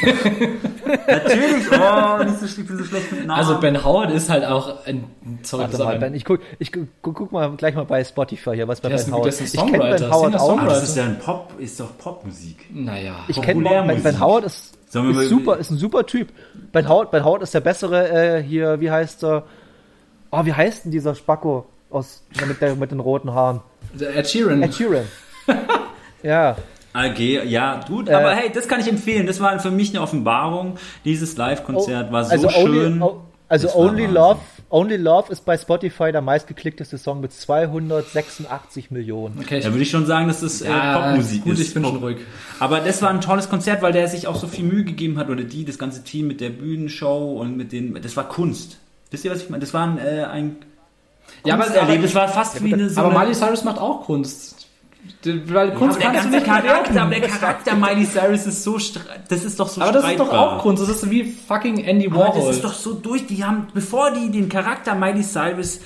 Natürlich. 1.08 1.66
Oh, 1.72 2.24
nicht 2.24 2.39
so, 2.39 2.45
ich 2.45 2.68
bin 2.68 2.78
so 2.78 2.84
schlecht 2.84 3.12
mit 3.12 3.26
Namen. 3.28 3.39
Also 3.39 3.60
Ben 3.60 3.84
Howard 3.84 4.12
ist 4.12 4.30
halt 4.30 4.45
auch 4.45 4.86
ein. 4.86 5.06
Sorry, 5.43 5.64
Warte 5.64 5.78
mal, 5.84 5.99
Ben, 5.99 6.14
ich 6.16 6.26
guck, 6.26 6.39
ich 6.60 6.72
guck, 6.72 6.88
guck 7.02 7.32
mal 7.32 7.52
gleich 7.56 7.76
mal 7.76 7.86
bei 7.86 8.04
Spotify 8.04 8.56
hier, 8.56 8.68
was 8.68 8.82
bei 8.82 8.89
Der 8.89 8.97
Ben 8.97 9.06
ist 9.06 9.12
Howard 9.12 9.28
ist 9.28 9.41
ein 9.41 9.45
Ich 9.45 9.52
kenne 9.54 9.72
Ben 9.72 9.82
Songwriter, 9.99 10.12
Howard 10.12 10.36
auch. 10.39 10.58
Aber 10.60 10.70
das 10.70 10.84
ist 10.84 10.97
ja 10.97 11.04
ein 11.06 11.20
Pop, 11.20 11.54
ist 11.60 11.80
doch 11.80 11.97
Popmusik. 11.97 12.66
naja. 12.74 13.16
Ich 13.28 13.41
kenne 13.41 13.64
Ben, 13.64 14.04
ben 14.04 14.20
Howard 14.20 14.45
ist, 14.45 14.78
Sollen 14.92 15.08
wir 15.08 15.16
mal- 15.16 15.24
ist 15.24 15.30
super, 15.30 15.58
ist 15.58 15.72
ein 15.72 15.78
super 15.78 16.06
Typ. 16.06 16.30
Ben 16.72 16.88
Howard, 16.88 17.12
ben 17.12 17.24
Howard 17.26 17.42
ist 17.44 17.54
der 17.54 17.62
bessere 17.62 18.10
äh, 18.38 18.44
hier, 18.44 18.80
wie 18.80 18.92
heißt 18.92 19.24
er? 19.24 19.44
Oh, 20.32 20.46
wie 20.46 20.54
heißt 20.54 20.86
denn 20.86 20.92
dieser 20.92 21.16
Spacko 21.16 21.66
aus 21.89 22.24
mit, 22.48 22.62
der, 22.62 22.76
mit 22.76 22.92
den 22.92 23.00
roten 23.00 23.34
Haaren? 23.34 23.62
Ed 24.00 24.30
Sheeran. 24.30 24.62
Ed 24.64 24.74
Sheeran. 24.76 25.06
ja. 26.24 26.56
Okay, 26.94 27.42
ja, 27.46 27.80
gut, 27.88 28.10
Äh, 28.10 28.14
aber 28.14 28.32
hey, 28.36 28.52
das 28.54 28.68
kann 28.68 28.82
ich 28.82 28.88
empfehlen. 28.89 29.26
Das 29.26 29.39
war 29.39 29.58
für 29.60 29.72
mich 29.72 29.92
eine 29.92 30.02
Offenbarung. 30.02 30.78
Dieses 31.06 31.38
Live-Konzert 31.38 32.12
war 32.12 32.26
so 32.26 32.32
also 32.32 32.50
schön. 32.50 33.02
Only, 33.02 33.02
o- 33.02 33.22
also 33.48 33.68
Das 33.68 33.76
Only 33.78 34.02
Wahnsinn. 34.04 34.14
Love, 34.14 34.39
Only 34.72 34.95
Love 34.95 35.32
ist 35.32 35.43
bei 35.43 35.57
Spotify 35.57 36.13
der 36.13 36.22
meistgeklickteste 36.22 36.97
Song 36.97 37.19
mit 37.19 37.34
286 37.34 38.89
Millionen. 38.89 39.38
Okay, 39.39 39.59
Da 39.59 39.69
würde 39.72 39.84
ich 39.84 39.89
schon 39.89 40.05
sagen, 40.05 40.28
dass 40.28 40.39
das 40.39 40.61
äh, 40.61 40.69
ja, 40.69 40.97
Popmusik 40.97 41.43
gut, 41.43 41.53
ist. 41.53 41.59
ich 41.59 41.74
bin 41.74 41.84
schon 41.84 41.97
ruhig. 41.97 42.17
Aber 42.59 42.80
das 42.80 43.01
war 43.01 43.09
ein 43.09 43.19
tolles 43.19 43.49
Konzert, 43.49 43.82
weil 43.82 43.91
der 43.91 44.07
sich 44.07 44.28
auch 44.28 44.38
so 44.38 44.47
viel 44.47 44.63
Mühe 44.63 44.86
gegeben 44.86 45.17
hat 45.17 45.30
oder 45.30 45.43
die, 45.43 45.65
das 45.65 45.78
ganze 45.78 46.03
Team 46.05 46.28
mit 46.28 46.39
der 46.39 46.51
Bühnenshow 46.51 47.39
und 47.39 47.57
mit 47.57 47.74
den, 47.74 48.01
das 48.01 48.15
war 48.15 48.30
Kunst. 48.30 48.78
Wisst 49.11 49.26
ihr, 49.26 49.32
was 49.32 49.43
ich 49.43 49.49
meine? 49.49 49.59
Das 49.59 49.74
war 49.74 49.86
ein, 49.86 49.97
äh, 49.97 50.24
ein 50.24 50.55
Ja, 51.45 51.55
aber-. 51.55 51.65
Das 51.65 52.15
war 52.15 52.30
fast 52.30 52.63
wie 52.63 52.74
eine 52.74 52.89
so 52.89 53.01
aber 53.01 53.19
Miley 53.19 53.34
Cyrus 53.34 53.65
macht 53.65 53.78
auch 53.78 54.05
Kunst. 54.05 54.61
Weil 55.24 55.74
Kunst 55.74 55.97
aber 55.97 56.12
der 56.12 56.12
kannst 56.22 56.26
du 56.26 56.30
nicht 56.36 56.45
Charakter, 56.45 56.70
bewerten. 56.70 56.97
aber 56.97 57.10
der 57.12 57.22
Charakter 57.28 57.76
Miley 57.76 58.06
Cyrus 58.06 58.45
ist 58.47 58.64
so, 58.64 58.78
das 59.30 59.43
ist 59.43 59.60
doch 59.60 59.68
so 59.70 59.82
Aber 59.82 59.91
das 59.91 60.04
ist 60.06 60.20
doch 60.20 60.28
streitbar. 60.28 60.58
auch 60.58 60.62
Kunst. 60.62 60.82
Das 60.84 60.89
ist 60.89 61.10
wie 61.10 61.24
fucking 61.24 61.80
Andy 61.84 62.08
Aber 62.08 62.20
Warhol. 62.20 62.41
das 62.47 62.56
ist 62.58 62.64
doch 62.64 62.74
so 62.74 62.93
durch. 62.93 63.28
Die 63.28 63.43
haben, 63.43 63.68
bevor 63.74 64.12
die 64.12 64.30
den 64.32 64.49
Charakter 64.49 64.95
Miley 64.95 65.24
Cyrus 65.24 65.80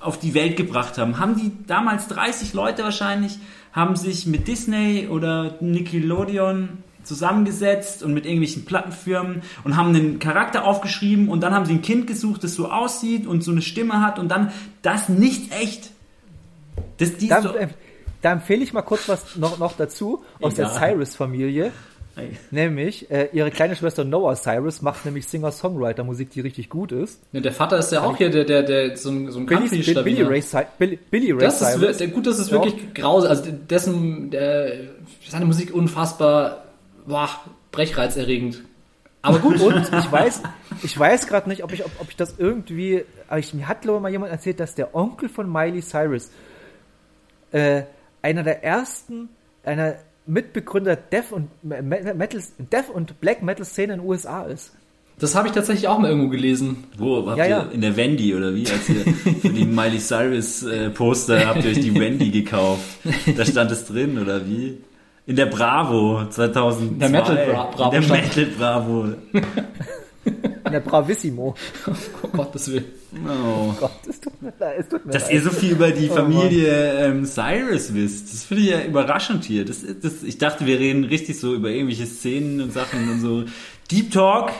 auf 0.00 0.18
die 0.18 0.34
Welt 0.34 0.56
gebracht 0.56 0.98
haben, 0.98 1.18
haben 1.18 1.36
die 1.36 1.52
damals 1.66 2.08
30 2.08 2.52
Leute 2.54 2.82
wahrscheinlich, 2.82 3.38
haben 3.72 3.96
sich 3.96 4.26
mit 4.26 4.48
Disney 4.48 5.08
oder 5.10 5.56
Nickelodeon 5.60 6.78
zusammengesetzt 7.04 8.02
und 8.02 8.14
mit 8.14 8.24
irgendwelchen 8.24 8.64
Plattenfirmen 8.64 9.42
und 9.64 9.76
haben 9.76 9.88
einen 9.94 10.18
Charakter 10.18 10.64
aufgeschrieben 10.64 11.28
und 11.28 11.40
dann 11.42 11.54
haben 11.54 11.64
sie 11.64 11.74
ein 11.74 11.82
Kind 11.82 12.06
gesucht, 12.06 12.44
das 12.44 12.54
so 12.54 12.70
aussieht 12.70 13.26
und 13.26 13.42
so 13.42 13.50
eine 13.52 13.62
Stimme 13.62 14.00
hat 14.00 14.18
und 14.18 14.28
dann 14.28 14.52
das 14.82 15.08
nicht 15.08 15.52
echt. 15.52 15.90
Das 16.98 17.16
die 17.16 17.28
Da, 17.28 17.42
so, 17.42 17.54
äh, 17.54 17.68
da 18.22 18.32
empfehle 18.32 18.62
ich 18.62 18.72
mal 18.72 18.82
kurz 18.82 19.08
was 19.08 19.36
noch, 19.36 19.58
noch 19.58 19.76
dazu 19.76 20.22
aus 20.40 20.54
der 20.54 20.66
Egal. 20.66 20.92
Cyrus-Familie. 20.94 21.72
Nämlich, 22.50 23.10
äh, 23.10 23.28
ihre 23.32 23.50
kleine 23.50 23.76
Schwester 23.76 24.04
Noah 24.04 24.34
Cyrus 24.36 24.82
macht 24.82 25.06
nämlich 25.06 25.26
Singer-Songwriter-Musik, 25.28 26.28
die 26.30 26.40
richtig 26.40 26.68
gut 26.68 26.92
ist. 26.92 27.18
Ja, 27.32 27.40
der 27.40 27.52
Vater 27.52 27.78
ist 27.78 27.92
ja 27.92 28.02
auch 28.02 28.14
hier 28.16 28.28
der, 28.28 28.44
der, 28.44 28.62
der, 28.62 28.96
so 28.96 29.10
ein, 29.10 29.30
so 29.30 29.38
ein 29.38 29.46
Billy, 29.46 29.68
Billy, 29.68 30.02
Billy, 30.02 30.22
Ray, 30.22 30.42
Billy, 30.78 30.96
Billy 31.10 31.30
Ray 31.32 31.40
Das 31.40 31.62
ist, 31.62 31.72
Cyrus. 31.80 31.98
wir- 31.98 32.08
gut, 32.08 32.26
das 32.26 32.38
ist 32.38 32.50
Ja. 32.50 32.62
wirklich 32.62 32.92
grausam. 32.92 33.30
Also 33.30 33.50
dessen, 33.50 34.30
der, 34.30 34.72
seine 35.26 35.46
Musik 35.46 35.72
unfassbar, 35.72 36.64
boah, 37.06 37.30
brechreizerregend. 37.72 38.64
Aber 39.22 39.38
gut, 39.38 39.58
Und 39.60 39.76
ich 39.90 40.12
weiß, 40.12 40.42
ich 40.82 40.98
weiß 40.98 41.26
gerade 41.26 41.48
nicht, 41.48 41.64
ob 41.64 41.72
ich, 41.72 41.84
ob, 41.86 41.90
ob 42.00 42.10
ich 42.10 42.16
das 42.16 42.34
irgendwie, 42.36 43.04
aber 43.28 43.38
ich, 43.38 43.54
mir 43.54 43.66
hat 43.66 43.80
glaube 43.82 43.98
ich 43.98 44.02
mal 44.02 44.10
jemand 44.12 44.32
erzählt, 44.32 44.60
dass 44.60 44.74
der 44.74 44.94
Onkel 44.94 45.30
von 45.30 45.50
Miley 45.50 45.80
Cyrus 45.80 46.30
äh, 47.52 47.82
einer 48.22 48.42
der 48.42 48.62
ersten, 48.64 49.28
einer 49.64 49.94
Mitbegründer 50.26 50.96
Death 50.96 51.32
und 51.32 51.48
Me- 51.62 51.82
Metal, 51.82 52.40
Death 52.72 52.90
und 52.92 53.20
Black 53.20 53.42
Metal 53.42 53.64
Szene 53.64 53.94
in 53.94 54.00
den 54.00 54.08
USA 54.08 54.42
ist. 54.44 54.72
das 55.18 55.34
habe 55.34 55.48
ich 55.48 55.54
tatsächlich 55.54 55.88
auch 55.88 55.98
mal 55.98 56.08
irgendwo 56.10 56.28
gelesen. 56.28 56.84
Wo, 56.96 57.26
habt 57.26 57.38
Ja, 57.38 57.44
ihr 57.44 57.50
ja. 57.50 57.62
in 57.72 57.80
der 57.80 57.96
Wendy 57.96 58.34
oder 58.34 58.54
wie? 58.54 58.66
Als 58.68 58.88
ihr 58.88 59.02
für 59.40 59.48
die 59.48 59.64
Miley 59.64 59.98
Cyrus 59.98 60.62
äh, 60.62 60.90
Poster 60.90 61.46
habt 61.46 61.64
ihr 61.64 61.70
euch 61.70 61.80
die 61.80 61.94
Wendy 61.98 62.30
gekauft. 62.30 62.84
Da 63.36 63.44
stand 63.44 63.70
es 63.72 63.86
drin 63.86 64.18
oder 64.18 64.46
wie? 64.46 64.78
In 65.26 65.36
der 65.36 65.46
Bravo 65.46 66.26
2002. 66.28 66.98
Der 66.98 67.08
Metal 67.08 67.36
Bra- 67.52 67.64
Bravo 67.74 67.96
In 67.96 68.02
der 68.02 68.10
Metal 68.10 68.46
Bravo. 68.58 69.08
In 70.70 70.74
der 70.74 70.80
Bravissimo. 70.80 71.54
Oh 72.22 72.28
Gottes 72.28 72.70
Willen. 72.70 72.84
Oh. 73.26 73.74
Gott, 73.80 73.90
es 74.08 74.20
tut 74.20 74.40
mir 74.40 74.52
leid, 74.60 74.76
es 74.78 74.88
tut 74.88 75.04
mir 75.04 75.12
Dass 75.12 75.24
leid. 75.24 75.32
ihr 75.32 75.42
so 75.42 75.50
viel 75.50 75.72
über 75.72 75.90
die 75.90 76.08
Oh 76.10 76.14
Familie 76.14 77.06
ähm, 77.06 77.26
Cyrus 77.26 77.92
wisst, 77.92 78.32
das 78.32 78.44
finde 78.44 78.62
ich 78.62 78.70
ja 78.70 78.84
überraschend 78.84 79.44
hier. 79.44 79.64
Das, 79.64 79.84
das, 80.00 80.22
ich 80.22 80.38
dachte, 80.38 80.64
wir 80.66 80.78
reden 80.78 81.02
richtig 81.04 81.40
so 81.40 81.54
über 81.54 81.70
irgendwelche 81.70 82.06
Szenen 82.06 82.60
und 82.60 82.72
Sachen 82.72 83.10
und 83.10 83.20
so. 83.20 83.44
Deep 83.90 84.12
Talk. 84.12 84.50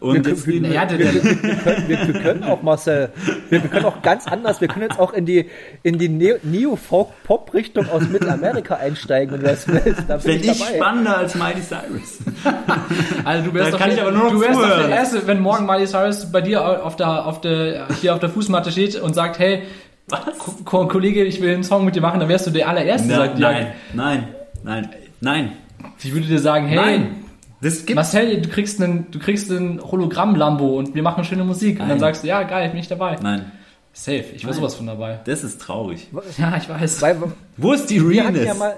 Und 0.00 0.24
Wir- 0.24 0.30
jetzt 0.32 0.46
wir- 0.46 0.62
wir, 0.62 0.86
der, 0.86 0.98
wir, 0.98 1.20
können, 1.20 1.88
wir, 1.88 2.08
wir 2.14 2.20
können 2.22 2.44
auch, 2.44 2.62
Marcel, 2.62 3.10
wir, 3.50 3.62
wir 3.62 3.68
können 3.68 3.84
auch 3.84 4.00
ganz 4.00 4.26
anders, 4.26 4.62
wir 4.62 4.68
können 4.68 4.86
jetzt 4.88 4.98
auch 4.98 5.12
in 5.12 5.26
die, 5.26 5.50
in 5.82 5.98
die 5.98 6.08
Neo- 6.08 6.38
Neo-Folk-Pop-Richtung 6.42 7.90
aus 7.90 8.08
Mittelamerika 8.08 8.76
einsteigen, 8.76 9.34
wenn 9.34 9.40
du 9.40 9.46
das 9.48 9.68
willst. 9.68 10.04
Da 10.08 10.16
bin 10.16 10.36
ich 10.40 10.48
ich 10.50 10.58
dabei. 10.58 10.76
spannender 10.76 11.18
als 11.18 11.34
Miley 11.34 11.60
Cyrus. 11.60 12.18
also 13.24 13.44
du 13.50 13.54
wärst 13.54 13.66
Da 13.66 13.70
doch 13.72 13.78
kann 13.78 13.88
der, 13.90 13.96
ich 13.98 14.02
aber 14.02 14.12
nur 14.12 14.24
noch 14.24 14.30
du 14.32 14.40
wärst 14.40 14.54
doch 14.58 14.76
der 14.78 14.88
Erste, 14.88 15.26
wenn 15.26 15.40
morgen 15.40 15.66
Miley 15.66 15.86
Cyrus 15.86 16.32
bei 16.32 16.40
dir 16.40 16.84
auf 16.84 16.96
der, 16.96 17.26
auf 17.26 17.42
der, 17.42 17.88
hier 18.00 18.14
auf 18.14 18.20
der 18.20 18.30
Fußmatte 18.30 18.70
steht 18.72 18.96
und 18.98 19.12
sagt, 19.14 19.38
hey, 19.38 19.64
Ko- 20.38 20.52
Ko- 20.64 20.86
Kollege, 20.88 21.24
ich 21.24 21.42
will 21.42 21.52
einen 21.52 21.64
Song 21.64 21.84
mit 21.84 21.94
dir 21.94 22.00
machen, 22.00 22.20
dann 22.20 22.28
wärst 22.30 22.46
du 22.46 22.50
der 22.50 22.68
allererste, 22.68 23.08
Na, 23.08 23.16
sagt, 23.16 23.38
nein, 23.38 23.72
nein, 23.92 24.28
nein, 24.62 24.88
nein. 25.20 25.52
Ich 26.02 26.12
würde 26.14 26.26
dir 26.26 26.38
sagen, 26.38 26.66
hey, 26.66 26.76
Nein. 26.76 27.23
Das 27.64 27.86
gibt 27.86 27.96
Marcel, 27.96 28.42
du 28.42 28.48
kriegst 28.50 28.80
einen, 28.82 29.10
du 29.10 29.18
kriegst 29.18 29.50
einen 29.50 29.80
Hologramm-Lambo 29.82 30.78
und 30.78 30.94
wir 30.94 31.02
machen 31.02 31.24
schöne 31.24 31.44
Musik. 31.44 31.74
Und 31.74 31.80
dann 31.80 31.88
Nein. 31.88 31.98
sagst 32.00 32.22
du, 32.22 32.28
ja, 32.28 32.42
geil, 32.42 32.68
bin 32.68 32.78
ich 32.78 32.88
dabei. 32.88 33.16
Nein, 33.22 33.50
Safe, 33.92 34.18
ich 34.34 34.44
war 34.44 34.50
Nein. 34.50 34.60
sowas 34.60 34.74
von 34.74 34.86
dabei. 34.86 35.20
das 35.24 35.42
ist 35.42 35.60
traurig. 35.60 36.08
Ja, 36.36 36.56
ich 36.58 36.68
weiß. 36.68 37.00
Weil, 37.00 37.16
Wo 37.56 37.72
ist 37.72 37.86
die 37.86 38.06
wir 38.06 38.24
hatten 38.24 38.36
ja 38.36 38.42
Realness? 38.42 38.58
mal, 38.58 38.76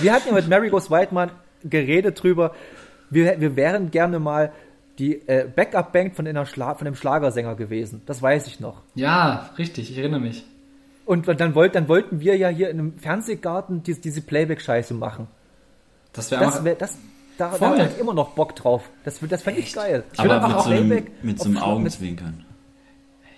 wir 0.00 0.12
hatten 0.12 0.28
ja 0.28 0.34
mit 0.34 0.48
Mary 0.48 0.68
Rose 0.68 0.90
Whiteman 0.90 1.30
geredet 1.64 2.22
drüber, 2.22 2.52
wir, 3.08 3.40
wir 3.40 3.56
wären 3.56 3.90
gerne 3.90 4.18
mal 4.18 4.52
die 4.98 5.26
äh, 5.28 5.46
Backup-Band 5.54 6.16
von, 6.16 6.26
Schla 6.46 6.74
von 6.74 6.86
einem 6.86 6.96
Schlagersänger 6.96 7.54
gewesen. 7.54 8.02
Das 8.06 8.20
weiß 8.20 8.46
ich 8.46 8.60
noch. 8.60 8.82
Ja, 8.94 9.50
richtig, 9.58 9.90
ich 9.90 9.98
erinnere 9.98 10.20
mich. 10.20 10.44
Und 11.06 11.28
dann, 11.28 11.54
wollt, 11.54 11.74
dann 11.74 11.88
wollten 11.88 12.20
wir 12.20 12.36
ja 12.36 12.48
hier 12.48 12.68
in 12.68 12.78
einem 12.80 12.98
Fernsehgarten 12.98 13.82
diese, 13.82 14.00
diese 14.00 14.20
Playback-Scheiße 14.22 14.92
machen. 14.92 15.28
Das 16.12 16.30
wäre 16.30 16.40
Das 16.40 16.52
einfach. 16.54 16.64
wär, 16.64 16.74
das, 16.74 16.98
da, 17.38 17.56
da 17.58 17.70
hatte 17.70 17.90
ich 17.94 18.00
immer 18.00 18.14
noch 18.14 18.30
Bock 18.30 18.56
drauf. 18.56 18.90
Das, 19.04 19.20
das 19.20 19.42
fände 19.42 19.60
ich 19.60 19.72
geil. 19.72 20.04
Ich 20.12 20.20
Aber 20.20 20.46
mit 20.46 20.56
auch 20.56 20.64
so 20.64 20.70
einem, 20.70 20.88
Playback 20.88 21.24
mit 21.24 21.38
so 21.38 21.48
einem 21.48 21.58
Augenzwinkern. 21.58 22.44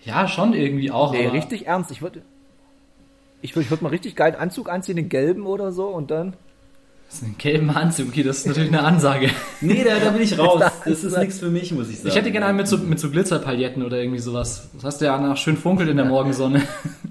Ja, 0.04 0.28
schon 0.28 0.52
irgendwie 0.54 0.90
auch. 0.90 1.12
Nee, 1.12 1.26
aber 1.26 1.34
richtig 1.34 1.66
ernst. 1.66 1.90
Ich 1.90 2.00
würde 2.00 2.22
ich 3.40 3.54
würd, 3.54 3.66
ich 3.66 3.70
würd 3.70 3.82
mal 3.82 3.90
richtig 3.90 4.16
geilen 4.16 4.34
Anzug 4.34 4.68
anziehen, 4.68 4.96
den 4.96 5.08
gelben 5.08 5.46
oder 5.46 5.72
so 5.72 5.86
und 5.88 6.10
dann. 6.10 6.34
Das 7.06 7.16
ist 7.16 7.22
ein 7.22 7.36
gelben 7.38 7.70
Anzug, 7.70 8.08
okay, 8.08 8.22
das 8.22 8.38
ist 8.38 8.46
natürlich 8.48 8.68
eine 8.68 8.82
Ansage. 8.82 9.30
Nee, 9.62 9.82
da, 9.82 9.98
da 9.98 10.10
bin 10.10 10.20
ich 10.20 10.38
raus. 10.38 10.60
Das 10.60 10.72
Das 10.84 11.04
ist 11.04 11.16
nichts 11.16 11.38
für 11.38 11.48
mich, 11.48 11.72
muss 11.72 11.88
ich 11.88 11.98
sagen. 11.98 12.08
Ich 12.08 12.16
hätte 12.16 12.30
gerne 12.30 12.46
einen 12.46 12.58
mit 12.58 12.68
so, 12.68 12.76
mit 12.76 12.98
so 12.98 13.10
Glitzerpailletten 13.10 13.82
oder 13.82 13.98
irgendwie 13.98 14.18
sowas. 14.18 14.68
Das 14.74 14.84
hast 14.84 15.00
du 15.00 15.06
ja 15.06 15.18
nach 15.18 15.36
schön 15.36 15.56
funkelt 15.56 15.88
in 15.88 15.96
der 15.96 16.06
Morgensonne. 16.06 16.62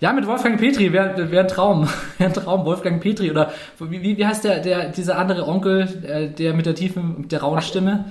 Ja, 0.00 0.12
mit 0.12 0.26
Wolfgang 0.26 0.58
Petri 0.58 0.92
wäre 0.92 1.30
wär 1.30 1.40
ein 1.40 1.48
Traum. 1.48 1.88
Wäre 2.18 2.30
ein 2.30 2.34
Traum, 2.34 2.64
Wolfgang 2.66 3.00
Petri. 3.00 3.30
Oder 3.30 3.52
wie, 3.80 4.18
wie, 4.18 4.26
heißt 4.26 4.44
der, 4.44 4.60
der, 4.60 4.88
dieser 4.90 5.16
andere 5.18 5.46
Onkel, 5.46 5.88
äh, 6.06 6.28
der 6.28 6.52
mit 6.52 6.66
der 6.66 6.74
tiefen, 6.74 7.22
mit 7.22 7.32
der 7.32 7.40
rauen 7.40 7.62
Stimme? 7.62 8.04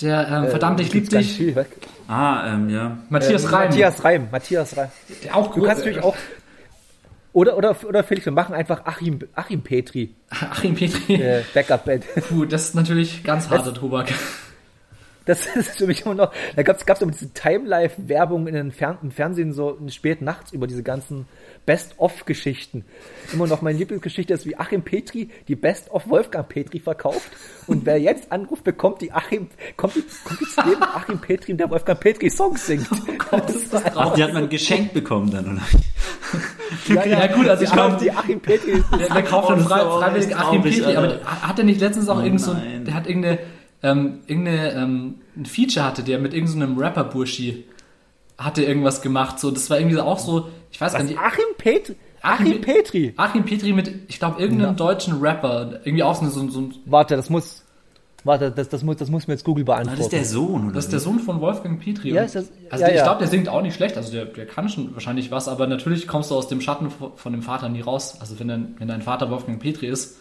Der, 0.00 0.28
ähm, 0.28 0.48
verdammt, 0.48 0.78
ich 0.80 0.92
lieb 0.94 1.10
dich. 1.10 1.36
viel 1.36 1.56
weg. 1.56 1.66
Ah, 2.06 2.54
ähm, 2.54 2.68
ja. 2.70 2.98
Matthias 3.08 3.44
Äh, 3.44 3.48
Reim. 3.48 3.68
Matthias 3.70 4.04
Reim. 4.04 4.28
Matthias 4.30 4.76
Reim. 4.76 4.88
Der 5.24 5.36
auch 5.36 5.52
Du 5.52 5.62
kannst 5.62 5.84
natürlich 5.84 6.02
auch. 6.04 6.14
Oder, 7.32 7.56
oder, 7.56 7.76
oder 7.86 8.04
Felix, 8.04 8.24
wir 8.24 8.32
machen 8.32 8.54
einfach 8.54 8.86
Achim, 8.86 9.18
Achim 9.34 9.60
Petri, 9.62 10.14
Achim 10.30 10.74
Petri. 10.74 11.14
äh, 11.14 11.42
Backup-Band. 11.54 12.04
Puh, 12.28 12.44
das 12.44 12.62
ist 12.68 12.74
natürlich 12.74 13.22
ganz 13.24 13.50
harter 13.50 13.74
Tobak. 13.74 14.08
Das 15.28 15.44
ist 15.54 15.76
für 15.76 15.86
mich 15.86 16.04
immer 16.06 16.14
noch, 16.14 16.32
da 16.56 16.62
gab's 16.62 16.86
gab's 16.86 17.02
immer 17.02 17.12
diese 17.12 17.32
Time-Life-Werbung 17.34 18.46
in 18.46 18.54
den 18.54 18.72
Fern 18.72 18.96
im 19.02 19.10
Fernsehen 19.10 19.52
so 19.52 19.78
spät 19.88 20.22
nachts 20.22 20.52
über 20.52 20.66
diese 20.66 20.82
ganzen 20.82 21.26
Best-of-Geschichten. 21.66 22.86
Immer 23.34 23.46
noch 23.46 23.60
meine 23.60 23.76
Lieblingsgeschichte 23.78 24.32
ist, 24.32 24.46
wie 24.46 24.56
Achim 24.56 24.82
Petri 24.82 25.28
die 25.46 25.54
Best-of 25.54 26.08
Wolfgang 26.08 26.48
Petri 26.48 26.80
verkauft. 26.80 27.30
Und 27.66 27.84
wer 27.84 28.00
jetzt 28.00 28.32
anruft, 28.32 28.64
bekommt 28.64 29.02
die 29.02 29.12
Achim, 29.12 29.48
kommt 29.76 29.96
die, 29.96 30.04
kommt 30.24 30.40
die 30.40 30.46
zu 30.46 30.62
dem 30.62 30.82
Achim 30.82 31.20
Petri, 31.20 31.54
der 31.54 31.68
Wolfgang 31.68 32.00
Petri 32.00 32.30
Songs 32.30 32.66
singt. 32.66 32.88
Das 33.30 33.54
ist 33.54 33.74
das 33.74 33.82
Ach, 33.94 34.14
die 34.14 34.24
hat 34.24 34.32
man 34.32 34.48
geschenkt 34.48 34.94
bekommen 34.94 35.30
dann, 35.30 35.52
oder? 35.52 37.04
ja, 37.04 37.04
Ja, 37.04 37.26
gut, 37.26 37.46
also 37.48 37.64
ich 37.64 37.68
die, 37.70 37.76
glaub, 37.76 37.98
die 37.98 38.10
Achim 38.10 38.40
Petri. 38.40 38.82
Der, 38.98 39.08
der 39.10 39.22
kauft 39.24 39.50
dann 39.50 39.66
Oh, 39.66 39.70
aber 39.70 40.00
freiwillig 40.00 40.34
Achim 40.34 40.62
Petri, 40.62 40.96
aber 40.96 41.08
Alter. 41.08 41.48
hat 41.48 41.58
er 41.58 41.64
nicht 41.66 41.80
letztens 41.80 42.08
auch 42.08 42.18
Oh 42.20 42.24
irgend 42.24 42.40
so, 42.40 42.54
der 42.54 42.94
hat 42.94 43.06
irgendeine, 43.06 43.38
ähm, 43.82 44.20
irgendeine, 44.26 44.72
ähm, 44.72 45.14
ein 45.36 45.46
Feature 45.46 45.84
hatte 45.86 46.02
der 46.02 46.18
mit 46.18 46.34
irgendeinem 46.34 46.74
so 46.76 46.80
Rapper-Burschi, 46.80 47.64
hatte 48.36 48.62
irgendwas 48.64 49.02
gemacht, 49.02 49.38
so, 49.38 49.50
das 49.50 49.68
war 49.70 49.78
irgendwie 49.78 49.98
auch 49.98 50.18
so, 50.18 50.48
ich 50.70 50.80
weiß 50.80 50.92
gar 50.92 51.00
Was, 51.02 51.08
nicht, 51.08 51.18
Achim 51.18 51.44
Petri? 51.56 51.96
Achim 52.20 52.46
Achim 52.48 52.60
Petri. 52.60 53.14
Achim 53.16 53.44
Petri 53.44 53.72
mit, 53.72 53.90
ich 54.08 54.18
glaube, 54.18 54.40
irgendeinem 54.40 54.76
deutschen 54.76 55.20
Rapper, 55.20 55.80
irgendwie 55.84 56.02
auch 56.02 56.14
so, 56.20 56.28
so, 56.28 56.48
so 56.48 56.60
ein, 56.60 56.74
Warte, 56.86 57.14
das 57.16 57.30
muss, 57.30 57.64
warte, 58.24 58.50
das, 58.50 58.68
das 58.68 58.82
muss, 58.82 58.96
das 58.96 59.08
muss 59.10 59.28
mir 59.28 59.34
jetzt 59.34 59.44
Google 59.44 59.64
Das 59.64 59.78
ist 59.80 59.84
beantworten. 59.86 60.10
der 60.16 60.24
Sohn, 60.24 60.64
oder? 60.66 60.74
das 60.74 60.84
ist 60.86 60.92
der 60.92 61.00
Sohn 61.00 61.20
von 61.20 61.40
Wolfgang 61.40 61.80
Petri. 61.80 62.10
Ja, 62.10 62.22
ist 62.22 62.34
das- 62.34 62.50
also 62.70 62.84
ja, 62.84 62.90
ich 62.90 62.96
ja. 62.96 63.04
glaube, 63.04 63.20
der 63.20 63.28
singt 63.28 63.48
auch 63.48 63.62
nicht 63.62 63.74
schlecht, 63.76 63.96
also 63.96 64.10
der, 64.12 64.24
der 64.26 64.46
kann 64.46 64.68
schon 64.68 64.92
wahrscheinlich 64.94 65.30
was, 65.30 65.46
aber 65.48 65.66
natürlich 65.68 66.06
kommst 66.08 66.30
du 66.32 66.34
aus 66.34 66.48
dem 66.48 66.60
Schatten 66.60 66.90
von 66.90 67.12
von 67.16 67.32
dem 67.32 67.42
Vater 67.42 67.68
nie 67.68 67.80
raus. 67.80 68.18
Also 68.20 68.38
wenn 68.40 68.48
dein, 68.48 68.74
wenn 68.78 68.88
dein 68.88 69.02
Vater 69.02 69.30
Wolfgang 69.30 69.60
Petri 69.62 69.86
ist, 69.86 70.18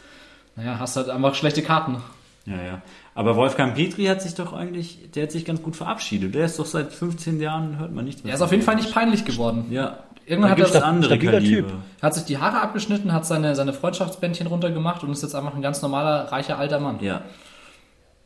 naja, 0.56 0.78
hast 0.80 0.96
halt 0.96 1.10
einfach 1.10 1.34
schlechte 1.36 1.62
Karten. 1.64 1.98
Ja, 2.46 2.64
ja. 2.64 2.82
Aber 3.18 3.36
Wolfgang 3.36 3.74
Petri 3.76 4.06
hat 4.06 4.22
sich 4.22 4.36
doch 4.36 4.54
eigentlich, 4.54 5.00
der 5.16 5.24
hat 5.24 5.32
sich 5.32 5.44
ganz 5.44 5.64
gut 5.64 5.76
verabschiedet. 5.76 6.36
Der 6.36 6.46
ist 6.46 6.60
doch 6.60 6.68
seit 6.68 6.94
15 6.94 7.40
Jahren, 7.42 7.80
hört 7.80 7.92
man 7.92 8.06
nichts 8.06 8.24
mehr. 8.24 8.32
Er 8.32 8.36
ist 8.36 8.42
auf 8.44 8.52
jeden 8.52 8.62
Fall 8.64 8.76
nicht 8.76 8.94
peinlich 8.94 9.26
geworden. 9.26 9.66
Ja. 9.72 9.98
Irgendwann 10.28 10.56
da 10.56 10.64
hat 10.66 10.76
er- 10.76 10.86
andere 10.86 11.18
Kaliber. 11.18 11.40
Typ. 11.68 11.74
Er 12.00 12.06
hat 12.06 12.14
sich 12.14 12.26
die 12.26 12.38
Haare 12.38 12.62
abgeschnitten, 12.62 13.12
hat 13.14 13.26
seine, 13.26 13.56
seine 13.56 13.74
Freundschaftsbändchen 13.74 14.46
runtergemacht 14.46 15.04
und 15.04 15.12
ist 15.12 15.24
jetzt 15.24 15.34
einfach 15.34 15.56
ein 15.56 15.62
ganz 15.64 15.82
normaler, 15.82 16.32
reicher, 16.32 16.60
alter 16.60 16.80
Mann. 16.80 16.98
Ja. 17.02 17.22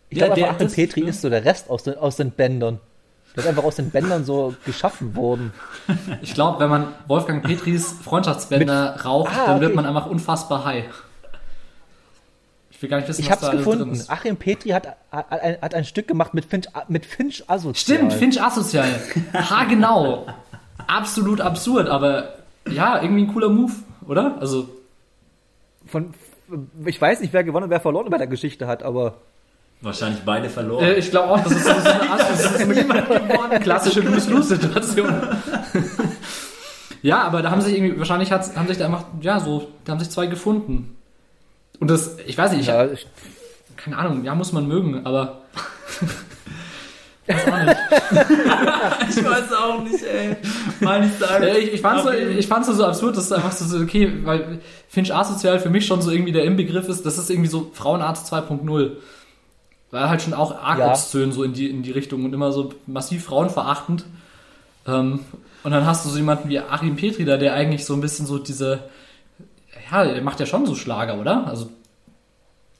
Ich 0.09 0.17
glaube, 0.17 0.35
der- 0.35 0.49
Achim 0.51 0.69
Petri 0.69 1.01
ist 1.01 1.21
so 1.21 1.29
der 1.29 1.45
Rest 1.45 1.69
aus 1.69 1.83
den, 1.83 1.97
aus 1.97 2.17
den 2.17 2.31
Bändern. 2.31 2.79
Der 3.33 3.43
ist 3.45 3.49
einfach 3.49 3.63
aus 3.63 3.77
den 3.77 3.91
Bändern 3.91 4.25
so 4.25 4.55
geschaffen 4.65 5.15
worden. 5.15 5.53
Ich 6.21 6.33
glaube, 6.33 6.59
wenn 6.59 6.69
man 6.69 6.87
Wolfgang 7.07 7.41
Petris 7.45 7.93
Freundschaftsbänder 8.03 8.97
raucht, 9.05 9.31
Ah, 9.33 9.45
dann 9.45 9.61
wird 9.61 9.71
okay. 9.71 9.75
man 9.81 9.85
einfach 9.85 10.07
unfassbar 10.07 10.65
high. 10.65 10.83
Ich 12.81 12.83
will 12.83 12.89
gar 12.89 12.97
nicht 12.97 13.09
wissen, 13.09 13.21
Ich 13.21 13.27
was 13.27 13.33
hab's 13.33 13.41
da 13.41 13.49
alles 13.49 13.63
drin 13.63 13.73
gefunden. 13.73 13.93
ist. 13.93 14.09
Achim 14.09 14.37
Petri 14.37 14.69
hat, 14.69 14.87
hat, 15.11 15.31
ein, 15.31 15.61
hat 15.61 15.75
ein 15.75 15.85
Stück 15.85 16.07
gemacht 16.07 16.33
mit 16.33 16.45
Finch, 16.45 16.65
mit 16.87 17.05
Finch 17.05 17.43
Asozial. 17.47 17.75
Stimmt, 17.99 18.13
Finch 18.13 18.41
asozial. 18.41 18.89
Ha, 19.35 19.65
genau. 19.65 20.25
Absolut 20.87 21.41
absurd, 21.41 21.87
aber 21.87 22.33
ja, 22.67 22.99
irgendwie 22.99 23.25
ein 23.25 23.31
cooler 23.31 23.49
Move, 23.49 23.71
oder? 24.07 24.35
Also, 24.39 24.67
Von, 25.85 26.15
ich 26.83 26.99
weiß 26.99 27.19
nicht, 27.19 27.33
wer 27.33 27.43
gewonnen 27.43 27.65
und 27.65 27.69
wer 27.69 27.81
verloren 27.81 28.09
bei 28.09 28.17
der 28.17 28.25
Geschichte 28.25 28.65
hat, 28.65 28.81
aber 28.81 29.13
Wahrscheinlich 29.81 30.21
beide 30.25 30.49
verloren. 30.49 30.83
äh, 30.83 30.93
ich 30.95 31.11
glaube 31.11 31.33
auch, 31.35 31.39
das 31.43 31.51
ist 31.51 31.63
so, 31.63 31.69
eine 31.69 32.09
Art, 32.09 32.19
das 32.31 32.51
ist 32.61 32.67
niemand 32.67 33.07
geworden. 33.07 33.61
Klassische 33.61 33.99
Lose-Lose-Situation. 33.99 35.13
ja, 37.03 37.21
aber 37.21 37.43
da 37.43 37.51
haben 37.51 37.61
sich 37.61 37.75
irgendwie, 37.77 37.99
wahrscheinlich 37.99 38.31
haben 38.31 38.67
sich 38.67 38.77
da 38.79 38.85
einfach, 38.85 39.05
ja, 39.21 39.39
so, 39.39 39.67
da 39.85 39.91
haben 39.91 39.99
sich 39.99 40.09
zwei 40.09 40.25
gefunden. 40.25 40.97
Und 41.81 41.89
das, 41.89 42.17
ich 42.27 42.37
weiß 42.37 42.51
nicht, 42.51 42.61
ich, 42.61 42.67
ja, 42.67 42.85
ich, 42.85 43.07
keine 43.75 43.97
Ahnung, 43.97 44.23
ja, 44.23 44.35
muss 44.35 44.53
man 44.53 44.67
mögen, 44.67 45.03
aber. 45.03 45.41
weiß 47.27 47.47
auch 47.47 47.65
nicht. 47.65 47.77
ich 49.17 49.25
weiß 49.25 49.53
auch 49.53 49.83
nicht, 49.83 50.03
ey. 50.03 50.37
Meine 50.79 51.07
ich 51.07 51.13
sagen. 51.13 51.43
Ich, 51.57 51.73
ich 51.73 51.81
fand's 51.81 52.03
so, 52.03 52.11
ich 52.11 52.47
fand's 52.47 52.67
so, 52.67 52.73
so 52.73 52.85
absurd, 52.85 53.17
dass 53.17 53.25
es 53.25 53.31
einfach 53.31 53.51
so, 53.51 53.79
okay, 53.79 54.13
weil 54.23 54.59
Finch 54.89 55.11
asozial 55.13 55.59
für 55.59 55.71
mich 55.71 55.87
schon 55.87 56.03
so 56.03 56.11
irgendwie 56.11 56.31
der 56.31 56.43
Inbegriff 56.43 56.87
ist, 56.87 57.03
das 57.03 57.17
ist 57.17 57.31
irgendwie 57.31 57.49
so 57.49 57.71
Frauenarzt 57.73 58.31
2.0. 58.31 58.91
Weil 59.89 60.07
halt 60.07 60.21
schon 60.21 60.35
auch 60.35 60.55
arg 60.61 60.77
Ja. 60.77 60.89
obszön 60.89 61.31
so 61.31 61.43
in 61.43 61.53
die, 61.53 61.67
in 61.67 61.81
die 61.81 61.91
Richtung 61.91 62.25
und 62.25 62.33
immer 62.33 62.51
so 62.51 62.73
massiv 62.85 63.25
frauenverachtend. 63.25 64.05
Ähm, 64.87 65.21
und 65.63 65.71
dann 65.71 65.87
hast 65.87 66.05
du 66.05 66.09
so 66.09 66.17
jemanden 66.17 66.47
wie 66.49 66.59
Achim 66.59 66.95
Petri 66.95 67.25
da, 67.25 67.37
der 67.37 67.55
eigentlich 67.55 67.85
so 67.85 67.95
ein 67.95 68.01
bisschen 68.01 68.27
so 68.27 68.37
diese, 68.37 68.83
ja, 69.91 70.05
der 70.05 70.21
macht 70.21 70.39
ja 70.39 70.45
schon 70.45 70.65
so 70.65 70.75
Schlager, 70.75 71.19
oder? 71.19 71.47
Also, 71.47 71.69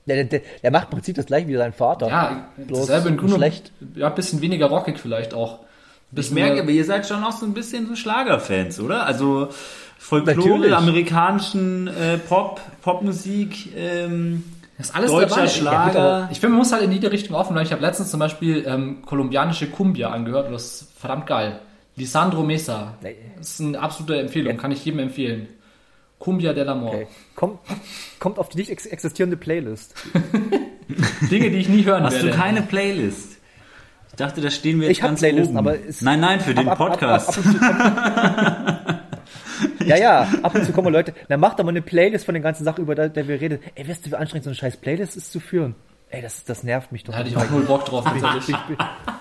der, 0.06 0.24
der, 0.24 0.42
der 0.64 0.72
macht 0.72 0.86
im 0.86 0.90
Prinzip 0.92 1.16
das 1.16 1.26
gleiche 1.28 1.48
wie 1.48 1.56
sein 1.56 1.74
Vater. 1.74 2.08
ja, 2.08 2.48
bloß 2.58 2.80
dasselbe 2.88 3.10
in 3.10 3.18
Grün 3.18 3.30
und- 3.32 3.38
schlecht. 3.38 3.72
Ja, 3.96 4.08
ein 4.08 4.16
bisschen 4.16 4.42
weniger 4.42 4.66
rockig 4.68 5.00
vielleicht 5.00 5.34
auch. 5.34 5.60
Ein 5.60 5.66
Ich 6.10 6.16
bisschen 6.16 6.36
merke, 6.36 6.54
mehr- 6.56 6.64
aber 6.64 6.72
ihr 6.72 6.86
seid 6.86 7.08
schon 7.08 7.24
auch 7.24 7.32
so 7.32 7.46
ein 7.46 7.54
bisschen 7.54 7.88
so 7.88 7.96
Schlagerfans, 7.96 8.80
oder? 8.80 9.06
Also 9.06 9.50
Folklore, 9.98 10.38
Natürlich. 10.50 10.74
amerikanischen 10.76 11.88
äh, 11.88 12.18
Pop, 12.18 12.60
Popmusik, 12.82 13.76
ähm, 13.78 14.44
Das 14.78 14.88
ist 14.90 14.96
alles 14.96 15.12
deutscher 15.12 15.36
dabei. 15.36 15.48
Schlager. 15.48 16.30
Ich 16.32 16.40
finde, 16.40 16.54
man 16.54 16.60
muss 16.60 16.72
halt 16.74 16.82
in 16.84 16.92
jede 16.92 17.12
Richtung 17.12 17.36
offen 17.36 17.54
bleiben. 17.54 17.68
Ich 17.68 17.72
habe 17.72 17.84
letztens 17.84 18.10
zum 18.10 18.20
Beispiel 18.20 18.66
ähm, 18.68 19.04
kolumbianische 19.06 19.68
Cumbia 19.70 20.10
angehört 20.10 20.48
und 20.48 20.54
das 20.54 20.66
ist 20.82 20.92
verdammt 21.00 21.28
geil. 21.28 21.60
Lisandro 21.96 22.42
Mesa. 22.42 22.98
Das 23.38 23.50
ist 23.52 23.62
eine 23.62 23.80
absolute 23.80 24.20
Empfehlung, 24.20 24.58
kann 24.58 24.72
ich 24.72 24.84
jedem 24.84 25.00
empfehlen. 25.02 25.48
Cumbia 26.22 26.54
del 26.54 26.70
Amor. 26.70 26.94
Okay. 26.94 27.08
Kommt, 27.36 27.60
kommt 28.20 28.38
auf 28.40 28.50
die 28.50 28.58
nicht 28.60 28.70
ex 28.72 28.86
existierende 28.86 29.36
Playlist. 29.38 29.96
Dinge, 31.32 31.50
die 31.52 31.58
ich 31.58 31.70
nie 31.70 31.84
hören 31.84 32.04
Hast 32.04 32.16
werde. 32.16 32.30
du 32.32 32.36
keine 32.36 32.62
Playlist? 32.62 33.38
Ich 34.10 34.16
dachte, 34.18 34.42
da 34.42 34.50
stehen 34.52 34.80
wir 34.82 34.88
jetzt 34.88 34.98
Ich 34.98 35.04
hab 35.04 35.10
ganz 35.12 35.22
Playlisten, 35.22 35.58
oben. 35.58 35.68
aber 35.68 35.80
es- 35.88 36.02
nein, 36.02 36.20
nein, 36.20 36.40
für 36.42 36.54
den 36.54 36.68
Ab- 36.68 36.80
ab- 36.80 36.82
ab- 36.82 37.00
Podcast. 37.00 37.40
Ab, 37.40 39.04
ja, 39.86 39.96
ja, 39.98 40.28
ab 40.44 40.54
und 40.56 40.66
zu 40.66 40.72
kommen 40.74 40.92
Leute, 40.92 41.14
dann 41.30 41.40
macht 41.40 41.60
doch 41.60 41.64
mal 41.64 41.70
eine 41.70 41.82
Playlist 41.82 42.26
von 42.26 42.34
den 42.34 42.44
ganzen 42.44 42.64
Sachen, 42.66 42.82
über 42.84 42.94
der, 42.96 43.16
wir 43.28 43.40
reden. 43.42 43.60
Ey, 43.76 43.88
wisst 43.88 44.06
ihr, 44.06 44.12
wie 44.12 44.16
anstrengend 44.18 44.44
so 44.44 44.50
eine 44.50 44.56
scheiß 44.56 44.78
Playlist 44.78 45.16
ist 45.18 45.32
zu 45.32 45.40
führen? 45.40 45.76
Ey, 46.10 46.22
das, 46.22 46.44
das 46.44 46.64
nervt 46.64 46.92
mich 46.92 47.06
doch. 47.06 47.14
Da 47.14 47.20
hatte 47.20 47.30
ich 47.30 47.38
auch 47.38 47.50
null 47.50 47.64
Bock 47.64 47.86
drauf. 47.86 48.04
tatsächlich. 48.04 48.50
ich 48.50 48.62
bin, 48.68 48.78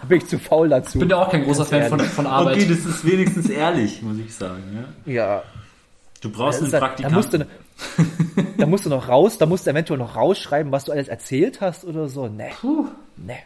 bin 0.08 0.18
ich 0.18 0.26
zu 0.26 0.40
faul 0.40 0.68
dazu. 0.68 0.98
Ich 0.98 1.00
bin 1.00 1.08
ja 1.08 1.16
auch 1.22 1.30
kein 1.30 1.44
großer 1.44 1.64
Fan 1.66 1.84
von, 1.88 2.00
von 2.00 2.26
Arbeit. 2.26 2.56
okay, 2.56 2.66
das 2.68 2.78
ist 2.84 3.06
wenigstens 3.06 3.48
ehrlich, 3.48 4.02
muss 4.02 4.16
ich 4.18 4.34
sagen. 4.34 4.62
Ja? 5.06 5.12
ja, 5.12 5.42
Du 6.20 6.30
brauchst 6.30 6.60
Das 6.60 6.74
einen 6.74 6.92
ist- 6.92 7.02
da 7.02 7.10
musst, 7.10 7.32
du, 7.32 7.38
Praktikanten. 7.38 8.54
da 8.58 8.66
musst 8.66 8.84
du 8.86 8.90
noch 8.90 9.08
raus, 9.08 9.38
da 9.38 9.46
musst 9.46 9.66
du 9.66 9.70
eventuell 9.70 9.98
noch 9.98 10.16
rausschreiben, 10.16 10.70
was 10.70 10.84
du 10.84 10.92
alles 10.92 11.08
erzählt 11.08 11.60
hast 11.60 11.84
oder 11.84 12.08
so. 12.08 12.28
Nee, 12.28 12.50
Puh. 12.60 12.86
nee. 13.16 13.38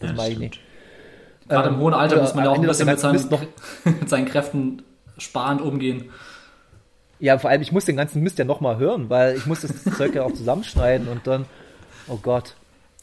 Das 0.00 0.10
Ja, 0.10 0.16
mache 0.16 0.28
ich 0.30 0.38
nicht. 0.38 0.60
Gerade 1.48 1.68
im 1.68 1.78
hohen 1.78 1.94
Alter 1.94 2.20
muss 2.20 2.34
man 2.34 2.44
ja 2.44 2.50
auch 2.50 2.56
ein 2.56 2.62
bisschen 2.66 2.86
noch 2.86 2.92
mit 2.94 3.00
seinen, 3.30 3.48
mit 4.00 4.08
seinen 4.08 4.26
Kräften 4.26 4.82
sparend 5.18 5.60
umgehen. 5.60 6.10
Ja, 7.20 7.38
vor 7.38 7.50
allem, 7.50 7.62
ich 7.62 7.70
muss 7.70 7.84
den 7.84 7.96
ganzen 7.96 8.22
Mist 8.22 8.38
ja 8.38 8.44
nochmal 8.44 8.78
hören, 8.78 9.08
weil 9.08 9.36
ich 9.36 9.46
muss 9.46 9.60
das 9.60 9.84
Zeug 9.96 10.14
ja 10.16 10.24
auch 10.24 10.32
zusammenschneiden 10.32 11.06
und 11.08 11.26
dann, 11.26 11.44
oh 12.08 12.16
Gott. 12.20 12.54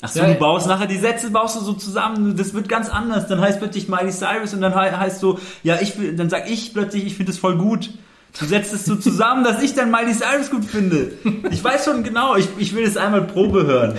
Ach 0.02 0.10
so, 0.10 0.20
Ja, 0.20 0.26
du 0.26 0.32
ja. 0.34 0.38
baust 0.40 0.68
nachher 0.68 0.88
die 0.88 0.98
Sätze 0.98 1.30
baust 1.32 1.56
du 1.56 1.62
so 1.62 1.74
zusammen, 1.74 2.36
das 2.36 2.54
wird 2.54 2.68
ganz 2.68 2.90
anders. 2.90 3.28
Dann 3.28 3.40
heißt 3.40 3.60
plötzlich 3.60 3.88
Miley 3.88 4.12
Cyrus 4.12 4.54
und 4.54 4.62
dann 4.62 4.74
he- 4.74 4.96
heißt 4.98 5.20
so, 5.20 5.40
ja, 5.64 5.78
ich 5.80 5.98
will- 5.98 6.16
dann 6.16 6.30
sag 6.30 6.50
ich 6.50 6.74
plötzlich, 6.74 7.06
ich 7.06 7.16
finde 7.16 7.32
es 7.32 7.38
voll 7.38 7.58
gut. 7.58 7.92
Du 8.40 8.46
setzt 8.46 8.74
es 8.74 8.86
so 8.86 8.96
zusammen, 8.96 9.44
dass 9.44 9.62
ich 9.62 9.74
dann 9.76 9.92
Miley 9.92 10.14
Cyrus 10.14 10.50
gut 10.50 10.66
finde. 10.66 11.12
Ich 11.52 11.64
weiß 11.64 11.86
schon 11.86 12.04
genau, 12.04 12.36
ich, 12.38 12.48
ich 12.58 12.74
will 12.74 12.84
es 12.86 12.96
einmal 12.98 13.24
Probe 13.24 13.66
hören. 13.66 13.96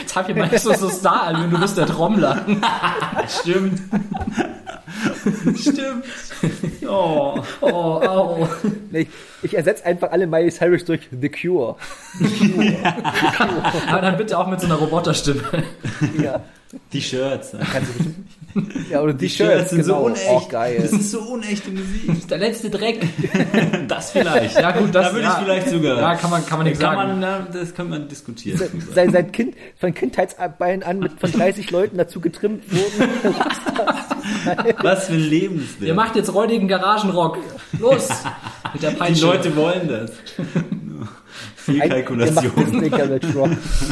Jetzt 0.00 0.16
hab 0.16 0.28
ich 0.28 0.34
mal 0.34 0.50
so, 0.58 0.72
so 0.74 0.88
Star 0.88 1.24
an, 1.24 1.50
du 1.50 1.58
bist 1.60 1.76
der 1.76 1.86
Trommler. 1.86 2.44
Stimmt. 3.42 3.80
Stimmt. 5.58 6.04
Oh. 6.88 7.42
Oh, 7.60 7.68
oh. 7.70 8.48
Nee, 8.90 9.00
ich, 9.02 9.08
ich 9.42 9.56
ersetze 9.56 9.84
einfach 9.84 10.10
alle 10.12 10.26
Miley 10.26 10.50
Cyrus 10.50 10.84
durch 10.86 11.08
The 11.10 11.28
Cure. 11.28 11.76
Aber 13.88 14.00
dann 14.00 14.16
bitte 14.16 14.38
auch 14.38 14.46
mit 14.46 14.60
so 14.60 14.66
einer 14.66 14.76
Roboterstimme. 14.76 15.42
Ja, 16.22 16.40
Die 16.92 17.02
Shirts. 17.02 17.52
ne? 17.52 17.60
kannst 17.70 17.90
du. 17.98 18.04
Ja, 18.90 19.02
oder 19.02 19.12
die, 19.12 19.26
Die 19.26 19.30
Shirts 19.30 19.70
sind 19.70 19.82
genau. 19.82 20.00
so 20.00 20.06
unecht. 20.06 20.22
Oh, 20.30 20.46
geil. 20.48 20.78
Das 20.80 20.92
ist 20.92 21.10
so 21.10 21.20
unechte 21.20 21.70
Musik. 21.70 22.28
Der 22.28 22.38
letzte 22.38 22.70
Dreck. 22.70 23.06
Das 23.88 24.10
vielleicht. 24.10 24.56
Ja 24.60 24.72
gut, 24.72 24.94
das 24.94 25.08
da 25.08 25.12
würde 25.12 25.24
ja. 25.24 25.32
ich 25.32 25.44
vielleicht 25.44 25.68
sogar. 25.70 25.98
Ja, 25.98 26.14
kann 26.14 26.30
man, 26.30 26.44
kann 26.44 26.58
man 26.58 26.66
nicht 26.66 26.80
kann 26.80 26.96
sagen. 26.96 27.20
man, 27.20 27.46
das 27.52 27.74
kann 27.74 27.88
man 27.88 28.08
diskutieren. 28.08 28.60
Sein, 28.94 29.10
sein 29.10 29.32
Kind, 29.32 29.54
von 29.76 29.94
Kindheitsbeinen 29.94 30.82
an 30.82 30.98
mit 30.98 31.18
von 31.18 31.32
30 31.32 31.70
Leuten 31.70 31.96
dazu 31.96 32.20
getrimmt 32.20 32.64
wurden. 32.70 33.34
Was 34.82 35.06
für 35.06 35.14
ein 35.14 35.20
Lebenswert. 35.20 35.88
Ihr 35.88 35.94
macht 35.94 36.16
jetzt 36.16 36.32
räudigen 36.32 36.68
Garagenrock. 36.68 37.38
Los! 37.78 38.08
Mit 38.72 38.82
der 38.82 38.90
Die. 38.92 39.20
Leute 39.20 39.56
wollen 39.56 39.88
das. 39.88 40.12
Viel 41.68 41.76
Ihr 41.76 41.80
macht 41.80 41.90
Kalkulation. 41.90 42.52
Disney 42.56 42.88
Garage 42.88 43.34
Rock. 43.34 43.50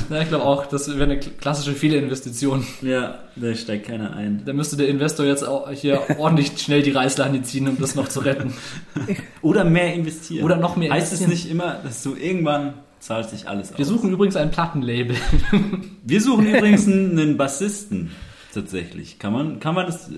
Na, 0.09 0.23
ich 0.23 0.29
glaube 0.31 0.45
auch, 0.45 0.65
das 0.65 0.89
wäre 0.89 1.03
eine 1.03 1.19
klassische 1.19 1.73
Fehlinvestition. 1.73 2.67
Ja, 2.81 3.19
da 3.37 3.55
steigt 3.55 3.87
keiner 3.87 4.15
ein. 4.17 4.43
Da 4.47 4.55
müsste 4.55 4.79
der 4.79 4.89
Investor 4.89 5.27
jetzt 5.27 5.43
auch 5.43 5.71
hier 5.71 6.01
ordentlich 6.19 6.59
schnell 6.59 6.83
die 6.83 6.93
Reißleine 6.93 7.43
ziehen, 7.43 7.69
um 7.69 7.79
das 7.79 7.95
noch 7.95 8.09
zu 8.09 8.21
retten. 8.21 8.55
Oder 9.43 9.65
mehr 9.65 9.93
investieren. 9.93 10.43
Oder 10.43 10.57
noch 10.57 10.77
mehr 10.77 10.91
Heißt 10.91 11.13
investieren. 11.13 11.33
es 11.33 11.45
nicht 11.45 11.51
immer, 11.51 11.81
dass 11.85 12.03
du 12.03 12.15
irgendwann 12.17 12.75
zahlt 12.99 13.29
sich 13.29 13.47
alles 13.47 13.73
aus? 13.73 13.79
Wir 13.79 13.85
suchen 13.85 14.11
übrigens 14.11 14.37
ein 14.37 14.51
Plattenlabel. 14.51 15.17
Wir 16.03 16.21
suchen 16.23 16.47
übrigens 16.47 16.87
einen, 16.87 17.37
Bassisten. 17.37 18.11
Tatsächlich. 18.55 19.19
Kann 19.19 19.35
man, 19.35 19.61
kann 19.61 19.75
man 19.75 19.85
das. 19.85 20.11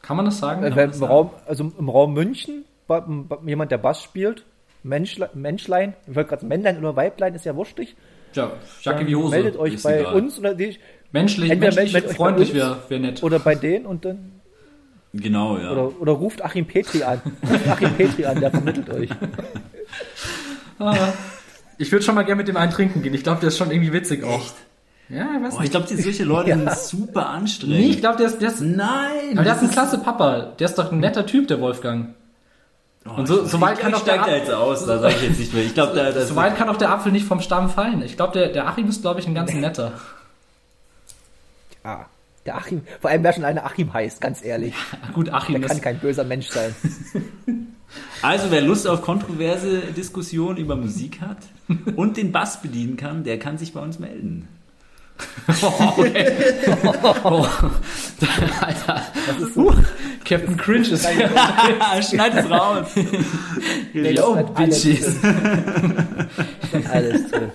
Kann 0.00 0.16
man 0.16 0.24
das 0.24 0.38
sagen? 0.38 0.62
Äh, 0.62 0.84
Im 0.84 1.02
Raum, 1.04 1.30
also 1.46 1.72
im 1.78 1.88
Raum 1.90 2.14
München, 2.14 2.64
jemand, 3.44 3.70
der 3.70 3.78
Bass 3.78 4.02
spielt, 4.02 4.46
Menschle, 4.86 5.28
Menschlein, 5.34 5.94
ich 6.08 6.14
wollte 6.14 6.30
gerade 6.30 6.46
Männlein 6.46 6.78
oder 6.78 6.94
Weiblein, 6.96 7.34
ist 7.34 7.44
ja 7.44 7.54
wurstig. 7.56 7.96
Ja, 8.34 8.52
Jacke 8.82 9.06
wie 9.06 9.16
Hose. 9.16 9.30
Meldet 9.34 9.56
euch 9.56 9.74
ist 9.74 9.82
bei 9.82 10.00
egal. 10.00 10.14
uns 10.14 10.38
oder 10.38 10.54
die, 10.54 10.76
Menschlich, 11.12 11.48
menschlich 11.48 11.58
meldet 11.58 11.78
euch 11.78 11.92
bei 12.10 12.14
freundlich 12.14 12.54
wäre 12.54 12.78
wär 12.88 12.98
nett. 12.98 13.22
oder 13.22 13.38
bei 13.38 13.54
denen 13.54 13.86
und 13.86 14.04
dann 14.04 14.32
Genau, 15.12 15.56
ja. 15.56 15.70
oder, 15.72 16.00
oder 16.00 16.12
ruft 16.12 16.44
Achim 16.44 16.66
Petri 16.66 17.02
an. 17.02 17.22
Ruft 17.50 17.66
Achim 17.68 17.90
Petri 17.94 18.26
an, 18.26 18.38
der 18.40 18.50
vermittelt 18.50 18.90
euch. 18.90 19.10
Ah, 20.78 20.94
ich 21.78 21.90
würde 21.90 22.04
schon 22.04 22.14
mal 22.14 22.22
gerne 22.24 22.36
mit 22.40 22.48
dem 22.48 22.56
einen 22.58 22.70
trinken 22.70 23.02
gehen. 23.02 23.14
Ich 23.14 23.22
glaube, 23.22 23.40
der 23.40 23.48
ist 23.48 23.56
schon 23.56 23.70
irgendwie 23.70 23.92
witzig 23.94 24.22
auch. 24.24 24.44
Ja, 25.08 25.28
ich 25.36 25.42
weiß 25.42 25.54
ich 25.54 25.60
nicht. 25.60 25.70
glaube, 25.70 25.86
solche 25.86 26.24
Leute 26.24 26.50
Ja. 26.50 26.56
sind 26.58 26.72
super 27.00 27.28
anstrengend. 27.30 27.78
nee, 27.78 27.86
ich 27.90 28.00
glaube, 28.00 28.18
der 28.18 28.26
ist, 28.26 28.42
der 28.42 28.50
ist, 28.50 28.60
Nein! 28.60 29.32
aber 29.34 29.44
der 29.44 29.54
ist 29.54 29.62
ein 29.62 29.70
klasse 29.70 29.98
Papa. 29.98 30.52
Der 30.58 30.66
ist 30.66 30.74
doch 30.76 30.92
ein 30.92 30.98
netter 31.00 31.24
Typ, 31.24 31.48
der 31.48 31.60
Wolfgang. 31.62 32.14
Oh, 33.08 33.18
Und 33.18 33.26
so- 33.26 33.44
ich- 33.44 33.50
so 33.50 33.60
weit 33.60 33.74
ich- 33.76 33.80
kann 33.80 33.92
ich 33.92 33.98
doch 33.98 34.04
der 34.04 34.14
er 34.16 34.38
jetzt 34.38 34.50
aus, 34.52 34.84
da 34.86 34.98
sage 34.98 35.14
ich 35.16 35.22
jetzt 35.22 35.38
nicht 35.38 35.54
mehr. 35.54 35.64
Ich 35.64 35.74
glaube, 35.74 35.94
da, 35.94 36.10
das 36.10 36.28
Soweit 36.28 36.56
kann 36.56 36.68
auch 36.68 36.76
der 36.76 36.90
Apfel 36.90 37.12
nicht 37.12 37.26
vom 37.26 37.40
Stamm 37.40 37.70
fallen. 37.70 38.02
Ich 38.02 38.16
glaube, 38.16 38.32
der, 38.32 38.48
der 38.48 38.66
Achim 38.66 38.88
ist, 38.88 39.02
glaube 39.02 39.20
ich, 39.20 39.26
ein 39.26 39.34
ganz 39.34 39.52
netter. 39.54 39.92
Ah, 41.84 42.06
der 42.44 42.56
Achim, 42.56 42.82
vor 43.00 43.10
allem 43.10 43.22
wer 43.22 43.32
schon 43.32 43.44
einer 43.44 43.64
Achim 43.64 43.92
heißt, 43.92 44.20
ganz 44.20 44.44
ehrlich. 44.44 44.74
Ach, 45.08 45.12
gut, 45.12 45.30
Achim 45.32 45.60
Der 45.60 45.68
kann 45.68 45.76
ist, 45.76 45.82
kein 45.82 45.98
böser 45.98 46.24
Mensch 46.24 46.48
sein. 46.48 46.74
Also, 48.20 48.50
wer 48.50 48.60
Lust 48.60 48.86
auf 48.88 49.00
kontroverse 49.00 49.78
Diskussionen 49.78 50.58
über 50.58 50.74
Musik 50.74 51.20
hat 51.20 51.38
und 51.96 52.16
den 52.16 52.32
Bass 52.32 52.60
bedienen 52.60 52.96
kann, 52.96 53.22
der 53.22 53.38
kann 53.38 53.58
sich 53.58 53.72
bei 53.72 53.80
uns 53.80 53.98
melden. 54.00 54.48
Oh, 55.62 55.72
okay. 55.96 56.32
oh. 57.24 57.46
Alter. 58.60 59.02
Uh, 59.54 59.72
Captain 60.28 60.56
Cringe 60.56 60.88
ist 60.88 61.06
hier. 61.08 61.28
Schneid 62.02 62.34
es 62.34 62.50
raus. 62.50 62.86
Alles, 64.54 64.82
Bitches. 64.84 65.16
alles 66.92 67.30
drin. 67.30 67.50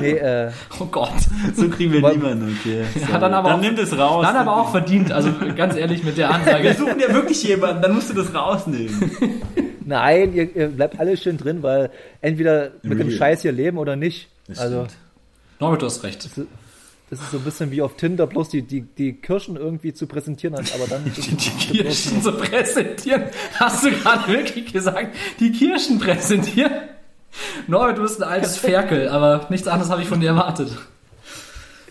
Nee, 0.00 0.10
äh, 0.12 0.50
Oh 0.80 0.86
Gott. 0.86 1.12
so 1.54 1.68
kriegen 1.68 1.92
wir 1.92 2.00
niemanden. 2.10 2.56
Okay, 2.60 2.82
Ja, 3.10 3.18
dann 3.18 3.34
aber 3.34 3.50
dann 3.50 3.58
auch- 3.58 3.62
nimm 3.62 3.76
das 3.76 3.96
raus. 3.96 4.24
Dann 4.26 4.36
aber 4.36 4.56
auch 4.56 4.70
verdient. 4.70 5.12
Also 5.12 5.30
ganz 5.56 5.76
ehrlich 5.76 6.02
mit 6.04 6.18
der 6.18 6.28
Wir 6.28 6.34
Ansage. 6.34 6.74
suchen 6.74 7.00
ja 7.00 7.12
wirklich 7.12 7.42
jemanden, 7.42 7.82
dann 7.82 7.94
musst 7.94 8.10
du 8.10 8.14
das 8.14 8.34
rausnehmen. 8.34 9.10
nein, 9.84 10.34
ihr, 10.34 10.54
ihr 10.56 10.68
bleibt 10.68 10.98
alles 11.00 11.22
schön 11.22 11.36
drin, 11.38 11.62
weil 11.62 11.90
entweder 12.20 12.70
mit 12.82 12.98
dem 12.98 13.08
Real. 13.08 13.18
Scheiß 13.18 13.42
hier 13.42 13.52
leben 13.52 13.78
oder 13.78 13.96
nicht. 13.96 14.28
Das 14.48 14.58
also, 14.58 14.84
stimmt. 14.84 14.96
Norbert, 15.60 15.82
du 15.82 15.86
hast 15.86 16.02
recht. 16.04 16.28
Das 17.10 17.20
ist 17.20 17.30
so 17.30 17.38
ein 17.38 17.44
bisschen 17.44 17.70
wie 17.70 17.80
auf 17.80 17.96
Tinder, 17.96 18.26
bloß 18.26 18.50
die, 18.50 18.62
die, 18.62 18.82
die 18.82 19.14
Kirschen 19.14 19.56
irgendwie 19.56 19.94
zu 19.94 20.06
präsentieren, 20.06 20.54
aber 20.54 20.86
dann 20.88 21.04
Die 21.16 21.36
Kirschen 21.80 22.22
zu 22.22 22.32
präsentieren. 22.32 23.24
Hast 23.54 23.84
du 23.84 23.90
gerade 23.90 24.28
wirklich 24.28 24.72
gesagt, 24.72 25.14
die 25.40 25.52
Kirschen 25.52 25.98
präsentieren? 25.98 26.72
Norbert, 27.66 27.98
du 27.98 28.02
bist 28.02 28.22
ein 28.22 28.28
altes 28.28 28.56
Ferkel, 28.58 29.08
aber 29.08 29.46
nichts 29.48 29.68
anderes 29.68 29.90
habe 29.90 30.02
ich 30.02 30.08
von 30.08 30.20
dir 30.20 30.28
erwartet. 30.28 30.70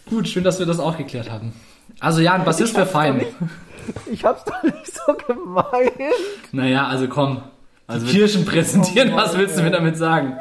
Gut, 0.09 0.28
schön, 0.28 0.43
dass 0.43 0.59
wir 0.59 0.65
das 0.65 0.80
auch 0.80 0.97
geklärt 0.97 1.32
haben. 1.32 1.53
Also 1.99 2.22
ja, 2.22 2.34
ein 2.34 2.45
Bassist 2.45 2.76
wäre 2.76 2.86
fein. 2.86 3.26
Ich 4.11 4.24
hab's 4.24 4.43
doch 4.45 4.61
nicht 4.63 4.86
so 4.86 5.13
gemeint. 5.13 5.93
Naja, 6.51 6.88
also 6.88 7.07
komm. 7.07 7.41
Also 7.88 8.05
die 8.05 8.13
Kirschen 8.13 8.45
präsentieren, 8.45 9.15
was 9.15 9.38
willst 9.38 9.57
du 9.57 9.63
mir 9.63 9.72
damit 9.72 9.97
sagen? 9.97 10.38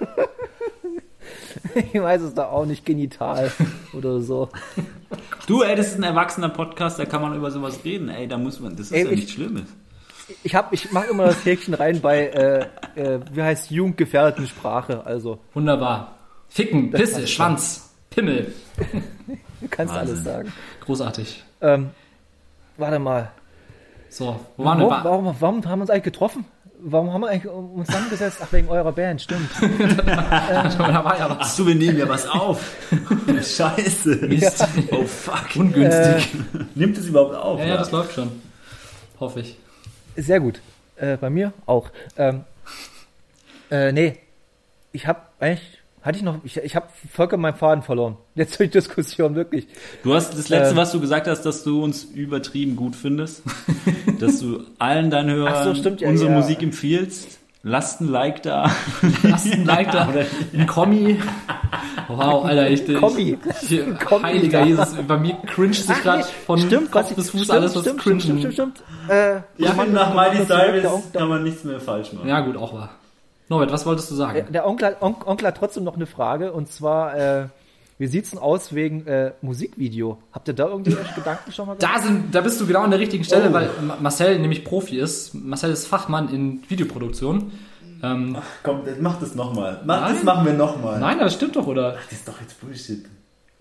Ich 1.92 2.00
weiß 2.00 2.22
es 2.22 2.34
doch 2.34 2.50
auch 2.52 2.66
nicht 2.66 2.84
genital 2.86 3.50
oder 3.92 4.20
so. 4.20 4.48
Du, 5.46 5.62
ey, 5.62 5.76
das 5.76 5.88
ist 5.88 5.96
ein 5.96 6.02
erwachsener 6.02 6.48
Podcast, 6.48 6.98
da 6.98 7.04
kann 7.04 7.22
man 7.22 7.34
über 7.36 7.50
sowas 7.50 7.80
reden. 7.84 8.08
Ey, 8.08 8.26
da 8.28 8.38
muss 8.38 8.60
man, 8.60 8.72
das 8.76 8.86
ist 8.86 8.92
Ey, 8.92 9.04
ja 9.04 9.10
ich- 9.10 9.16
nichts 9.16 9.32
Schlimmes. 9.32 9.64
Ich 10.42 10.54
hab, 10.54 10.72
ich 10.72 10.90
mache 10.90 11.08
immer 11.10 11.26
das 11.26 11.44
Häkchen 11.44 11.74
rein 11.74 12.00
bei, 12.00 12.28
äh, 12.28 12.66
äh, 12.98 13.20
wie 13.30 13.42
heißt 13.42 13.70
jugendgefährdeten 13.70 14.46
Sprache. 14.46 15.04
Also, 15.04 15.38
Wunderbar. 15.52 16.16
Ficken, 16.48 16.90
Pisse. 16.90 17.26
Schwanz, 17.26 17.90
Pimmel. 18.08 18.54
du 19.60 19.68
kannst 19.68 19.92
Wahnsinn. 19.94 20.14
alles 20.14 20.24
sagen. 20.24 20.52
Großartig. 20.80 21.44
Ähm, 21.60 21.90
warte 22.78 22.98
mal. 22.98 23.32
So, 24.08 24.40
wo 24.56 24.64
waren? 24.64 24.78
Warum, 24.80 25.04
warum, 25.04 25.36
warum 25.40 25.64
haben 25.66 25.78
wir 25.80 25.82
uns 25.82 25.90
eigentlich 25.90 26.04
getroffen? 26.04 26.46
Warum 26.86 27.10
haben 27.14 27.22
wir 27.22 27.28
eigentlich 27.30 27.50
uns 27.50 27.86
zusammengesetzt? 27.86 28.38
Ach, 28.42 28.52
wegen 28.52 28.68
eurer 28.68 28.92
Band, 28.92 29.22
stimmt. 29.22 29.48
da 29.58 31.02
war 31.02 31.18
ja 31.18 31.28
Ach 31.30 31.40
was. 31.40 31.56
so, 31.56 31.66
wir 31.66 31.74
nehmen 31.74 31.96
ja 31.98 32.06
was 32.06 32.26
auf. 32.26 32.60
Scheiße. 33.26 34.16
Mist. 34.28 34.66
Oh 34.90 35.04
fuck. 35.04 35.46
Ungünstig. 35.56 36.36
Nimmt 36.74 36.98
es 36.98 37.06
überhaupt 37.06 37.34
auf? 37.36 37.58
ja, 37.58 37.66
ja, 37.66 37.76
das 37.78 37.90
läuft 37.90 38.12
schon. 38.12 38.42
Hoffe 39.18 39.40
ich. 39.40 39.56
Sehr 40.16 40.40
gut. 40.40 40.60
Äh, 40.96 41.16
bei 41.16 41.30
mir 41.30 41.54
auch. 41.64 41.88
Ähm, 42.18 42.44
äh, 43.70 43.90
nee. 43.90 44.18
Ich 44.92 45.06
habe 45.06 45.20
eigentlich, 45.40 45.80
hatte 46.04 46.18
ich 46.18 46.22
noch, 46.22 46.36
ich, 46.44 46.56
ich 46.58 46.76
habe 46.76 46.86
vollkommen 47.12 47.42
meinen 47.42 47.56
Faden 47.56 47.82
verloren. 47.82 48.16
Jetzt 48.34 48.58
durch 48.60 48.70
Diskussion, 48.70 49.34
wirklich. 49.34 49.66
Du 50.02 50.14
hast 50.14 50.36
das 50.38 50.48
letzte, 50.48 50.70
Ähm. 50.72 50.76
was 50.76 50.92
du 50.92 51.00
gesagt 51.00 51.26
hast, 51.26 51.42
dass 51.42 51.64
du 51.64 51.82
uns 51.82 52.04
übertrieben 52.04 52.76
gut 52.76 52.94
findest. 52.94 53.42
dass 54.20 54.40
du 54.40 54.60
allen 54.78 55.10
deinen 55.10 55.34
Hörern 55.34 55.64
so, 55.74 55.80
stimmt, 55.80 56.00
ja, 56.00 56.08
unsere 56.08 56.30
ja. 56.30 56.36
Musik 56.36 56.62
empfiehlst. 56.62 57.38
Lasst 57.66 58.02
ein 58.02 58.08
Like 58.08 58.42
da. 58.42 58.70
Lasst 59.22 59.50
ein 59.50 59.64
Like 59.64 59.90
da, 59.90 60.06
ein 60.52 60.66
Kommi. 60.66 61.18
Wow, 62.08 62.44
Alter, 62.44 62.68
ich, 62.68 62.86
ich, 62.86 62.94
Kommi. 63.00 63.38
ich 63.62 63.98
Kommi 64.04 64.22
Heiliger 64.22 64.60
da. 64.60 64.66
Jesus, 64.66 64.88
bei 65.08 65.16
mir 65.16 65.34
cringe 65.46 65.72
sich 65.72 66.02
gerade 66.02 66.24
von 66.44 66.58
stimmt, 66.58 66.90
Kopf 66.90 67.04
was 67.06 67.14
bis 67.14 67.24
ich- 67.26 67.30
Fuß 67.32 67.40
stimmt, 67.44 67.58
alles, 67.58 67.74
was 67.74 67.80
stimmt, 67.82 68.00
cringe. 68.02 68.20
stimmt, 68.20 68.40
stimmt, 68.40 68.54
stimmt, 68.54 68.78
stimmt. 68.78 69.10
Äh, 69.10 69.38
Ich 69.56 69.66
Mann, 69.68 69.76
finde, 69.86 69.92
nach 69.94 70.14
Miley 70.14 70.44
Cyrus 70.46 71.02
kann 71.14 71.28
man 71.30 71.42
nichts 71.42 71.64
mehr 71.64 71.80
falsch 71.80 72.12
machen. 72.12 72.28
Ja, 72.28 72.40
gut, 72.40 72.58
auch 72.58 72.74
wahr. 72.74 72.90
Norbert, 73.48 73.72
was 73.72 73.84
wolltest 73.86 74.10
du 74.10 74.14
sagen? 74.14 74.46
Der 74.50 74.66
Onkel, 74.66 74.88
hat- 74.88 75.02
On- 75.02 75.16
Onkel 75.24 75.46
hat 75.48 75.56
trotzdem 75.58 75.84
noch 75.84 75.96
eine 75.96 76.06
Frage 76.06 76.52
und 76.52 76.68
zwar, 76.70 77.16
äh, 77.16 77.44
wie 77.98 78.06
sieht's 78.06 78.30
denn 78.30 78.38
aus 78.38 78.74
wegen 78.74 79.06
äh, 79.06 79.32
Musikvideo? 79.42 80.18
Habt 80.32 80.48
ihr 80.48 80.54
da 80.54 80.66
irgendwie 80.68 80.96
Gedanken 81.14 81.52
schon 81.52 81.66
mal 81.66 81.76
gemacht? 81.76 81.96
Da, 81.96 82.00
sind, 82.02 82.34
da 82.34 82.40
bist 82.40 82.60
du 82.60 82.66
genau 82.66 82.80
an 82.82 82.90
der 82.90 83.00
richtigen 83.00 83.22
Stelle, 83.24 83.50
Oh. 83.50 83.52
weil 83.52 83.68
Ma- 83.86 83.98
Marcel 84.00 84.38
nämlich 84.38 84.64
Profi 84.64 84.98
ist. 84.98 85.34
Marcel 85.34 85.70
ist 85.72 85.86
Fachmann 85.86 86.28
in 86.32 86.62
Videoproduktion. 86.68 87.52
Ähm, 88.02 88.36
Komm, 88.62 88.80
mach 89.00 89.20
das 89.20 89.34
nochmal. 89.34 89.80
Das 89.86 90.22
machen 90.24 90.44
wir 90.46 90.52
nochmal. 90.54 90.98
nein, 91.00 91.18
das 91.20 91.34
stimmt 91.34 91.56
doch, 91.56 91.66
oder? 91.66 91.92
Das 91.92 92.12
ist 92.12 92.26
doch 92.28 92.40
jetzt 92.40 92.60
Bullshit. 92.60 93.04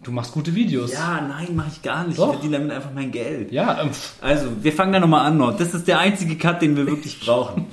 Du 0.01 0.11
machst 0.11 0.33
gute 0.33 0.53
Videos. 0.53 0.91
Ja, 0.91 1.21
nein, 1.21 1.55
mache 1.55 1.69
ich 1.71 1.81
gar 1.81 2.05
nicht. 2.05 2.19
Doch. 2.19 2.27
Ich 2.27 2.33
verdiene 2.39 2.57
damit 2.57 2.71
einfach 2.75 2.89
mein 2.93 3.11
Geld. 3.11 3.53
Ja, 3.53 3.81
ähm. 3.81 3.91
Also, 4.19 4.47
wir 4.61 4.73
fangen 4.73 4.91
da 4.91 4.99
nochmal 4.99 5.25
an, 5.27 5.37
Nord. 5.37 5.61
Das 5.61 5.73
ist 5.73 5.87
der 5.87 5.99
einzige 5.99 6.37
Cut, 6.37 6.61
den 6.61 6.75
wir 6.75 6.85
wirklich 6.87 7.21
brauchen. 7.23 7.67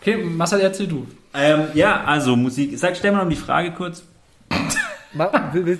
okay, 0.00 0.22
Marcel, 0.22 0.60
erzähl 0.60 0.86
du. 0.86 1.06
Ähm, 1.34 1.68
ja, 1.74 2.04
also 2.04 2.36
Musik. 2.36 2.78
Sag, 2.78 2.96
stell 2.96 3.12
mal 3.12 3.24
noch 3.24 3.30
die 3.30 3.36
Frage 3.36 3.72
kurz. 3.72 4.04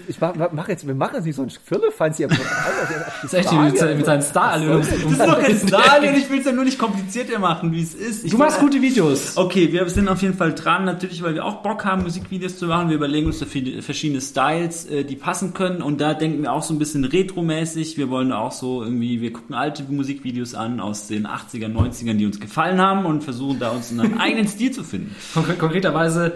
Ich 0.08 0.20
mach, 0.20 0.34
mach 0.52 0.68
jetzt, 0.68 0.86
wir 0.86 0.94
machen 0.94 1.16
jetzt 1.16 1.24
nicht 1.24 1.36
so 1.36 1.42
ein 1.42 1.50
Firlefanz 1.50 2.16
hier. 2.16 2.28
Das 2.28 2.38
Das 2.38 3.24
ist 3.24 3.34
echt 3.34 3.50
hier 3.50 3.60
mit, 3.60 3.96
mit 3.96 4.06
seinen 4.06 4.22
Star-Allüren. 4.22 4.80
Das 4.80 4.92
ist 4.92 5.20
doch 5.20 5.40
kein 5.40 5.56
Stadion, 5.56 6.14
ich 6.16 6.30
will 6.30 6.38
es 6.38 6.46
ja 6.46 6.52
nur 6.52 6.64
nicht 6.64 6.78
komplizierter 6.78 7.38
machen, 7.38 7.72
wie 7.72 7.82
es 7.82 7.94
ist. 7.94 8.24
Ich 8.24 8.30
Du 8.30 8.38
machst 8.38 8.60
gute 8.60 8.80
Videos. 8.80 9.36
Okay, 9.36 9.72
wir 9.72 9.88
sind 9.88 10.08
auf 10.08 10.22
jeden 10.22 10.34
Fall 10.34 10.54
dran, 10.54 10.84
natürlich, 10.84 11.22
weil 11.22 11.34
wir 11.34 11.44
auch 11.44 11.62
Bock 11.62 11.84
haben, 11.84 12.02
Musikvideos 12.02 12.58
zu 12.58 12.66
machen. 12.66 12.88
Wir 12.88 12.96
überlegen 12.96 13.26
uns 13.26 13.38
da 13.38 13.46
viele, 13.46 13.82
verschiedene 13.82 14.20
Styles, 14.20 14.86
äh, 14.86 15.04
die 15.04 15.16
passen 15.16 15.54
können. 15.54 15.82
Und 15.82 16.00
da 16.00 16.14
denken 16.14 16.42
wir 16.42 16.52
auch 16.52 16.62
so 16.62 16.74
ein 16.74 16.78
bisschen 16.78 17.04
retromäßig. 17.04 17.96
Wir 17.96 18.10
wollen 18.10 18.32
auch 18.32 18.52
so 18.52 18.82
irgendwie, 18.82 19.20
wir 19.20 19.32
gucken 19.32 19.54
alte 19.54 19.82
Musikvideos 19.84 20.54
an 20.54 20.80
aus 20.80 21.08
den 21.08 21.26
80ern, 21.26 21.72
90ern, 21.72 22.14
die 22.14 22.26
uns 22.26 22.40
gefallen 22.40 22.80
haben 22.80 23.06
und 23.06 23.24
versuchen 23.24 23.58
da 23.58 23.70
uns 23.70 23.90
einen 23.90 24.18
eigenen 24.20 24.48
Stil 24.48 24.70
zu 24.70 24.84
finden. 24.84 25.14
Konkret, 25.32 25.58
konkreterweise, 25.58 26.32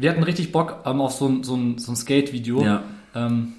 wir 0.00 0.10
hatten 0.10 0.22
richtig 0.22 0.52
Bock 0.52 0.82
ähm, 0.86 1.00
auf 1.00 1.12
so 1.12 1.28
ein, 1.28 1.42
so 1.44 1.54
ein, 1.54 1.78
so 1.78 1.92
ein 1.92 1.96
Skate-Video. 1.96 2.62
Ja. 2.62 2.82
Ähm, 3.14 3.54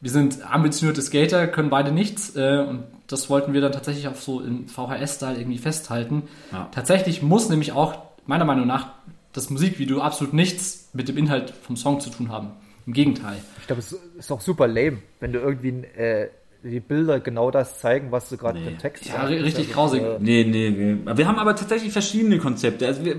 wir 0.00 0.10
sind 0.10 0.44
ambitionierte 0.48 1.00
Skater, 1.02 1.48
können 1.48 1.70
beide 1.70 1.90
nichts 1.90 2.36
äh, 2.36 2.64
und 2.68 2.84
das 3.06 3.30
wollten 3.30 3.52
wir 3.52 3.60
dann 3.60 3.72
tatsächlich 3.72 4.08
auch 4.08 4.16
so 4.16 4.40
im 4.40 4.68
VHS-Style 4.68 5.38
irgendwie 5.38 5.58
festhalten. 5.58 6.24
Ja. 6.52 6.68
Tatsächlich 6.72 7.22
muss 7.22 7.48
nämlich 7.48 7.72
auch, 7.72 7.98
meiner 8.26 8.44
Meinung 8.44 8.66
nach, 8.66 8.90
das 9.32 9.50
Musikvideo 9.50 10.00
absolut 10.00 10.34
nichts 10.34 10.90
mit 10.92 11.08
dem 11.08 11.16
Inhalt 11.16 11.50
vom 11.50 11.76
Song 11.76 12.00
zu 12.00 12.10
tun 12.10 12.30
haben. 12.30 12.50
Im 12.86 12.92
Gegenteil. 12.92 13.36
Ich 13.60 13.66
glaube, 13.66 13.80
es 13.80 13.92
ist 14.18 14.30
auch 14.30 14.40
super 14.40 14.68
lame, 14.68 14.98
wenn 15.20 15.32
du 15.32 15.40
irgendwie 15.40 15.72
ein 15.72 15.84
äh, 15.84 16.28
die 16.70 16.80
Bilder 16.80 17.20
genau 17.20 17.50
das 17.50 17.78
zeigen, 17.80 18.12
was 18.12 18.28
sie 18.28 18.36
gerade 18.36 18.58
Nee. 18.60 18.68
im 18.68 18.78
Text 18.78 19.06
Ja, 19.06 19.24
ri- 19.24 19.42
richtig 19.42 19.68
Also, 19.76 19.96
grausig. 19.98 20.02
äh, 20.02 20.16
Nee, 20.20 20.44
nee, 20.44 20.70
nee. 20.70 21.16
Wir 21.16 21.26
haben 21.28 21.38
aber 21.38 21.54
tatsächlich 21.56 21.92
verschiedene 21.92 22.38
Konzepte. 22.38 22.86
Also 22.86 23.04
wir, 23.04 23.16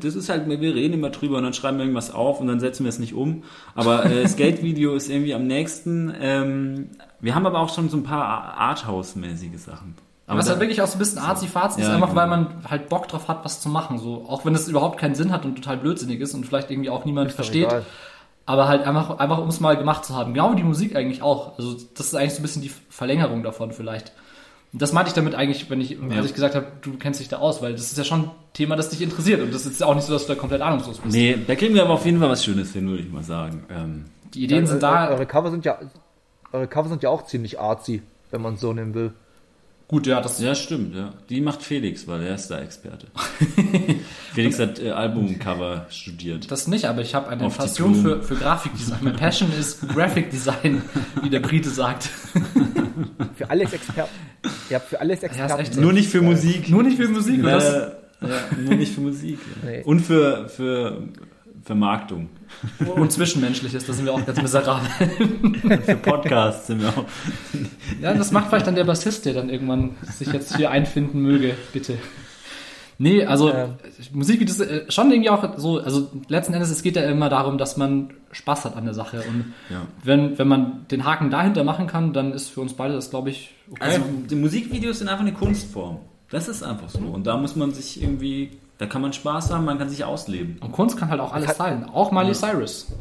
das 0.00 0.14
ist 0.14 0.28
halt, 0.28 0.48
wir 0.48 0.60
reden 0.74 0.94
immer 0.94 1.10
drüber 1.10 1.38
und 1.38 1.44
dann 1.44 1.52
schreiben 1.54 1.78
wir 1.78 1.84
irgendwas 1.84 2.12
auf 2.12 2.40
und 2.40 2.46
dann 2.48 2.60
setzen 2.60 2.84
wir 2.84 2.90
es 2.90 2.98
nicht 2.98 3.14
um. 3.14 3.44
Aber 3.74 4.04
äh, 4.06 4.26
Skate-Video 4.28 4.94
ist 4.96 5.08
irgendwie 5.10 5.34
am 5.34 5.46
nächsten. 5.46 6.12
Ähm, 6.20 6.88
wir 7.20 7.34
haben 7.34 7.46
aber 7.46 7.60
auch 7.60 7.72
schon 7.74 7.88
so 7.88 7.96
ein 7.96 8.02
paar 8.04 8.54
Arthouse-mäßige 8.58 9.58
Sachen. 9.58 9.94
Aber 10.26 10.40
was 10.40 10.48
halt 10.50 10.60
wirklich 10.60 10.82
auch 10.82 10.86
so 10.86 10.96
ein 10.96 10.98
bisschen 10.98 11.18
arzi-fazi 11.20 11.80
ist, 11.80 11.86
Ja, 11.86 11.94
einfach 11.94 12.08
genau. 12.10 12.20
weil 12.20 12.28
man 12.28 12.48
halt 12.68 12.90
Bock 12.90 13.08
drauf 13.08 13.28
hat, 13.28 13.46
was 13.46 13.62
zu 13.62 13.70
machen. 13.70 13.98
So, 13.98 14.26
auch 14.28 14.44
wenn 14.44 14.54
es 14.54 14.68
überhaupt 14.68 15.00
keinen 15.00 15.14
Sinn 15.14 15.32
hat 15.32 15.46
und 15.46 15.54
total 15.54 15.78
blödsinnig 15.78 16.20
ist 16.20 16.34
und 16.34 16.44
vielleicht 16.44 16.70
irgendwie 16.70 16.90
auch 16.90 17.06
niemand 17.06 17.30
doch 17.30 17.36
versteht. 17.36 17.64
egal. 17.68 17.86
Aber 18.48 18.66
halt 18.66 18.86
einfach, 18.86 19.18
einfach 19.18 19.36
um 19.36 19.48
es 19.48 19.60
mal 19.60 19.76
gemacht 19.76 20.06
zu 20.06 20.16
haben. 20.16 20.32
Genau 20.32 20.52
wie 20.52 20.56
die 20.56 20.62
Musik 20.62 20.96
eigentlich 20.96 21.20
auch. 21.20 21.58
Also 21.58 21.76
das 21.94 22.06
ist 22.06 22.14
eigentlich 22.14 22.32
so 22.32 22.38
ein 22.38 22.42
bisschen 22.42 22.62
die 22.62 22.72
Verlängerung 22.88 23.42
davon 23.42 23.72
vielleicht. 23.72 24.12
Und 24.72 24.80
das 24.80 24.94
meinte 24.94 25.10
ich 25.10 25.14
damit 25.14 25.34
eigentlich, 25.34 25.68
wenn 25.68 25.82
ich, 25.82 25.98
als 26.00 26.24
ich 26.24 26.32
gesagt 26.32 26.54
habe, 26.54 26.66
du 26.80 26.96
kennst 26.96 27.20
dich 27.20 27.28
da 27.28 27.40
aus, 27.40 27.60
weil 27.60 27.72
das 27.72 27.92
ist 27.92 27.98
ja 27.98 28.04
schon 28.04 28.20
ein 28.22 28.30
Thema, 28.54 28.74
das 28.74 28.88
dich 28.88 29.02
interessiert. 29.02 29.42
Und 29.42 29.52
das 29.52 29.66
ist 29.66 29.80
ja 29.80 29.86
auch 29.86 29.94
nicht 29.94 30.04
so, 30.06 30.14
dass 30.14 30.26
du 30.26 30.32
da 30.32 30.38
komplett 30.38 30.62
ahnungslos 30.62 30.96
bist. 30.96 31.14
Nee, 31.14 31.36
da 31.46 31.54
kriegen 31.56 31.74
wir 31.74 31.82
aber 31.82 31.92
auf 31.92 32.06
jeden 32.06 32.20
Fall 32.20 32.30
was 32.30 32.42
Schönes 32.42 32.72
hin, 32.72 32.88
würde 32.88 33.02
ich 33.02 33.12
mal 33.12 33.22
sagen. 33.22 33.66
Ähm, 33.68 34.06
Die 34.32 34.44
Ideen 34.44 34.66
sind 34.66 34.78
äh, 34.78 34.80
da. 34.80 35.08
Eure 35.10 35.26
Cover 35.26 35.50
sind 35.50 35.66
ja, 35.66 35.78
eure 36.52 36.68
Cover 36.68 36.88
sind 36.88 37.02
ja 37.02 37.10
auch 37.10 37.26
ziemlich 37.26 37.60
artsy, 37.60 38.00
wenn 38.30 38.40
man 38.40 38.56
so 38.56 38.72
nehmen 38.72 38.94
will. 38.94 39.12
Gut, 39.88 40.06
ja, 40.06 40.20
das 40.20 40.38
ja, 40.38 40.54
stimmt, 40.54 40.94
ja. 40.94 41.14
Die 41.30 41.40
macht 41.40 41.62
Felix, 41.62 42.06
weil 42.06 42.22
er 42.22 42.34
ist 42.34 42.48
da 42.48 42.60
Experte. 42.60 43.06
Felix 44.34 44.58
hat 44.58 44.78
äh, 44.78 44.90
Albumcover 44.90 45.86
studiert. 45.88 46.50
Das 46.50 46.68
nicht, 46.68 46.84
aber 46.84 47.00
ich 47.00 47.14
habe 47.14 47.30
eine 47.30 47.46
Auf 47.46 47.56
Passion 47.56 47.94
für, 47.94 48.22
für 48.22 48.34
Grafikdesign. 48.34 48.98
Meine 49.00 49.16
Passion 49.16 49.50
ist 49.58 49.88
Graphic 49.88 50.30
Design, 50.30 50.82
wie 51.22 51.30
der 51.30 51.40
Brite 51.40 51.70
sagt. 51.70 52.10
Für 53.34 53.48
alles 53.48 53.72
Experten. 53.72 54.10
Ihr 54.68 54.76
habt 54.76 54.88
für 54.90 55.00
alles 55.00 55.22
Experten. 55.22 55.58
echt. 55.58 55.76
Nur 55.78 55.94
nicht 55.94 56.10
für 56.10 56.20
Musik. 56.20 56.68
Nur 56.68 56.82
nicht 56.82 56.98
für 56.98 57.08
Musik. 57.08 57.42
Äh, 57.42 57.48
ja, 57.48 57.90
nur 58.62 58.74
nicht 58.74 58.94
für 58.94 59.00
Musik. 59.00 59.38
Ja. 59.62 59.70
Nee. 59.70 59.82
Und 59.84 60.00
für, 60.00 60.50
für 60.50 61.02
Vermarktung. 61.68 62.30
und 62.96 63.12
Zwischenmenschliches, 63.12 63.84
da 63.86 63.92
sind 63.92 64.06
wir 64.06 64.14
auch 64.14 64.24
ganz 64.24 64.40
miserabel. 64.40 64.88
Für 65.84 65.96
Podcasts 65.96 66.66
sind 66.66 66.80
wir 66.80 66.88
auch. 66.88 67.04
Ja, 68.00 68.14
das 68.14 68.32
macht 68.32 68.48
vielleicht 68.48 68.66
dann 68.66 68.74
der 68.74 68.84
Bassist, 68.84 69.26
der 69.26 69.34
dann 69.34 69.50
irgendwann 69.50 69.96
sich 70.02 70.32
jetzt 70.32 70.56
hier 70.56 70.70
einfinden 70.70 71.20
möge, 71.20 71.54
bitte. 71.74 71.98
Nee, 73.00 73.24
also 73.26 73.52
Ähm. 73.52 73.74
Musikvideos 74.12 74.60
äh, 74.60 74.90
schon 74.90 75.12
irgendwie 75.12 75.28
auch 75.30 75.56
so, 75.58 75.78
also 75.78 76.10
letzten 76.28 76.54
Endes, 76.54 76.70
es 76.70 76.82
geht 76.82 76.96
ja 76.96 77.02
immer 77.02 77.28
darum, 77.28 77.58
dass 77.58 77.76
man 77.76 78.14
Spaß 78.32 78.64
hat 78.64 78.74
an 78.76 78.86
der 78.86 78.94
Sache. 78.94 79.18
Und 79.28 79.52
Ja. 79.70 79.82
wenn, 80.02 80.38
wenn 80.38 80.48
man 80.48 80.86
den 80.90 81.04
Haken 81.04 81.30
dahinter 81.30 81.64
machen 81.64 81.86
kann, 81.86 82.14
dann 82.14 82.32
ist 82.32 82.48
für 82.48 82.62
uns 82.62 82.72
beide 82.72 82.94
das, 82.94 83.10
glaube 83.10 83.28
ich, 83.30 83.52
okay. 83.70 83.78
Also 83.82 84.00
die 84.30 84.34
Musikvideos 84.34 84.98
sind 85.00 85.08
einfach 85.08 85.22
eine 85.24 85.34
Kunstform. 85.34 85.98
Das 86.30 86.48
ist 86.48 86.62
einfach 86.62 86.88
so. 86.88 86.98
Und 87.00 87.26
da 87.26 87.36
muss 87.36 87.54
man 87.56 87.72
sich 87.72 88.02
irgendwie, 88.02 88.50
da 88.78 88.86
kann 88.86 89.02
man 89.02 89.12
Spaß 89.12 89.50
haben, 89.50 89.64
man 89.64 89.78
kann 89.78 89.88
sich 89.88 90.04
ausleben. 90.04 90.58
Und 90.60 90.72
Kunst 90.72 90.96
kann 90.96 91.10
halt 91.10 91.20
auch 91.20 91.32
alles 91.32 91.56
sein. 91.56 91.88
Auch 91.88 92.12
Miley 92.12 92.34
Cyrus. 92.34 92.92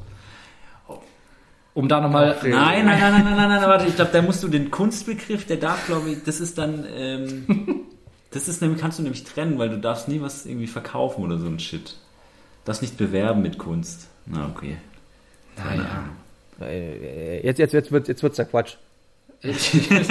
Um 1.76 1.88
da 1.88 2.02
nochmal. 2.02 2.36
Nein, 2.41 2.52
nein, 2.52 2.86
nein, 2.86 2.99
nein, 2.99 3.24
nein, 3.24 3.36
nein, 3.36 3.49
nein, 3.49 3.62
warte, 3.62 3.86
ich 3.86 3.95
glaube, 3.95 4.10
da 4.12 4.24
musst 4.24 4.41
du 4.41 4.48
den 4.48 4.72
Kunstbegriff, 4.72 5.45
der 5.45 5.58
darf, 5.58 5.86
glaube 5.86 6.10
ich, 6.10 6.24
das 6.24 6.40
ist 6.40 6.58
dann, 6.58 6.84
ähm, 6.91 7.86
das 8.32 8.48
ist 8.48 8.62
nämlich, 8.62 8.82
kannst 8.82 8.98
du 8.98 9.04
nämlich 9.04 9.24
trennen, 9.24 9.60
weil 9.60 9.70
du 9.70 9.78
darfst 9.78 10.08
nie 10.08 10.20
was 10.20 10.48
irgendwie 10.48 10.66
verkaufen 10.66 11.24
oder 11.24 11.38
so 11.38 11.45
ein 11.45 11.60
Shit. 11.60 11.95
Darfst 12.66 12.82
nicht 12.82 12.98
bewerben 12.98 13.44
mit 13.44 13.60
Kunst. 13.60 14.08
Na, 14.26 14.48
okay. 14.48 14.78
Naja. 15.58 16.06
Äh, 16.60 17.45
Jetzt, 17.45 17.60
jetzt, 17.60 17.74
jetzt, 17.74 17.91
wird, 17.91 18.08
jetzt 18.08 18.24
wird's 18.24 18.38
ja 18.38 18.45
Quatsch. 18.45 18.78
das 19.41 19.73
ist 19.73 20.09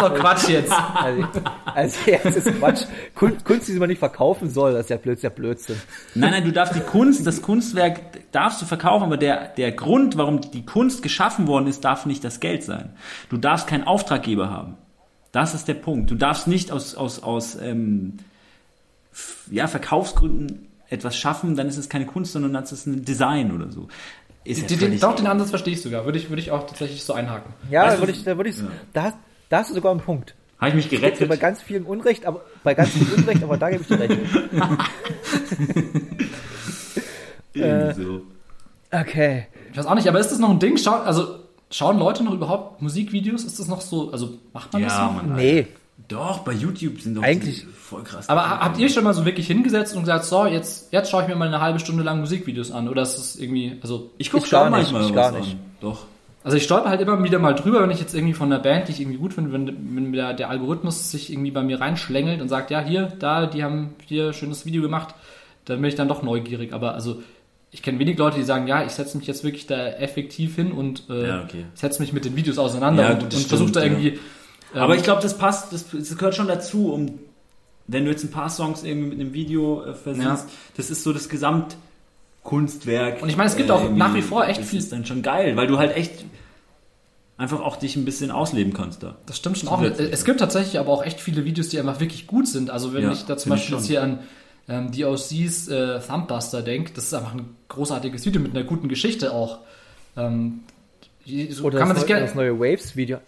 doch 0.00 0.14
Quatsch 0.14 0.48
jetzt. 0.48 0.72
Also, 0.72 1.26
also 1.74 1.98
jetzt 2.06 2.36
ist 2.36 2.58
Quatsch. 2.58 2.84
Kunst, 3.14 3.44
Kunst, 3.44 3.68
die 3.68 3.74
man 3.74 3.90
nicht 3.90 3.98
verkaufen 3.98 4.48
soll, 4.48 4.72
das 4.72 4.86
ist 4.86 4.90
ja 4.90 4.96
Blödsinn. 4.96 5.30
Ja 5.30 5.34
Blödsinn. 5.34 5.76
Nein, 6.14 6.30
nein, 6.30 6.44
du 6.44 6.52
darfst 6.52 6.74
die 6.74 6.80
Kunst, 6.80 7.26
das 7.26 7.42
Kunstwerk 7.42 8.00
darfst 8.32 8.62
du 8.62 8.66
verkaufen, 8.66 9.04
aber 9.04 9.18
der, 9.18 9.48
der 9.48 9.72
Grund, 9.72 10.16
warum 10.16 10.40
die 10.40 10.64
Kunst 10.64 11.02
geschaffen 11.02 11.46
worden 11.46 11.66
ist, 11.66 11.84
darf 11.84 12.06
nicht 12.06 12.24
das 12.24 12.40
Geld 12.40 12.62
sein. 12.62 12.94
Du 13.28 13.36
darfst 13.36 13.66
keinen 13.66 13.84
Auftraggeber 13.84 14.48
haben. 14.48 14.78
Das 15.32 15.54
ist 15.54 15.68
der 15.68 15.74
Punkt. 15.74 16.10
Du 16.10 16.14
darfst 16.14 16.46
nicht 16.46 16.72
aus, 16.72 16.94
aus, 16.94 17.22
aus 17.22 17.56
ähm, 17.60 18.18
ja, 19.50 19.66
Verkaufsgründen 19.66 20.66
etwas 20.88 21.16
schaffen, 21.16 21.54
dann 21.54 21.68
ist 21.68 21.76
es 21.76 21.88
keine 21.88 22.04
Kunst, 22.04 22.32
sondern 22.32 22.52
dann 22.52 22.64
ist 22.64 22.72
es 22.72 22.86
ein 22.86 23.04
Design 23.04 23.52
oder 23.52 23.70
so. 23.70 23.86
Ist 24.44 24.70
ja 24.70 24.76
Den, 24.76 24.98
doch, 24.98 25.14
den 25.14 25.26
Ansatz 25.26 25.50
verstehe 25.50 25.74
ich 25.74 25.82
sogar. 25.82 26.04
Würde 26.06 26.18
ich, 26.18 26.30
würde 26.30 26.40
ich 26.40 26.50
auch 26.50 26.66
tatsächlich 26.66 27.04
so 27.04 27.12
einhaken. 27.12 27.52
Ja, 27.70 27.82
Weißt 27.82 27.90
da 27.90 27.94
du- 27.96 28.02
würde 28.02 28.12
ich, 28.12 28.24
da 28.24 28.36
würde 28.36 28.50
ich, 28.50 28.56
da, 28.92 29.02
hast- 29.04 29.16
da 29.50 29.58
hast 29.58 29.70
du 29.70 29.74
sogar 29.74 29.92
einen 29.92 30.00
Punkt. 30.00 30.34
Habe 30.58 30.70
ich 30.70 30.74
mich 30.76 30.88
Gibt 30.90 31.02
bei 31.02 31.10
gerettet? 31.10 31.40
ganz 31.40 31.62
vielem 31.62 31.86
Unrecht, 31.86 32.26
aber 32.26 32.42
bei 32.64 32.74
ganz 32.74 32.90
viel 32.90 33.06
Unrecht, 33.14 33.42
aber 33.42 33.56
da 33.56 33.70
gebe 33.70 33.82
ich 33.82 33.88
dir 33.88 34.00
recht. 34.00 34.18
So. 37.96 38.22
Okay. 38.92 39.46
Ich 39.72 39.78
weiß 39.78 39.86
auch 39.86 39.94
nicht, 39.94 40.08
aber 40.08 40.18
ist 40.20 40.30
das 40.30 40.38
noch 40.38 40.50
ein 40.50 40.58
Ding? 40.58 40.76
Schau, 40.76 40.92
also, 40.94 41.40
schauen 41.70 41.98
Leute 41.98 42.24
noch 42.24 42.32
überhaupt 42.32 42.82
Musikvideos? 42.82 43.44
Ist 43.44 43.58
das 43.58 43.68
noch 43.68 43.80
so, 43.80 44.10
also 44.12 44.38
macht 44.52 44.72
man 44.72 44.82
das 44.82 44.92
Ja, 44.92 45.04
noch? 45.06 45.14
man. 45.22 45.36
Nee. 45.36 45.66
Doch, 46.08 46.40
bei 46.40 46.52
YouTube 46.52 47.00
sind 47.00 47.14
doch 47.16 47.22
Eigentlich- 47.22 47.64
voll 47.66 48.02
krass. 48.04 48.28
Aber 48.28 48.48
ha- 48.48 48.60
habt 48.60 48.78
ihr 48.78 48.88
schon 48.88 49.04
mal 49.04 49.14
so 49.14 49.24
wirklich 49.24 49.46
hingesetzt 49.46 49.94
und 49.94 50.00
gesagt, 50.02 50.24
so, 50.24 50.46
jetzt, 50.46 50.92
jetzt 50.92 51.10
schaue 51.10 51.22
ich 51.22 51.28
mir 51.28 51.36
mal 51.36 51.48
eine 51.48 51.60
halbe 51.60 51.78
Stunde 51.78 52.02
lang 52.02 52.20
Musikvideos 52.20 52.70
an? 52.72 52.88
Oder 52.88 53.02
ist 53.02 53.16
das 53.16 53.36
irgendwie, 53.36 53.78
also, 53.82 54.10
ich 54.18 54.30
gucke 54.30 54.44
ich 54.44 54.50
gar 54.50 54.64
schon 54.68 54.78
nicht, 54.78 54.92
manchmal 54.92 55.08
ich 55.08 55.14
gar 55.14 55.32
nicht. 55.32 55.52
an. 55.52 55.60
Doch. 55.80 56.06
also 56.44 56.56
ich 56.56 56.64
stolper 56.64 56.88
halt 56.90 57.00
immer 57.00 57.22
wieder 57.22 57.38
mal 57.38 57.54
drüber, 57.54 57.82
wenn 57.82 57.90
ich 57.90 58.00
jetzt 58.00 58.14
irgendwie 58.14 58.34
von 58.34 58.52
einer 58.52 58.62
Band, 58.62 58.88
die 58.88 58.92
ich 58.92 59.00
irgendwie 59.00 59.18
gut 59.18 59.34
finde, 59.34 59.52
wenn, 59.52 59.66
wenn 59.96 60.12
der, 60.12 60.34
der 60.34 60.50
Algorithmus 60.50 61.10
sich 61.10 61.32
irgendwie 61.32 61.50
bei 61.50 61.62
mir 61.62 61.80
reinschlängelt 61.80 62.40
und 62.40 62.48
sagt, 62.48 62.70
ja, 62.70 62.80
hier, 62.80 63.12
da, 63.18 63.46
die 63.46 63.62
haben 63.64 63.94
hier 64.06 64.28
ein 64.28 64.34
schönes 64.34 64.64
Video 64.66 64.82
gemacht, 64.82 65.14
dann 65.66 65.80
bin 65.80 65.88
ich 65.88 65.94
dann 65.96 66.08
doch 66.08 66.22
neugierig. 66.22 66.72
Aber 66.72 66.94
also, 66.94 67.22
ich 67.72 67.82
kenne 67.82 67.98
wenig 68.00 68.18
Leute, 68.18 68.36
die 68.38 68.42
sagen, 68.42 68.66
ja, 68.66 68.84
ich 68.84 68.92
setze 68.92 69.16
mich 69.16 69.26
jetzt 69.26 69.44
wirklich 69.44 69.66
da 69.66 69.76
effektiv 69.90 70.56
hin 70.56 70.72
und 70.72 71.04
äh, 71.08 71.28
Ja, 71.28 71.42
okay. 71.44 71.66
setze 71.74 72.00
mich 72.02 72.12
mit 72.12 72.24
den 72.24 72.34
Videos 72.36 72.58
auseinander 72.58 73.02
Ja, 73.04 73.12
und, 73.14 73.22
und 73.22 73.34
versuche 73.34 73.70
da 73.72 73.82
irgendwie. 73.82 74.08
ähm, 74.08 74.18
Aber 74.74 74.94
ich 74.96 75.02
glaube, 75.02 75.20
das 75.22 75.36
passt, 75.36 75.72
das, 75.72 75.86
das 75.92 76.16
gehört 76.16 76.34
schon 76.34 76.48
dazu, 76.48 76.92
um 76.92 77.18
wenn 77.86 78.04
du 78.04 78.10
jetzt 78.12 78.22
ein 78.22 78.30
paar 78.30 78.48
Songs 78.50 78.84
irgendwie 78.84 79.08
mit 79.08 79.18
einem 79.20 79.32
Video 79.32 79.84
äh, 79.84 79.94
versiehst, 79.94 80.24
Ja. 80.24 80.46
das 80.76 80.90
ist 80.90 81.02
so 81.02 81.12
das 81.12 81.28
Gesamtkunstwerk. 81.28 83.22
Und 83.22 83.28
ich 83.28 83.36
meine, 83.36 83.50
es 83.50 83.56
gibt 83.56 83.70
auch 83.70 83.82
irgendwie. 83.82 83.98
nach 83.98 84.14
wie 84.14 84.22
vor 84.22 84.46
echt 84.46 84.60
das 84.60 84.68
viel- 84.68 84.78
ist 84.78 84.92
dann 84.92 85.04
schon 85.04 85.22
geil, 85.22 85.56
weil 85.56 85.66
du 85.66 85.78
halt 85.78 85.96
echt 85.96 86.24
einfach 87.36 87.60
auch 87.60 87.76
dich 87.76 87.96
ein 87.96 88.04
bisschen 88.04 88.30
ausleben 88.30 88.72
kannst 88.72 89.02
da. 89.02 89.16
Das 89.26 89.38
stimmt 89.38 89.58
schon 89.58 89.68
auch. 89.68 89.82
Es 89.82 90.24
gibt 90.24 90.40
tatsächlich 90.40 90.78
aber 90.78 90.90
auch 90.92 91.04
echt 91.04 91.20
viele 91.20 91.44
Videos, 91.44 91.68
die 91.68 91.78
einfach 91.80 91.98
wirklich 92.00 92.26
gut 92.26 92.46
sind. 92.46 92.70
Also 92.70 92.92
wenn 92.92 93.02
Ja, 93.04 93.12
ich 93.12 93.24
da 93.24 93.36
zum 93.36 93.50
Beispiel 93.50 93.76
jetzt 93.76 93.86
hier 93.86 94.02
an 94.02 94.18
ähm, 94.68 94.92
DOC's 94.92 95.68
äh, 95.68 96.00
Thumbbuster 96.00 96.62
denke, 96.62 96.92
das 96.94 97.04
ist 97.04 97.14
einfach 97.14 97.34
ein 97.34 97.56
großartiges 97.68 98.24
Video 98.26 98.40
mit 98.40 98.54
einer 98.54 98.62
guten 98.64 98.88
Geschichte 98.88 99.32
auch. 99.32 99.58
Ähm, 100.16 100.60
die- 101.26 101.50
so 101.50 101.64
Oder 101.64 101.78
kann 101.78 101.88
man 101.88 101.96
das, 101.96 102.02
sich 102.04 102.10
neue, 102.10 102.18
gerne. 102.18 102.26
das 102.26 102.34
neue 102.36 102.58
Waves-Video. 102.60 103.18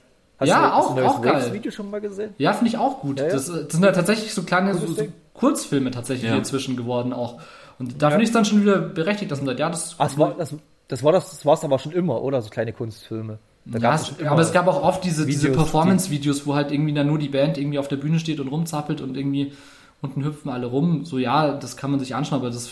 Hast 0.43 0.48
Ja, 0.48 0.59
du, 0.60 0.62
hast 0.74 0.74
auch- 0.74 0.86
du 0.89 0.90
ein 1.01 1.05
neues 1.05 1.16
auch 1.16 1.23
geil. 1.23 1.35
Waves-Video 1.35 1.70
schon 1.73 1.90
mal 1.90 2.01
gesehen? 2.01 2.35
Ja, 2.39 2.52
finde 2.52 2.69
ich 2.69 2.78
auch 2.78 3.01
gut. 3.01 3.19
Ja, 3.19 3.27
ja. 3.27 3.32
Das, 3.32 3.47
das 3.47 3.73
sind 3.73 3.85
ja 3.85 3.93
tatsächlich 3.93 4.32
so 4.35 4.43
kleine 4.43 4.74
so, 4.74 4.86
so. 4.86 5.02
Kurzfilme 5.35 5.90
tatsächlich 5.90 6.31
Ja. 6.31 6.36
inzwischen 6.36 6.77
geworden 6.77 7.12
auch. 7.12 7.40
Und 7.78 8.01
da 8.02 8.10
finde 8.10 8.23
ich 8.24 8.28
es 8.28 8.35
dann 8.35 8.44
schon 8.44 8.62
wieder 8.62 8.78
berechtigt, 8.78 9.31
dass 9.31 9.39
man 9.40 9.47
sagt, 9.47 9.60
ja, 9.60 9.70
das 9.70 9.85
ist 9.86 9.94
Ah, 9.98 10.05
das 10.05 10.19
war 10.19 10.35
das, 10.35 10.55
das 10.89 11.02
war 11.02 11.12
das, 11.12 11.31
das 11.31 11.47
war's 11.47 11.64
aber 11.64 11.78
schon 11.78 11.93
immer, 11.93 12.23
oder? 12.23 12.40
So 12.43 12.51
kleine 12.51 12.73
Kunstfilme. 12.73 13.39
Ja, 13.81 13.94
es, 13.94 14.12
aber 14.27 14.40
es 14.43 14.52
gab 14.52 14.66
auch 14.66 14.82
oft 14.82 15.05
diese, 15.05 15.24
diese 15.24 15.48
Videos, 15.48 15.56
Performance-Videos, 15.56 16.47
wo 16.47 16.55
halt 16.55 16.73
irgendwie 16.73 16.93
dann 16.93 17.06
nur 17.06 17.19
die 17.19 17.28
Band 17.28 17.59
irgendwie 17.59 17.78
auf 17.78 17.89
der 17.89 17.97
Bühne 17.97 18.19
steht 18.19 18.40
und 18.40 18.48
rumzappelt 18.48 19.01
und 19.01 19.16
irgendwie 19.16 19.52
unten 20.01 20.24
hüpfen 20.24 20.51
alle 20.51 20.66
rum. 20.66 21.05
So, 21.05 21.19
ja, 21.19 21.52
das 21.52 21.77
kann 21.77 21.90
man 21.93 22.01
sich 22.01 22.14
anschauen, 22.14 22.40
aber 22.40 22.51
das 22.51 22.70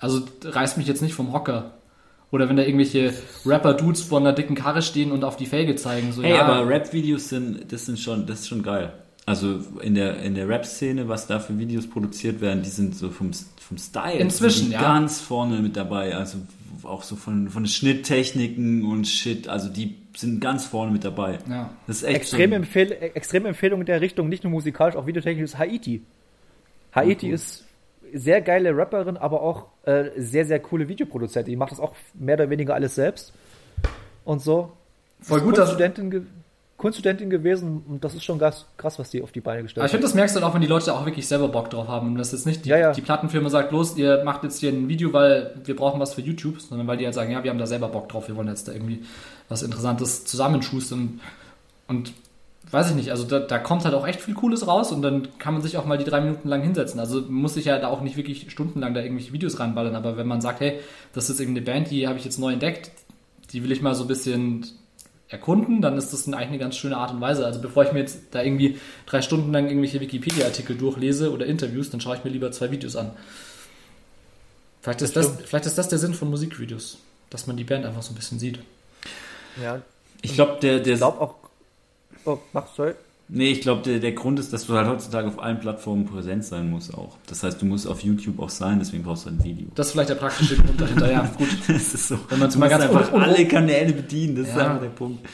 also 0.00 0.22
reißt 0.42 0.78
mich 0.78 0.86
jetzt 0.86 1.02
nicht 1.02 1.14
vom 1.14 1.32
Hocker. 1.32 1.72
Oder 2.34 2.48
wenn 2.48 2.56
da 2.56 2.64
irgendwelche 2.64 3.14
Rapper-Dudes 3.46 4.02
vor 4.02 4.18
einer 4.18 4.32
dicken 4.32 4.56
Karre 4.56 4.82
stehen 4.82 5.12
und 5.12 5.22
auf 5.22 5.36
die 5.36 5.46
Felge 5.46 5.76
zeigen. 5.76 6.10
So, 6.10 6.20
Hey, 6.20 6.34
ja, 6.34 6.42
aber 6.44 6.68
Rap-Videos 6.68 7.28
sind, 7.28 7.70
das 7.70 7.86
sind 7.86 7.96
schon, 7.96 8.26
das 8.26 8.40
ist 8.40 8.48
schon 8.48 8.64
geil. 8.64 8.92
Also 9.24 9.60
in 9.80 9.94
der, 9.94 10.20
in 10.20 10.34
der 10.34 10.48
Rap-Szene, 10.48 11.08
was 11.08 11.28
da 11.28 11.38
für 11.38 11.56
Videos 11.60 11.86
produziert 11.86 12.40
werden, 12.40 12.64
die 12.64 12.70
sind 12.70 12.96
so 12.96 13.10
vom, 13.10 13.30
vom 13.60 13.78
Style 13.78 14.18
Inzwischen, 14.18 14.72
ja. 14.72 14.82
ganz 14.82 15.20
vorne 15.20 15.60
mit 15.60 15.76
dabei. 15.76 16.16
Also 16.16 16.38
auch 16.82 17.04
so 17.04 17.14
von, 17.14 17.50
von 17.50 17.62
den 17.62 17.68
Schnitttechniken 17.68 18.84
und 18.84 19.06
Shit, 19.06 19.46
also 19.46 19.68
die 19.68 19.94
sind 20.16 20.40
ganz 20.40 20.66
vorne 20.66 20.90
mit 20.90 21.04
dabei. 21.04 21.38
Ja. 21.48 21.70
Das 21.86 21.98
ist 21.98 22.02
echt 22.02 22.16
Extreme, 22.16 22.56
so, 22.56 22.56
Empfehl 22.56 22.90
extreme 23.14 23.48
Empfehlung 23.48 23.78
in 23.78 23.86
der 23.86 24.00
Richtung, 24.00 24.28
nicht 24.28 24.42
nur 24.42 24.50
musikalisch, 24.50 24.96
auch 24.96 25.06
videotechnisch, 25.06 25.44
ist 25.44 25.58
Haiti. 25.58 26.02
Haiti 26.92 27.28
ist 27.30 27.63
sehr 28.14 28.40
geile 28.40 28.76
Rapperin, 28.76 29.16
aber 29.16 29.42
auch 29.42 29.66
äh, 29.84 30.04
sehr, 30.16 30.46
sehr 30.46 30.60
coole 30.60 30.88
Videoproduzentin. 30.88 31.50
Die 31.52 31.56
macht 31.56 31.72
das 31.72 31.80
auch 31.80 31.94
mehr 32.14 32.36
oder 32.36 32.48
weniger 32.50 32.74
alles 32.74 32.94
selbst. 32.94 33.32
Und 34.24 34.40
so. 34.40 34.72
Voll 35.20 35.38
Ist 35.38 35.44
gut, 35.44 35.58
dass- 35.58 35.68
Kunststudentin, 35.70 36.10
ge 36.10 36.22
Kunststudentin 36.76 37.30
gewesen 37.30 37.82
und 37.88 38.04
das 38.04 38.14
ist 38.14 38.24
schon 38.24 38.38
krass, 38.38 38.66
krass 38.76 38.98
was 38.98 39.08
die 39.08 39.22
auf 39.22 39.30
die 39.32 39.40
Beine 39.40 39.62
gestellt 39.62 39.80
Aber 39.82 39.86
ich 39.86 39.92
finde, 39.92 40.06
das 40.06 40.14
merkst 40.14 40.34
du 40.34 40.40
dann 40.40 40.50
auch, 40.50 40.54
wenn 40.54 40.60
die 40.60 40.66
Leute 40.66 40.92
auch 40.92 41.06
wirklich 41.06 41.26
selber 41.26 41.48
Bock 41.48 41.70
drauf 41.70 41.86
haben. 41.88 42.08
Und 42.08 42.16
das 42.18 42.32
jetzt 42.32 42.46
nicht 42.46 42.64
die, 42.64 42.70
Ja, 42.70 42.76
ja. 42.78 42.92
die 42.92 43.00
Plattenfirma 43.00 43.48
sagt, 43.48 43.70
los, 43.72 43.96
ihr 43.96 44.22
macht 44.24 44.42
jetzt 44.42 44.58
hier 44.58 44.70
ein 44.70 44.88
Video, 44.88 45.12
weil 45.12 45.54
wir 45.64 45.76
brauchen 45.76 46.00
was 46.00 46.14
für 46.14 46.20
YouTube, 46.20 46.60
sondern 46.60 46.86
weil 46.88 46.96
die 46.96 47.04
halt 47.04 47.14
sagen, 47.14 47.30
ja, 47.30 47.42
wir 47.44 47.50
haben 47.50 47.58
da 47.58 47.66
selber 47.66 47.88
Bock 47.88 48.08
drauf, 48.08 48.26
wir 48.28 48.36
wollen 48.36 48.48
jetzt 48.48 48.66
da 48.68 48.72
irgendwie 48.72 49.02
was 49.48 49.62
Interessantes 49.62 50.24
zusammenschustern. 50.26 51.20
und 51.88 52.12
weiß 52.70 52.90
ich 52.90 52.96
nicht, 52.96 53.10
also 53.10 53.24
da, 53.24 53.38
da 53.38 53.58
kommt 53.58 53.84
halt 53.84 53.94
auch 53.94 54.06
echt 54.06 54.20
viel 54.20 54.34
Cooles 54.34 54.66
raus 54.66 54.90
und 54.92 55.02
dann 55.02 55.28
kann 55.38 55.54
man 55.54 55.62
sich 55.62 55.76
auch 55.76 55.84
mal 55.84 55.98
die 55.98 56.04
drei 56.04 56.20
Minuten 56.20 56.48
lang 56.48 56.62
hinsetzen. 56.62 56.98
Also 56.98 57.22
muss 57.22 57.54
sich 57.54 57.66
ja 57.66 57.78
da 57.78 57.88
auch 57.88 58.00
nicht 58.00 58.16
wirklich 58.16 58.50
stundenlang 58.50 58.94
da 58.94 59.02
irgendwelche 59.02 59.32
Videos 59.32 59.60
reinballern, 59.60 59.94
aber 59.94 60.16
wenn 60.16 60.26
man 60.26 60.40
sagt, 60.40 60.60
hey, 60.60 60.80
das 61.12 61.30
ist 61.30 61.40
irgendeine 61.40 61.66
Band, 61.66 61.90
die 61.90 62.08
habe 62.08 62.18
ich 62.18 62.24
jetzt 62.24 62.38
neu 62.38 62.52
entdeckt, 62.52 62.90
die 63.52 63.62
will 63.62 63.72
ich 63.72 63.82
mal 63.82 63.94
so 63.94 64.04
ein 64.04 64.08
bisschen 64.08 64.66
erkunden, 65.28 65.80
dann 65.80 65.96
ist 65.96 66.12
das 66.12 66.26
eigentlich 66.26 66.48
eine 66.48 66.58
ganz 66.58 66.76
schöne 66.76 66.96
Art 66.96 67.12
und 67.12 67.20
Weise. 67.20 67.44
Also 67.44 67.60
bevor 67.60 67.84
ich 67.84 67.92
mir 67.92 68.00
jetzt 68.00 68.18
da 68.32 68.42
irgendwie 68.42 68.78
drei 69.06 69.22
Stunden 69.22 69.52
lang 69.52 69.66
irgendwelche 69.66 70.00
Wikipedia-Artikel 70.00 70.76
durchlese 70.76 71.32
oder 71.32 71.46
Interviews, 71.46 71.90
dann 71.90 72.00
schaue 72.00 72.16
ich 72.16 72.24
mir 72.24 72.30
lieber 72.30 72.50
zwei 72.52 72.70
Videos 72.70 72.96
an. 72.96 73.10
Vielleicht 74.80 75.02
ist, 75.02 75.16
das, 75.16 75.38
vielleicht 75.44 75.66
ist 75.66 75.78
das 75.78 75.88
der 75.88 75.98
Sinn 75.98 76.12
von 76.12 76.28
Musikvideos, 76.28 76.98
dass 77.30 77.46
man 77.46 77.56
die 77.56 77.64
Band 77.64 77.86
einfach 77.86 78.02
so 78.02 78.12
ein 78.12 78.16
bisschen 78.16 78.38
sieht. 78.38 78.58
Ja, 79.62 79.80
Ich 80.20 80.34
glaube, 80.34 80.58
der, 80.60 80.80
der 80.80 80.94
ich 80.94 80.98
glaube 80.98 81.20
auch. 81.20 81.43
Oh, 82.24 82.38
mach, 82.52 82.66
sorry. 82.74 82.92
Nee, 83.26 83.52
ich 83.52 83.62
glaube, 83.62 83.80
der, 83.82 84.00
der 84.00 84.12
Grund 84.12 84.38
ist, 84.38 84.52
dass 84.52 84.66
du 84.66 84.74
halt 84.74 84.86
heutzutage 84.86 85.26
auf 85.28 85.38
allen 85.42 85.58
Plattformen 85.58 86.04
präsent 86.04 86.44
sein 86.44 86.68
musst 86.68 86.92
auch. 86.92 87.16
Das 87.26 87.42
heißt, 87.42 87.60
du 87.62 87.64
musst 87.64 87.86
auf 87.86 88.00
YouTube 88.02 88.38
auch 88.38 88.50
sein, 88.50 88.78
deswegen 88.78 89.02
brauchst 89.02 89.24
du 89.24 89.30
ein 89.30 89.42
Video. 89.42 89.66
Das 89.74 89.86
ist 89.86 89.92
vielleicht 89.92 90.10
der 90.10 90.16
praktische 90.16 90.56
Grund 90.56 90.78
dahinter, 90.78 91.10
ja, 91.10 91.22
gut. 91.38 91.48
Das 91.66 91.94
ist 91.94 92.08
so. 92.08 92.18
Wenn 92.28 92.38
man 92.38 92.50
du 92.50 92.58
musst 92.58 92.70
ganz 92.70 92.84
einfach 92.84 93.12
un- 93.14 93.22
alle 93.22 93.46
Kanäle 93.48 93.94
bedienen, 93.94 94.36
das 94.36 94.48
ist 94.48 94.56
Ja. 94.56 94.66
einfach 94.66 94.82
der 94.82 94.88
Punkt. 94.90 95.26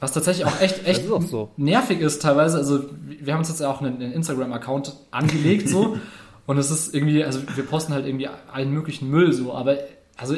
Was 0.00 0.12
tatsächlich 0.12 0.44
auch 0.46 0.60
echt, 0.60 0.86
echt 0.86 1.04
ist 1.04 1.10
auch 1.10 1.22
so. 1.22 1.50
nervig 1.56 2.00
ist 2.00 2.20
teilweise. 2.22 2.58
Also 2.58 2.84
wir 3.20 3.32
haben 3.32 3.40
uns 3.40 3.48
jetzt 3.48 3.60
ja 3.60 3.70
auch 3.70 3.80
einen, 3.80 4.00
einen 4.00 4.12
Instagram-Account 4.12 4.94
angelegt 5.10 5.68
so 5.68 5.96
und 6.46 6.58
es 6.58 6.70
ist 6.70 6.94
irgendwie, 6.94 7.24
also 7.24 7.40
wir 7.56 7.64
posten 7.64 7.92
halt 7.94 8.06
irgendwie 8.06 8.28
allen 8.52 8.70
möglichen 8.70 9.08
Müll 9.10 9.32
so, 9.32 9.54
aber 9.54 9.78
also 10.16 10.36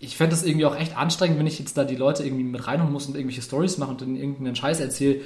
ich 0.00 0.16
fände 0.16 0.30
das 0.30 0.44
irgendwie 0.44 0.66
auch 0.66 0.76
echt 0.76 0.96
anstrengend, 0.96 1.38
wenn 1.38 1.46
ich 1.46 1.58
jetzt 1.58 1.76
da 1.76 1.84
die 1.84 1.96
Leute 1.96 2.24
irgendwie 2.24 2.44
mit 2.44 2.66
reinholen 2.66 2.92
muss 2.92 3.06
und 3.06 3.14
irgendwelche 3.16 3.42
Stories 3.42 3.78
mache 3.78 3.90
und 3.90 4.00
dann 4.00 4.14
irgendeinen 4.16 4.54
Scheiß 4.56 4.80
erzähle, 4.80 5.20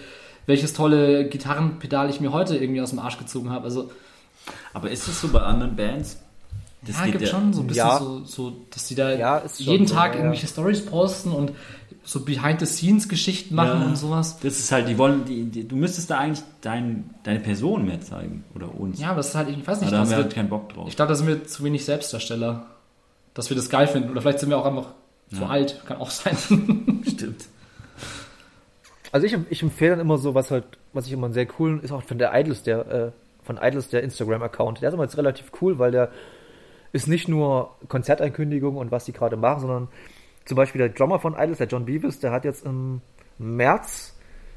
welches 0.46 0.72
tolle 0.72 1.28
Gitarrenpedal 1.28 2.08
ich 2.10 2.20
mir 2.20 2.32
heute 2.32 2.56
irgendwie 2.56 2.80
aus 2.80 2.90
dem 2.90 2.98
Arsch 2.98 3.18
gezogen 3.18 3.50
habe. 3.50 3.64
Also 3.64 3.90
Aber 4.72 4.90
ist 4.90 5.06
das 5.06 5.20
so 5.20 5.28
bei 5.28 5.40
anderen 5.40 5.76
Bands? 5.76 6.18
Das 6.84 6.98
ja, 6.98 7.04
gibt 7.06 7.20
ja- 7.20 7.28
schon 7.28 7.52
so 7.52 7.60
ein 7.60 7.66
bisschen 7.68 7.86
Ja. 7.86 7.98
so, 7.98 8.24
so, 8.24 8.52
dass 8.70 8.86
die 8.88 8.96
da 8.96 9.12
Ja, 9.12 9.42
jeden 9.58 9.86
so, 9.86 9.94
Tag 9.94 10.06
ja, 10.06 10.12
ja. 10.14 10.18
irgendwelche 10.24 10.48
Stories 10.48 10.84
posten 10.84 11.30
und 11.30 11.52
so 12.04 12.24
Behind-the-Scenes-Geschichten 12.24 13.54
machen 13.54 13.80
Ja. 13.82 13.86
und 13.86 13.96
sowas. 13.96 14.38
Das 14.40 14.58
ist 14.58 14.72
halt, 14.72 14.88
die 14.88 14.98
wollen, 14.98 15.24
die, 15.24 15.44
die, 15.44 15.68
du 15.68 15.76
müsstest 15.76 16.10
da 16.10 16.18
eigentlich 16.18 16.42
dein, 16.60 17.10
deine 17.22 17.38
Person 17.38 17.84
mehr 17.86 18.00
zeigen. 18.00 18.42
Oder 18.56 18.74
uns. 18.74 18.98
Ja, 18.98 19.08
aber 19.08 19.18
das 19.18 19.28
ist 19.28 19.34
halt, 19.36 19.48
ich 19.50 19.58
weiß 19.58 19.76
Aber 19.76 19.80
nicht, 19.84 19.92
da 19.92 19.98
haben 19.98 20.10
wir 20.10 20.16
halt 20.16 20.34
keinen 20.34 20.48
Bock 20.48 20.72
drauf. 20.72 20.88
Ich 20.88 20.96
glaube, 20.96 21.10
da 21.10 21.14
sind 21.14 21.28
wir 21.28 21.44
zu 21.44 21.62
wenig 21.62 21.84
Selbstdarsteller, 21.84 22.66
dass 23.34 23.50
wir 23.50 23.56
das 23.56 23.70
geil 23.70 23.86
finden. 23.86 24.10
Oder 24.10 24.20
vielleicht 24.22 24.40
sind 24.40 24.50
wir 24.50 24.58
auch 24.58 24.66
einfach 24.66 24.88
zu 25.30 25.42
Ja. 25.42 25.48
alt, 25.48 25.82
kann 25.86 25.98
auch 25.98 26.10
sein. 26.10 26.36
Stimmt. 27.08 27.46
Also 29.10 29.26
ich, 29.26 29.36
ich 29.50 29.62
empfehle 29.62 29.90
dann 29.92 30.00
immer 30.00 30.18
so, 30.18 30.34
was 30.34 30.50
halt, 30.50 30.64
was 30.92 31.06
ich 31.06 31.12
immer 31.12 31.26
einen 31.26 31.34
sehr 31.34 31.46
coolen, 31.46 31.80
ist 31.82 31.92
auch 31.92 32.02
von 32.02 32.18
der 32.18 32.32
Idols, 32.38 32.62
der, 32.62 32.86
äh, 32.90 33.10
von 33.42 33.58
Idols 33.60 33.88
der 33.88 34.02
Instagram-Account. 34.02 34.80
Der 34.80 34.88
ist 34.88 34.94
immer 34.94 35.04
jetzt 35.04 35.18
relativ 35.18 35.50
cool, 35.60 35.78
weil 35.78 35.90
der 35.90 36.10
ist 36.92 37.08
nicht 37.08 37.28
nur 37.28 37.76
Konzertankündigung 37.88 38.76
und 38.76 38.90
was 38.90 39.04
die 39.04 39.12
gerade 39.12 39.36
machen, 39.36 39.60
sondern 39.60 39.88
zum 40.44 40.56
Beispiel 40.56 40.78
der 40.78 40.88
Drummer 40.90 41.18
von 41.18 41.34
Idols, 41.34 41.58
der 41.58 41.66
John 41.66 41.84
Beavis, 41.84 42.20
der 42.20 42.32
hat 42.32 42.44
jetzt 42.44 42.64
im 42.64 43.00
März 43.38 44.14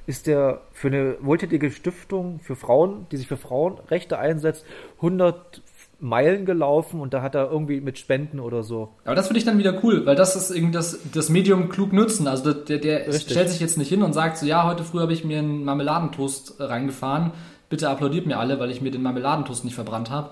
ist 0.07 0.27
der 0.27 0.61
für 0.71 0.89
eine 0.89 1.15
wohltätige 1.21 1.71
Stiftung 1.71 2.39
für 2.39 2.55
Frauen, 2.55 3.07
die 3.11 3.17
sich 3.17 3.27
für 3.27 3.37
Frauenrechte 3.37 4.19
einsetzt, 4.19 4.63
100 4.97 5.63
Meilen 5.99 6.45
gelaufen 6.45 6.99
und 6.99 7.13
da 7.13 7.21
hat 7.21 7.35
er 7.35 7.49
irgendwie 7.49 7.79
mit 7.81 7.97
Spenden 7.97 8.39
oder 8.39 8.63
so. 8.63 8.89
Aber 9.05 9.15
das 9.15 9.27
finde 9.27 9.39
ich 9.39 9.45
dann 9.45 9.57
wieder 9.57 9.81
cool, 9.83 10.05
weil 10.05 10.15
das 10.15 10.35
ist 10.35 10.51
irgendwie 10.51 10.73
das, 10.73 10.99
das 11.13 11.29
Medium 11.29 11.69
klug 11.69 11.93
nutzen. 11.93 12.27
Also 12.27 12.53
der, 12.53 12.79
der 12.79 13.07
Richtig. 13.07 13.31
stellt 13.31 13.49
sich 13.49 13.59
jetzt 13.61 13.77
nicht 13.77 13.89
hin 13.89 14.03
und 14.03 14.13
sagt 14.13 14.37
so, 14.37 14.45
ja, 14.45 14.65
heute 14.67 14.83
früh 14.83 14.99
habe 14.99 15.13
ich 15.13 15.23
mir 15.23 15.39
einen 15.39 15.63
Marmeladentoast 15.63 16.55
reingefahren. 16.59 17.31
Bitte 17.69 17.89
applaudiert 17.89 18.25
mir 18.27 18.37
alle, 18.37 18.59
weil 18.59 18.71
ich 18.71 18.81
mir 18.81 18.91
den 18.91 19.01
Marmeladentoast 19.03 19.63
nicht 19.65 19.75
verbrannt 19.75 20.09
habe. 20.09 20.31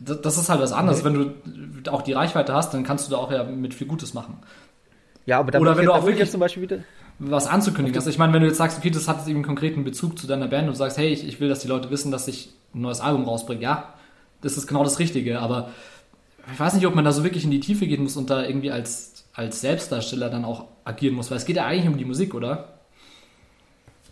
Das, 0.00 0.20
das 0.22 0.38
ist 0.38 0.48
halt 0.48 0.60
was 0.60 0.72
anderes. 0.72 1.04
Wenn 1.04 1.14
du 1.82 1.92
auch 1.92 2.02
die 2.02 2.12
Reichweite 2.14 2.54
hast, 2.54 2.72
dann 2.72 2.82
kannst 2.82 3.06
du 3.06 3.10
da 3.12 3.18
auch 3.18 3.30
ja 3.30 3.44
mit 3.44 3.74
viel 3.74 3.86
Gutes 3.86 4.14
machen. 4.14 4.38
Ja, 5.26 5.38
aber 5.38 5.50
da 5.50 5.58
Oder 5.60 5.76
wenn 5.76 5.84
du 5.84 5.92
auch 5.92 6.02
wirklich- 6.04 6.18
jetzt 6.20 6.32
zum 6.32 6.40
Beispiel 6.40 6.62
wieder, 6.62 6.78
was 7.18 7.46
anzukündigen 7.46 7.96
hast. 8.00 8.06
Ich 8.06 8.16
meine, 8.16 8.32
wenn 8.32 8.40
du 8.40 8.48
jetzt 8.48 8.56
sagst, 8.56 8.78
okay, 8.78 8.90
das 8.90 9.06
hat 9.06 9.18
jetzt 9.18 9.28
eben 9.28 9.36
einen 9.36 9.44
konkreten 9.44 9.84
Bezug 9.84 10.18
zu 10.18 10.26
deiner 10.26 10.48
Band 10.48 10.68
und 10.68 10.72
du 10.74 10.78
sagst, 10.78 10.96
hey, 10.96 11.08
ich, 11.12 11.28
ich 11.28 11.38
will, 11.38 11.50
dass 11.50 11.60
die 11.60 11.68
Leute 11.68 11.90
wissen, 11.90 12.10
dass 12.10 12.26
ich 12.28 12.54
ein 12.74 12.80
neues 12.80 13.00
Album 13.02 13.24
rausbringe, 13.24 13.60
ja, 13.60 13.92
das 14.40 14.56
ist 14.56 14.66
genau 14.66 14.84
das 14.84 14.98
Richtige, 14.98 15.40
aber 15.40 15.70
ich 16.52 16.58
weiß 16.58 16.74
nicht, 16.74 16.86
ob 16.86 16.94
man 16.94 17.04
da 17.04 17.12
so 17.12 17.24
wirklich 17.24 17.44
in 17.44 17.50
die 17.50 17.60
Tiefe 17.60 17.86
gehen 17.86 18.02
muss 18.02 18.16
und 18.16 18.30
da 18.30 18.44
irgendwie 18.44 18.70
als, 18.70 19.24
als 19.34 19.60
Selbstdarsteller 19.60 20.30
dann 20.30 20.44
auch 20.44 20.66
agieren 20.84 21.14
muss, 21.14 21.30
weil 21.30 21.38
es 21.38 21.44
geht 21.44 21.56
ja 21.56 21.66
eigentlich 21.66 21.88
um 21.88 21.98
die 21.98 22.04
Musik, 22.04 22.34
oder? 22.34 22.80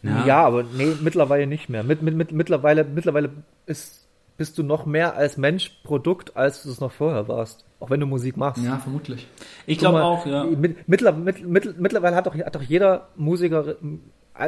Ja, 0.02 0.44
aber 0.44 0.62
nee, 0.62 0.94
mittlerweile 1.00 1.46
nicht 1.46 1.68
mehr. 1.68 1.82
Mit, 1.82 2.02
mit, 2.02 2.14
mit, 2.14 2.32
mittlerweile 2.32 2.84
mittlerweile 2.84 3.30
ist, 3.66 4.06
bist 4.36 4.56
du 4.56 4.62
noch 4.62 4.86
mehr 4.86 5.16
als 5.16 5.36
Mensch 5.36 5.70
Produkt, 5.82 6.36
als 6.36 6.62
du 6.62 6.70
es 6.70 6.80
noch 6.80 6.92
vorher 6.92 7.26
warst. 7.26 7.64
Auch 7.80 7.90
wenn 7.90 8.00
du 8.00 8.06
Musik 8.06 8.36
machst. 8.36 8.62
Ja, 8.64 8.78
vermutlich. 8.78 9.26
Ich 9.66 9.78
glaube 9.78 10.02
auch, 10.02 10.24
ja. 10.26 10.44
Mit, 10.44 10.88
mittler, 10.88 11.12
mit, 11.12 11.46
mit, 11.46 11.80
mittlerweile 11.80 12.16
hat 12.16 12.26
doch, 12.26 12.34
hat 12.36 12.54
doch 12.54 12.62
jeder 12.62 13.08
Musiker, 13.16 13.76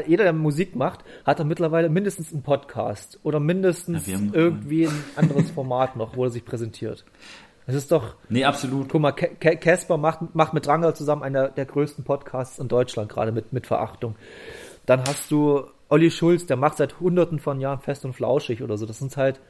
jeder, 0.07 0.25
der 0.25 0.33
Musik 0.33 0.77
macht, 0.77 1.01
hat 1.25 1.41
doch 1.41 1.45
mittlerweile 1.45 1.89
mindestens 1.89 2.33
einen 2.33 2.43
Podcast 2.43 3.19
oder 3.23 3.41
mindestens 3.41 4.07
Ja, 4.07 4.19
irgendwie 4.33 4.87
ein 4.87 5.05
anderes 5.17 5.51
Format 5.51 5.97
noch, 5.97 6.17
wo 6.17 6.25
er 6.25 6.31
sich 6.31 6.45
präsentiert. 6.45 7.05
Das 7.67 7.75
ist 7.77 7.93
doch, 7.93 8.15
Nee, 8.29 8.45
absolut. 8.45 8.89
guck 8.89 9.01
mal, 9.01 9.13
Ca- 9.13 9.29
Ca- 9.39 9.55
Casper 9.55 9.97
macht, 9.97 10.35
macht 10.35 10.55
mit 10.55 10.67
Drangal 10.67 10.95
zusammen 10.97 11.23
einer 11.23 11.49
der 11.49 11.67
größten 11.67 12.05
Podcasts 12.05 12.59
in 12.59 12.69
Deutschland, 12.69 13.09
gerade 13.11 13.31
mit, 13.33 13.53
mit 13.53 13.67
Verachtung. 13.67 14.17
Dann 14.87 15.03
hast 15.07 15.31
du 15.31 15.63
Olli 15.89 16.11
Schulz, 16.11 16.47
der 16.47 16.57
macht 16.57 16.79
seit 16.79 16.99
hunderten 17.01 17.39
von 17.39 17.61
Jahren 17.61 17.81
fest 17.81 18.05
und 18.05 18.13
flauschig 18.15 18.63
oder 18.63 18.77
so. 18.77 18.87
Das 18.87 18.99
sind 18.99 19.17
halt, 19.17 19.41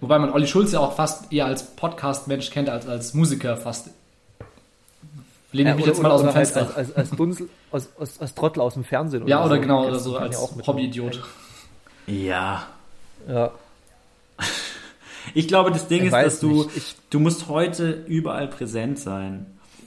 Wobei 0.00 0.18
man 0.18 0.30
Olli 0.30 0.46
Schulz 0.46 0.72
ja 0.72 0.80
auch 0.80 0.92
fast 0.94 1.32
eher 1.32 1.46
als 1.46 1.74
Podcast-Mensch 1.74 2.50
kennt, 2.50 2.68
als 2.68 2.86
als 2.86 3.14
Musiker 3.14 3.56
fast. 3.56 3.90
Lehne 5.56 5.70
ich 5.70 5.76
mich 5.76 5.84
oder- 5.84 5.92
jetzt 5.94 6.02
mal 6.02 6.10
aus 6.10 6.20
dem 6.20 6.28
oder 6.28 6.34
halt 6.36 6.48
Fenster. 6.48 6.76
Als, 6.76 6.88
als, 6.94 6.96
als, 6.96 7.10
Dunsel, 7.10 7.48
als, 7.72 7.88
als, 7.98 8.20
als 8.20 8.34
Trottel 8.34 8.60
aus 8.60 8.74
dem 8.74 8.84
Fernsehen. 8.84 9.26
ja, 9.26 9.44
oder 9.44 9.56
so. 9.56 9.60
genau, 9.60 9.86
oder 9.86 9.98
so 9.98 10.16
als 10.16 10.34
ja 10.58 10.66
Hobbyidiot. 10.66 11.22
Ja. 12.06 12.66
Ja. 13.28 13.50
Ich 15.34 15.48
glaube, 15.48 15.70
das 15.70 15.88
Ding 15.88 16.00
Ich 16.02 16.06
ist, 16.06 16.12
dass 16.12 16.40
du, 16.40 16.64
nicht. 16.64 16.76
Ich- 16.76 16.94
du 17.10 17.18
musst 17.20 17.48
heute 17.48 18.04
überall 18.06 18.46
präsent 18.48 18.98
sein. 18.98 19.46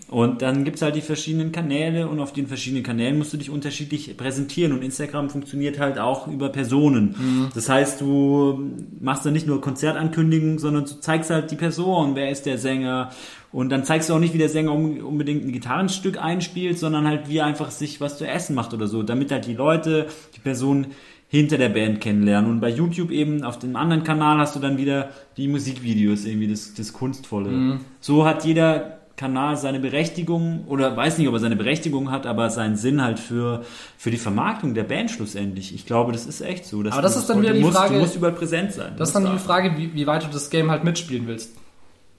Und 0.10 0.42
dann 0.42 0.64
gibt's 0.66 0.82
halt 0.82 0.96
die 0.96 1.02
verschiedenen 1.02 1.52
Kanäle 1.52 2.08
und 2.08 2.20
auf 2.20 2.34
den 2.34 2.48
verschiedenen 2.48 2.82
Kanälen 2.84 3.20
musst 3.20 3.32
du 3.32 3.38
dich 3.38 3.52
unterschiedlich 3.52 4.18
präsentieren. 4.18 4.72
Und 4.74 4.82
Instagram 4.82 5.30
funktioniert 5.30 5.78
halt 5.78 6.00
auch 6.00 6.26
über 6.28 6.50
Personen. 6.50 7.52
Das 7.54 7.70
heißt, 7.70 8.02
du 8.02 8.72
machst 9.00 9.24
dann 9.28 9.34
nicht 9.34 9.46
nur 9.46 9.62
Konzertankündigungen, 9.62 10.58
sondern 10.58 10.86
du 10.86 11.00
zeigst 11.00 11.30
halt 11.30 11.52
die 11.52 11.56
Person, 11.56 12.16
wer 12.16 12.32
ist 12.32 12.48
der 12.48 12.58
Sänger. 12.58 13.12
Und 13.52 13.70
dann 13.70 13.84
zeigst 13.84 14.10
du 14.10 14.14
auch 14.14 14.20
nicht, 14.20 14.34
wie 14.34 14.38
der 14.38 14.50
Sänger 14.50 14.74
un- 14.74 15.02
unbedingt 15.02 15.44
ein 15.46 15.52
Gitarrenstück 15.52 16.22
einspielt, 16.22 16.78
sondern 16.78 17.08
halt, 17.08 17.30
wie 17.30 17.38
er 17.38 17.46
einfach 17.46 17.72
sich 17.72 18.00
was 18.00 18.18
zu 18.18 18.28
essen 18.28 18.54
macht 18.56 18.74
oder 18.74 18.88
so, 18.88 19.02
damit 19.04 19.32
halt 19.32 19.48
die 19.48 19.56
Leute, 19.56 20.06
die 20.36 20.40
Person 20.40 20.88
hinter 21.28 21.58
der 21.58 21.70
Band 21.70 22.00
kennenlernen. 22.02 22.50
Und 22.50 22.60
bei 22.60 22.70
YouTube 22.70 23.12
eben 23.12 23.44
auf 23.44 23.58
dem 23.60 23.76
anderen 23.76 24.04
Kanal 24.04 24.38
hast 24.40 24.56
du 24.56 24.60
dann 24.60 24.78
wieder 24.78 25.10
die 25.38 25.48
Musikvideos, 25.48 26.26
irgendwie 26.26 26.48
das, 26.48 26.74
das 26.76 26.94
Kunstvolle. 26.94 27.80
So 28.00 28.26
hat 28.26 28.46
jeder 28.46 29.00
Kanal 29.16 29.58
seine 29.58 29.80
Berechtigung 29.80 30.64
oder 30.68 30.96
weiß 30.96 31.18
nicht, 31.18 31.28
ob 31.28 31.34
er 31.34 31.40
seine 31.40 31.56
Berechtigung 31.58 32.10
hat, 32.10 32.26
aber 32.26 32.50
seinen 32.50 32.78
Sinn 32.78 33.02
halt 33.04 33.20
für, 33.20 33.64
für 33.98 34.12
die 34.12 34.18
Vermarktung 34.18 34.74
der 34.76 34.84
Band 34.86 35.12
schlussendlich. 35.12 35.76
Ich 35.76 35.86
glaube, 35.86 36.12
das 36.14 36.26
ist 36.26 36.40
echt 36.42 36.66
so. 36.66 36.80
Aber 36.82 37.02
das 37.02 37.18
ist 37.18 37.30
dann 37.30 37.42
wieder 37.42 37.54
die 37.54 37.60
musst, 37.62 37.76
Frage- 37.78 37.96
Du 37.96 38.00
musst 38.00 38.16
überall 38.16 38.34
präsent 38.34 38.72
sein. 38.72 38.94
Das 38.98 39.10
ist 39.10 39.14
dann 39.16 39.26
die 39.34 39.38
Frage, 39.40 39.74
wie, 39.78 39.94
wie 39.94 40.08
weit 40.08 40.24
du 40.24 40.28
das 40.32 40.50
Game 40.50 40.72
halt 40.72 40.84
mitspielen 40.86 41.28
willst. 41.28 41.54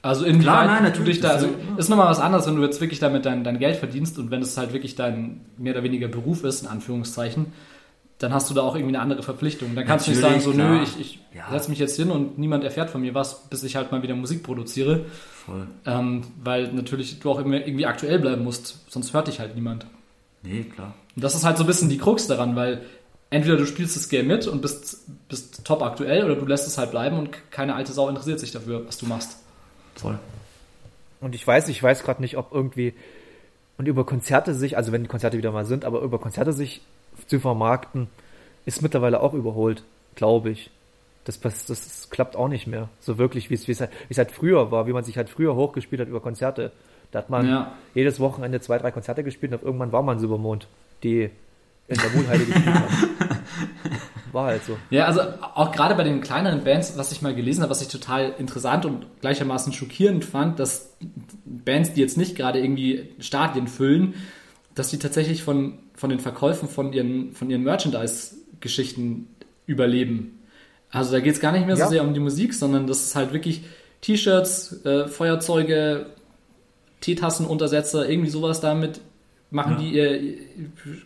Also 0.03 0.25
inwieweit 0.25 0.43
Klar, 0.45 0.65
nein, 0.67 0.79
du 0.79 0.89
natürlich, 0.89 1.21
da, 1.21 1.31
also 1.31 1.47
ist- 1.47 1.55
ist 1.79 1.89
nochmal 1.91 2.09
was 2.09 2.21
anderes, 2.21 2.47
wenn 2.47 2.57
du 2.57 2.63
jetzt 2.63 2.81
wirklich 2.81 3.01
damit 3.01 3.27
dein, 3.27 3.45
dein 3.45 3.59
Geld 3.59 3.77
verdienst 3.77 4.19
und 4.19 4.31
wenn 4.31 4.41
es 4.41 4.57
halt 4.57 4.73
wirklich 4.73 4.95
dein 4.95 5.43
mehr 5.59 5.75
oder 5.75 5.83
weniger 5.83 6.09
Beruf 6.09 6.43
ist, 6.45 6.63
in 6.63 6.69
Anführungszeichen, 6.69 7.53
dann 8.19 8.33
hast 8.35 8.49
du 8.51 8.55
da 8.55 8.63
auch 8.63 8.75
irgendwie 8.75 8.95
eine 8.95 9.03
andere 9.03 9.23
Verpflichtung. 9.23 9.75
Dann 9.75 9.87
kannst 9.87 10.07
du 10.07 10.11
nicht 10.11 10.21
sagen, 10.21 10.37
Natürlich, 10.37 10.57
so, 10.57 10.63
nö, 10.63 10.75
klar. 10.75 10.83
ich, 10.83 11.01
ich 11.01 11.19
Ja. 11.35 11.51
setze 11.51 11.71
mich 11.71 11.79
jetzt 11.79 11.97
hin 11.97 12.11
und 12.11 12.39
niemand 12.39 12.65
erfährt 12.65 12.91
von 12.91 13.01
mir 13.03 13.15
was, 13.15 13.49
bis 13.49 13.63
ich 13.63 13.77
halt 13.77 13.93
mal 13.93 14.03
wieder 14.03 14.15
Musik 14.15 14.43
produziere. 14.43 15.07
Voll. 15.47 15.67
Ähm, 15.87 16.23
weil 16.43 16.73
natürlich 16.73 17.19
du 17.21 17.31
auch 17.31 17.39
immer 17.39 17.57
irgendwie 17.67 17.87
aktuell 17.87 18.19
bleiben 18.19 18.45
musst, 18.45 18.79
sonst 18.91 19.13
hört 19.15 19.29
dich 19.29 19.41
halt 19.41 19.55
niemand. 19.55 19.87
Nee, 20.43 20.65
klar. 20.65 20.95
Und 21.17 21.23
das 21.25 21.35
ist 21.35 21.45
halt 21.45 21.57
so 21.59 21.65
ein 21.65 21.67
bisschen 21.67 21.89
die 21.91 21.99
Krux 21.99 22.27
daran, 22.27 22.57
weil 22.57 22.83
entweder 23.31 23.57
du 23.57 23.67
spielst 23.67 23.97
das 23.97 24.09
Game 24.09 24.27
mit 24.27 24.47
und 24.47 24.61
bist, 24.63 25.05
bist 25.29 25.65
top 25.65 25.83
aktuell 25.83 26.25
oder 26.25 26.37
du 26.37 26.45
lässt 26.47 26.67
es 26.67 26.77
halt 26.79 26.91
bleiben 26.91 27.19
und 27.19 27.31
keine 27.51 27.75
alte 27.75 27.93
Sau 27.93 28.09
interessiert 28.09 28.41
sich 28.41 28.51
dafür, 28.51 28.87
was 28.87 28.99
du 28.99 29.07
machst. 29.07 29.39
Voll. 30.01 30.19
Und 31.21 31.35
ich 31.35 31.47
weiß, 31.47 31.69
ich 31.69 31.83
weiß 31.83 32.03
gerade 32.03 32.21
nicht, 32.23 32.37
ob 32.37 32.53
irgendwie 32.53 32.95
und 33.79 33.87
über 33.89 34.05
Konzerte 34.05 34.55
sich, 34.55 34.77
also 34.77 34.93
wenn 34.93 35.03
die 35.03 35.09
Konzerte 35.09 35.39
wieder 35.39 35.53
mal 35.53 35.65
sind, 35.65 35.85
aber 35.85 36.01
über 36.03 36.19
Konzerte 36.19 36.53
sich 36.53 36.83
zu 37.27 37.41
vermarkten, 37.41 38.09
ist 38.67 38.83
mittlerweile 38.83 39.21
auch 39.21 39.33
überholt, 39.35 39.83
glaube 40.15 40.51
ich. 40.51 40.71
Das, 41.25 41.39
pass- 41.39 41.67
das 41.67 42.09
klappt 42.11 42.37
auch 42.37 42.49
nicht 42.49 42.67
mehr. 42.67 42.89
So 43.01 43.17
wirklich, 43.19 43.51
wie 43.51 43.55
es, 43.55 43.69
wie 43.69 43.73
es, 43.73 43.81
halt, 43.81 43.91
wie 44.09 44.13
es 44.13 44.19
halt 44.19 44.31
früher 44.33 44.71
war, 44.71 44.87
wie 44.87 44.93
man 44.93 45.05
sich 45.05 45.17
halt 45.17 45.29
früher 45.31 45.55
hochgespielt 45.55 46.01
hat 46.01 46.09
über 46.09 46.21
Konzerte. 46.21 46.73
Da 47.11 47.19
hat 47.21 47.31
man 47.31 47.47
Ja. 47.49 47.73
jedes 47.95 48.21
Wochenende 48.21 48.61
zwei, 48.61 48.79
drei 48.79 48.91
Konzerte 48.91 49.23
gespielt 49.25 49.53
und 49.53 49.59
auf 49.59 49.65
irgendwann 49.65 49.93
war 49.93 50.03
man 50.03 50.19
Supermond. 50.19 50.67
Die 51.03 51.31
in 51.89 51.97
der 51.99 52.15
Wohlheide 52.15 52.45
gespielt 52.45 52.67
haben. 52.75 52.87
War 54.33 54.47
halt 54.47 54.65
so. 54.65 54.77
Ja, 54.91 55.07
also 55.07 55.21
auch 55.55 55.73
gerade 55.73 55.95
bei 55.95 56.05
den 56.05 56.21
kleineren 56.21 56.63
Bands, 56.63 56.97
was 56.97 57.11
ich 57.13 57.21
mal 57.21 57.35
gelesen 57.35 57.63
habe, 57.63 57.71
was 57.71 57.83
ich 57.83 57.89
total 57.89 58.35
interessant 58.39 58.85
und 58.87 59.07
gleichermaßen 59.21 59.73
schockierend 59.73 60.25
fand, 60.25 60.59
dass 60.59 60.97
Bands, 61.45 61.95
die 61.95 62.01
jetzt 62.01 62.17
nicht 62.17 62.37
gerade 62.37 62.61
irgendwie 62.61 63.09
Stadien 63.19 63.67
füllen, 63.67 64.15
dass 64.75 64.91
die 64.91 64.99
tatsächlich 64.99 65.43
von, 65.43 65.79
von 65.95 66.11
den 66.11 66.21
Verkäufen 66.21 66.69
von 66.69 66.93
ihren, 66.93 67.33
von 67.35 67.51
ihren 67.51 67.63
Merchandise-Geschichten 67.65 69.29
überleben. 69.67 70.39
Also 70.91 71.13
da 71.13 71.21
geht 71.21 71.35
es 71.35 71.41
gar 71.41 71.53
nicht 71.53 71.67
mehr 71.67 71.77
so 71.77 71.83
Ja. 71.83 71.89
sehr 71.89 72.03
um 72.05 72.15
die 72.15 72.21
Musik, 72.21 72.55
sondern 72.55 72.87
das 72.87 73.03
ist 73.05 73.17
halt 73.17 73.33
wirklich 73.33 73.63
T-Shirts, 74.01 74.85
äh, 74.85 75.09
Feuerzeuge, 75.09 76.07
Teetassenuntersetzer, 77.01 78.09
irgendwie 78.09 78.31
sowas 78.31 78.61
damit 78.61 79.01
machen 79.51 79.79
die, 79.79 79.93
ihr, 79.95 80.39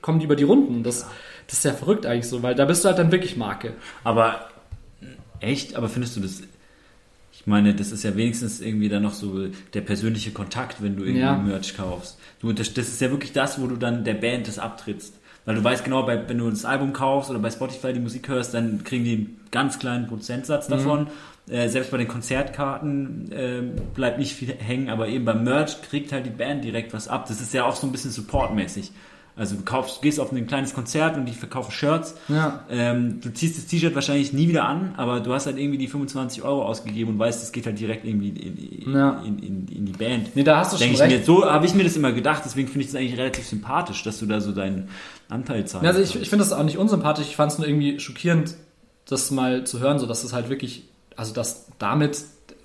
kommen 0.03 0.19
die 0.19 0.27
über 0.27 0.37
die 0.37 0.45
Runden. 0.45 0.83
Das, 0.83 1.07
das 1.47 1.59
ist 1.59 1.65
ja 1.65 1.73
verrückt 1.73 2.07
eigentlich 2.07 2.29
so, 2.29 2.43
weil 2.43 2.55
da 2.55 2.65
bist 2.65 2.85
du 2.85 2.89
halt 2.89 2.99
dann 2.99 3.13
wirklich 3.13 3.37
Marke. 3.37 3.73
Aber 4.03 4.49
echt, 5.41 5.77
aber 5.77 5.89
findest 5.89 6.17
du 6.17 6.21
das? 6.21 6.43
Ich 7.33 7.47
meine, 7.47 7.75
das 7.75 7.93
ist 7.93 8.05
ja 8.05 8.17
wenigstens 8.17 8.61
irgendwie 8.61 8.89
dann 8.89 9.03
noch 9.03 9.13
so 9.13 9.49
der 9.75 9.81
persönliche 9.83 10.31
Kontakt, 10.31 10.83
wenn 10.83 10.97
du 10.97 11.03
irgendwie 11.03 11.21
Ja. 11.21 11.37
Merch 11.37 11.77
kaufst. 11.77 12.19
Du, 12.41 12.53
das, 12.53 12.73
das 12.73 12.89
ist 12.89 13.01
ja 13.01 13.11
wirklich 13.11 13.33
das, 13.33 13.61
wo 13.61 13.67
du 13.67 13.77
dann 13.77 14.05
der 14.05 14.15
Band 14.15 14.49
das 14.49 14.59
abtrittst. 14.59 15.15
Weil 15.45 15.57
du 15.57 15.65
weißt 15.65 15.85
genau, 15.85 16.05
bei, 16.05 16.27
wenn 16.27 16.39
du 16.39 16.49
das 16.49 16.65
Album 16.65 16.95
kaufst 16.95 17.29
oder 17.29 17.39
bei 17.39 17.51
Spotify 17.51 17.93
die 17.93 18.01
Musik 18.01 18.29
hörst, 18.29 18.55
dann 18.55 18.83
kriegen 18.83 19.05
die 19.05 19.13
einen 19.13 19.41
ganz 19.51 19.79
kleinen 19.79 20.07
Prozentsatz 20.07 20.69
davon. 20.69 21.09
Äh, 21.47 21.69
selbst 21.69 21.91
bei 21.91 21.99
den 21.99 22.09
Konzertkarten 22.09 23.31
äh, 23.31 23.63
bleibt 23.95 24.19
nicht 24.19 24.33
viel 24.33 24.55
hängen, 24.55 24.89
aber 24.89 25.09
eben 25.09 25.27
beim 25.27 25.45
Merch 25.45 25.83
kriegt 25.83 26.13
halt 26.13 26.25
die 26.25 26.31
Band 26.31 26.65
direkt 26.65 26.95
was 26.95 27.09
ab. 27.09 27.27
Das 27.29 27.43
ist 27.43 27.53
ja 27.53 27.67
auch 27.67 27.77
so 27.77 27.87
ein 27.87 27.93
bisschen 27.93 28.11
supportmäßig. 28.11 28.93
Also 29.37 29.57
du 29.57 29.63
kaufst, 29.63 30.01
gehst 30.01 30.21
auf 30.21 30.31
ein 30.31 30.47
kleines 30.47 30.75
Konzert 30.75 31.17
und 31.17 31.27
die 31.27 31.33
verkaufen 31.33 31.73
Shirts. 31.73 32.15
Ja. 32.29 32.65
Ähm, 32.71 33.21
du 33.21 33.33
ziehst 33.33 33.59
das 33.59 33.67
T-Shirt 33.67 33.93
wahrscheinlich 33.97 34.33
nie 34.33 34.47
wieder 34.49 34.65
an, 34.65 34.95
aber 34.97 35.19
du 35.19 35.33
hast 35.35 35.47
halt 35.47 35.59
irgendwie 35.59 35.77
die 35.79 35.89
25 35.89 36.43
Euro 36.45 36.65
ausgegeben 36.65 37.11
und 37.15 37.19
weißt, 37.19 37.43
es 37.43 37.51
geht 37.51 37.67
halt 37.67 37.81
direkt 37.81 38.05
irgendwie 38.05 38.29
in, 38.29 38.57
in, 38.87 38.93
Ja. 38.95 39.21
in, 39.27 39.39
in, 39.41 39.67
in 39.69 39.87
die 39.87 39.93
Band. 39.93 40.37
Nee, 40.37 40.45
da 40.45 40.59
hast 40.59 40.73
du 40.73 40.77
Denk 40.77 40.97
schon 40.97 41.07
ich 41.07 41.13
recht. 41.13 41.21
mir, 41.21 41.35
so 41.35 41.45
habe 41.51 41.67
ich 41.67 41.75
mir 41.75 41.83
das 41.83 41.97
immer 41.97 42.13
gedacht, 42.13 42.43
deswegen 42.45 42.69
finde 42.69 42.83
ich 42.83 42.93
das 42.93 42.95
eigentlich 43.01 43.19
relativ 43.19 43.45
sympathisch, 43.47 44.05
dass 44.05 44.21
du 44.21 44.27
da 44.27 44.41
so 44.41 44.53
deinen 44.53 44.89
Anteil 45.29 45.67
zahlst. 45.67 45.83
Ja, 45.85 45.91
Also 45.91 46.01
ich, 46.01 46.15
ich 46.23 46.29
finde 46.31 46.45
das 46.45 46.53
auch 46.53 46.63
nicht 46.63 46.79
unsympathisch, 46.79 47.27
ich 47.27 47.35
fand 47.35 47.51
es 47.51 47.59
nur 47.59 47.67
irgendwie 47.67 47.99
schockierend, 47.99 48.55
das 49.09 49.33
mal 49.33 49.65
zu 49.65 49.81
hören, 49.81 49.99
so 49.99 50.07
dass 50.07 50.23
es 50.23 50.33
halt 50.33 50.49
wirklich, 50.49 50.85
also 51.17 51.35
dass 51.35 51.67
damit 51.81 52.23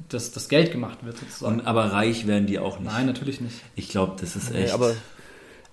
das, 0.10 0.32
das 0.34 0.50
Geld 0.50 0.72
gemacht 0.72 1.00
wird 1.04 1.18
sozusagen. 1.18 1.62
und, 1.62 1.66
aber 1.68 1.86
reich 1.94 2.28
werden 2.28 2.46
die 2.46 2.60
auch 2.60 2.80
nicht. 2.80 2.92
Nein, 2.92 3.08
natürlich 3.08 3.42
nicht. 3.42 3.56
Ich 3.76 3.90
glaube, 3.90 4.14
das 4.22 4.36
ist 4.36 4.52
Nee, 4.54 4.66
echt. 4.66 4.74
aber 4.74 4.94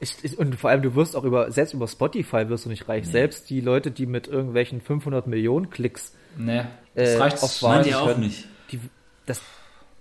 ich, 0.01 0.15
ich, 0.23 0.39
und 0.39 0.55
vor 0.57 0.71
allem, 0.71 0.83
du 0.83 0.95
wirst 0.95 1.17
auch 1.17 1.25
über, 1.25 1.51
selbst 1.51 1.73
über 1.75 1.89
Spotify 1.89 2.49
wirst 2.49 2.65
du 2.67 2.69
nicht 2.69 2.89
reich. 2.89 3.07
Selbst 3.07 3.49
die 3.51 3.61
Leute, 3.61 3.91
die 3.91 4.07
mit 4.07 4.29
irgendwelchen 4.29 4.81
500 4.81 5.27
Millionen 5.27 5.71
Klicks, 5.71 6.15
Nee, 6.39 6.65
das 6.95 7.15
Äh, 7.15 7.17
reicht 7.19 7.43
auf 7.43 7.63
Meint 7.63 7.85
Wahl- 7.85 7.87
ihr 7.87 8.01
auch 8.01 8.07
können. 8.09 8.21
nicht. 8.21 8.47
die, 8.71 8.79
das, 9.25 9.41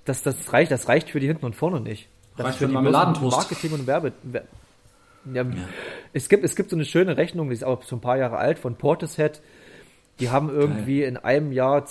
das, 0.03 0.21
das 0.23 0.51
reicht, 0.51 0.69
das 0.71 0.89
reicht 0.89 1.09
für 1.09 1.19
die 1.21 1.27
hinten 1.27 1.45
und 1.45 1.55
vorne 1.55 1.79
nicht. 1.79 2.09
Das 2.35 2.45
Reicht 2.47 2.55
ist 2.55 2.59
für 2.59 2.67
die. 2.67 2.73
Marketing 2.73 3.71
und 3.71 3.87
Werbe. 3.87 4.11
Wer- 4.23 4.43
Ja, 5.33 5.45
Es 6.13 6.27
gibt, 6.29 6.43
es 6.43 6.55
gibt 6.57 6.69
so 6.69 6.75
eine 6.75 6.83
schöne 6.85 7.15
Rechnung, 7.17 7.47
die 7.49 7.53
ist 7.53 7.63
auch 7.63 7.81
schon 7.83 7.99
ein 7.99 8.01
paar 8.01 8.17
Jahre 8.17 8.37
alt, 8.37 8.59
von 8.59 8.75
Portishead. 8.75 9.41
Die 10.19 10.29
haben 10.29 10.49
irgendwie 10.49 11.03
in 11.03 11.17
einem 11.17 11.51
Jahr, 11.53 11.85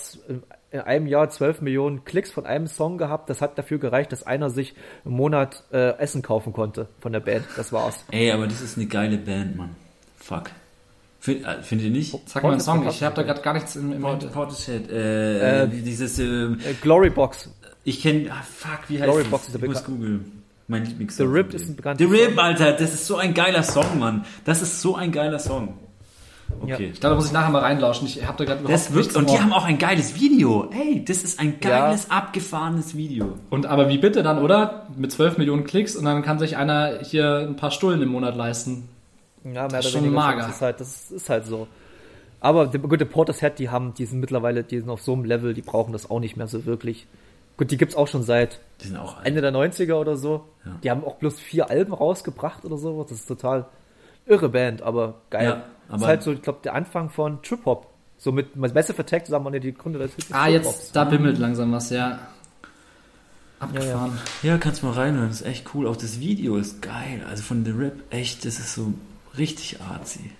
in 0.75 0.81
einem 0.81 1.07
Jahr 1.07 1.29
12 1.29 1.61
Millionen 1.61 2.03
Klicks 2.05 2.31
von 2.31 2.45
einem 2.45 2.67
Song 2.67 2.97
gehabt. 2.97 3.29
Das 3.29 3.41
hat 3.41 3.57
dafür 3.57 3.77
gereicht, 3.79 4.11
dass 4.11 4.23
einer 4.23 4.49
sich 4.49 4.75
im 5.05 5.13
Monat 5.13 5.63
äh, 5.71 5.97
Essen 5.97 6.21
kaufen 6.21 6.53
konnte 6.53 6.87
von 6.99 7.13
der 7.13 7.21
Band. 7.21 7.45
Das 7.55 7.71
war's. 7.71 8.03
Ey, 8.11 8.31
aber 8.31 8.45
das 8.47 8.61
ist 8.61 8.77
eine 8.77 8.85
geile 8.87 9.17
Band, 9.17 9.55
Mann. 9.55 9.75
Fuck. 10.17 10.51
Find, 11.19 11.45
äh, 11.45 11.61
findet 11.63 11.87
ihr 11.87 11.91
nicht? 11.93 12.15
Sag 12.27 12.43
mal 12.43 12.51
einen 12.51 12.59
Song, 12.61 12.87
ich 12.87 13.01
habe 13.01 13.15
da 13.15 13.23
gerade 13.23 13.41
gar 13.41 13.53
nichts 13.53 13.75
im, 13.75 13.93
im 13.93 14.01
Port, 14.01 14.31
Portishead, 14.31 14.91
äh, 14.91 15.63
Äh, 15.63 15.67
dieses, 15.67 16.19
äh, 16.19 16.23
Äh, 16.23 16.55
Glory 16.81 17.09
Box. 17.09 17.49
ich 17.83 18.01
kenne, 18.01 18.29
ah, 18.31 18.43
fuck, 18.43 18.81
wie 18.89 18.95
heißt 18.99 19.05
Glory 19.05 19.23
das? 19.23 19.31
Box 19.31 19.47
ist 19.47 19.53
der 19.55 19.63
ich 19.63 19.67
muss 19.69 19.83
googeln. 19.83 20.43
Mein 20.67 20.83
Lieblings 20.85 21.15
The 21.17 21.23
Rip 21.23 21.53
ist 21.53 21.69
ein 21.69 21.75
bekannter 21.75 22.03
The 22.07 22.11
Rip. 22.11 22.37
Alter, 22.37 22.73
das 22.73 22.93
ist 22.93 23.05
so 23.07 23.17
ein 23.17 23.33
geiler 23.33 23.63
Song, 23.63 23.99
Mann. 23.99 24.25
Das 24.45 24.61
ist 24.61 24.81
so 24.81 24.95
ein 24.95 25.11
geiler 25.11 25.39
Song. 25.39 25.77
Okay. 26.61 26.91
Ich 26.93 26.99
glaube, 26.99 27.13
da 27.13 27.15
muss 27.15 27.27
ich 27.27 27.31
nachher 27.31 27.49
mal 27.51 27.61
reinlauschen. 27.61 28.07
Ich 28.07 28.25
habe 28.25 28.37
da 28.37 28.45
gerade 28.45 28.63
Das 28.67 28.89
überhaupt 28.89 28.93
wird, 28.93 29.05
nichts 29.05 29.15
und 29.17 29.29
die 29.29 29.39
haben 29.39 29.53
auch 29.53 29.65
ein 29.65 29.77
geiles 29.77 30.19
Video. 30.19 30.69
Ey, 30.71 31.03
das 31.03 31.23
ist 31.23 31.39
ein 31.39 31.59
geiles, 31.59 32.11
abgefahrenes 32.11 32.95
Video. 32.95 33.33
Und 33.49 33.65
aber 33.65 33.89
wie 33.89 33.97
bitte 33.97 34.21
dann, 34.23 34.39
oder? 34.39 34.87
Mit 34.95 35.11
12 35.11 35.37
Millionen 35.37 35.63
Klicks 35.63 35.95
und 35.95 36.05
dann 36.05 36.21
kann 36.21 36.39
sich 36.39 36.57
einer 36.57 36.99
hier 37.01 37.39
ein 37.39 37.55
paar 37.55 37.71
Stullen 37.71 38.01
im 38.01 38.09
Monat 38.09 38.35
leisten. 38.35 38.87
Ja, 39.43 39.51
mehr 39.51 39.65
ist 39.65 39.73
oder 39.73 39.83
schon 39.83 40.03
weniger. 40.03 40.21
mager. 40.21 40.41
Das 40.43 40.55
ist 40.55 40.61
halt, 40.61 40.79
das 40.79 41.11
ist 41.11 41.29
halt 41.29 41.45
so. 41.45 41.67
Aber 42.39 42.67
die, 42.67 42.77
gut, 42.77 43.01
die 43.01 43.05
Portishead, 43.05 43.57
die 43.57 43.69
haben, 43.69 43.93
die 43.95 44.05
sind 44.05 44.19
mittlerweile, 44.19 44.63
die 44.63 44.79
sind 44.79 44.89
auf 44.89 45.01
so 45.01 45.13
einem 45.13 45.25
Level, 45.25 45.53
die 45.53 45.61
brauchen 45.61 45.93
das 45.93 46.09
auch 46.09 46.19
nicht 46.19 46.37
mehr 46.37 46.47
so 46.47 46.65
wirklich. 46.65 47.07
Gut, 47.57 47.71
die 47.71 47.77
gibt's 47.77 47.95
auch 47.95 48.07
schon 48.07 48.23
seit 48.23 48.59
Die 48.81 48.87
sind 48.87 48.97
auch. 48.97 49.23
Ende 49.23 49.41
der 49.41 49.51
90er 49.53 49.93
oder 49.95 50.17
so. 50.17 50.43
Ja. 50.65 50.71
Die 50.83 50.91
haben 50.91 51.03
auch 51.03 51.15
bloß 51.15 51.39
vier 51.39 51.69
Alben 51.69 51.93
rausgebracht 51.93 52.65
oder 52.65 52.77
so. 52.77 53.01
Das 53.03 53.13
ist 53.13 53.27
total 53.27 53.65
irre 54.25 54.49
Band, 54.49 54.81
aber 54.81 55.15
geil. 55.29 55.45
Ja, 55.45 55.51
das 55.55 55.63
aber- 55.89 55.97
ist 55.97 56.07
halt 56.07 56.23
so, 56.23 56.31
ich 56.31 56.41
glaube, 56.41 56.59
der 56.63 56.73
Anfang 56.75 57.09
von 57.09 57.41
Trip 57.41 57.65
Hop. 57.65 57.87
So 58.17 58.31
mit 58.31 58.55
Massive 58.55 58.99
Attack 58.99 59.25
zusammen 59.25 59.53
ja 59.53 59.59
die 59.59 59.73
Gründer 59.73 59.99
des 59.99 60.15
Hits 60.15 60.31
Ah, 60.31 60.47
jetzt, 60.47 60.95
da 60.95 61.03
bimmelt 61.03 61.37
langsam 61.37 61.71
was, 61.73 61.89
ja. 61.89 62.19
Abgefahren. 63.59 64.17
Ja, 64.43 64.57
kannst 64.57 64.83
mal 64.83 64.91
reinhören. 64.91 65.29
Das 65.29 65.41
ist 65.41 65.47
echt 65.47 65.73
cool. 65.73 65.87
Auch 65.87 65.95
das 65.95 66.19
Video 66.19 66.57
ist 66.57 66.81
geil. 66.81 67.25
Also 67.29 67.43
von 67.43 67.63
The 67.65 67.71
Rip, 67.71 68.03
echt, 68.09 68.45
das 68.45 68.59
ist 68.59 68.73
so 68.73 68.93
richtig 69.37 69.81
artsy. 69.81 70.31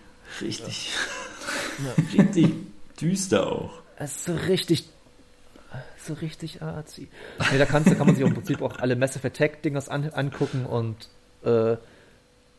Richtig. 0.42 0.92
richtig 2.18 2.54
düster 3.00 3.48
auch. 3.48 3.72
Das 3.98 4.12
ist 4.12 4.26
so 4.26 4.34
richtig, 4.34 4.90
so 5.98 6.14
richtig 6.14 6.62
arzi. 6.62 7.08
Nee, 7.52 7.58
da, 7.58 7.66
kannst, 7.66 7.90
da 7.90 7.96
kann 7.96 8.08
man 8.08 8.16
sich 8.16 8.26
im 8.26 8.34
Prinzip 8.34 8.62
auch 8.62 8.80
alle 8.80 8.96
Massive 8.96 9.28
Attack 9.28 9.62
Dingers 9.64 9.88
an, 9.90 10.10
angucken 10.10 10.66
und 10.66 11.10
äh, 11.46 11.78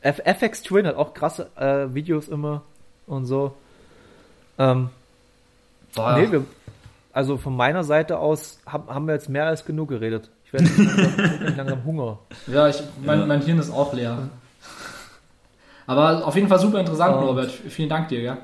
F 0.01 0.21
FX 0.25 0.63
Twin 0.63 0.87
hat 0.87 0.97
auch 0.97 1.13
krasse 1.15 1.51
äh, 1.57 1.93
Videos 1.95 2.29
immer 2.29 2.63
und 3.07 3.27
so. 3.27 3.55
Ähm, 4.59 4.91
Boah, 5.95 6.19
nee, 6.19 6.31
wir, 6.31 6.45
also 7.13 7.37
von 7.39 7.57
meiner 7.57 7.85
Seite 7.85 8.19
aus 8.19 8.59
haben, 8.67 8.89
haben 8.89 9.07
wir 9.07 9.15
jetzt 9.15 9.29
mehr 9.29 9.47
als 9.47 9.65
genug 9.65 9.89
geredet. 9.89 10.31
Ich 10.45 10.53
werde 10.53 10.67
langsam, 10.67 11.57
langsam 11.57 11.85
Hunger. 11.85 12.19
ja, 12.47 12.69
ich, 12.69 12.83
mein, 13.03 13.21
Ja. 13.21 13.27
mein 13.27 13.43
Hirn 13.43 13.59
ist 13.59 13.71
auch 13.71 13.93
leer. 13.93 14.29
Aber 15.87 16.27
auf 16.27 16.35
jeden 16.35 16.49
Fall 16.49 16.59
super 16.59 16.81
interessant, 16.81 17.17
Und- 17.17 17.25
Norbert. 17.25 17.51
Vielen 17.51 17.89
Dank 17.89 18.09
dir, 18.09 18.21
gell? 18.21 18.37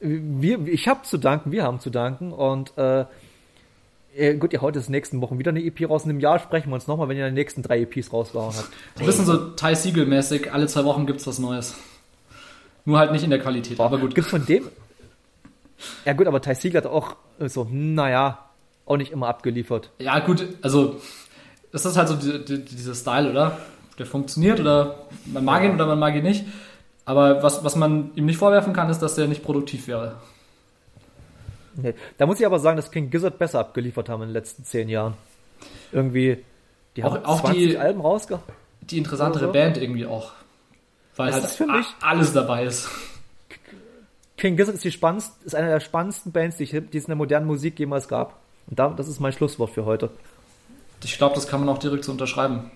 Wir, 0.00 0.66
ich 0.66 0.88
habe 0.88 1.02
zu 1.02 1.18
danken, 1.18 1.52
wir 1.52 1.62
haben 1.62 1.78
zu 1.78 1.90
danken 1.90 2.32
und 2.32 2.72
äh, 2.78 3.04
äh, 4.16 4.34
gut, 4.36 4.52
ihr 4.54 4.62
haut 4.62 4.74
jetzt 4.76 4.88
nächsten 4.88 5.20
Wochen 5.20 5.38
wieder 5.38 5.50
eine 5.50 5.62
EP 5.62 5.88
raus. 5.88 6.04
In 6.04 6.10
einem 6.10 6.20
Jahr 6.20 6.38
sprechen 6.38 6.70
wir 6.70 6.74
uns 6.74 6.86
nochmal, 6.86 7.08
wenn 7.08 7.18
ihr 7.18 7.26
die 7.28 7.34
nächsten 7.34 7.62
drei 7.62 7.80
EPs 7.82 8.10
rausgehauen 8.12 8.54
habt. 8.56 8.68
Ein 8.98 9.04
bisschen 9.06 9.26
so 9.26 9.50
Ty 9.50 9.76
Siegel-mäßig, 9.76 10.52
alle 10.52 10.66
zwei 10.68 10.84
Wochen 10.84 11.06
gibt's 11.06 11.26
was 11.26 11.38
Neues. 11.38 11.74
Nur 12.84 12.98
halt 12.98 13.12
nicht 13.12 13.24
in 13.24 13.30
der 13.30 13.38
Qualität, 13.40 13.78
aber 13.80 13.98
gut. 13.98 14.14
Gibt's 14.14 14.30
von 14.30 14.44
dem? 14.46 14.68
Ja 16.04 16.12
gut, 16.12 16.26
aber 16.26 16.40
Ty 16.42 16.54
Siegel 16.54 16.82
hat 16.82 16.90
auch 16.90 17.16
äh, 17.38 17.48
so, 17.48 17.66
naja, 17.70 18.38
auch 18.86 18.96
nicht 18.96 19.12
immer 19.12 19.28
abgeliefert. 19.28 19.90
Ja, 19.98 20.18
gut, 20.20 20.46
also, 20.62 21.00
das 21.72 21.84
ist 21.86 21.96
halt 21.96 22.08
so 22.08 22.16
die, 22.16 22.44
die, 22.44 22.64
dieser 22.64 22.94
Style, 22.94 23.30
oder? 23.30 23.58
Der 23.98 24.06
funktioniert 24.06 24.60
oder 24.60 25.06
man 25.26 25.44
mag 25.44 25.62
ihn 25.64 25.74
oder 25.74 25.86
man 25.86 25.98
mag 25.98 26.14
ihn 26.14 26.22
nicht. 26.22 26.44
Aber 27.04 27.42
was, 27.42 27.64
was 27.64 27.76
man 27.76 28.10
ihm 28.14 28.26
nicht 28.26 28.36
vorwerfen 28.38 28.72
kann, 28.72 28.88
ist, 28.90 29.00
dass 29.00 29.18
er 29.18 29.26
nicht 29.26 29.42
produktiv 29.42 29.88
wäre. 29.88 30.16
Nee. 31.76 31.94
Da 32.18 32.26
muss 32.26 32.40
ich 32.40 32.46
aber 32.46 32.58
sagen, 32.58 32.76
dass 32.76 32.90
King 32.90 33.10
Gizzard 33.10 33.38
besser 33.38 33.60
abgeliefert 33.60 34.08
haben 34.08 34.22
in 34.22 34.28
den 34.28 34.34
letzten 34.34 34.64
zehn 34.64 34.88
Jahren. 34.88 35.14
Irgendwie, 35.92 36.38
die 36.96 37.04
Auch- 37.04 37.14
haben 37.14 37.24
auch 37.24 37.40
20 37.42 37.68
die- 37.70 37.78
Alben 37.78 38.00
rausgehauen. 38.00 38.42
Die 38.82 38.98
interessantere 38.98 39.46
so? 39.46 39.52
Band 39.52 39.76
irgendwie 39.78 40.06
auch. 40.06 40.32
Weil 41.20 41.32
halt 41.32 41.44
für 41.46 41.66
mich- 41.66 41.86
alles 42.00 42.32
dabei 42.32 42.64
ist. 42.64 42.88
King 44.36 44.56
Gizzard 44.56 44.74
ist, 44.76 44.84
die 44.84 44.90
spannendst, 44.92 45.32
ist 45.44 45.54
eine 45.54 45.68
der 45.68 45.80
spannendsten 45.80 46.32
Bands, 46.32 46.56
die, 46.56 46.64
ich, 46.64 46.70
die 46.70 46.96
es 46.98 47.04
in 47.04 47.08
der 47.08 47.16
modernen 47.16 47.46
Musik 47.46 47.78
jemals 47.78 48.08
gab. 48.08 48.38
Und 48.68 48.78
da, 48.78 48.88
das 48.88 49.08
ist 49.08 49.20
mein 49.20 49.32
Schlusswort 49.32 49.70
für 49.70 49.84
heute. 49.84 50.10
Ich 51.04 51.18
glaube, 51.18 51.34
das 51.34 51.46
kann 51.46 51.60
man 51.60 51.68
auch 51.68 51.78
direkt 51.78 52.04
so 52.04 52.12
unterschreiben. 52.12 52.70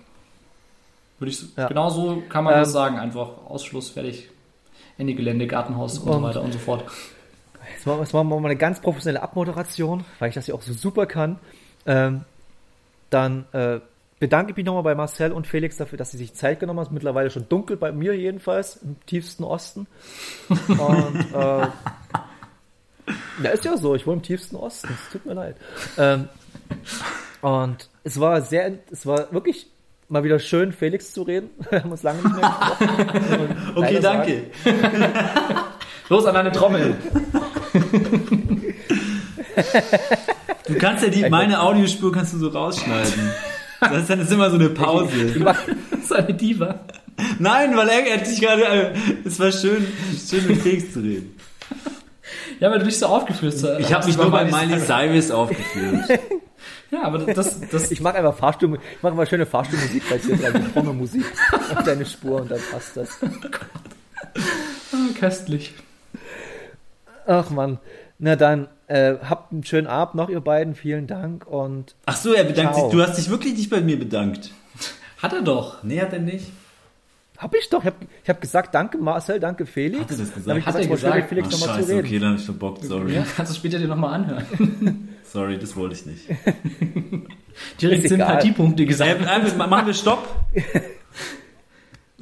Würde 1.18 1.30
ich, 1.30 1.56
Ja. 1.56 1.68
Genau 1.68 1.88
so 1.90 2.22
kann 2.28 2.44
man 2.44 2.54
Ähm, 2.54 2.60
das 2.60 2.72
sagen. 2.72 2.98
Einfach 2.98 3.30
Ausschluss, 3.48 3.90
fertig. 3.90 4.28
Ende 4.98 5.14
Gelände, 5.14 5.46
Gartenhaus 5.46 5.98
und, 5.98 6.04
so 6.06 6.12
Und- 6.12 6.22
weiter 6.22 6.42
und 6.42 6.52
so 6.52 6.58
fort. 6.58 6.84
Jetzt 7.74 7.86
machen, 7.86 8.00
jetzt 8.00 8.12
machen 8.12 8.28
wir 8.28 8.40
mal 8.40 8.48
eine 8.48 8.56
ganz 8.58 8.80
professionelle 8.80 9.22
Abmoderation, 9.22 10.04
weil 10.18 10.28
ich 10.28 10.34
das 10.34 10.46
ja 10.46 10.54
auch 10.54 10.60
so 10.62 10.74
super 10.74 11.06
kann. 11.06 11.38
Ähm, 11.86 12.24
dann 13.10 13.46
äh, 13.52 13.80
bedanke 14.20 14.52
ich 14.52 14.56
mich 14.56 14.66
nochmal 14.66 14.82
bei 14.82 14.94
Marcel 14.94 15.32
und 15.32 15.46
Felix 15.46 15.76
dafür, 15.76 15.98
dass 15.98 16.10
sie 16.10 16.18
sich 16.18 16.34
Zeit 16.34 16.60
genommen 16.60 16.78
haben. 16.78 16.84
Es 16.84 16.88
ist 16.88 16.94
mittlerweile 16.94 17.30
schon 17.30 17.48
dunkel 17.48 17.76
bei 17.76 17.92
mir 17.92 18.16
jedenfalls, 18.16 18.76
im 18.76 18.96
tiefsten 19.06 19.44
Osten. 19.44 19.86
Und 20.48 21.26
äh, 21.34 21.66
ja, 23.42 23.50
ist 23.52 23.64
ja 23.64 23.76
so, 23.76 23.94
ich 23.94 24.06
wohne 24.06 24.16
im 24.16 24.22
tiefsten 24.22 24.56
Osten, 24.56 24.88
es 24.92 25.12
tut 25.12 25.26
mir 25.26 25.34
leid. 25.34 25.56
Ähm, 25.98 26.28
und 27.40 27.88
es 28.04 28.18
war 28.20 28.40
sehr, 28.42 28.78
es 28.90 29.04
war 29.06 29.32
wirklich 29.32 29.66
mal 30.08 30.24
wieder 30.24 30.38
schön, 30.38 30.72
Felix 30.72 31.12
zu 31.12 31.22
reden. 31.22 31.50
Wir 31.70 31.82
haben 31.82 31.90
uns 31.90 32.02
lange 32.02 32.22
nicht 32.22 32.36
mehr 32.36 32.48
gesprochen. 32.48 33.72
Okay, 33.74 34.00
danke. 34.00 34.42
Los 36.08 36.26
an 36.26 36.34
deine 36.34 36.52
Trommel. 36.52 36.96
Du 40.66 40.78
kannst 40.78 41.04
ja 41.04 41.10
die, 41.10 41.28
meine 41.28 41.60
Audiospur 41.60 42.10
kannst 42.10 42.32
du 42.32 42.38
so 42.38 42.48
rausschneiden. 42.48 43.32
Das 43.80 43.92
ist 44.02 44.10
dann 44.10 44.20
ist 44.20 44.32
immer 44.32 44.50
so 44.50 44.56
eine 44.56 44.70
Pause. 44.70 45.10
Ist 46.00 46.12
eine 46.12 46.34
Diva. 46.34 46.80
Nein, 47.38 47.76
weil 47.76 47.88
er, 47.88 48.06
er 48.06 48.18
hat 48.18 48.26
dich 48.26 48.40
gerade, 48.40 48.64
äh, 48.64 48.94
es 49.24 49.38
war 49.38 49.52
schön, 49.52 49.86
schön 50.28 50.46
mit 50.46 50.60
Felix 50.60 50.92
zu 50.92 51.00
reden. 51.00 51.36
Ja, 52.60 52.70
weil 52.70 52.78
du 52.78 52.86
dich 52.86 52.98
so 52.98 53.06
aufgeführt 53.06 53.54
hast. 53.54 53.80
Ich 53.80 53.92
habe 53.92 54.06
mich 54.06 54.16
nur 54.16 54.30
bei 54.30 54.44
Miley 54.44 54.80
Cyrus 54.80 55.30
aufgeführt. 55.30 56.20
Ja, 56.90 57.02
aber 57.02 57.18
das, 57.18 57.58
das, 57.70 57.90
Ich 57.90 58.00
mag 58.00 58.14
einfach 58.14 58.36
Fahrstuhl, 58.36 58.78
ich 58.96 59.02
mag 59.02 59.12
immer 59.12 59.26
schöne 59.26 59.46
Fahrstuhlmusik 59.46 60.08
bei 60.08 60.18
dir, 60.18 60.38
also 60.44 60.58
Trommelmusik 60.72 61.24
auf 61.74 61.82
deine 61.82 62.06
Spur 62.06 62.42
und 62.42 62.50
dann 62.52 62.60
passt 62.70 62.96
das. 62.96 63.08
ah, 64.92 65.18
köstlich. 65.18 65.74
Ach 67.26 67.50
man, 67.50 67.80
na 68.18 68.36
dann, 68.36 68.68
äh, 68.88 69.14
habt 69.28 69.52
einen 69.52 69.64
schönen 69.64 69.86
Abend 69.86 70.14
noch, 70.16 70.28
ihr 70.28 70.40
beiden, 70.40 70.74
vielen 70.74 71.06
Dank 71.06 71.46
und 71.46 71.94
Ach 72.06 72.16
so, 72.16 72.32
er 72.32 72.44
bedankt 72.44 72.74
Ciao. 72.74 72.90
sich. 72.90 72.92
Du 72.98 73.02
hast 73.02 73.16
dich 73.18 73.30
wirklich 73.30 73.54
nicht 73.54 73.70
bei 73.70 73.80
mir 73.80 73.98
bedankt. 73.98 74.50
Hat 75.22 75.32
er 75.32 75.42
doch. 75.42 75.82
Nee, 75.82 76.00
hat 76.00 76.12
er 76.12 76.18
nicht. 76.20 76.46
hab 77.38 77.54
ich 77.54 77.68
doch, 77.70 77.80
ich 77.80 77.86
hab, 77.86 77.94
ich 78.22 78.28
hab 78.30 78.40
gesagt, 78.40 78.74
danke 78.74 78.98
Marcel, 78.98 79.40
danke 79.40 79.64
Felix. 79.66 80.02
Hat 80.02 80.10
er 80.10 80.16
das 80.18 80.34
gesagt? 80.34 80.48
Dann 80.48 80.66
hab 80.66 80.80
ich 80.80 80.88
Hat 80.88 80.90
gesagt, 80.90 81.02
er 81.04 81.14
mit 81.14 81.28
gesagt? 81.28 81.28
Felix 81.28 81.48
Ach, 81.48 81.52
nochmal 81.52 81.68
zu 81.68 81.74
scheiße, 81.80 81.92
reden. 81.92 82.06
okay, 82.06 82.18
dann 82.18 82.32
hab 82.32 82.38
ich 82.38 82.44
verbockt, 82.44 82.84
sorry. 82.84 83.14
Ja, 83.14 83.26
kannst 83.36 83.52
du 83.52 83.56
später 83.56 83.78
dir 83.78 83.88
nochmal 83.88 84.14
anhören. 84.14 85.08
Sorry, 85.24 85.58
das 85.58 85.74
wollte 85.74 85.96
ich 85.96 86.06
nicht. 86.06 86.28
Direkt. 87.80 88.08
Sympathiepunkte 88.08 88.86
gesagt. 88.86 89.20
Äh, 89.20 89.48
äh, 89.48 89.56
machen 89.66 89.86
wir 89.86 89.94
Stopp? 89.94 90.28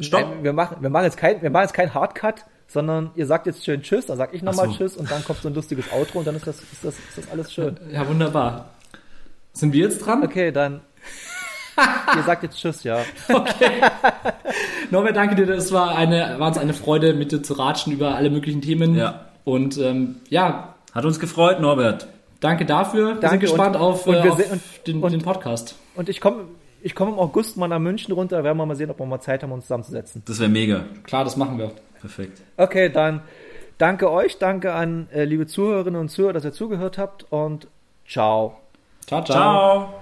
Stopp? 0.00 0.20
Nein, 0.22 0.44
wir 0.44 0.52
machen, 0.54 0.76
wir 0.80 0.88
machen 0.88 1.04
jetzt 1.04 1.18
kein, 1.18 1.42
wir 1.42 1.50
machen 1.50 1.64
jetzt 1.64 1.74
kein 1.74 1.92
Hardcut, 1.92 2.44
sondern 2.72 3.10
ihr 3.14 3.26
sagt 3.26 3.46
jetzt 3.46 3.64
schön 3.64 3.82
Tschüss, 3.82 4.06
dann 4.06 4.16
sag 4.16 4.32
ich 4.34 4.42
nochmal 4.42 4.68
so. 4.68 4.76
Tschüss 4.76 4.96
und 4.96 5.10
dann 5.10 5.24
kommt 5.24 5.40
so 5.42 5.48
ein 5.48 5.54
lustiges 5.54 5.92
Outro 5.92 6.18
und 6.20 6.26
dann 6.26 6.36
ist 6.36 6.46
das, 6.46 6.56
ist 6.60 6.82
das, 6.84 6.94
ist 6.94 7.18
das 7.18 7.30
alles 7.30 7.52
schön. 7.52 7.76
Ja, 7.92 8.06
wunderbar. 8.08 8.70
Sind 9.52 9.72
wir 9.72 9.82
jetzt 9.84 9.98
dran? 10.04 10.22
Okay, 10.22 10.50
dann. 10.52 10.80
ihr 12.16 12.22
sagt 12.22 12.42
jetzt 12.42 12.58
Tschüss, 12.58 12.84
ja. 12.84 13.00
Norbert, 14.90 15.16
danke 15.16 15.34
dir. 15.34 15.48
Es 15.54 15.72
war 15.72 15.96
eine, 15.96 16.36
war 16.38 16.48
uns 16.48 16.58
eine 16.58 16.74
Freude, 16.74 17.14
mit 17.14 17.32
dir 17.32 17.42
zu 17.42 17.54
ratschen 17.54 17.92
über 17.92 18.14
alle 18.14 18.30
möglichen 18.30 18.60
Themen. 18.60 18.94
Ja. 18.94 19.26
Und 19.44 19.78
ähm, 19.78 20.16
ja, 20.28 20.74
Hat 20.92 21.04
uns 21.04 21.18
gefreut, 21.18 21.60
Norbert. 21.60 22.06
danke 22.40 22.64
dafür. 22.66 23.06
Wir 23.06 23.12
sind 23.14 23.22
Danke 23.24 23.38
gespannt 23.46 23.76
und- 23.76 23.82
auf, 23.82 24.06
und 24.06 24.14
äh, 24.14 24.24
wir 24.24 24.32
auf 24.32 24.38
se- 24.38 24.52
und- 24.52 24.62
den, 24.86 25.02
und- 25.02 25.12
den 25.12 25.22
Podcast. 25.22 25.76
Und 25.94 26.08
ich 26.08 26.20
komme 26.20 26.44
ich 26.84 26.94
komm 26.96 27.10
im 27.10 27.18
August 27.18 27.56
mal 27.56 27.68
nach 27.68 27.78
München 27.78 28.12
runter, 28.12 28.38
da 28.38 28.44
werden 28.44 28.58
wir 28.58 28.66
mal 28.66 28.74
sehen, 28.74 28.90
ob 28.90 28.98
wir 28.98 29.06
mal 29.06 29.20
Zeit 29.20 29.42
haben, 29.44 29.52
uns 29.52 29.64
zusammenzusetzen. 29.66 30.22
Das 30.26 30.40
wäre 30.40 30.50
mega. 30.50 30.84
Klar, 31.04 31.22
das 31.22 31.36
machen 31.36 31.56
wir. 31.58 31.70
Perfekt. 32.02 32.42
Okay, 32.56 32.90
dann 32.90 33.22
danke 33.78 34.10
euch, 34.10 34.38
danke 34.38 34.74
an 34.74 35.08
äh, 35.12 35.24
liebe 35.24 35.46
Zuhörerinnen 35.46 36.00
und 36.00 36.08
Zuhörer, 36.08 36.32
dass 36.34 36.44
ihr 36.44 36.52
zugehört 36.52 36.98
habt 36.98 37.30
und 37.30 37.68
ciao. 38.06 38.58
Ciao, 39.06 39.24
ciao. 39.24 39.34
Ciao. 39.34 40.01